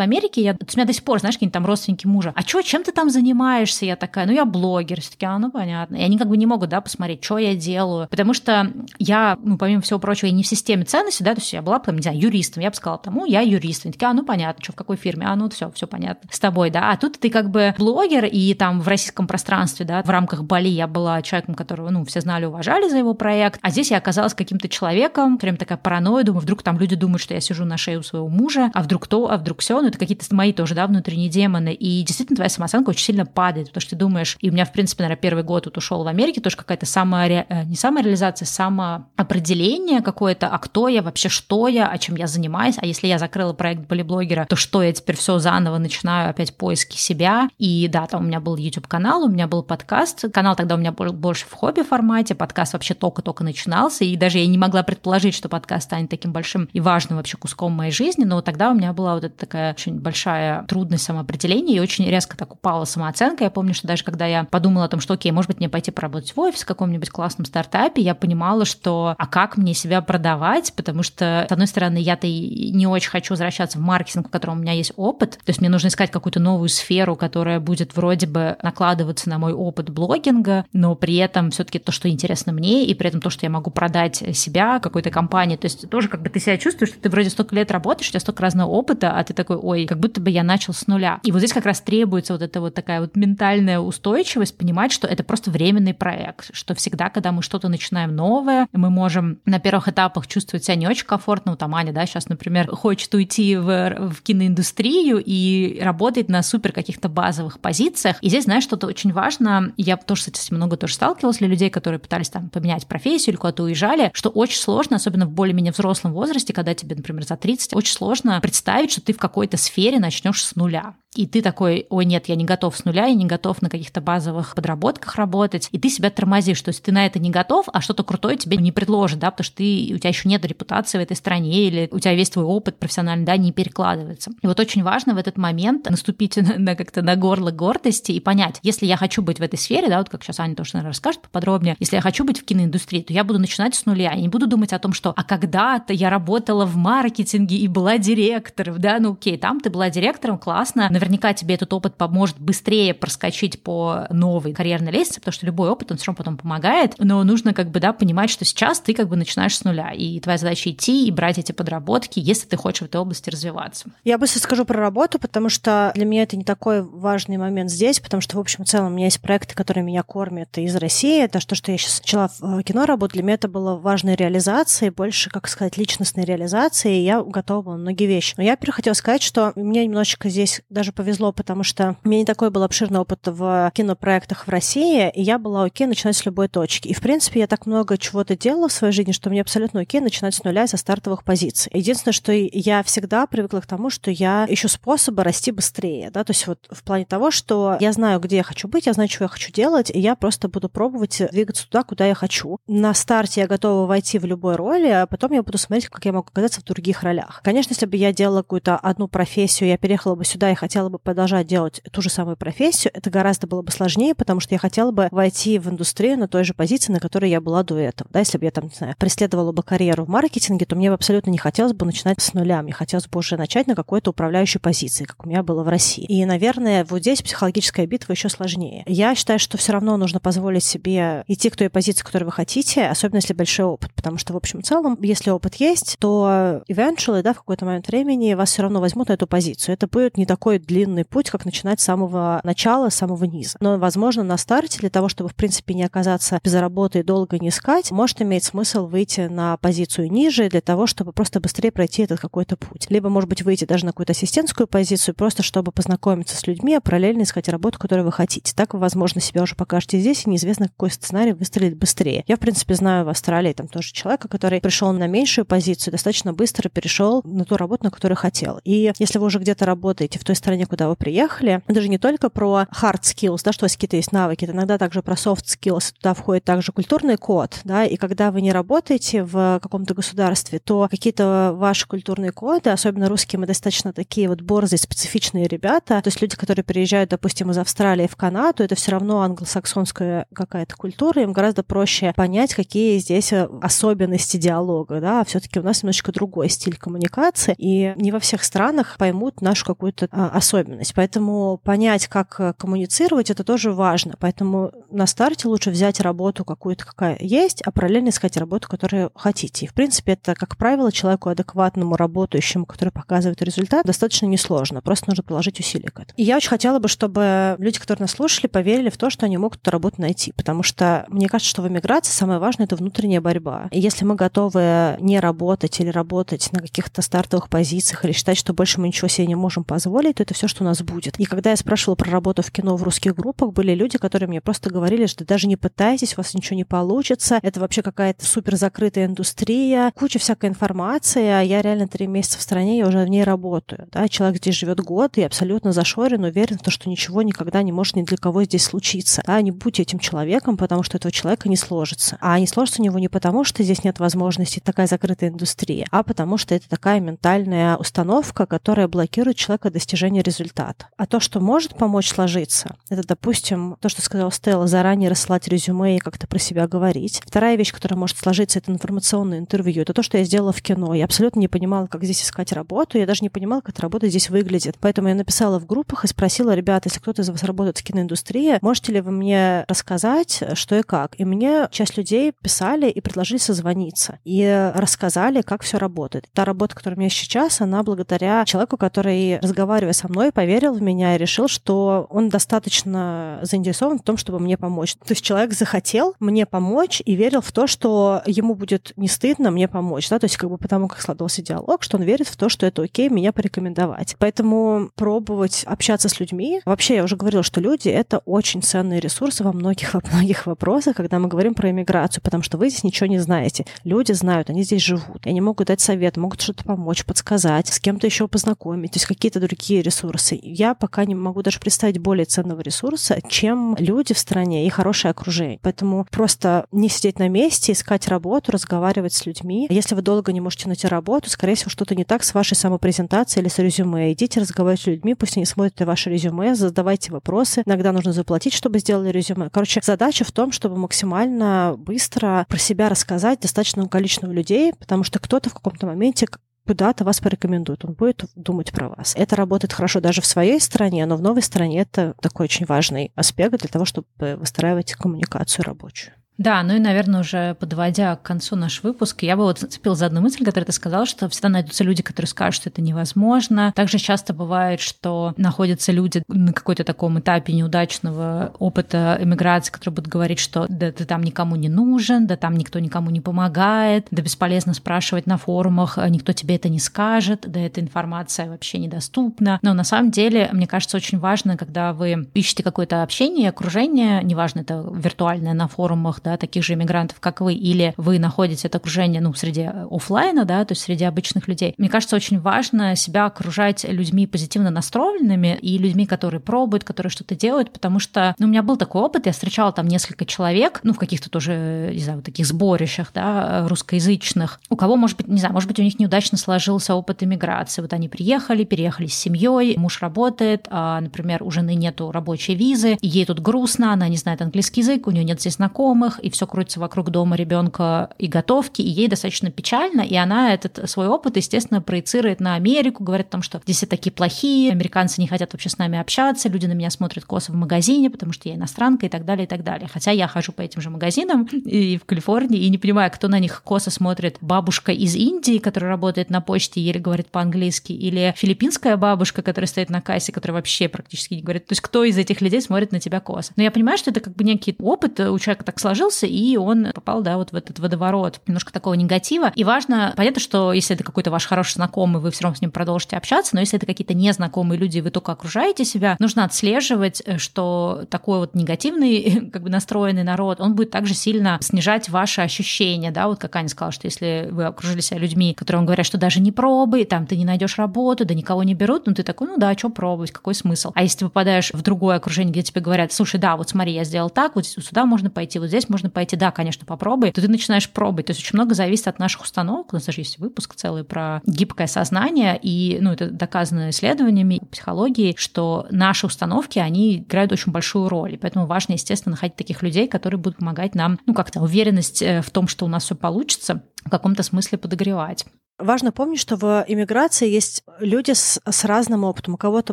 Америке, 0.00 0.42
я, 0.42 0.52
у 0.52 0.76
меня 0.76 0.86
до 0.86 0.92
сих 0.92 1.02
пор, 1.02 1.20
знаешь, 1.20 1.34
какие-нибудь 1.36 1.54
там 1.54 1.66
родственники 1.66 2.06
мужа, 2.06 2.32
а 2.34 2.42
что, 2.42 2.62
чем 2.62 2.84
ты 2.84 2.92
там 2.92 3.10
занимаешься? 3.10 3.84
Я 3.84 3.96
такая, 3.96 4.26
ну, 4.26 4.32
я 4.32 4.44
блогер. 4.44 5.00
Все 5.00 5.10
таки 5.10 5.26
а, 5.26 5.38
ну, 5.38 5.50
понятно. 5.50 5.96
И 5.96 6.02
они 6.02 6.18
как 6.18 6.28
бы 6.28 6.36
не 6.36 6.46
могут, 6.46 6.70
да, 6.70 6.80
посмотреть, 6.80 7.24
что 7.24 7.38
я 7.38 7.54
делаю. 7.54 8.08
Потому 8.08 8.34
что 8.34 8.70
я, 8.98 9.36
ну, 9.42 9.58
помимо 9.58 9.82
всего 9.82 9.98
прочего, 9.98 10.28
я 10.28 10.34
не 10.34 10.42
в 10.42 10.46
системе 10.46 10.84
ценностей, 10.84 11.24
да, 11.24 11.34
то 11.34 11.40
есть 11.40 11.52
я 11.52 11.62
была, 11.62 11.78
там, 11.78 11.96
не 11.96 12.02
знаю, 12.02 12.18
юристом. 12.18 12.62
Я 12.62 12.70
бы 12.70 12.76
сказала, 12.76 12.98
тому, 12.98 13.26
я 13.26 13.40
юрист. 13.40 13.84
Они 13.84 13.92
такие, 13.92 14.06
а, 14.06 14.12
ну, 14.12 14.24
понятно, 14.24 14.62
что, 14.62 14.72
в 14.72 14.76
какой 14.76 14.96
фирме? 14.96 15.26
А, 15.26 15.36
ну, 15.36 15.48
все, 15.50 15.70
все 15.72 15.86
понятно 15.86 16.28
с 16.30 16.38
тобой, 16.38 16.70
да. 16.70 16.90
А 16.90 16.96
тут 16.96 17.18
ты 17.18 17.30
как 17.30 17.50
бы 17.50 17.74
блогер, 17.78 18.24
и 18.24 18.54
там 18.54 18.80
в 18.80 18.88
российском 18.88 19.26
пространстве, 19.26 19.84
да, 19.84 20.02
в 20.02 20.10
рамках 20.10 20.44
Бали 20.44 20.68
я 20.68 20.86
была 20.86 21.22
человеком, 21.22 21.54
которого, 21.54 21.90
ну, 21.90 22.04
все 22.04 22.20
знали, 22.20 22.44
уважали 22.44 22.88
за 22.88 22.98
его 22.98 23.14
проект, 23.14 23.58
а 23.64 23.70
здесь 23.70 23.90
я 23.90 23.96
оказалась 23.96 24.34
каким-то 24.34 24.68
человеком, 24.68 25.38
прям 25.38 25.56
такая 25.56 25.78
паранойя, 25.78 26.22
думаю, 26.22 26.42
вдруг 26.42 26.62
там 26.62 26.78
люди 26.78 26.96
думают, 26.96 27.22
что 27.22 27.32
я 27.32 27.40
сижу 27.40 27.64
на 27.64 27.78
шее 27.78 27.98
у 27.98 28.02
своего 28.02 28.28
мужа, 28.28 28.70
а 28.74 28.82
вдруг 28.82 29.06
то, 29.06 29.30
а 29.30 29.38
вдруг 29.38 29.60
все, 29.60 29.80
ну, 29.80 29.88
это 29.88 29.98
какие-то 29.98 30.26
мои 30.34 30.52
тоже, 30.52 30.74
да, 30.74 30.86
внутренние 30.86 31.30
демоны, 31.30 31.72
и 31.72 32.02
действительно 32.02 32.36
твоя 32.36 32.50
самооценка 32.50 32.90
очень 32.90 33.04
сильно 33.06 33.24
падает, 33.24 33.68
потому 33.68 33.80
что 33.80 33.90
ты 33.92 33.96
думаешь, 33.96 34.36
и 34.40 34.50
у 34.50 34.52
меня, 34.52 34.66
в 34.66 34.72
принципе, 34.72 35.04
наверное, 35.04 35.22
первый 35.22 35.44
год 35.44 35.64
вот 35.64 35.78
ушел 35.78 36.04
в 36.04 36.06
Америке, 36.06 36.42
тоже 36.42 36.58
какая-то 36.58 36.84
самая, 36.84 37.46
э, 37.48 37.64
не 37.64 37.74
самореализация, 37.74 38.44
самоопределение 38.44 40.02
какое-то, 40.02 40.48
а 40.48 40.58
кто 40.58 40.88
я 40.88 41.00
вообще, 41.00 41.30
что 41.30 41.66
я, 41.66 41.86
о 41.86 41.96
чем 41.96 42.16
я 42.16 42.26
занимаюсь, 42.26 42.76
а 42.76 42.84
если 42.84 43.06
я 43.06 43.18
закрыла 43.18 43.54
проект 43.54 43.86
блогера, 43.86 44.44
то 44.44 44.56
что 44.56 44.82
я 44.82 44.92
теперь 44.92 45.16
все 45.16 45.38
заново 45.38 45.78
начинаю 45.78 46.28
опять 46.28 46.54
поиски 46.54 46.98
себя, 46.98 47.48
и 47.56 47.88
да, 47.88 48.06
там 48.08 48.24
у 48.24 48.26
меня 48.26 48.40
был 48.40 48.56
YouTube-канал, 48.56 49.24
у 49.24 49.28
меня 49.30 49.46
был 49.46 49.62
подкаст, 49.62 50.30
канал 50.34 50.54
тогда 50.54 50.74
у 50.74 50.78
меня 50.78 50.92
был 50.92 51.14
больше 51.14 51.46
в 51.46 51.52
хобби 51.54 51.80
формате, 51.80 52.34
подкаст 52.34 52.74
вообще 52.74 52.92
только-только 52.92 53.42
начинался, 53.44 54.04
и 54.04 54.16
даже 54.16 54.38
я 54.38 54.46
не 54.46 54.58
могла 54.58 54.82
предположить, 54.82 55.34
что 55.34 55.48
подкаст 55.48 55.84
станет 55.84 56.10
таким 56.10 56.32
большим 56.32 56.68
и 56.72 56.80
важным 56.80 57.18
вообще 57.18 57.36
куском 57.36 57.72
моей 57.72 57.92
жизни, 57.92 58.24
но 58.24 58.40
тогда 58.40 58.70
у 58.70 58.74
меня 58.74 58.92
была 58.92 59.14
вот 59.14 59.24
эта 59.24 59.36
такая 59.36 59.72
очень 59.72 59.98
большая 59.98 60.64
трудность 60.64 61.04
самоопределения, 61.04 61.76
и 61.76 61.80
очень 61.80 62.06
резко 62.06 62.36
так 62.36 62.52
упала 62.54 62.84
самооценка. 62.84 63.44
Я 63.44 63.50
помню, 63.50 63.74
что 63.74 63.86
даже 63.86 64.04
когда 64.04 64.26
я 64.26 64.44
подумала 64.44 64.86
о 64.86 64.88
том, 64.88 65.00
что 65.00 65.14
окей, 65.14 65.32
может 65.32 65.48
быть, 65.48 65.58
мне 65.58 65.68
пойти 65.68 65.90
поработать 65.90 66.34
в 66.34 66.40
офис 66.40 66.62
в 66.62 66.66
каком-нибудь 66.66 67.10
классном 67.10 67.44
стартапе, 67.44 68.02
я 68.02 68.14
понимала, 68.14 68.64
что 68.64 69.14
а 69.18 69.26
как 69.26 69.56
мне 69.56 69.74
себя 69.74 70.00
продавать, 70.00 70.72
потому 70.74 71.02
что, 71.02 71.46
с 71.48 71.52
одной 71.52 71.66
стороны, 71.66 71.98
я-то 71.98 72.26
не 72.26 72.86
очень 72.86 73.10
хочу 73.10 73.34
возвращаться 73.34 73.78
в 73.78 73.82
маркетинг, 73.82 74.28
в 74.28 74.30
котором 74.30 74.58
у 74.58 74.62
меня 74.62 74.72
есть 74.72 74.92
опыт, 74.96 75.32
то 75.32 75.50
есть 75.50 75.60
мне 75.60 75.68
нужно 75.68 75.88
искать 75.88 76.10
какую-то 76.10 76.40
новую 76.40 76.68
сферу, 76.68 77.16
которая 77.16 77.60
будет 77.60 77.96
вроде 77.96 78.26
бы 78.26 78.56
накладываться 78.62 79.28
на 79.28 79.38
мой 79.38 79.52
опыт 79.52 79.90
блогинга, 79.90 80.64
но 80.72 80.94
при 80.94 81.16
этом 81.16 81.50
все-таки 81.50 81.78
то, 81.78 81.92
что 81.92 82.08
интересно 82.08 82.52
мне, 82.52 82.84
и 82.84 82.94
при 82.94 83.08
этом 83.08 83.20
то, 83.20 83.30
что 83.34 83.44
я 83.44 83.50
могу 83.50 83.70
продать 83.70 84.22
себя 84.34 84.78
какой-то 84.78 85.10
компании. 85.10 85.56
То 85.56 85.66
есть 85.66 85.88
тоже 85.90 86.08
как 86.08 86.22
бы 86.22 86.30
ты 86.30 86.40
себя 86.40 86.56
чувствуешь, 86.56 86.90
что 86.90 87.00
ты 87.00 87.10
вроде 87.10 87.28
столько 87.28 87.54
лет 87.54 87.70
работаешь, 87.70 88.08
у 88.08 88.10
тебя 88.12 88.20
столько 88.20 88.42
разного 88.42 88.70
опыта, 88.70 89.12
а 89.12 89.22
ты 89.22 89.34
такой, 89.34 89.56
ой, 89.56 89.86
как 89.86 90.00
будто 90.00 90.20
бы 90.20 90.30
я 90.30 90.42
начал 90.42 90.72
с 90.72 90.86
нуля. 90.86 91.20
И 91.22 91.32
вот 91.32 91.38
здесь 91.38 91.52
как 91.52 91.66
раз 91.66 91.80
требуется 91.80 92.32
вот 92.32 92.42
эта 92.42 92.60
вот 92.60 92.74
такая 92.74 93.00
вот 93.00 93.16
ментальная 93.16 93.78
устойчивость, 93.78 94.56
понимать, 94.56 94.92
что 94.92 95.06
это 95.06 95.22
просто 95.22 95.50
временный 95.50 95.94
проект, 95.94 96.54
что 96.54 96.74
всегда, 96.74 97.10
когда 97.10 97.32
мы 97.32 97.42
что-то 97.42 97.68
начинаем 97.68 98.16
новое, 98.16 98.68
мы 98.72 98.88
можем 98.88 99.38
на 99.44 99.58
первых 99.58 99.88
этапах 99.88 100.26
чувствовать 100.26 100.64
себя 100.64 100.76
не 100.76 100.88
очень 100.88 101.06
комфортно. 101.06 101.52
Вот 101.52 101.58
там 101.58 101.74
да, 101.92 102.06
сейчас, 102.06 102.28
например, 102.28 102.70
хочет 102.70 103.12
уйти 103.14 103.56
в, 103.56 104.10
в 104.10 104.22
киноиндустрию 104.22 105.20
и 105.24 105.80
работает 105.82 106.28
на 106.28 106.42
супер 106.42 106.72
каких-то 106.72 107.08
базовых 107.08 107.58
позициях. 107.58 108.16
И 108.20 108.28
здесь, 108.28 108.44
знаешь, 108.44 108.62
что-то 108.62 108.86
очень 108.86 109.12
важно. 109.12 109.72
Я 109.76 109.96
тоже 109.96 110.24
этим 110.28 110.56
много 110.56 110.76
тоже 110.76 110.94
сталкивалась 110.94 111.38
для 111.38 111.48
людей, 111.48 111.70
которые 111.70 111.98
пытались 111.98 112.28
там 112.28 112.48
поменять 112.48 112.86
профессию 112.86 113.23
или 113.30 113.36
куда-то 113.36 113.64
уезжали, 113.64 114.10
что 114.14 114.30
очень 114.30 114.58
сложно, 114.58 114.96
особенно 114.96 115.26
в 115.26 115.30
более-менее 115.30 115.72
взрослом 115.72 116.12
возрасте, 116.12 116.52
когда 116.52 116.74
тебе, 116.74 116.96
например, 116.96 117.24
за 117.24 117.36
30, 117.36 117.74
очень 117.74 117.94
сложно 117.94 118.38
представить, 118.40 118.92
что 118.92 119.00
ты 119.00 119.12
в 119.12 119.18
какой-то 119.18 119.56
сфере 119.56 119.98
начнешь 119.98 120.44
с 120.44 120.56
нуля 120.56 120.94
и 121.14 121.26
ты 121.26 121.42
такой, 121.42 121.86
ой, 121.90 122.04
нет, 122.04 122.28
я 122.28 122.34
не 122.34 122.44
готов 122.44 122.76
с 122.76 122.84
нуля, 122.84 123.06
я 123.06 123.14
не 123.14 123.24
готов 123.24 123.62
на 123.62 123.70
каких-то 123.70 124.00
базовых 124.00 124.54
подработках 124.54 125.14
работать, 125.16 125.68
и 125.72 125.78
ты 125.78 125.88
себя 125.88 126.10
тормозишь, 126.10 126.60
то 126.60 126.70
есть 126.70 126.82
ты 126.82 126.92
на 126.92 127.06
это 127.06 127.18
не 127.18 127.30
готов, 127.30 127.66
а 127.72 127.80
что-то 127.80 128.02
крутое 128.04 128.36
тебе 128.36 128.56
не 128.56 128.72
предложит, 128.72 129.18
да, 129.18 129.30
потому 129.30 129.44
что 129.44 129.56
ты, 129.56 129.92
у 129.94 129.98
тебя 129.98 130.10
еще 130.10 130.28
нет 130.28 130.44
репутации 130.44 130.98
в 130.98 131.00
этой 131.00 131.16
стране, 131.16 131.66
или 131.66 131.88
у 131.92 131.98
тебя 131.98 132.14
весь 132.14 132.30
твой 132.30 132.44
опыт 132.44 132.78
профессиональный, 132.78 133.24
да, 133.24 133.36
не 133.36 133.52
перекладывается. 133.52 134.32
И 134.42 134.46
вот 134.46 134.58
очень 134.58 134.82
важно 134.82 135.14
в 135.14 135.18
этот 135.18 135.36
момент 135.36 135.88
наступить 135.88 136.36
на, 136.36 136.58
на 136.58 136.76
как-то 136.76 137.02
на 137.02 137.16
горло 137.16 137.50
гордости 137.50 138.12
и 138.12 138.20
понять, 138.20 138.58
если 138.62 138.86
я 138.86 138.96
хочу 138.96 139.22
быть 139.22 139.38
в 139.38 139.42
этой 139.42 139.58
сфере, 139.58 139.88
да, 139.88 139.98
вот 139.98 140.08
как 140.08 140.24
сейчас 140.24 140.40
Аня 140.40 140.56
тоже, 140.56 140.70
наверное, 140.74 140.90
расскажет 140.90 141.22
поподробнее, 141.22 141.76
если 141.78 141.96
я 141.96 142.02
хочу 142.02 142.24
быть 142.24 142.40
в 142.40 142.44
киноиндустрии, 142.44 143.02
то 143.02 143.12
я 143.14 143.24
буду 143.24 143.38
начинать 143.38 143.74
с 143.74 143.86
нуля, 143.86 144.12
я 144.12 144.20
не 144.20 144.28
буду 144.28 144.46
думать 144.46 144.72
о 144.72 144.78
том, 144.78 144.92
что, 144.92 145.12
а 145.16 145.24
когда-то 145.24 145.92
я 145.92 146.10
работала 146.10 146.66
в 146.66 146.76
маркетинге 146.76 147.56
и 147.56 147.68
была 147.68 147.98
директором, 147.98 148.80
да, 148.80 148.98
ну 148.98 149.12
окей, 149.12 149.38
там 149.38 149.60
ты 149.60 149.70
была 149.70 149.90
директором, 149.90 150.38
классно, 150.38 150.88
наверняка 150.90 151.32
тебе 151.32 151.54
этот 151.54 151.72
опыт 151.72 151.96
поможет 151.96 152.38
быстрее 152.38 152.94
проскочить 152.94 153.62
по 153.62 154.06
новой 154.10 154.52
карьерной 154.52 154.92
лестнице, 154.92 155.20
потому 155.20 155.32
что 155.32 155.46
любой 155.46 155.70
опыт, 155.70 155.90
он 155.92 155.96
все 155.96 156.06
равно 156.06 156.18
потом 156.18 156.36
помогает, 156.36 156.94
но 156.98 157.22
нужно 157.24 157.54
как 157.54 157.70
бы, 157.70 157.80
да, 157.80 157.92
понимать, 157.92 158.30
что 158.30 158.44
сейчас 158.44 158.80
ты 158.80 158.94
как 158.94 159.08
бы 159.08 159.16
начинаешь 159.16 159.56
с 159.56 159.64
нуля, 159.64 159.92
и 159.92 160.18
твоя 160.20 160.38
задача 160.38 160.70
идти 160.70 161.06
и 161.06 161.10
брать 161.10 161.38
эти 161.38 161.52
подработки, 161.52 162.18
если 162.18 162.46
ты 162.46 162.56
хочешь 162.56 162.82
в 162.82 162.84
этой 162.86 163.00
области 163.00 163.30
развиваться. 163.30 163.90
Я 164.02 164.18
быстро 164.18 164.40
скажу 164.40 164.64
про 164.64 164.80
работу, 164.80 165.18
потому 165.18 165.48
что 165.48 165.92
для 165.94 166.04
меня 166.04 166.24
это 166.24 166.36
не 166.36 166.44
такой 166.44 166.82
важный 166.82 167.36
момент 167.36 167.70
здесь, 167.70 168.00
потому 168.00 168.20
что, 168.20 168.36
в 168.36 168.40
общем 168.40 168.64
и 168.64 168.66
целом, 168.66 168.88
у 168.88 168.90
меня 168.96 169.06
есть 169.06 169.20
проекты, 169.20 169.54
которые 169.54 169.84
меня 169.84 170.02
кормят 170.02 170.58
из 170.58 170.74
России. 170.76 171.22
Это 171.22 171.38
то, 171.46 171.54
что 171.54 171.70
я 171.70 171.78
сейчас 171.78 172.00
начала 172.00 172.30
в 172.40 172.62
кино 172.62 172.86
работать, 172.86 173.03
для 173.08 173.22
меня 173.22 173.34
это 173.34 173.48
было 173.48 173.76
важной 173.76 174.16
реализацией, 174.16 174.90
больше, 174.90 175.30
как 175.30 175.48
сказать, 175.48 175.76
личностной 175.76 176.24
реализацией, 176.24 177.00
и 177.00 177.04
я 177.04 177.22
готова 177.22 177.62
была 177.62 177.76
многие 177.76 178.06
вещи. 178.06 178.34
Но 178.36 178.42
я, 178.42 178.56
первое, 178.56 178.76
хотела 178.76 178.94
сказать, 178.94 179.22
что 179.22 179.52
мне 179.56 179.84
немножечко 179.84 180.28
здесь 180.28 180.62
даже 180.70 180.92
повезло, 180.92 181.32
потому 181.32 181.62
что 181.64 181.96
у 182.04 182.08
меня 182.08 182.20
не 182.20 182.24
такой 182.24 182.50
был 182.50 182.62
обширный 182.62 183.00
опыт 183.00 183.20
в 183.26 183.70
кинопроектах 183.74 184.46
в 184.46 184.50
России, 184.50 185.10
и 185.10 185.22
я 185.22 185.38
была 185.38 185.64
окей 185.64 185.86
начинать 185.86 186.16
с 186.16 186.24
любой 186.24 186.48
точки. 186.48 186.88
И, 186.88 186.94
в 186.94 187.00
принципе, 187.00 187.40
я 187.40 187.46
так 187.46 187.66
много 187.66 187.98
чего-то 187.98 188.36
делала 188.36 188.68
в 188.68 188.72
своей 188.72 188.92
жизни, 188.92 189.12
что 189.12 189.30
мне 189.30 189.40
абсолютно 189.40 189.80
окей 189.80 190.00
начинать 190.00 190.34
с 190.34 190.44
нуля 190.44 190.66
со 190.66 190.76
стартовых 190.76 191.24
позиций. 191.24 191.70
Единственное, 191.74 192.12
что 192.12 192.32
я 192.32 192.82
всегда 192.82 193.26
привыкла 193.26 193.60
к 193.60 193.66
тому, 193.66 193.90
что 193.90 194.10
я 194.10 194.46
ищу 194.48 194.68
способы 194.68 195.22
расти 195.24 195.52
быстрее, 195.52 196.10
да, 196.10 196.24
то 196.24 196.30
есть 196.30 196.46
вот 196.46 196.58
в 196.70 196.82
плане 196.82 197.04
того, 197.04 197.30
что 197.30 197.76
я 197.80 197.92
знаю, 197.92 198.20
где 198.20 198.36
я 198.36 198.42
хочу 198.42 198.68
быть, 198.68 198.86
я 198.86 198.92
знаю, 198.92 199.08
чего 199.08 199.24
я 199.24 199.28
хочу 199.28 199.52
делать, 199.52 199.90
и 199.90 199.98
я 199.98 200.16
просто 200.16 200.48
буду 200.48 200.68
пробовать 200.68 201.22
двигаться 201.32 201.66
туда, 201.66 201.82
куда 201.82 202.06
я 202.06 202.14
хочу. 202.14 202.58
На 202.66 202.93
старте 202.94 203.42
я 203.42 203.46
готова 203.46 203.86
войти 203.86 204.18
в 204.18 204.24
любой 204.24 204.56
роли, 204.56 204.88
а 204.88 205.06
потом 205.06 205.32
я 205.32 205.42
буду 205.42 205.58
смотреть, 205.58 205.88
как 205.88 206.04
я 206.04 206.12
могу 206.12 206.28
оказаться 206.28 206.60
в 206.60 206.64
других 206.64 207.02
ролях. 207.02 207.40
Конечно, 207.44 207.72
если 207.72 207.86
бы 207.86 207.96
я 207.96 208.12
делала 208.12 208.42
какую-то 208.42 208.76
одну 208.76 209.08
профессию, 209.08 209.68
я 209.68 209.76
переехала 209.76 210.14
бы 210.14 210.24
сюда 210.24 210.50
и 210.50 210.54
хотела 210.54 210.88
бы 210.88 210.98
продолжать 210.98 211.46
делать 211.46 211.82
ту 211.90 212.02
же 212.02 212.10
самую 212.10 212.36
профессию, 212.36 212.92
это 212.94 213.10
гораздо 213.10 213.46
было 213.46 213.62
бы 213.62 213.72
сложнее, 213.72 214.14
потому 214.14 214.40
что 214.40 214.54
я 214.54 214.58
хотела 214.58 214.90
бы 214.90 215.08
войти 215.10 215.58
в 215.58 215.68
индустрию 215.68 216.18
на 216.18 216.28
той 216.28 216.44
же 216.44 216.54
позиции, 216.54 216.92
на 216.92 217.00
которой 217.00 217.30
я 217.30 217.40
была 217.40 217.62
до 217.62 217.76
этого. 217.78 218.08
Да, 218.12 218.20
если 218.20 218.38
бы 218.38 218.44
я 218.44 218.50
там, 218.50 218.64
не 218.64 218.74
знаю, 218.74 218.94
преследовала 218.98 219.52
бы 219.52 219.62
карьеру 219.62 220.04
в 220.04 220.08
маркетинге, 220.08 220.66
то 220.66 220.76
мне 220.76 220.88
бы 220.88 220.94
абсолютно 220.94 221.30
не 221.30 221.38
хотелось 221.38 221.72
бы 221.72 221.86
начинать 221.86 222.20
с 222.20 222.34
нуля. 222.34 222.62
Мне 222.62 222.72
хотелось 222.72 223.06
бы 223.06 223.18
уже 223.18 223.36
начать 223.36 223.66
на 223.66 223.74
какой-то 223.74 224.10
управляющей 224.10 224.60
позиции, 224.60 225.04
как 225.04 225.24
у 225.24 225.28
меня 225.28 225.42
было 225.42 225.62
в 225.62 225.68
России. 225.68 226.04
И, 226.04 226.24
наверное, 226.24 226.84
вот 226.84 227.00
здесь 227.00 227.22
психологическая 227.22 227.86
битва 227.86 228.12
еще 228.12 228.28
сложнее. 228.28 228.82
Я 228.86 229.14
считаю, 229.14 229.38
что 229.38 229.58
все 229.58 229.72
равно 229.72 229.96
нужно 229.96 230.20
позволить 230.20 230.64
себе 230.64 231.24
идти 231.26 231.50
к 231.50 231.56
той 231.56 231.70
позиции, 231.70 232.04
которую 232.04 232.26
вы 232.26 232.32
хотите, 232.32 232.83
особенно 232.90 233.18
если 233.18 233.34
большой 233.34 233.66
опыт, 233.66 233.92
потому 233.94 234.18
что, 234.18 234.32
в 234.32 234.36
общем 234.36 234.62
целом, 234.62 234.98
если 235.00 235.30
опыт 235.30 235.56
есть, 235.56 235.96
то 235.98 236.62
eventually, 236.68 237.22
да, 237.22 237.32
в 237.32 237.38
какой-то 237.38 237.64
момент 237.64 237.88
времени 237.88 238.34
вас 238.34 238.50
все 238.50 238.62
равно 238.62 238.80
возьмут 238.80 239.08
на 239.08 239.14
эту 239.14 239.26
позицию. 239.26 239.74
Это 239.74 239.86
будет 239.86 240.16
не 240.16 240.26
такой 240.26 240.58
длинный 240.58 241.04
путь, 241.04 241.30
как 241.30 241.44
начинать 241.44 241.80
с 241.80 241.84
самого 241.84 242.40
начала, 242.44 242.90
с 242.90 242.94
самого 242.94 243.24
низа. 243.24 243.56
Но, 243.60 243.78
возможно, 243.78 244.22
на 244.22 244.36
старте 244.36 244.78
для 244.80 244.90
того, 244.90 245.08
чтобы, 245.08 245.30
в 245.30 245.34
принципе, 245.34 245.74
не 245.74 245.84
оказаться 245.84 246.40
без 246.42 246.54
работы 246.54 247.00
и 247.00 247.02
долго 247.02 247.38
не 247.38 247.48
искать, 247.48 247.90
может 247.90 248.20
иметь 248.22 248.44
смысл 248.44 248.86
выйти 248.86 249.22
на 249.22 249.56
позицию 249.56 250.10
ниже 250.10 250.48
для 250.48 250.60
того, 250.60 250.86
чтобы 250.86 251.12
просто 251.12 251.40
быстрее 251.40 251.72
пройти 251.72 252.02
этот 252.02 252.20
какой-то 252.20 252.56
путь. 252.56 252.86
Либо, 252.90 253.08
может 253.08 253.28
быть, 253.28 253.42
выйти 253.42 253.64
даже 253.64 253.84
на 253.84 253.92
какую-то 253.92 254.12
ассистентскую 254.12 254.66
позицию, 254.66 255.14
просто 255.14 255.42
чтобы 255.42 255.72
познакомиться 255.72 256.36
с 256.36 256.46
людьми, 256.46 256.74
а 256.74 256.80
параллельно 256.80 257.22
искать 257.22 257.48
работу, 257.48 257.78
которую 257.78 258.04
вы 258.04 258.12
хотите. 258.12 258.54
Так 258.54 258.74
вы, 258.74 258.80
возможно, 258.80 259.20
себя 259.20 259.42
уже 259.42 259.54
покажете 259.54 259.98
здесь, 259.98 260.26
и 260.26 260.30
неизвестно, 260.30 260.68
какой 260.68 260.90
сценарий 260.90 261.32
выстрелит 261.32 261.76
быстрее. 261.76 262.24
Я, 262.26 262.36
в 262.36 262.40
принципе, 262.40 262.73
знаю 262.74 263.04
в 263.04 263.08
Австралии 263.08 263.52
там 263.52 263.68
тоже 263.68 263.92
человека, 263.92 264.28
который 264.28 264.60
пришел 264.60 264.92
на 264.92 265.06
меньшую 265.06 265.44
позицию, 265.44 265.92
достаточно 265.92 266.32
быстро 266.32 266.68
перешел 266.68 267.22
на 267.24 267.44
ту 267.44 267.56
работу, 267.56 267.84
на 267.84 267.90
которую 267.90 268.16
хотел. 268.16 268.60
И 268.64 268.92
если 268.98 269.18
вы 269.18 269.26
уже 269.26 269.38
где-то 269.38 269.66
работаете 269.66 270.18
в 270.18 270.24
той 270.24 270.36
стране, 270.36 270.66
куда 270.66 270.88
вы 270.88 270.96
приехали. 270.96 271.62
Это 271.66 271.80
же 271.80 271.88
не 271.88 271.98
только 271.98 272.30
про 272.30 272.66
hard 272.72 273.02
skills, 273.02 273.40
да, 273.44 273.52
что 273.52 273.64
у 273.64 273.66
вас 273.66 273.74
какие-то 273.74 273.96
есть 273.96 274.12
навыки, 274.12 274.44
это 274.44 274.52
иногда 274.52 274.78
также 274.78 275.02
про 275.02 275.14
soft 275.14 275.44
skills, 275.44 275.92
туда 275.94 276.14
входит 276.14 276.44
также 276.44 276.72
культурный 276.72 277.16
код, 277.16 277.60
да, 277.64 277.84
и 277.84 277.96
когда 277.96 278.30
вы 278.30 278.40
не 278.40 278.52
работаете 278.52 279.22
в 279.24 279.60
каком-то 279.62 279.94
государстве, 279.94 280.58
то 280.58 280.88
какие-то 280.90 281.52
ваши 281.54 281.86
культурные 281.86 282.32
коды, 282.32 282.70
особенно 282.70 283.08
русские, 283.08 283.40
мы 283.40 283.46
достаточно 283.46 283.92
такие 283.92 284.28
вот 284.28 284.40
борзые, 284.40 284.78
специфичные 284.78 285.46
ребята, 285.46 286.00
то 286.00 286.08
есть 286.08 286.20
люди, 286.22 286.36
которые 286.36 286.64
приезжают, 286.64 287.10
допустим, 287.10 287.50
из 287.50 287.58
Австралии 287.58 288.06
в 288.06 288.16
Канаду, 288.16 288.62
это 288.62 288.74
все 288.74 288.92
равно 288.92 289.22
англосаксонская 289.22 290.26
какая-то 290.34 290.76
культура, 290.76 291.22
им 291.22 291.32
гораздо 291.32 291.62
проще 291.62 292.12
понять, 292.16 292.53
какие 292.54 292.98
здесь 292.98 293.32
особенности 293.32 294.36
диалога, 294.36 295.00
да, 295.00 295.20
а 295.20 295.24
все-таки 295.24 295.60
у 295.60 295.62
нас 295.62 295.82
немножечко 295.82 296.12
другой 296.12 296.48
стиль 296.48 296.76
коммуникации, 296.76 297.54
и 297.58 297.92
не 297.96 298.12
во 298.12 298.20
всех 298.20 298.44
странах 298.44 298.96
поймут 298.98 299.40
нашу 299.40 299.64
какую-то 299.64 300.08
а, 300.10 300.30
особенность. 300.30 300.94
Поэтому 300.94 301.60
понять, 301.62 302.06
как 302.06 302.36
э, 302.38 302.52
коммуницировать, 302.56 303.30
это 303.30 303.44
тоже 303.44 303.72
важно. 303.72 304.14
Поэтому 304.18 304.72
на 304.90 305.06
старте 305.06 305.48
лучше 305.48 305.70
взять 305.70 306.00
работу 306.00 306.44
какую-то, 306.44 306.86
какая 306.86 307.16
есть, 307.20 307.62
а 307.62 307.70
параллельно 307.70 308.10
искать 308.10 308.36
работу, 308.36 308.68
которую 308.68 309.10
хотите. 309.14 309.66
И, 309.66 309.68
в 309.68 309.74
принципе, 309.74 310.12
это, 310.12 310.34
как 310.34 310.56
правило, 310.56 310.92
человеку 310.92 311.28
адекватному, 311.28 311.96
работающему, 311.96 312.66
который 312.66 312.90
показывает 312.90 313.42
результат, 313.42 313.86
достаточно 313.86 314.26
несложно. 314.26 314.80
Просто 314.80 315.10
нужно 315.10 315.22
положить 315.22 315.60
усилия 315.60 315.88
к 315.88 316.00
этому. 316.00 316.14
И 316.16 316.22
я 316.22 316.36
очень 316.36 316.48
хотела 316.48 316.78
бы, 316.78 316.88
чтобы 316.88 317.56
люди, 317.58 317.78
которые 317.78 318.04
нас 318.04 318.12
слушали, 318.12 318.46
поверили 318.46 318.90
в 318.90 318.96
то, 318.96 319.10
что 319.10 319.26
они 319.26 319.36
могут 319.36 319.60
эту 319.60 319.70
работу 319.70 320.00
найти. 320.00 320.32
Потому 320.32 320.62
что 320.62 321.04
мне 321.08 321.28
кажется, 321.28 321.50
что 321.50 321.62
в 321.62 321.68
эмиграции 321.68 322.12
самое 322.12 322.38
важное— 322.44 322.66
это 322.66 322.76
внутренняя 322.76 323.20
борьба. 323.20 323.68
И 323.70 323.80
если 323.80 324.04
мы 324.04 324.16
готовы 324.16 324.96
не 325.00 325.18
работать 325.18 325.80
или 325.80 325.88
работать 325.88 326.50
на 326.52 326.60
каких-то 326.60 327.00
стартовых 327.00 327.48
позициях 327.48 328.04
или 328.04 328.12
считать, 328.12 328.36
что 328.36 328.52
больше 328.52 328.80
мы 328.80 328.88
ничего 328.88 329.08
себе 329.08 329.26
не 329.26 329.34
можем 329.34 329.64
позволить, 329.64 330.16
то 330.16 330.22
это 330.22 330.34
все, 330.34 330.46
что 330.46 330.62
у 330.62 330.66
нас 330.66 330.82
будет. 330.82 331.18
И 331.18 331.24
когда 331.24 331.50
я 331.50 331.56
спрашивала 331.56 331.94
про 331.96 332.10
работу 332.10 332.42
в 332.42 332.50
кино 332.50 332.76
в 332.76 332.82
русских 332.82 333.14
группах, 333.14 333.52
были 333.52 333.74
люди, 333.74 333.96
которые 333.96 334.28
мне 334.28 334.40
просто 334.40 334.70
говорили, 334.70 335.06
что 335.06 335.24
даже 335.24 335.46
не 335.48 335.56
пытайтесь, 335.56 336.14
у 336.14 336.16
вас 336.18 336.34
ничего 336.34 336.56
не 336.56 336.64
получится, 336.64 337.38
это 337.42 337.60
вообще 337.60 337.82
какая-то 337.82 338.24
супер 338.26 338.56
закрытая 338.56 339.06
индустрия, 339.06 339.90
куча 339.94 340.18
всякой 340.18 340.50
информации, 340.50 341.26
а 341.26 341.40
я 341.40 341.62
реально 341.62 341.88
три 341.88 342.06
месяца 342.06 342.38
в 342.38 342.42
стране, 342.42 342.78
я 342.78 342.86
уже 342.86 343.04
в 343.04 343.08
ней 343.08 343.24
работаю. 343.24 343.88
Да? 343.90 344.06
Человек 344.08 344.38
здесь 344.38 344.54
живет 344.54 344.80
год 344.80 345.16
и 345.16 345.22
абсолютно 345.22 345.72
зашорен, 345.72 346.24
уверен 346.24 346.58
в 346.58 346.62
том, 346.62 346.72
что 346.72 346.90
ничего 346.90 347.22
никогда 347.22 347.62
не 347.62 347.72
может 347.72 347.96
ни 347.96 348.02
для 348.02 348.18
кого 348.18 348.44
здесь 348.44 348.64
случиться. 348.64 349.22
Да? 349.26 349.40
Не 349.40 349.50
будьте 349.50 349.82
этим 349.82 349.98
человеком, 349.98 350.56
потому 350.56 350.82
что 350.82 350.98
этого 350.98 351.10
человека 351.10 351.48
не 351.48 351.56
сложится. 351.56 352.18
А 352.20 352.33
не 352.38 352.46
сложится 352.46 352.80
у 352.80 352.84
него 352.84 352.98
не 352.98 353.08
потому, 353.08 353.44
что 353.44 353.62
здесь 353.62 353.84
нет 353.84 353.98
возможности 353.98 354.60
такая 354.60 354.86
закрытая 354.86 355.30
индустрия, 355.30 355.86
а 355.90 356.02
потому 356.02 356.36
что 356.38 356.54
это 356.54 356.68
такая 356.68 357.00
ментальная 357.00 357.76
установка, 357.76 358.46
которая 358.46 358.88
блокирует 358.88 359.36
человека 359.36 359.70
достижения 359.70 360.22
результата. 360.22 360.86
А 360.96 361.06
то, 361.06 361.20
что 361.20 361.40
может 361.40 361.76
помочь 361.76 362.08
сложиться, 362.08 362.76
это, 362.88 363.06
допустим, 363.06 363.76
то, 363.80 363.88
что 363.88 364.02
сказала 364.02 364.30
Стелла, 364.30 364.66
заранее 364.66 365.10
рассылать 365.10 365.48
резюме 365.48 365.96
и 365.96 365.98
как-то 365.98 366.26
про 366.26 366.38
себя 366.38 366.66
говорить. 366.66 367.20
Вторая 367.24 367.56
вещь, 367.56 367.72
которая 367.72 367.98
может 367.98 368.16
сложиться, 368.16 368.58
это 368.58 368.72
информационное 368.72 369.38
интервью. 369.38 369.82
Это 369.82 369.92
то, 369.92 370.02
что 370.02 370.18
я 370.18 370.24
сделала 370.24 370.52
в 370.52 370.62
кино. 370.62 370.94
Я 370.94 371.04
абсолютно 371.04 371.40
не 371.40 371.48
понимала, 371.48 371.86
как 371.86 372.04
здесь 372.04 372.22
искать 372.22 372.52
работу. 372.52 372.98
Я 372.98 373.06
даже 373.06 373.22
не 373.22 373.28
понимала, 373.28 373.60
как 373.60 373.74
эта 373.74 373.82
работа 373.82 374.08
здесь 374.08 374.30
выглядит. 374.30 374.76
Поэтому 374.80 375.08
я 375.08 375.14
написала 375.14 375.58
в 375.58 375.66
группах 375.66 376.04
и 376.04 376.08
спросила, 376.08 376.54
ребята, 376.54 376.88
если 376.88 377.00
кто-то 377.00 377.22
из 377.22 377.30
вас 377.30 377.42
работает 377.42 377.78
в 377.78 377.82
киноиндустрии, 377.82 378.58
можете 378.60 378.92
ли 378.92 379.00
вы 379.00 379.10
мне 379.10 379.64
рассказать, 379.68 380.42
что 380.54 380.76
и 380.76 380.82
как? 380.82 381.18
И 381.18 381.24
мне 381.24 381.68
часть 381.70 381.96
людей 381.96 382.23
писали 382.32 382.88
и 382.88 383.00
предложили 383.00 383.38
созвониться. 383.38 384.18
И 384.24 384.70
рассказали, 384.74 385.42
как 385.42 385.62
все 385.62 385.78
работает. 385.78 386.26
Та 386.32 386.44
работа, 386.44 386.74
которая 386.74 386.96
у 386.96 387.00
меня 387.00 387.10
сейчас, 387.10 387.60
она 387.60 387.82
благодаря 387.82 388.44
человеку, 388.44 388.76
который, 388.76 389.38
разговаривая 389.40 389.92
со 389.92 390.08
мной, 390.08 390.32
поверил 390.32 390.74
в 390.74 390.82
меня 390.82 391.14
и 391.14 391.18
решил, 391.18 391.48
что 391.48 392.06
он 392.10 392.28
достаточно 392.28 393.38
заинтересован 393.42 393.98
в 393.98 394.02
том, 394.02 394.16
чтобы 394.16 394.38
мне 394.38 394.56
помочь. 394.56 394.94
То 394.94 395.12
есть 395.12 395.22
человек 395.22 395.52
захотел 395.52 396.14
мне 396.20 396.46
помочь 396.46 397.02
и 397.04 397.14
верил 397.14 397.40
в 397.40 397.52
то, 397.52 397.66
что 397.66 398.22
ему 398.26 398.54
будет 398.54 398.92
не 398.96 399.08
стыдно 399.08 399.50
мне 399.50 399.68
помочь. 399.68 400.08
Да? 400.08 400.18
То 400.18 400.24
есть 400.24 400.36
как 400.36 400.50
бы 400.50 400.58
потому, 400.58 400.88
как 400.88 401.00
складывался 401.00 401.42
диалог, 401.42 401.82
что 401.82 401.96
он 401.96 402.02
верит 402.02 402.28
в 402.28 402.36
то, 402.36 402.48
что 402.48 402.66
это 402.66 402.82
окей 402.82 403.08
меня 403.08 403.32
порекомендовать. 403.32 404.16
Поэтому 404.18 404.90
пробовать 404.94 405.64
общаться 405.66 406.08
с 406.08 406.20
людьми. 406.20 406.60
Вообще, 406.64 406.96
я 406.96 407.04
уже 407.04 407.16
говорила, 407.16 407.42
что 407.42 407.60
люди— 407.60 407.88
это 407.90 408.18
очень 408.18 408.62
ценные 408.62 409.00
ресурсы 409.00 409.44
во 409.44 409.52
многих, 409.52 409.94
во 409.94 410.02
многих 410.12 410.46
вопросах, 410.46 410.96
когда 410.96 411.18
мы 411.18 411.28
говорим 411.28 411.54
про 411.54 411.70
иммиграцию, 411.70 412.13
потому 412.20 412.42
что 412.42 412.58
вы 412.58 412.68
здесь 412.68 412.84
ничего 412.84 413.06
не 413.06 413.18
знаете. 413.18 413.66
Люди 413.84 414.12
знают, 414.12 414.50
они 414.50 414.62
здесь 414.62 414.82
живут. 414.82 415.26
Они 415.26 415.40
могут 415.40 415.68
дать 415.68 415.80
совет, 415.80 416.16
могут 416.16 416.40
что-то 416.40 416.64
помочь, 416.64 417.04
подсказать, 417.04 417.68
с 417.68 417.80
кем-то 417.80 418.06
еще 418.06 418.28
познакомить, 418.28 418.92
то 418.92 418.96
есть 418.96 419.06
какие-то 419.06 419.40
другие 419.40 419.82
ресурсы. 419.82 420.38
Я 420.42 420.74
пока 420.74 421.04
не 421.04 421.14
могу 421.14 421.42
даже 421.42 421.60
представить 421.60 421.98
более 421.98 422.24
ценного 422.24 422.60
ресурса, 422.60 423.18
чем 423.28 423.76
люди 423.78 424.14
в 424.14 424.18
стране 424.18 424.66
и 424.66 424.70
хорошее 424.70 425.10
окружение. 425.10 425.58
Поэтому 425.62 426.06
просто 426.10 426.66
не 426.72 426.88
сидеть 426.88 427.18
на 427.18 427.28
месте, 427.28 427.72
искать 427.72 428.08
работу, 428.08 428.52
разговаривать 428.52 429.14
с 429.14 429.26
людьми. 429.26 429.66
Если 429.70 429.94
вы 429.94 430.02
долго 430.02 430.32
не 430.32 430.40
можете 430.40 430.68
найти 430.68 430.86
работу, 430.86 431.30
скорее 431.30 431.54
всего, 431.54 431.70
что-то 431.70 431.94
не 431.94 432.04
так 432.04 432.24
с 432.24 432.34
вашей 432.34 432.54
самопрезентацией 432.54 433.42
или 433.42 433.48
с 433.48 433.58
резюме. 433.58 434.12
Идите 434.12 434.40
разговаривать 434.40 434.82
с 434.82 434.86
людьми, 434.86 435.14
пусть 435.14 435.36
они 435.36 435.46
смотрят 435.46 435.80
ваше 435.80 436.10
резюме, 436.10 436.54
задавайте 436.54 437.12
вопросы. 437.12 437.62
Иногда 437.66 437.92
нужно 437.92 438.12
заплатить, 438.12 438.52
чтобы 438.52 438.78
сделали 438.78 439.10
резюме. 439.10 439.50
Короче, 439.50 439.80
задача 439.82 440.24
в 440.24 440.32
том, 440.32 440.52
чтобы 440.52 440.76
максимально 440.76 441.74
быстро 441.78 442.03
про 442.48 442.58
себя 442.58 442.88
рассказать 442.88 443.40
достаточному 443.40 443.88
количеству 443.88 444.30
людей, 444.30 444.72
потому 444.74 445.04
что 445.04 445.18
кто-то 445.18 445.50
в 445.50 445.54
каком-то 445.54 445.86
моменте 445.86 446.26
куда-то 446.66 447.04
вас 447.04 447.20
порекомендует, 447.20 447.84
он 447.84 447.92
будет 447.92 448.24
думать 448.34 448.72
про 448.72 448.88
вас. 448.88 449.14
Это 449.16 449.36
работает 449.36 449.72
хорошо 449.72 450.00
даже 450.00 450.20
в 450.20 450.26
своей 450.26 450.60
стране, 450.60 451.04
но 451.06 451.16
в 451.16 451.22
новой 451.22 451.42
стране 451.42 451.80
это 451.80 452.14
такой 452.20 452.44
очень 452.44 452.66
важный 452.66 453.12
аспект 453.14 453.60
для 453.60 453.68
того, 453.68 453.84
чтобы 453.84 454.06
выстраивать 454.36 454.94
коммуникацию 454.94 455.64
рабочую. 455.64 456.14
Да, 456.36 456.62
ну 456.64 456.74
и, 456.74 456.80
наверное, 456.80 457.20
уже 457.20 457.54
подводя 457.54 458.16
к 458.16 458.22
концу 458.22 458.56
наш 458.56 458.82
выпуск, 458.82 459.22
я 459.22 459.36
бы 459.36 459.44
вот 459.44 459.60
зацепила 459.60 459.94
за 459.94 460.06
одну 460.06 460.20
мысль, 460.20 460.44
которую 460.44 460.66
ты 460.66 460.72
сказала, 460.72 461.06
что 461.06 461.28
всегда 461.28 461.48
найдутся 461.48 461.84
люди, 461.84 462.02
которые 462.02 462.28
скажут, 462.28 462.60
что 462.60 462.70
это 462.70 462.82
невозможно. 462.82 463.72
Также 463.76 463.98
часто 463.98 464.34
бывает, 464.34 464.80
что 464.80 465.34
находятся 465.36 465.92
люди 465.92 466.24
на 466.26 466.52
какой-то 466.52 466.82
таком 466.82 467.20
этапе 467.20 467.52
неудачного 467.52 468.52
опыта 468.58 469.16
эмиграции, 469.20 469.70
которые 469.70 469.94
будут 469.94 470.10
говорить, 470.10 470.40
что 470.40 470.66
да 470.68 470.90
ты 470.90 471.04
там 471.04 471.22
никому 471.22 471.54
не 471.54 471.68
нужен, 471.68 472.26
да 472.26 472.36
там 472.36 472.56
никто 472.56 472.80
никому 472.80 473.10
не 473.10 473.20
помогает, 473.20 474.08
да 474.10 474.20
бесполезно 474.22 474.74
спрашивать 474.74 475.26
на 475.26 475.38
форумах, 475.38 475.98
никто 476.08 476.32
тебе 476.32 476.56
это 476.56 476.68
не 476.68 476.80
скажет, 476.80 477.44
да 477.46 477.60
эта 477.60 477.80
информация 477.80 478.48
вообще 478.48 478.78
недоступна. 478.78 479.60
Но 479.62 479.72
на 479.72 479.84
самом 479.84 480.10
деле, 480.10 480.48
мне 480.52 480.66
кажется, 480.66 480.96
очень 480.96 481.18
важно, 481.18 481.56
когда 481.56 481.92
вы 481.92 482.28
ищете 482.34 482.64
какое-то 482.64 483.04
общение, 483.04 483.50
окружение, 483.50 484.20
неважно, 484.24 484.60
это 484.60 484.84
виртуальное 484.92 485.54
на 485.54 485.68
форумах, 485.68 486.23
да, 486.24 486.36
таких 486.36 486.64
же 486.64 486.74
иммигрантов, 486.74 487.20
как 487.20 487.40
вы, 487.40 487.54
или 487.54 487.94
вы 487.96 488.18
находите 488.18 488.66
это 488.68 488.78
окружение, 488.78 489.20
ну, 489.20 489.32
среди 489.34 489.70
офлайна, 489.90 490.44
да, 490.44 490.64
то 490.64 490.72
есть 490.72 490.82
среди 490.82 491.04
обычных 491.04 491.46
людей. 491.46 491.74
Мне 491.78 491.88
кажется, 491.88 492.16
очень 492.16 492.40
важно 492.40 492.96
себя 492.96 493.26
окружать 493.26 493.84
людьми 493.84 494.26
позитивно 494.26 494.70
настроенными 494.70 495.58
и 495.60 495.78
людьми, 495.78 496.06
которые 496.06 496.40
пробуют, 496.40 496.84
которые 496.84 497.10
что-то 497.10 497.36
делают, 497.36 497.72
потому 497.72 497.98
что, 497.98 498.34
ну, 498.38 498.46
у 498.46 498.50
меня 498.50 498.62
был 498.62 498.76
такой 498.76 499.02
опыт, 499.02 499.26
я 499.26 499.32
встречала 499.32 499.72
там 499.72 499.86
несколько 499.86 500.24
человек, 500.24 500.80
ну, 500.82 500.92
в 500.92 500.98
каких-то 500.98 501.30
тоже, 501.30 501.90
не 501.92 502.00
знаю, 502.00 502.18
вот 502.18 502.24
таких 502.24 502.46
сборищах, 502.46 503.10
да, 503.14 503.68
русскоязычных, 503.68 504.60
у 504.70 504.76
кого, 504.76 504.96
может 504.96 505.16
быть, 505.16 505.28
не 505.28 505.38
знаю, 505.38 505.52
может 505.52 505.68
быть, 505.68 505.78
у 505.78 505.82
них 505.82 505.98
неудачно 505.98 506.38
сложился 506.38 506.94
опыт 506.94 507.22
иммиграции. 507.22 507.82
Вот 507.82 507.92
они 507.92 508.08
приехали, 508.08 508.64
переехали 508.64 509.06
с 509.06 509.14
семьей, 509.14 509.76
муж 509.76 510.00
работает, 510.00 510.66
а, 510.70 511.00
например, 511.00 511.42
у 511.42 511.50
жены 511.50 511.74
нету 511.74 512.10
рабочей 512.10 512.54
визы, 512.54 512.96
ей 513.00 513.24
тут 513.26 513.40
грустно, 513.40 513.92
она 513.92 514.08
не 514.08 514.16
знает 514.16 514.40
английский 514.42 514.80
язык, 514.80 515.06
у 515.06 515.10
нее 515.10 515.24
нет 515.24 515.40
здесь 515.40 515.54
знакомых, 515.54 516.13
домах, 516.14 516.18
и 516.20 516.30
все 516.30 516.46
крутится 516.46 516.80
вокруг 516.80 517.10
дома 517.10 517.36
ребенка 517.36 518.10
и 518.18 518.26
готовки, 518.26 518.82
и 518.82 518.88
ей 518.88 519.08
достаточно 519.08 519.50
печально, 519.50 520.02
и 520.02 520.14
она 520.16 520.54
этот 520.54 520.88
свой 520.88 521.08
опыт, 521.08 521.36
естественно, 521.36 521.80
проецирует 521.80 522.40
на 522.40 522.54
Америку, 522.54 523.04
говорит 523.04 523.28
о 523.28 523.30
том, 523.30 523.42
что 523.42 523.60
здесь 523.64 523.76
все 523.76 523.86
такие 523.86 524.12
плохие, 524.12 524.72
американцы 524.72 525.20
не 525.20 525.26
хотят 525.26 525.52
вообще 525.52 525.68
с 525.68 525.78
нами 525.78 525.98
общаться, 525.98 526.48
люди 526.48 526.66
на 526.66 526.72
меня 526.72 526.90
смотрят 526.90 527.24
косо 527.24 527.52
в 527.52 527.54
магазине, 527.54 528.10
потому 528.10 528.32
что 528.32 528.48
я 528.48 528.54
иностранка 528.54 529.06
и 529.06 529.08
так 529.08 529.24
далее, 529.24 529.44
и 529.44 529.48
так 529.48 529.62
далее. 529.64 529.88
Хотя 529.92 530.10
я 530.10 530.28
хожу 530.28 530.52
по 530.52 530.62
этим 530.62 530.80
же 530.80 530.90
магазинам 530.90 531.44
и 531.44 531.98
в 531.98 532.04
Калифорнии, 532.04 532.60
и 532.60 532.70
не 532.70 532.78
понимаю, 532.78 533.10
кто 533.10 533.28
на 533.28 533.38
них 533.38 533.62
косо 533.62 533.90
смотрит. 533.90 534.38
Бабушка 534.40 534.92
из 534.92 535.14
Индии, 535.14 535.58
которая 535.58 535.90
работает 535.90 536.30
на 536.30 536.40
почте 536.40 536.80
еле 536.80 537.00
говорит 537.00 537.28
по-английски, 537.28 537.92
или 537.92 538.34
филиппинская 538.36 538.96
бабушка, 538.96 539.42
которая 539.42 539.68
стоит 539.68 539.90
на 539.90 540.00
кассе, 540.00 540.32
которая 540.32 540.56
вообще 540.56 540.88
практически 540.88 541.34
не 541.34 541.42
говорит. 541.42 541.66
То 541.66 541.72
есть 541.72 541.82
кто 541.82 542.04
из 542.04 542.16
этих 542.18 542.40
людей 542.40 542.60
смотрит 542.60 542.92
на 542.92 543.00
тебя 543.00 543.20
косо? 543.20 543.52
Но 543.56 543.62
я 543.62 543.70
понимаю, 543.70 543.98
что 543.98 544.10
это 544.10 544.20
как 544.20 544.34
бы 544.34 544.44
некий 544.44 544.74
опыт 544.78 545.20
у 545.20 545.38
человека 545.38 545.64
так 545.64 545.80
сложился, 545.80 546.03
сложился, 546.04 546.26
и 546.26 546.56
он 546.56 546.92
попал, 546.92 547.22
да, 547.22 547.36
вот 547.36 547.52
в 547.52 547.56
этот 547.56 547.78
водоворот 547.78 548.40
немножко 548.46 548.72
такого 548.72 548.94
негатива. 548.94 549.52
И 549.54 549.64
важно, 549.64 550.12
понятно, 550.16 550.40
что 550.40 550.72
если 550.72 550.94
это 550.94 551.04
какой-то 551.04 551.30
ваш 551.30 551.46
хороший 551.46 551.74
знакомый, 551.74 552.20
вы 552.20 552.30
все 552.30 552.44
равно 552.44 552.56
с 552.56 552.60
ним 552.60 552.70
продолжите 552.70 553.16
общаться, 553.16 553.54
но 553.54 553.60
если 553.60 553.76
это 553.76 553.86
какие-то 553.86 554.14
незнакомые 554.14 554.78
люди, 554.78 555.00
вы 555.00 555.10
только 555.10 555.32
окружаете 555.32 555.84
себя, 555.84 556.16
нужно 556.18 556.44
отслеживать, 556.44 557.22
э, 557.24 557.38
что 557.38 558.04
такой 558.10 558.38
вот 558.38 558.54
негативный, 558.54 559.48
как 559.52 559.62
бы 559.62 559.70
настроенный 559.70 560.24
народ, 560.24 560.60
он 560.60 560.74
будет 560.74 560.90
также 560.90 561.14
сильно 561.14 561.58
снижать 561.60 562.08
ваши 562.08 562.40
ощущения, 562.40 563.10
да, 563.10 563.28
вот 563.28 563.38
как 563.38 563.54
Аня 563.56 563.68
сказала, 563.68 563.92
что 563.92 564.06
если 564.06 564.48
вы 564.50 564.64
окружили 564.64 565.00
себя 565.00 565.18
людьми, 565.18 565.54
которые 565.54 565.84
говорят, 565.84 566.06
что 566.06 566.18
даже 566.18 566.40
не 566.40 566.52
пробуй, 566.52 567.04
там 567.04 567.26
ты 567.26 567.36
не 567.36 567.44
найдешь 567.44 567.78
работу, 567.78 568.24
да 568.24 568.34
никого 568.34 568.62
не 568.62 568.74
берут, 568.74 569.06
ну 569.06 569.14
ты 569.14 569.22
такой, 569.22 569.48
ну 569.48 569.56
да, 569.56 569.76
что 569.76 569.88
пробовать, 569.88 570.32
какой 570.32 570.54
смысл? 570.54 570.92
А 570.94 571.02
если 571.02 571.20
ты 571.20 571.24
попадаешь 571.26 571.70
в 571.72 571.82
другое 571.82 572.16
окружение, 572.16 572.52
где 572.52 572.62
тебе 572.62 572.80
говорят, 572.80 573.12
слушай, 573.12 573.38
да, 573.38 573.56
вот 573.56 573.70
смотри, 573.70 573.92
я 573.92 574.04
сделал 574.04 574.30
так, 574.30 574.54
вот 574.54 574.66
сюда 574.66 575.06
можно 575.06 575.30
пойти, 575.30 575.58
вот 575.58 575.68
здесь 575.68 575.88
можно 575.94 576.10
пойти, 576.10 576.34
да, 576.34 576.50
конечно, 576.50 576.84
попробуй, 576.84 577.30
то 577.30 577.40
ты 577.40 577.48
начинаешь 577.48 577.88
пробовать. 577.88 578.26
То 578.26 578.30
есть 578.32 578.40
очень 578.40 578.56
много 578.56 578.74
зависит 578.74 579.06
от 579.06 579.20
наших 579.20 579.42
установок. 579.42 579.92
У 579.92 579.96
нас 579.96 580.04
даже 580.04 580.20
есть 580.20 580.40
выпуск 580.40 580.74
целый 580.74 581.04
про 581.04 581.40
гибкое 581.46 581.86
сознание, 581.86 582.58
и 582.60 582.98
ну, 583.00 583.12
это 583.12 583.30
доказано 583.30 583.90
исследованиями 583.90 584.60
психологии, 584.70 585.34
что 585.38 585.86
наши 585.90 586.26
установки, 586.26 586.80
они 586.80 587.18
играют 587.18 587.52
очень 587.52 587.70
большую 587.70 588.08
роль. 588.08 588.34
И 588.34 588.36
поэтому 588.36 588.66
важно, 588.66 588.94
естественно, 588.94 589.32
находить 589.34 589.56
таких 589.56 589.82
людей, 589.82 590.08
которые 590.08 590.40
будут 590.40 590.58
помогать 590.58 590.96
нам, 590.96 591.20
ну, 591.26 591.34
как-то 591.34 591.60
уверенность 591.60 592.22
э, 592.22 592.42
в 592.42 592.50
том, 592.50 592.66
что 592.66 592.84
у 592.84 592.88
нас 592.88 593.04
все 593.04 593.14
получится, 593.14 593.84
в 594.04 594.10
каком-то 594.10 594.42
смысле 594.42 594.78
подогревать. 594.78 595.46
Важно 595.78 596.12
помнить, 596.12 596.38
что 596.38 596.56
в 596.56 596.84
иммиграции 596.86 597.48
есть 597.48 597.82
люди 597.98 598.30
с, 598.30 598.60
с 598.64 598.84
разным 598.84 599.24
опытом. 599.24 599.54
У 599.54 599.56
кого-то 599.56 599.92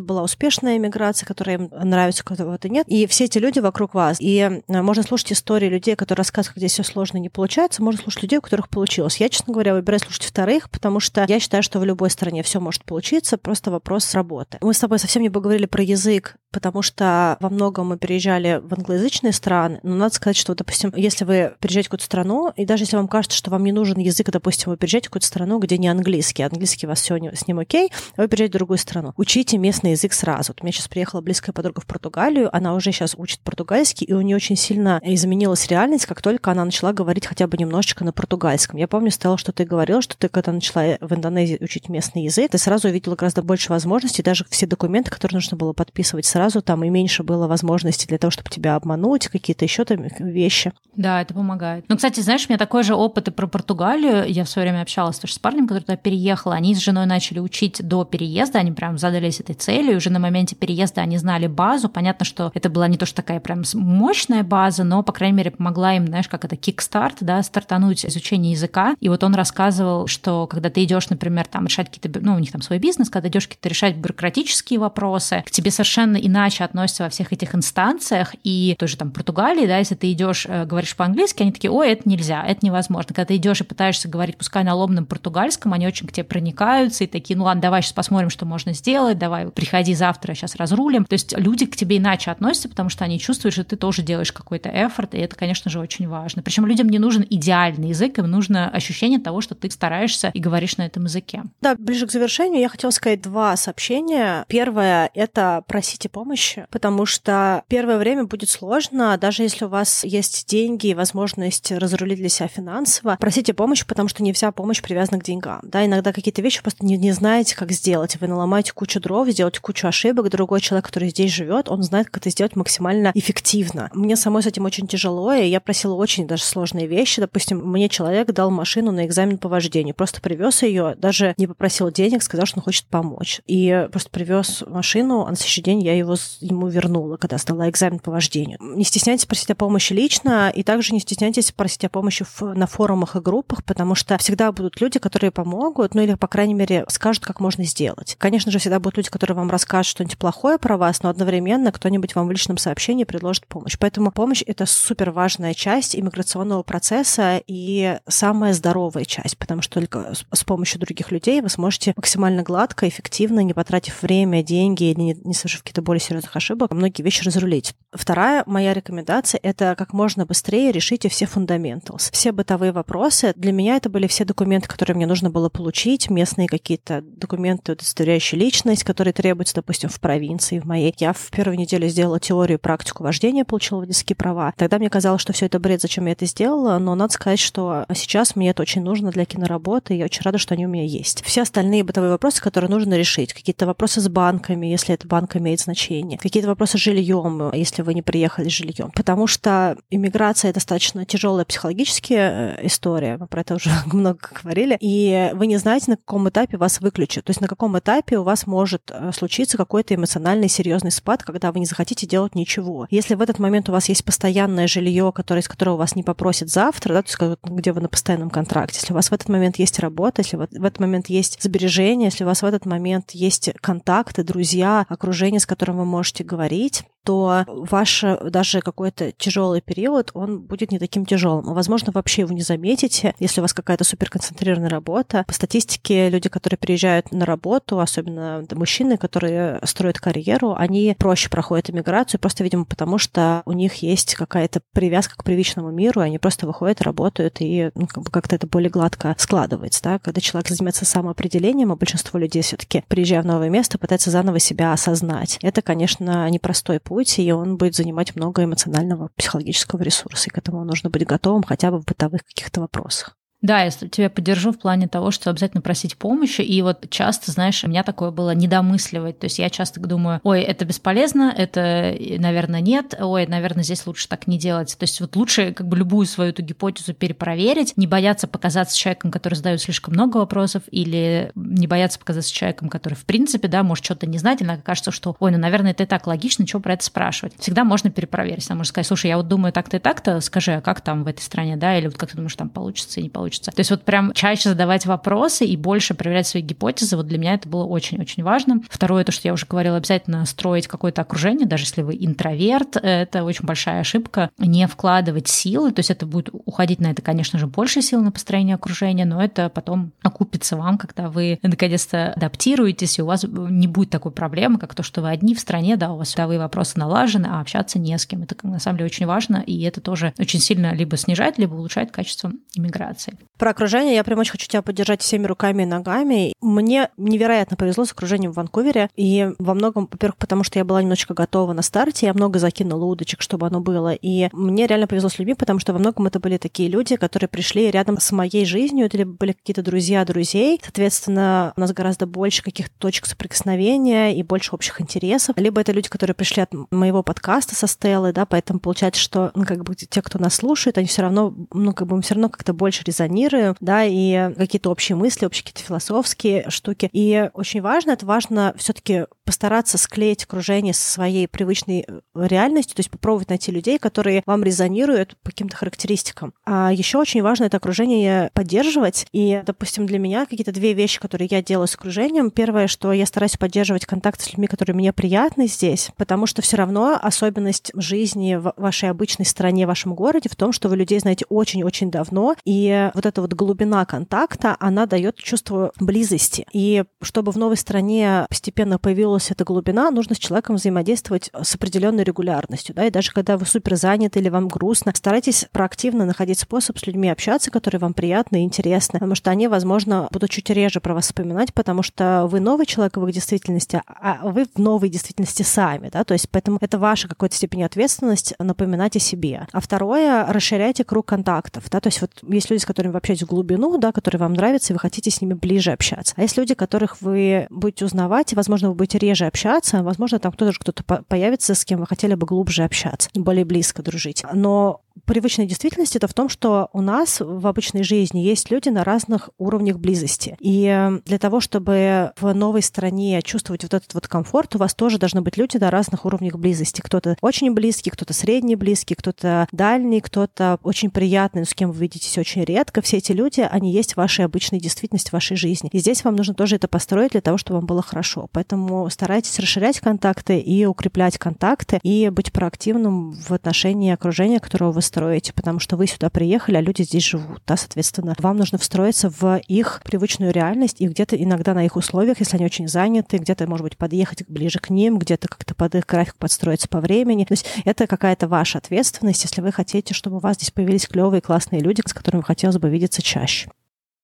была 0.00 0.22
успешная 0.22 0.76
иммиграция, 0.76 1.26
которая 1.26 1.56
им 1.56 1.70
нравится, 1.72 2.22
у 2.24 2.34
кого-то 2.34 2.68
нет. 2.68 2.86
И 2.88 3.06
все 3.08 3.24
эти 3.24 3.38
люди 3.38 3.58
вокруг 3.58 3.94
вас. 3.94 4.18
И 4.20 4.62
э, 4.68 4.82
можно 4.82 5.02
слушать 5.02 5.32
истории 5.32 5.68
людей, 5.68 5.96
которые 5.96 6.20
рассказывают, 6.20 6.56
где 6.56 6.68
все 6.68 6.84
сложно 6.84 7.18
не 7.18 7.30
получается. 7.30 7.82
Можно 7.82 8.02
слушать 8.02 8.22
людей, 8.22 8.38
у 8.38 8.42
которых 8.42 8.68
получилось. 8.68 9.16
Я, 9.16 9.28
честно 9.28 9.52
говоря, 9.52 9.74
выбираю 9.74 9.98
слушать 9.98 10.24
вторых, 10.24 10.70
потому 10.70 11.00
что 11.00 11.24
я 11.28 11.40
считаю, 11.40 11.64
что 11.64 11.80
в 11.80 11.84
любой 11.84 12.10
стране 12.10 12.44
все 12.44 12.60
может 12.60 12.84
получиться, 12.84 13.36
просто 13.36 13.72
вопрос 13.72 14.14
работы. 14.14 14.58
Мы 14.60 14.74
с 14.74 14.78
тобой 14.78 15.00
совсем 15.00 15.22
не 15.22 15.30
поговорили 15.30 15.66
про 15.66 15.82
язык, 15.82 16.36
потому 16.52 16.82
что 16.82 17.36
во 17.40 17.50
многом 17.50 17.88
мы 17.88 17.98
переезжали 17.98 18.60
в 18.62 18.72
англоязычные 18.72 19.32
страны. 19.32 19.80
Но 19.82 19.96
надо 19.96 20.14
сказать, 20.14 20.36
что, 20.36 20.54
допустим, 20.54 20.92
если 20.94 21.24
вы 21.24 21.54
переезжаете 21.58 21.88
в 21.88 21.90
какую-то 21.90 22.04
страну, 22.04 22.52
и 22.56 22.64
даже 22.64 22.84
если 22.84 22.96
вам 22.96 23.08
кажется, 23.08 23.36
что 23.36 23.50
вам 23.50 23.64
не 23.64 23.72
нужен 23.72 23.98
язык, 23.98 24.30
допустим, 24.30 24.70
вы 24.70 24.76
переезжаете 24.76 25.08
в 25.08 25.10
какую-то 25.10 25.26
страну, 25.26 25.58
где 25.58 25.71
где 25.72 25.78
не 25.78 25.88
английский, 25.88 26.42
английский 26.42 26.86
у 26.86 26.90
вас 26.90 27.00
все 27.00 27.16
с 27.16 27.46
ним 27.46 27.58
окей, 27.58 27.90
а 28.16 28.22
вы 28.22 28.28
переезжаете 28.28 28.52
в 28.52 28.58
другую 28.58 28.78
страну. 28.78 29.14
Учите 29.16 29.56
местный 29.56 29.92
язык 29.92 30.12
сразу. 30.12 30.52
Вот 30.52 30.60
у 30.60 30.64
меня 30.64 30.72
сейчас 30.72 30.88
приехала 30.88 31.22
близкая 31.22 31.54
подруга 31.54 31.80
в 31.80 31.86
Португалию, 31.86 32.54
она 32.54 32.74
уже 32.74 32.92
сейчас 32.92 33.14
учит 33.16 33.40
португальский, 33.40 34.04
и 34.04 34.12
у 34.12 34.20
нее 34.20 34.36
очень 34.36 34.56
сильно 34.56 35.00
изменилась 35.02 35.66
реальность, 35.68 36.04
как 36.04 36.20
только 36.20 36.50
она 36.50 36.64
начала 36.64 36.92
говорить 36.92 37.26
хотя 37.26 37.46
бы 37.46 37.56
немножечко 37.56 38.04
на 38.04 38.12
португальском. 38.12 38.78
Я 38.78 38.86
помню, 38.86 39.10
Стелла, 39.10 39.38
что 39.38 39.52
ты 39.52 39.64
говорила, 39.64 40.02
что 40.02 40.16
ты, 40.18 40.28
когда 40.28 40.52
начала 40.52 40.98
в 41.00 41.14
Индонезии 41.14 41.56
учить 41.60 41.88
местный 41.88 42.24
язык, 42.24 42.50
ты 42.50 42.58
сразу 42.58 42.88
увидела 42.88 43.14
гораздо 43.14 43.42
больше 43.42 43.70
возможностей, 43.70 44.22
даже 44.22 44.44
все 44.50 44.66
документы, 44.66 45.10
которые 45.10 45.36
нужно 45.36 45.56
было 45.56 45.72
подписывать 45.72 46.26
сразу, 46.26 46.60
там 46.60 46.84
и 46.84 46.90
меньше 46.90 47.22
было 47.22 47.46
возможностей 47.46 48.06
для 48.08 48.18
того, 48.18 48.30
чтобы 48.30 48.50
тебя 48.50 48.76
обмануть, 48.76 49.28
какие-то 49.28 49.64
еще 49.64 49.86
там 49.86 50.04
вещи. 50.18 50.72
Да, 50.96 51.22
это 51.22 51.32
помогает. 51.32 51.86
Ну, 51.88 51.96
кстати, 51.96 52.20
знаешь, 52.20 52.44
у 52.46 52.50
меня 52.50 52.58
такой 52.58 52.82
же 52.82 52.94
опыт 52.94 53.28
и 53.28 53.30
про 53.30 53.46
Португалию. 53.46 54.30
Я 54.30 54.44
в 54.44 54.48
свое 54.48 54.68
время 54.68 54.82
общалась 54.82 55.18
тоже 55.18 55.32
с 55.32 55.38
парнем, 55.38 55.61
парнем, 55.62 55.68
который 55.68 55.82
туда 55.82 55.96
переехал, 55.96 56.52
они 56.52 56.74
с 56.74 56.78
женой 56.78 57.06
начали 57.06 57.38
учить 57.38 57.86
до 57.86 58.04
переезда, 58.04 58.58
они 58.58 58.72
прям 58.72 58.98
задались 58.98 59.40
этой 59.40 59.54
целью, 59.54 59.92
и 59.92 59.96
уже 59.96 60.10
на 60.10 60.18
моменте 60.18 60.56
переезда 60.56 61.02
они 61.02 61.18
знали 61.18 61.46
базу. 61.46 61.88
Понятно, 61.88 62.24
что 62.24 62.50
это 62.54 62.68
была 62.68 62.88
не 62.88 62.96
то, 62.96 63.06
что 63.06 63.16
такая 63.16 63.40
прям 63.40 63.62
мощная 63.74 64.42
база, 64.42 64.84
но, 64.84 65.02
по 65.02 65.12
крайней 65.12 65.36
мере, 65.36 65.50
помогла 65.50 65.94
им, 65.94 66.06
знаешь, 66.06 66.28
как 66.28 66.44
это, 66.44 66.56
кикстарт, 66.56 67.18
да, 67.20 67.42
стартануть 67.42 68.04
изучение 68.04 68.52
языка. 68.52 68.94
И 69.00 69.08
вот 69.08 69.24
он 69.24 69.34
рассказывал, 69.34 70.06
что 70.06 70.46
когда 70.46 70.70
ты 70.70 70.84
идешь, 70.84 71.08
например, 71.10 71.46
там 71.46 71.66
решать 71.66 71.90
какие-то, 71.90 72.20
ну, 72.20 72.34
у 72.34 72.38
них 72.38 72.52
там 72.52 72.62
свой 72.62 72.78
бизнес, 72.78 73.10
когда 73.10 73.28
идешь 73.28 73.46
какие-то 73.46 73.68
решать 73.68 73.96
бюрократические 73.96 74.78
вопросы, 74.78 75.42
к 75.46 75.50
тебе 75.50 75.70
совершенно 75.70 76.16
иначе 76.16 76.64
относятся 76.64 77.04
во 77.04 77.08
всех 77.10 77.32
этих 77.32 77.54
инстанциях, 77.54 78.34
и 78.44 78.76
тоже 78.78 78.96
там 78.96 79.10
Португалии, 79.10 79.66
да, 79.66 79.78
если 79.78 79.94
ты 79.94 80.10
идешь, 80.12 80.46
э, 80.48 80.64
говоришь 80.64 80.96
по-английски, 80.96 81.42
они 81.42 81.52
такие, 81.52 81.70
ой, 81.70 81.90
это 81.90 82.08
нельзя, 82.08 82.44
это 82.44 82.64
невозможно. 82.64 83.14
Когда 83.14 83.26
ты 83.26 83.36
идешь 83.36 83.60
и 83.60 83.64
пытаешься 83.64 84.08
говорить, 84.08 84.36
пускай 84.36 84.64
на 84.64 84.74
ломном 84.74 85.06
португальском, 85.06 85.51
они 85.62 85.86
очень 85.86 86.06
к 86.06 86.12
тебе 86.12 86.24
проникаются 86.24 87.04
и 87.04 87.06
такие, 87.06 87.36
ну 87.36 87.44
ладно, 87.44 87.62
давай 87.62 87.82
сейчас 87.82 87.92
посмотрим, 87.92 88.30
что 88.30 88.46
можно 88.46 88.72
сделать, 88.72 89.18
давай 89.18 89.48
приходи 89.50 89.94
завтра, 89.94 90.34
сейчас 90.34 90.56
разрулим. 90.56 91.04
То 91.04 91.14
есть 91.14 91.36
люди 91.36 91.66
к 91.66 91.76
тебе 91.76 91.98
иначе 91.98 92.30
относятся, 92.30 92.68
потому 92.68 92.88
что 92.88 93.04
они 93.04 93.18
чувствуют, 93.18 93.54
что 93.54 93.64
ты 93.64 93.76
тоже 93.76 94.02
делаешь 94.02 94.32
какой-то 94.32 94.70
эфорт, 94.72 95.14
и 95.14 95.18
это, 95.18 95.36
конечно 95.36 95.70
же, 95.70 95.80
очень 95.80 96.08
важно. 96.08 96.42
Причем 96.42 96.66
людям 96.66 96.88
не 96.88 96.98
нужен 96.98 97.26
идеальный 97.28 97.90
язык, 97.90 98.18
им 98.18 98.30
нужно 98.30 98.68
ощущение 98.68 99.18
того, 99.18 99.40
что 99.40 99.54
ты 99.54 99.70
стараешься 99.70 100.30
и 100.32 100.40
говоришь 100.40 100.76
на 100.76 100.86
этом 100.86 101.04
языке. 101.04 101.42
Да, 101.60 101.74
ближе 101.76 102.06
к 102.06 102.12
завершению 102.12 102.60
я 102.60 102.68
хотела 102.68 102.90
сказать 102.90 103.22
два 103.22 103.56
сообщения. 103.56 104.44
Первое— 104.48 105.10
это 105.14 105.62
просите 105.66 106.08
помощи, 106.08 106.66
потому 106.70 107.06
что 107.06 107.62
первое 107.68 107.98
время 107.98 108.24
будет 108.24 108.50
сложно, 108.50 109.16
даже 109.18 109.42
если 109.42 109.64
у 109.64 109.68
вас 109.68 110.04
есть 110.04 110.48
деньги 110.48 110.88
и 110.88 110.94
возможность 110.94 111.72
разрулить 111.72 112.18
для 112.18 112.28
себя 112.28 112.48
финансово, 112.48 113.16
просите 113.20 113.54
помощи, 113.54 113.86
потому 113.86 114.08
что 114.08 114.22
не 114.22 114.32
вся 114.32 114.52
помощь 114.52 114.82
привязана 114.82 115.18
к 115.18 115.24
деньгам. 115.24 115.41
Да, 115.62 115.84
иногда 115.84 116.12
какие-то 116.12 116.42
вещи 116.42 116.62
просто 116.62 116.84
не, 116.84 116.96
не 116.96 117.12
знаете, 117.12 117.56
как 117.56 117.72
сделать. 117.72 118.16
Вы 118.20 118.28
наломаете 118.28 118.72
кучу 118.72 119.00
дров, 119.00 119.28
сделаете 119.28 119.60
кучу 119.60 119.86
ошибок. 119.86 120.30
Другой 120.30 120.60
человек, 120.60 120.86
который 120.86 121.10
здесь 121.10 121.32
живет, 121.32 121.68
он 121.68 121.82
знает, 121.82 122.06
как 122.06 122.18
это 122.18 122.30
сделать 122.30 122.56
максимально 122.56 123.12
эффективно. 123.14 123.90
Мне 123.92 124.16
самой 124.16 124.42
с 124.42 124.46
этим 124.46 124.64
очень 124.64 124.86
тяжело, 124.86 125.32
и 125.32 125.48
я 125.48 125.60
просила 125.60 125.94
очень 125.94 126.26
даже 126.26 126.44
сложные 126.44 126.86
вещи. 126.86 127.20
Допустим, 127.20 127.58
мне 127.58 127.88
человек 127.88 128.30
дал 128.32 128.50
машину 128.50 128.92
на 128.92 129.06
экзамен 129.06 129.38
по 129.38 129.48
вождению, 129.48 129.94
просто 129.94 130.20
привез 130.20 130.62
ее, 130.62 130.94
даже 130.96 131.34
не 131.36 131.46
попросил 131.46 131.90
денег, 131.90 132.22
сказал, 132.22 132.46
что 132.46 132.58
он 132.58 132.64
хочет 132.64 132.86
помочь. 132.86 133.40
И 133.46 133.88
просто 133.90 134.10
привез 134.10 134.62
машину, 134.66 135.22
а 135.22 135.30
на 135.30 135.36
следующий 135.36 135.62
день 135.62 135.82
я 135.82 135.96
его 135.96 136.16
ему 136.40 136.68
вернула, 136.68 137.16
когда 137.16 137.38
сдала 137.38 137.68
экзамен 137.68 137.98
по 137.98 138.10
вождению. 138.10 138.58
Не 138.60 138.84
стесняйтесь 138.84 139.26
просить 139.26 139.50
о 139.50 139.54
помощи 139.54 139.92
лично, 139.92 140.50
и 140.54 140.62
также 140.62 140.94
не 140.94 141.00
стесняйтесь 141.00 141.52
просить 141.52 141.84
о 141.84 141.88
помощи 141.88 142.24
в, 142.24 142.42
на 142.42 142.66
форумах 142.66 143.16
и 143.16 143.20
группах, 143.20 143.64
потому 143.64 143.94
что 143.94 144.16
всегда 144.18 144.52
будут 144.52 144.80
люди, 144.80 144.98
которые 144.98 145.31
помогут, 145.32 145.94
ну 145.94 146.02
или, 146.02 146.14
по 146.14 146.28
крайней 146.28 146.54
мере, 146.54 146.84
скажут, 146.88 147.24
как 147.24 147.40
можно 147.40 147.64
сделать. 147.64 148.16
Конечно 148.18 148.52
же, 148.52 148.58
всегда 148.58 148.78
будут 148.78 148.98
люди, 148.98 149.10
которые 149.10 149.36
вам 149.36 149.50
расскажут 149.50 149.90
что-нибудь 149.90 150.18
плохое 150.18 150.58
про 150.58 150.76
вас, 150.76 151.02
но 151.02 151.08
одновременно 151.08 151.72
кто-нибудь 151.72 152.14
вам 152.14 152.28
в 152.28 152.30
личном 152.30 152.58
сообщении 152.58 153.04
предложит 153.04 153.46
помощь. 153.46 153.76
Поэтому 153.78 154.12
помощь— 154.12 154.42
это 154.46 154.66
супер 154.66 155.10
важная 155.10 155.54
часть 155.54 155.96
иммиграционного 155.96 156.62
процесса 156.62 157.42
и 157.46 157.98
самая 158.06 158.52
здоровая 158.52 159.04
часть, 159.04 159.38
потому 159.38 159.62
что 159.62 159.74
только 159.74 160.12
с 160.32 160.44
помощью 160.44 160.80
других 160.80 161.10
людей 161.10 161.40
вы 161.40 161.48
сможете 161.48 161.92
максимально 161.96 162.42
гладко, 162.42 162.88
эффективно, 162.88 163.40
не 163.40 163.54
потратив 163.54 164.02
время, 164.02 164.42
деньги 164.42 164.84
или 164.84 165.00
не, 165.00 165.14
не 165.24 165.34
совершив 165.34 165.62
какие-то 165.62 165.82
более 165.82 166.00
серьезных 166.00 166.34
ошибок, 166.36 166.70
многие 166.72 167.02
вещи 167.02 167.24
разрулить. 167.24 167.74
Вторая 167.92 168.44
моя 168.46 168.72
рекомендация— 168.74 169.40
это 169.42 169.74
как 169.76 169.92
можно 169.92 170.26
быстрее 170.26 170.72
решите 170.72 171.08
все 171.08 171.26
фундаменталс. 171.26 172.10
Все 172.10 172.32
бытовые 172.32 172.72
вопросы. 172.72 173.32
Для 173.36 173.52
меня 173.52 173.76
это 173.76 173.90
были 173.90 174.06
все 174.06 174.24
документы, 174.24 174.68
которые 174.68 174.96
мне 174.96 175.06
нужно 175.06 175.21
было 175.30 175.48
получить, 175.48 176.10
местные 176.10 176.48
какие-то 176.48 177.02
документы, 177.02 177.72
удостоверяющие 177.72 178.40
личность, 178.40 178.84
которые 178.84 179.12
требуются, 179.12 179.54
допустим, 179.54 179.88
в 179.88 180.00
провинции, 180.00 180.58
в 180.58 180.64
моей. 180.64 180.94
Я 180.98 181.12
в 181.12 181.30
первую 181.30 181.58
неделю 181.58 181.88
сделала 181.88 182.20
теорию 182.20 182.58
и 182.58 182.60
практику 182.60 183.02
вождения, 183.02 183.44
получила 183.44 183.80
водительские 183.80 184.16
права. 184.16 184.52
Тогда 184.56 184.78
мне 184.78 184.90
казалось, 184.90 185.22
что 185.22 185.32
все 185.32 185.46
это 185.46 185.58
бред, 185.58 185.80
зачем 185.82 186.06
я 186.06 186.12
это 186.12 186.26
сделала, 186.26 186.78
но 186.78 186.94
надо 186.94 187.12
сказать, 187.12 187.38
что 187.38 187.84
сейчас 187.94 188.36
мне 188.36 188.50
это 188.50 188.62
очень 188.62 188.82
нужно 188.82 189.10
для 189.10 189.24
киноработы, 189.24 189.94
и 189.94 189.98
я 189.98 190.04
очень 190.04 190.22
рада, 190.22 190.38
что 190.38 190.54
они 190.54 190.66
у 190.66 190.68
меня 190.68 190.84
есть. 190.84 191.22
Все 191.24 191.42
остальные 191.42 191.84
бытовые 191.84 192.10
вопросы, 192.10 192.42
которые 192.42 192.70
нужно 192.70 192.94
решить, 192.94 193.32
какие-то 193.32 193.66
вопросы 193.66 194.00
с 194.00 194.08
банками, 194.08 194.66
если 194.66 194.94
это 194.94 195.06
банк 195.06 195.36
имеет 195.36 195.60
значение, 195.60 196.18
какие-то 196.18 196.48
вопросы 196.48 196.78
с 196.78 196.80
жильем, 196.80 197.50
если 197.52 197.82
вы 197.82 197.94
не 197.94 198.02
приехали 198.02 198.48
с 198.48 198.52
жильем. 198.52 198.90
Потому 198.94 199.26
что 199.26 199.76
иммиграция 199.90 200.52
достаточно 200.52 201.04
тяжелая 201.04 201.44
психологическая 201.44 202.56
э, 202.56 202.66
история, 202.66 203.16
мы 203.18 203.26
про 203.26 203.42
это 203.42 203.54
уже 203.54 203.70
много 203.86 204.18
говорили, 204.42 204.76
и 204.80 205.11
вы 205.34 205.46
не 205.46 205.56
знаете, 205.56 205.92
на 205.92 205.96
каком 205.96 206.28
этапе 206.28 206.56
вас 206.56 206.80
выключат. 206.80 207.24
То 207.24 207.30
есть 207.30 207.40
на 207.40 207.48
каком 207.48 207.78
этапе 207.78 208.18
у 208.18 208.22
вас 208.22 208.46
может 208.46 208.90
э, 208.90 209.12
случиться 209.12 209.56
какой-то 209.56 209.94
эмоциональный 209.94 210.48
серьезный 210.48 210.90
спад, 210.90 211.22
когда 211.22 211.52
вы 211.52 211.60
не 211.60 211.66
захотите 211.66 212.06
делать 212.06 212.34
ничего. 212.34 212.86
Если 212.90 213.14
в 213.14 213.22
этот 213.22 213.38
момент 213.38 213.68
у 213.68 213.72
вас 213.72 213.88
есть 213.88 214.04
постоянное 214.04 214.66
жилье, 214.66 215.12
которое, 215.12 215.40
из 215.40 215.48
которого 215.48 215.76
вас 215.76 215.96
не 215.96 216.02
попросят 216.02 216.48
завтра, 216.48 216.94
да, 216.94 217.02
то 217.02 217.08
есть 217.08 217.38
где 217.42 217.72
вы 217.72 217.80
на 217.80 217.88
постоянном 217.88 218.30
контракте, 218.30 218.78
если 218.80 218.92
у 218.92 218.96
вас 218.96 219.10
в 219.10 219.12
этот 219.12 219.28
момент 219.28 219.56
есть 219.56 219.78
работа, 219.78 220.22
если 220.22 220.36
в 220.36 220.64
этот 220.64 220.80
момент 220.80 221.08
есть 221.08 221.42
сбережения, 221.42 222.06
если 222.06 222.24
у 222.24 222.26
вас 222.26 222.42
в 222.42 222.46
этот 222.46 222.66
момент 222.66 223.12
есть 223.12 223.50
контакты, 223.60 224.22
друзья, 224.24 224.84
окружение, 224.88 225.40
с 225.40 225.46
которым 225.46 225.78
вы 225.78 225.84
можете 225.84 226.24
говорить, 226.24 226.84
то 227.04 227.44
ваш 227.46 228.04
даже 228.24 228.60
какой-то 228.60 229.12
тяжелый 229.12 229.60
период, 229.60 230.10
он 230.14 230.40
будет 230.40 230.70
не 230.70 230.78
таким 230.78 231.06
тяжелым. 231.06 231.54
Возможно, 231.54 231.92
вообще 231.92 232.22
его 232.22 232.32
не 232.32 232.42
заметите, 232.42 233.14
если 233.18 233.40
у 233.40 233.42
вас 233.42 233.52
какая-то 233.52 233.84
суперконцентрированная 233.84 234.70
работа. 234.70 235.24
По 235.26 235.32
статистике, 235.32 236.08
люди, 236.08 236.28
которые 236.28 236.58
приезжают 236.58 237.12
на 237.12 237.26
работу, 237.26 237.80
особенно 237.80 238.44
мужчины, 238.52 238.96
которые 238.96 239.60
строят 239.64 239.98
карьеру, 239.98 240.54
они 240.56 240.94
проще 240.98 241.28
проходят 241.28 241.70
иммиграцию, 241.70 242.20
просто, 242.20 242.44
видимо, 242.44 242.64
потому 242.64 242.98
что 242.98 243.42
у 243.46 243.52
них 243.52 243.76
есть 243.76 244.14
какая-то 244.14 244.60
привязка 244.72 245.16
к 245.16 245.24
привычному 245.24 245.70
миру, 245.70 246.02
и 246.02 246.04
они 246.04 246.18
просто 246.18 246.46
выходят, 246.46 246.82
работают, 246.82 247.36
и 247.40 247.70
ну, 247.74 247.86
как 247.86 248.04
бы 248.04 248.10
как-то 248.10 248.36
это 248.36 248.46
более 248.46 248.70
гладко 248.70 249.14
складывается. 249.18 249.82
Да? 249.82 249.98
Когда 249.98 250.20
человек 250.20 250.48
занимается 250.48 250.84
самоопределением, 250.84 251.72
а 251.72 251.76
большинство 251.76 252.18
людей 252.18 252.42
все 252.42 252.56
таки 252.56 252.84
приезжая 252.88 253.22
в 253.22 253.26
новое 253.26 253.48
место, 253.48 253.78
пытается 253.78 254.10
заново 254.10 254.38
себя 254.38 254.72
осознать. 254.72 255.38
Это, 255.42 255.62
конечно, 255.62 256.28
непростой 256.30 256.80
путь, 256.80 256.91
и 257.22 257.32
он 257.32 257.56
будет 257.56 257.74
занимать 257.74 258.14
много 258.16 258.44
эмоционального, 258.44 259.10
психологического 259.16 259.82
ресурса, 259.82 260.28
и 260.28 260.30
к 260.30 260.38
этому 260.38 260.64
нужно 260.64 260.90
быть 260.90 261.06
готовым 261.06 261.42
хотя 261.42 261.70
бы 261.70 261.80
в 261.80 261.84
бытовых 261.84 262.24
каких-то 262.24 262.60
вопросах. 262.60 263.16
Да, 263.42 263.62
я 263.62 263.70
тебя 263.70 264.08
поддержу 264.08 264.52
в 264.52 264.58
плане 264.58 264.86
того, 264.86 265.10
что 265.10 265.28
обязательно 265.28 265.62
просить 265.62 265.96
помощи. 265.96 266.42
И 266.42 266.62
вот 266.62 266.88
часто, 266.90 267.32
знаешь, 267.32 267.64
у 267.64 267.68
меня 267.68 267.82
такое 267.82 268.12
было 268.12 268.34
недомысливать. 268.34 269.18
То 269.18 269.24
есть 269.24 269.40
я 269.40 269.50
часто 269.50 269.80
думаю, 269.80 270.20
ой, 270.22 270.42
это 270.42 270.64
бесполезно, 270.64 271.34
это, 271.36 271.96
наверное, 272.18 272.60
нет, 272.60 272.94
ой, 273.00 273.26
наверное, 273.26 273.64
здесь 273.64 273.84
лучше 273.84 274.06
так 274.06 274.28
не 274.28 274.38
делать. 274.38 274.76
То 274.78 274.84
есть 274.84 275.00
вот 275.00 275.16
лучше 275.16 275.52
как 275.52 275.66
бы 275.66 275.76
любую 275.76 276.06
свою 276.06 276.30
эту 276.30 276.42
гипотезу 276.42 276.94
перепроверить, 276.94 277.76
не 277.76 277.88
бояться 277.88 278.28
показаться 278.28 278.78
человеком, 278.78 279.10
который 279.10 279.34
задает 279.34 279.60
слишком 279.60 279.94
много 279.94 280.18
вопросов, 280.18 280.62
или 280.70 281.32
не 281.34 281.66
бояться 281.66 281.98
показаться 281.98 282.32
человеком, 282.32 282.68
который, 282.68 282.94
в 282.94 283.04
принципе, 283.04 283.48
да, 283.48 283.64
может 283.64 283.84
что-то 283.84 284.06
не 284.06 284.18
знать, 284.18 284.40
иногда 284.40 284.62
кажется, 284.62 284.92
что, 284.92 285.16
ой, 285.18 285.32
ну, 285.32 285.38
наверное, 285.38 285.72
это 285.72 285.82
и 285.82 285.86
так 285.86 286.06
логично, 286.06 286.46
чего 286.46 286.62
про 286.62 286.74
это 286.74 286.84
спрашивать. 286.84 287.34
Всегда 287.40 287.64
можно 287.64 287.90
перепроверить. 287.90 288.46
Там 288.46 288.58
можно 288.58 288.68
сказать, 288.68 288.86
слушай, 288.86 289.08
я 289.08 289.16
вот 289.16 289.26
думаю 289.26 289.52
так-то 289.52 289.78
и 289.78 289.80
так-то, 289.80 290.20
скажи, 290.20 290.52
а 290.52 290.60
как 290.60 290.80
там 290.80 291.02
в 291.02 291.08
этой 291.08 291.22
стране, 291.22 291.56
да, 291.56 291.76
или 291.76 291.88
вот 291.88 291.96
как 291.96 292.10
ты 292.10 292.16
думаешь, 292.16 292.36
там 292.36 292.48
получится 292.48 293.00
и 293.00 293.02
не 293.02 293.10
получится 293.10 293.31
получится. 293.32 293.50
То 293.50 293.60
есть 293.60 293.70
вот 293.70 293.82
прям 293.82 294.12
чаще 294.12 294.50
задавать 294.50 294.86
вопросы 294.86 295.46
и 295.46 295.56
больше 295.56 295.94
проверять 295.94 296.26
свои 296.26 296.42
гипотезы, 296.42 296.96
вот 296.96 297.06
для 297.06 297.18
меня 297.18 297.34
это 297.34 297.48
было 297.48 297.64
очень-очень 297.64 298.22
важно. 298.22 298.60
Второе, 298.68 299.04
то, 299.04 299.12
что 299.12 299.28
я 299.28 299.32
уже 299.32 299.46
говорила, 299.46 299.76
обязательно 299.76 300.24
строить 300.26 300.66
какое-то 300.66 301.02
окружение, 301.02 301.46
даже 301.46 301.64
если 301.64 301.82
вы 301.82 301.96
интроверт, 301.98 302.76
это 302.76 303.24
очень 303.24 303.46
большая 303.46 303.80
ошибка, 303.80 304.30
не 304.38 304.66
вкладывать 304.66 305.28
силы, 305.28 305.72
то 305.72 305.80
есть 305.80 305.90
это 305.90 306.06
будет 306.06 306.28
уходить 306.32 306.80
на 306.80 306.88
это, 306.88 307.02
конечно 307.02 307.38
же, 307.38 307.46
больше 307.46 307.82
сил 307.82 308.02
на 308.02 308.12
построение 308.12 308.54
окружения, 308.54 309.04
но 309.04 309.22
это 309.22 309.48
потом 309.48 309.92
окупится 310.02 310.56
вам, 310.56 310.78
когда 310.78 311.08
вы 311.08 311.38
наконец-то 311.42 312.12
адаптируетесь, 312.12 312.98
и 312.98 313.02
у 313.02 313.06
вас 313.06 313.24
не 313.24 313.66
будет 313.66 313.90
такой 313.90 314.12
проблемы, 314.12 314.58
как 314.58 314.74
то, 314.74 314.82
что 314.82 315.00
вы 315.00 315.10
одни 315.10 315.34
в 315.34 315.40
стране, 315.40 315.76
да, 315.76 315.92
у 315.92 315.96
вас 315.96 316.12
бытовые 316.12 316.38
вопросы 316.38 316.78
налажены, 316.78 317.28
а 317.30 317.40
общаться 317.40 317.78
не 317.78 317.96
с 317.96 318.06
кем. 318.06 318.22
Это 318.22 318.36
на 318.46 318.58
самом 318.58 318.78
деле 318.78 318.86
очень 318.86 319.06
важно, 319.06 319.36
и 319.46 319.62
это 319.62 319.80
тоже 319.80 320.12
очень 320.18 320.40
сильно 320.40 320.74
либо 320.74 320.96
снижает, 320.96 321.38
либо 321.38 321.54
улучшает 321.54 321.90
качество 321.90 322.32
иммиграции. 322.54 323.14
Про 323.38 323.50
окружение 323.50 323.94
я 323.94 324.04
прям 324.04 324.18
очень 324.18 324.32
хочу 324.32 324.46
тебя 324.46 324.62
поддержать 324.62 325.02
всеми 325.02 325.26
руками 325.26 325.62
и 325.62 325.66
ногами. 325.66 326.32
Мне 326.40 326.90
невероятно 326.96 327.56
повезло 327.56 327.84
с 327.84 327.92
окружением 327.92 328.32
в 328.32 328.36
Ванкувере. 328.36 328.88
И 328.96 329.30
во 329.38 329.54
многом, 329.54 329.88
во-первых, 329.90 330.16
потому 330.16 330.44
что 330.44 330.58
я 330.58 330.64
была 330.64 330.82
немножечко 330.82 331.14
готова 331.14 331.52
на 331.52 331.62
старте, 331.62 332.06
я 332.06 332.14
много 332.14 332.38
закинула 332.38 332.84
удочек, 332.84 333.22
чтобы 333.22 333.46
оно 333.46 333.60
было. 333.60 333.94
И 333.94 334.28
мне 334.32 334.66
реально 334.66 334.86
повезло 334.86 335.08
с 335.08 335.18
людьми, 335.18 335.34
потому 335.34 335.58
что 335.58 335.72
во 335.72 335.78
многом 335.78 336.06
это 336.06 336.20
были 336.20 336.36
такие 336.36 336.68
люди, 336.68 336.96
которые 336.96 337.28
пришли 337.28 337.70
рядом 337.70 337.98
с 337.98 338.12
моей 338.12 338.44
жизнью, 338.44 338.86
это 338.86 339.04
были 339.06 339.32
какие-то 339.32 339.62
друзья 339.62 340.04
друзей. 340.04 340.60
Соответственно, 340.62 341.52
у 341.56 341.60
нас 341.60 341.72
гораздо 341.72 342.06
больше 342.06 342.42
каких-то 342.42 342.72
точек 342.78 343.06
соприкосновения 343.06 344.14
и 344.14 344.22
больше 344.22 344.54
общих 344.54 344.80
интересов. 344.80 345.36
Либо 345.36 345.60
это 345.60 345.72
люди, 345.72 345.88
которые 345.88 346.14
пришли 346.14 346.42
от 346.42 346.52
моего 346.70 347.02
подкаста 347.02 347.54
со 347.54 347.66
Стеллой, 347.66 348.12
да, 348.12 348.26
поэтому 348.26 348.60
получается, 348.60 349.00
что 349.00 349.30
ну, 349.34 349.44
как 349.44 349.64
бы 349.64 349.74
те, 349.74 350.02
кто 350.02 350.18
нас 350.18 350.34
слушает, 350.34 350.78
они 350.78 350.86
все 350.86 351.02
равно, 351.02 351.34
ну, 351.52 351.72
как 351.72 351.88
бы 351.88 351.96
мы 351.96 352.02
все 352.02 352.14
равно 352.14 352.28
как-то 352.28 352.52
больше 352.52 352.84
резонируем 352.84 353.11
миры, 353.12 353.54
да, 353.60 353.84
и 353.84 354.34
какие-то 354.36 354.70
общие 354.70 354.96
мысли, 354.96 355.26
общие 355.26 355.44
какие-то 355.44 355.66
философские 355.66 356.48
штуки. 356.48 356.88
И 356.92 357.30
очень 357.34 357.60
важно, 357.60 357.92
это 357.92 358.06
важно 358.06 358.54
все 358.56 358.72
таки 358.72 359.04
постараться 359.24 359.78
склеить 359.78 360.24
окружение 360.24 360.74
со 360.74 360.90
своей 360.90 361.28
привычной 361.28 361.84
э, 361.86 362.00
реальностью, 362.14 362.76
то 362.76 362.80
есть 362.80 362.90
попробовать 362.90 363.28
найти 363.28 363.52
людей, 363.52 363.78
которые 363.78 364.22
вам 364.26 364.42
резонируют 364.42 365.16
по 365.22 365.30
каким-то 365.30 365.56
характеристикам. 365.56 366.34
А 366.44 366.72
еще 366.72 366.98
очень 366.98 367.22
важно 367.22 367.44
это 367.44 367.56
окружение 367.56 368.30
поддерживать. 368.34 369.06
И, 369.12 369.42
допустим, 369.46 369.86
для 369.86 369.98
меня 369.98 370.26
какие-то 370.26 370.52
две 370.52 370.72
вещи, 370.72 371.00
которые 371.00 371.28
я 371.30 371.42
делаю 371.42 371.68
с 371.68 371.74
окружением. 371.74 372.30
Первое, 372.30 372.66
что 372.66 372.92
я 372.92 373.06
стараюсь 373.06 373.36
поддерживать 373.36 373.86
контакт 373.86 374.20
с 374.20 374.28
людьми, 374.28 374.46
которые 374.46 374.74
мне 374.74 374.92
приятны 374.92 375.46
здесь, 375.46 375.90
потому 375.96 376.26
что 376.26 376.42
все 376.42 376.56
равно 376.56 376.98
особенность 377.00 377.70
жизни 377.74 378.34
в 378.34 378.52
вашей 378.56 378.90
обычной 378.90 379.26
стране, 379.26 379.66
в 379.66 379.68
вашем 379.68 379.94
городе 379.94 380.28
в 380.28 380.36
том, 380.36 380.52
что 380.52 380.68
вы 380.68 380.76
людей 380.76 380.98
знаете 380.98 381.24
очень-очень 381.28 381.90
давно, 381.90 382.34
и 382.44 382.90
вот 382.94 383.06
это 383.06 383.20
вот 383.20 383.34
глубина 383.34 383.84
контакта, 383.84 384.56
она 384.60 384.86
дает 384.86 385.16
чувство 385.16 385.72
близости. 385.78 386.46
И 386.52 386.84
чтобы 387.02 387.32
в 387.32 387.36
новой 387.36 387.56
стране 387.56 388.26
постепенно 388.28 388.78
появилась 388.78 389.30
эта 389.30 389.44
глубина, 389.44 389.90
нужно 389.90 390.14
с 390.14 390.18
человеком 390.18 390.56
взаимодействовать 390.56 391.30
с 391.40 391.54
определенной 391.54 392.04
регулярностью. 392.04 392.74
Да? 392.74 392.84
И 392.84 392.90
даже 392.90 393.12
когда 393.12 393.36
вы 393.36 393.46
супер 393.46 393.76
заняты 393.76 394.18
или 394.20 394.28
вам 394.28 394.48
грустно, 394.48 394.92
старайтесь 394.94 395.46
проактивно 395.52 396.04
находить 396.04 396.38
способ 396.38 396.78
с 396.78 396.86
людьми 396.86 397.08
общаться, 397.08 397.50
которые 397.50 397.80
вам 397.80 397.94
приятны 397.94 398.42
и 398.42 398.44
интересны, 398.44 398.98
потому 398.98 399.14
что 399.14 399.30
они, 399.30 399.48
возможно, 399.48 400.08
будут 400.10 400.30
чуть 400.30 400.50
реже 400.50 400.80
про 400.80 400.94
вас 400.94 401.06
вспоминать, 401.06 401.54
потому 401.54 401.82
что 401.82 402.26
вы 402.30 402.40
новый 402.40 402.66
человек 402.66 402.96
в 402.96 403.06
их 403.06 403.14
действительности, 403.14 403.82
а 403.86 404.20
вы 404.24 404.46
в 404.54 404.58
новой 404.58 404.88
действительности 404.88 405.42
сами. 405.42 405.90
Да? 405.90 406.04
То 406.04 406.14
есть 406.14 406.28
поэтому 406.30 406.58
это 406.60 406.78
ваша 406.78 407.08
какой-то 407.08 407.36
степень 407.36 407.64
ответственность 407.64 408.34
напоминать 408.38 408.96
о 408.96 409.00
себе. 409.00 409.46
А 409.52 409.60
второе, 409.60 410.26
расширяйте 410.28 410.84
круг 410.84 411.06
контактов. 411.06 411.64
Да? 411.70 411.80
То 411.80 411.88
есть 411.88 412.00
вот 412.00 412.10
есть 412.28 412.50
люди, 412.50 412.62
с 412.62 412.66
которыми 412.66 412.81
вообще 412.90 413.12
общать 413.12 413.22
в 413.22 413.30
глубину, 413.30 413.78
да, 413.78 413.92
которые 413.92 414.20
вам 414.20 414.34
нравятся, 414.34 414.72
и 414.72 414.74
вы 414.74 414.80
хотите 414.80 415.10
с 415.10 415.20
ними 415.20 415.34
ближе 415.34 415.72
общаться. 415.72 416.14
А 416.16 416.22
есть 416.22 416.36
люди, 416.36 416.54
которых 416.54 417.00
вы 417.00 417.46
будете 417.50 417.84
узнавать, 417.84 418.32
и, 418.32 418.36
возможно, 418.36 418.68
вы 418.68 418.74
будете 418.74 418.98
реже 418.98 419.26
общаться, 419.26 419.82
возможно, 419.82 420.18
там 420.18 420.32
кто-то 420.32 420.52
кто-то 420.58 421.04
появится, 421.08 421.54
с 421.54 421.64
кем 421.64 421.80
вы 421.80 421.86
хотели 421.86 422.14
бы 422.14 422.26
глубже 422.26 422.64
общаться, 422.64 423.10
более 423.14 423.44
близко 423.44 423.82
дружить. 423.82 424.22
Но 424.32 424.82
привычной 425.04 425.46
действительности 425.46 425.96
это 425.96 426.08
в 426.08 426.14
том, 426.14 426.28
что 426.28 426.68
у 426.72 426.80
нас 426.80 427.20
в 427.20 427.46
обычной 427.46 427.82
жизни 427.82 428.20
есть 428.20 428.50
люди 428.50 428.68
на 428.68 428.84
разных 428.84 429.30
уровнях 429.38 429.78
близости. 429.78 430.36
И 430.40 430.66
э, 430.66 431.00
для 431.04 431.18
того, 431.18 431.40
чтобы 431.40 432.12
в 432.20 432.32
новой 432.34 432.62
стране 432.62 433.20
чувствовать 433.22 433.62
вот 433.62 433.74
этот 433.74 433.94
вот 433.94 434.08
комфорт, 434.08 434.54
у 434.54 434.58
вас 434.58 434.74
тоже 434.74 434.98
должны 434.98 435.22
быть 435.22 435.36
люди 435.36 435.56
на 435.56 435.70
разных 435.70 436.04
уровнях 436.04 436.36
близости. 436.36 436.80
Кто-то 436.80 437.16
очень 437.20 437.52
близкий, 437.52 437.90
кто-то 437.90 438.12
средний 438.12 438.56
близкий, 438.56 438.94
кто-то 438.94 439.48
дальний, 439.52 440.00
кто-то 440.00 440.58
очень 440.62 440.90
приятный, 440.90 441.40
но 441.40 441.46
с 441.46 441.54
кем 441.54 441.72
вы 441.72 441.80
видитесь 441.80 442.18
очень 442.18 442.44
редко. 442.44 442.71
Все 442.80 442.98
эти 442.98 443.12
люди, 443.12 443.40
они 443.40 443.72
есть 443.72 443.94
в 443.94 443.96
вашей 443.98 444.24
обычной 444.24 444.60
действительности, 444.60 445.10
в 445.10 445.12
вашей 445.12 445.36
жизни. 445.36 445.68
И 445.72 445.78
здесь 445.78 446.04
вам 446.04 446.16
нужно 446.16 446.34
тоже 446.34 446.56
это 446.56 446.68
построить 446.68 447.12
для 447.12 447.20
того, 447.20 447.38
чтобы 447.38 447.58
вам 447.58 447.66
было 447.66 447.82
хорошо. 447.82 448.28
Поэтому 448.32 448.88
старайтесь 448.90 449.38
расширять 449.38 449.80
контакты 449.80 450.38
и 450.38 450.64
укреплять 450.64 451.18
контакты, 451.18 451.78
и 451.82 452.08
быть 452.08 452.32
проактивным 452.32 453.12
в 453.12 453.32
отношении 453.32 453.92
окружения, 453.92 454.40
которого 454.40 454.72
вы 454.72 454.82
строите, 454.82 455.32
потому 455.32 455.58
что 455.58 455.76
вы 455.76 455.86
сюда 455.86 456.10
приехали, 456.10 456.56
а 456.56 456.60
люди 456.60 456.82
здесь 456.82 457.04
живут, 457.04 457.42
да, 457.46 457.56
соответственно, 457.56 458.14
вам 458.18 458.36
нужно 458.36 458.58
встроиться 458.58 459.10
в 459.10 459.40
их 459.48 459.80
привычную 459.84 460.32
реальность 460.32 460.80
и 460.80 460.88
где-то 460.88 461.16
иногда 461.16 461.54
на 461.54 461.64
их 461.64 461.76
условиях, 461.76 462.20
если 462.20 462.36
они 462.36 462.46
очень 462.46 462.68
заняты, 462.68 463.18
где-то, 463.18 463.46
может 463.46 463.64
быть, 463.64 463.76
подъехать 463.76 464.28
ближе 464.28 464.58
к 464.58 464.70
ним, 464.70 464.98
где-то 464.98 465.28
как-то 465.28 465.54
под 465.54 465.74
их 465.74 465.86
график 465.86 466.16
подстроиться 466.16 466.68
по 466.68 466.80
времени. 466.80 467.24
То 467.24 467.32
есть 467.32 467.46
это 467.64 467.86
какая-то 467.86 468.28
ваша 468.28 468.58
ответственность, 468.58 469.24
если 469.24 469.40
вы 469.40 469.52
хотите, 469.52 469.94
чтобы 469.94 470.16
у 470.16 470.20
вас 470.20 470.36
здесь 470.36 470.50
появились 470.50 470.86
клевые, 470.86 471.20
классные 471.20 471.60
люди, 471.60 471.82
с 471.84 471.92
которыми 471.92 472.22
хотелось 472.22 472.58
бы 472.58 472.61
видеться 472.68 473.02
чаще. 473.02 473.48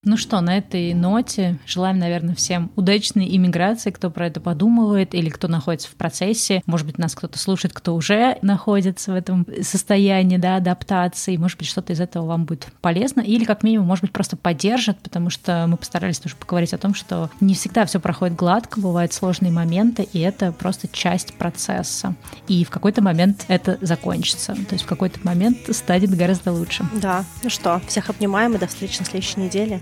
Ну 0.05 0.15
что, 0.15 0.39
на 0.39 0.57
этой 0.57 0.93
ноте 0.93 1.59
желаем, 1.65 1.99
наверное, 1.99 2.33
всем 2.33 2.71
удачной 2.77 3.35
иммиграции, 3.35 3.91
кто 3.91 4.09
про 4.09 4.27
это 4.27 4.39
подумывает 4.39 5.13
или 5.13 5.29
кто 5.29 5.49
находится 5.49 5.89
в 5.89 5.95
процессе. 5.95 6.61
Может 6.65 6.87
быть, 6.87 6.97
нас 6.97 7.15
кто-то 7.15 7.37
слушает, 7.37 7.73
кто 7.73 7.93
уже 7.93 8.37
находится 8.41 9.11
в 9.11 9.15
этом 9.15 9.45
состоянии 9.61 10.37
да, 10.37 10.55
адаптации. 10.55 11.35
Может 11.35 11.57
быть, 11.57 11.67
что-то 11.67 11.91
из 11.91 11.99
этого 11.99 12.27
вам 12.27 12.45
будет 12.45 12.67
полезно. 12.79 13.19
Или, 13.19 13.43
как 13.43 13.61
минимум, 13.61 13.87
может 13.87 14.03
быть, 14.05 14.13
просто 14.13 14.37
поддержит, 14.37 14.97
потому 14.99 15.29
что 15.29 15.65
мы 15.67 15.75
постарались 15.75 16.19
тоже 16.19 16.37
поговорить 16.37 16.73
о 16.73 16.77
том, 16.77 16.93
что 16.93 17.29
не 17.41 17.53
всегда 17.53 17.85
все 17.85 17.99
проходит 17.99 18.37
гладко, 18.37 18.79
бывают 18.79 19.11
сложные 19.11 19.51
моменты, 19.51 20.07
и 20.13 20.19
это 20.19 20.53
просто 20.53 20.87
часть 20.87 21.33
процесса. 21.33 22.15
И 22.47 22.63
в 22.63 22.69
какой-то 22.69 23.01
момент 23.03 23.43
это 23.49 23.77
закончится. 23.81 24.53
То 24.53 24.75
есть 24.75 24.85
в 24.85 24.87
какой-то 24.87 25.19
момент 25.23 25.57
станет 25.75 26.15
гораздо 26.15 26.53
лучше. 26.53 26.85
Да. 26.93 27.25
Ну 27.43 27.49
что, 27.49 27.81
всех 27.85 28.09
обнимаем 28.09 28.55
и 28.55 28.57
до 28.57 28.67
встречи 28.67 28.99
на 28.99 29.05
следующей 29.05 29.41
неделе. 29.41 29.81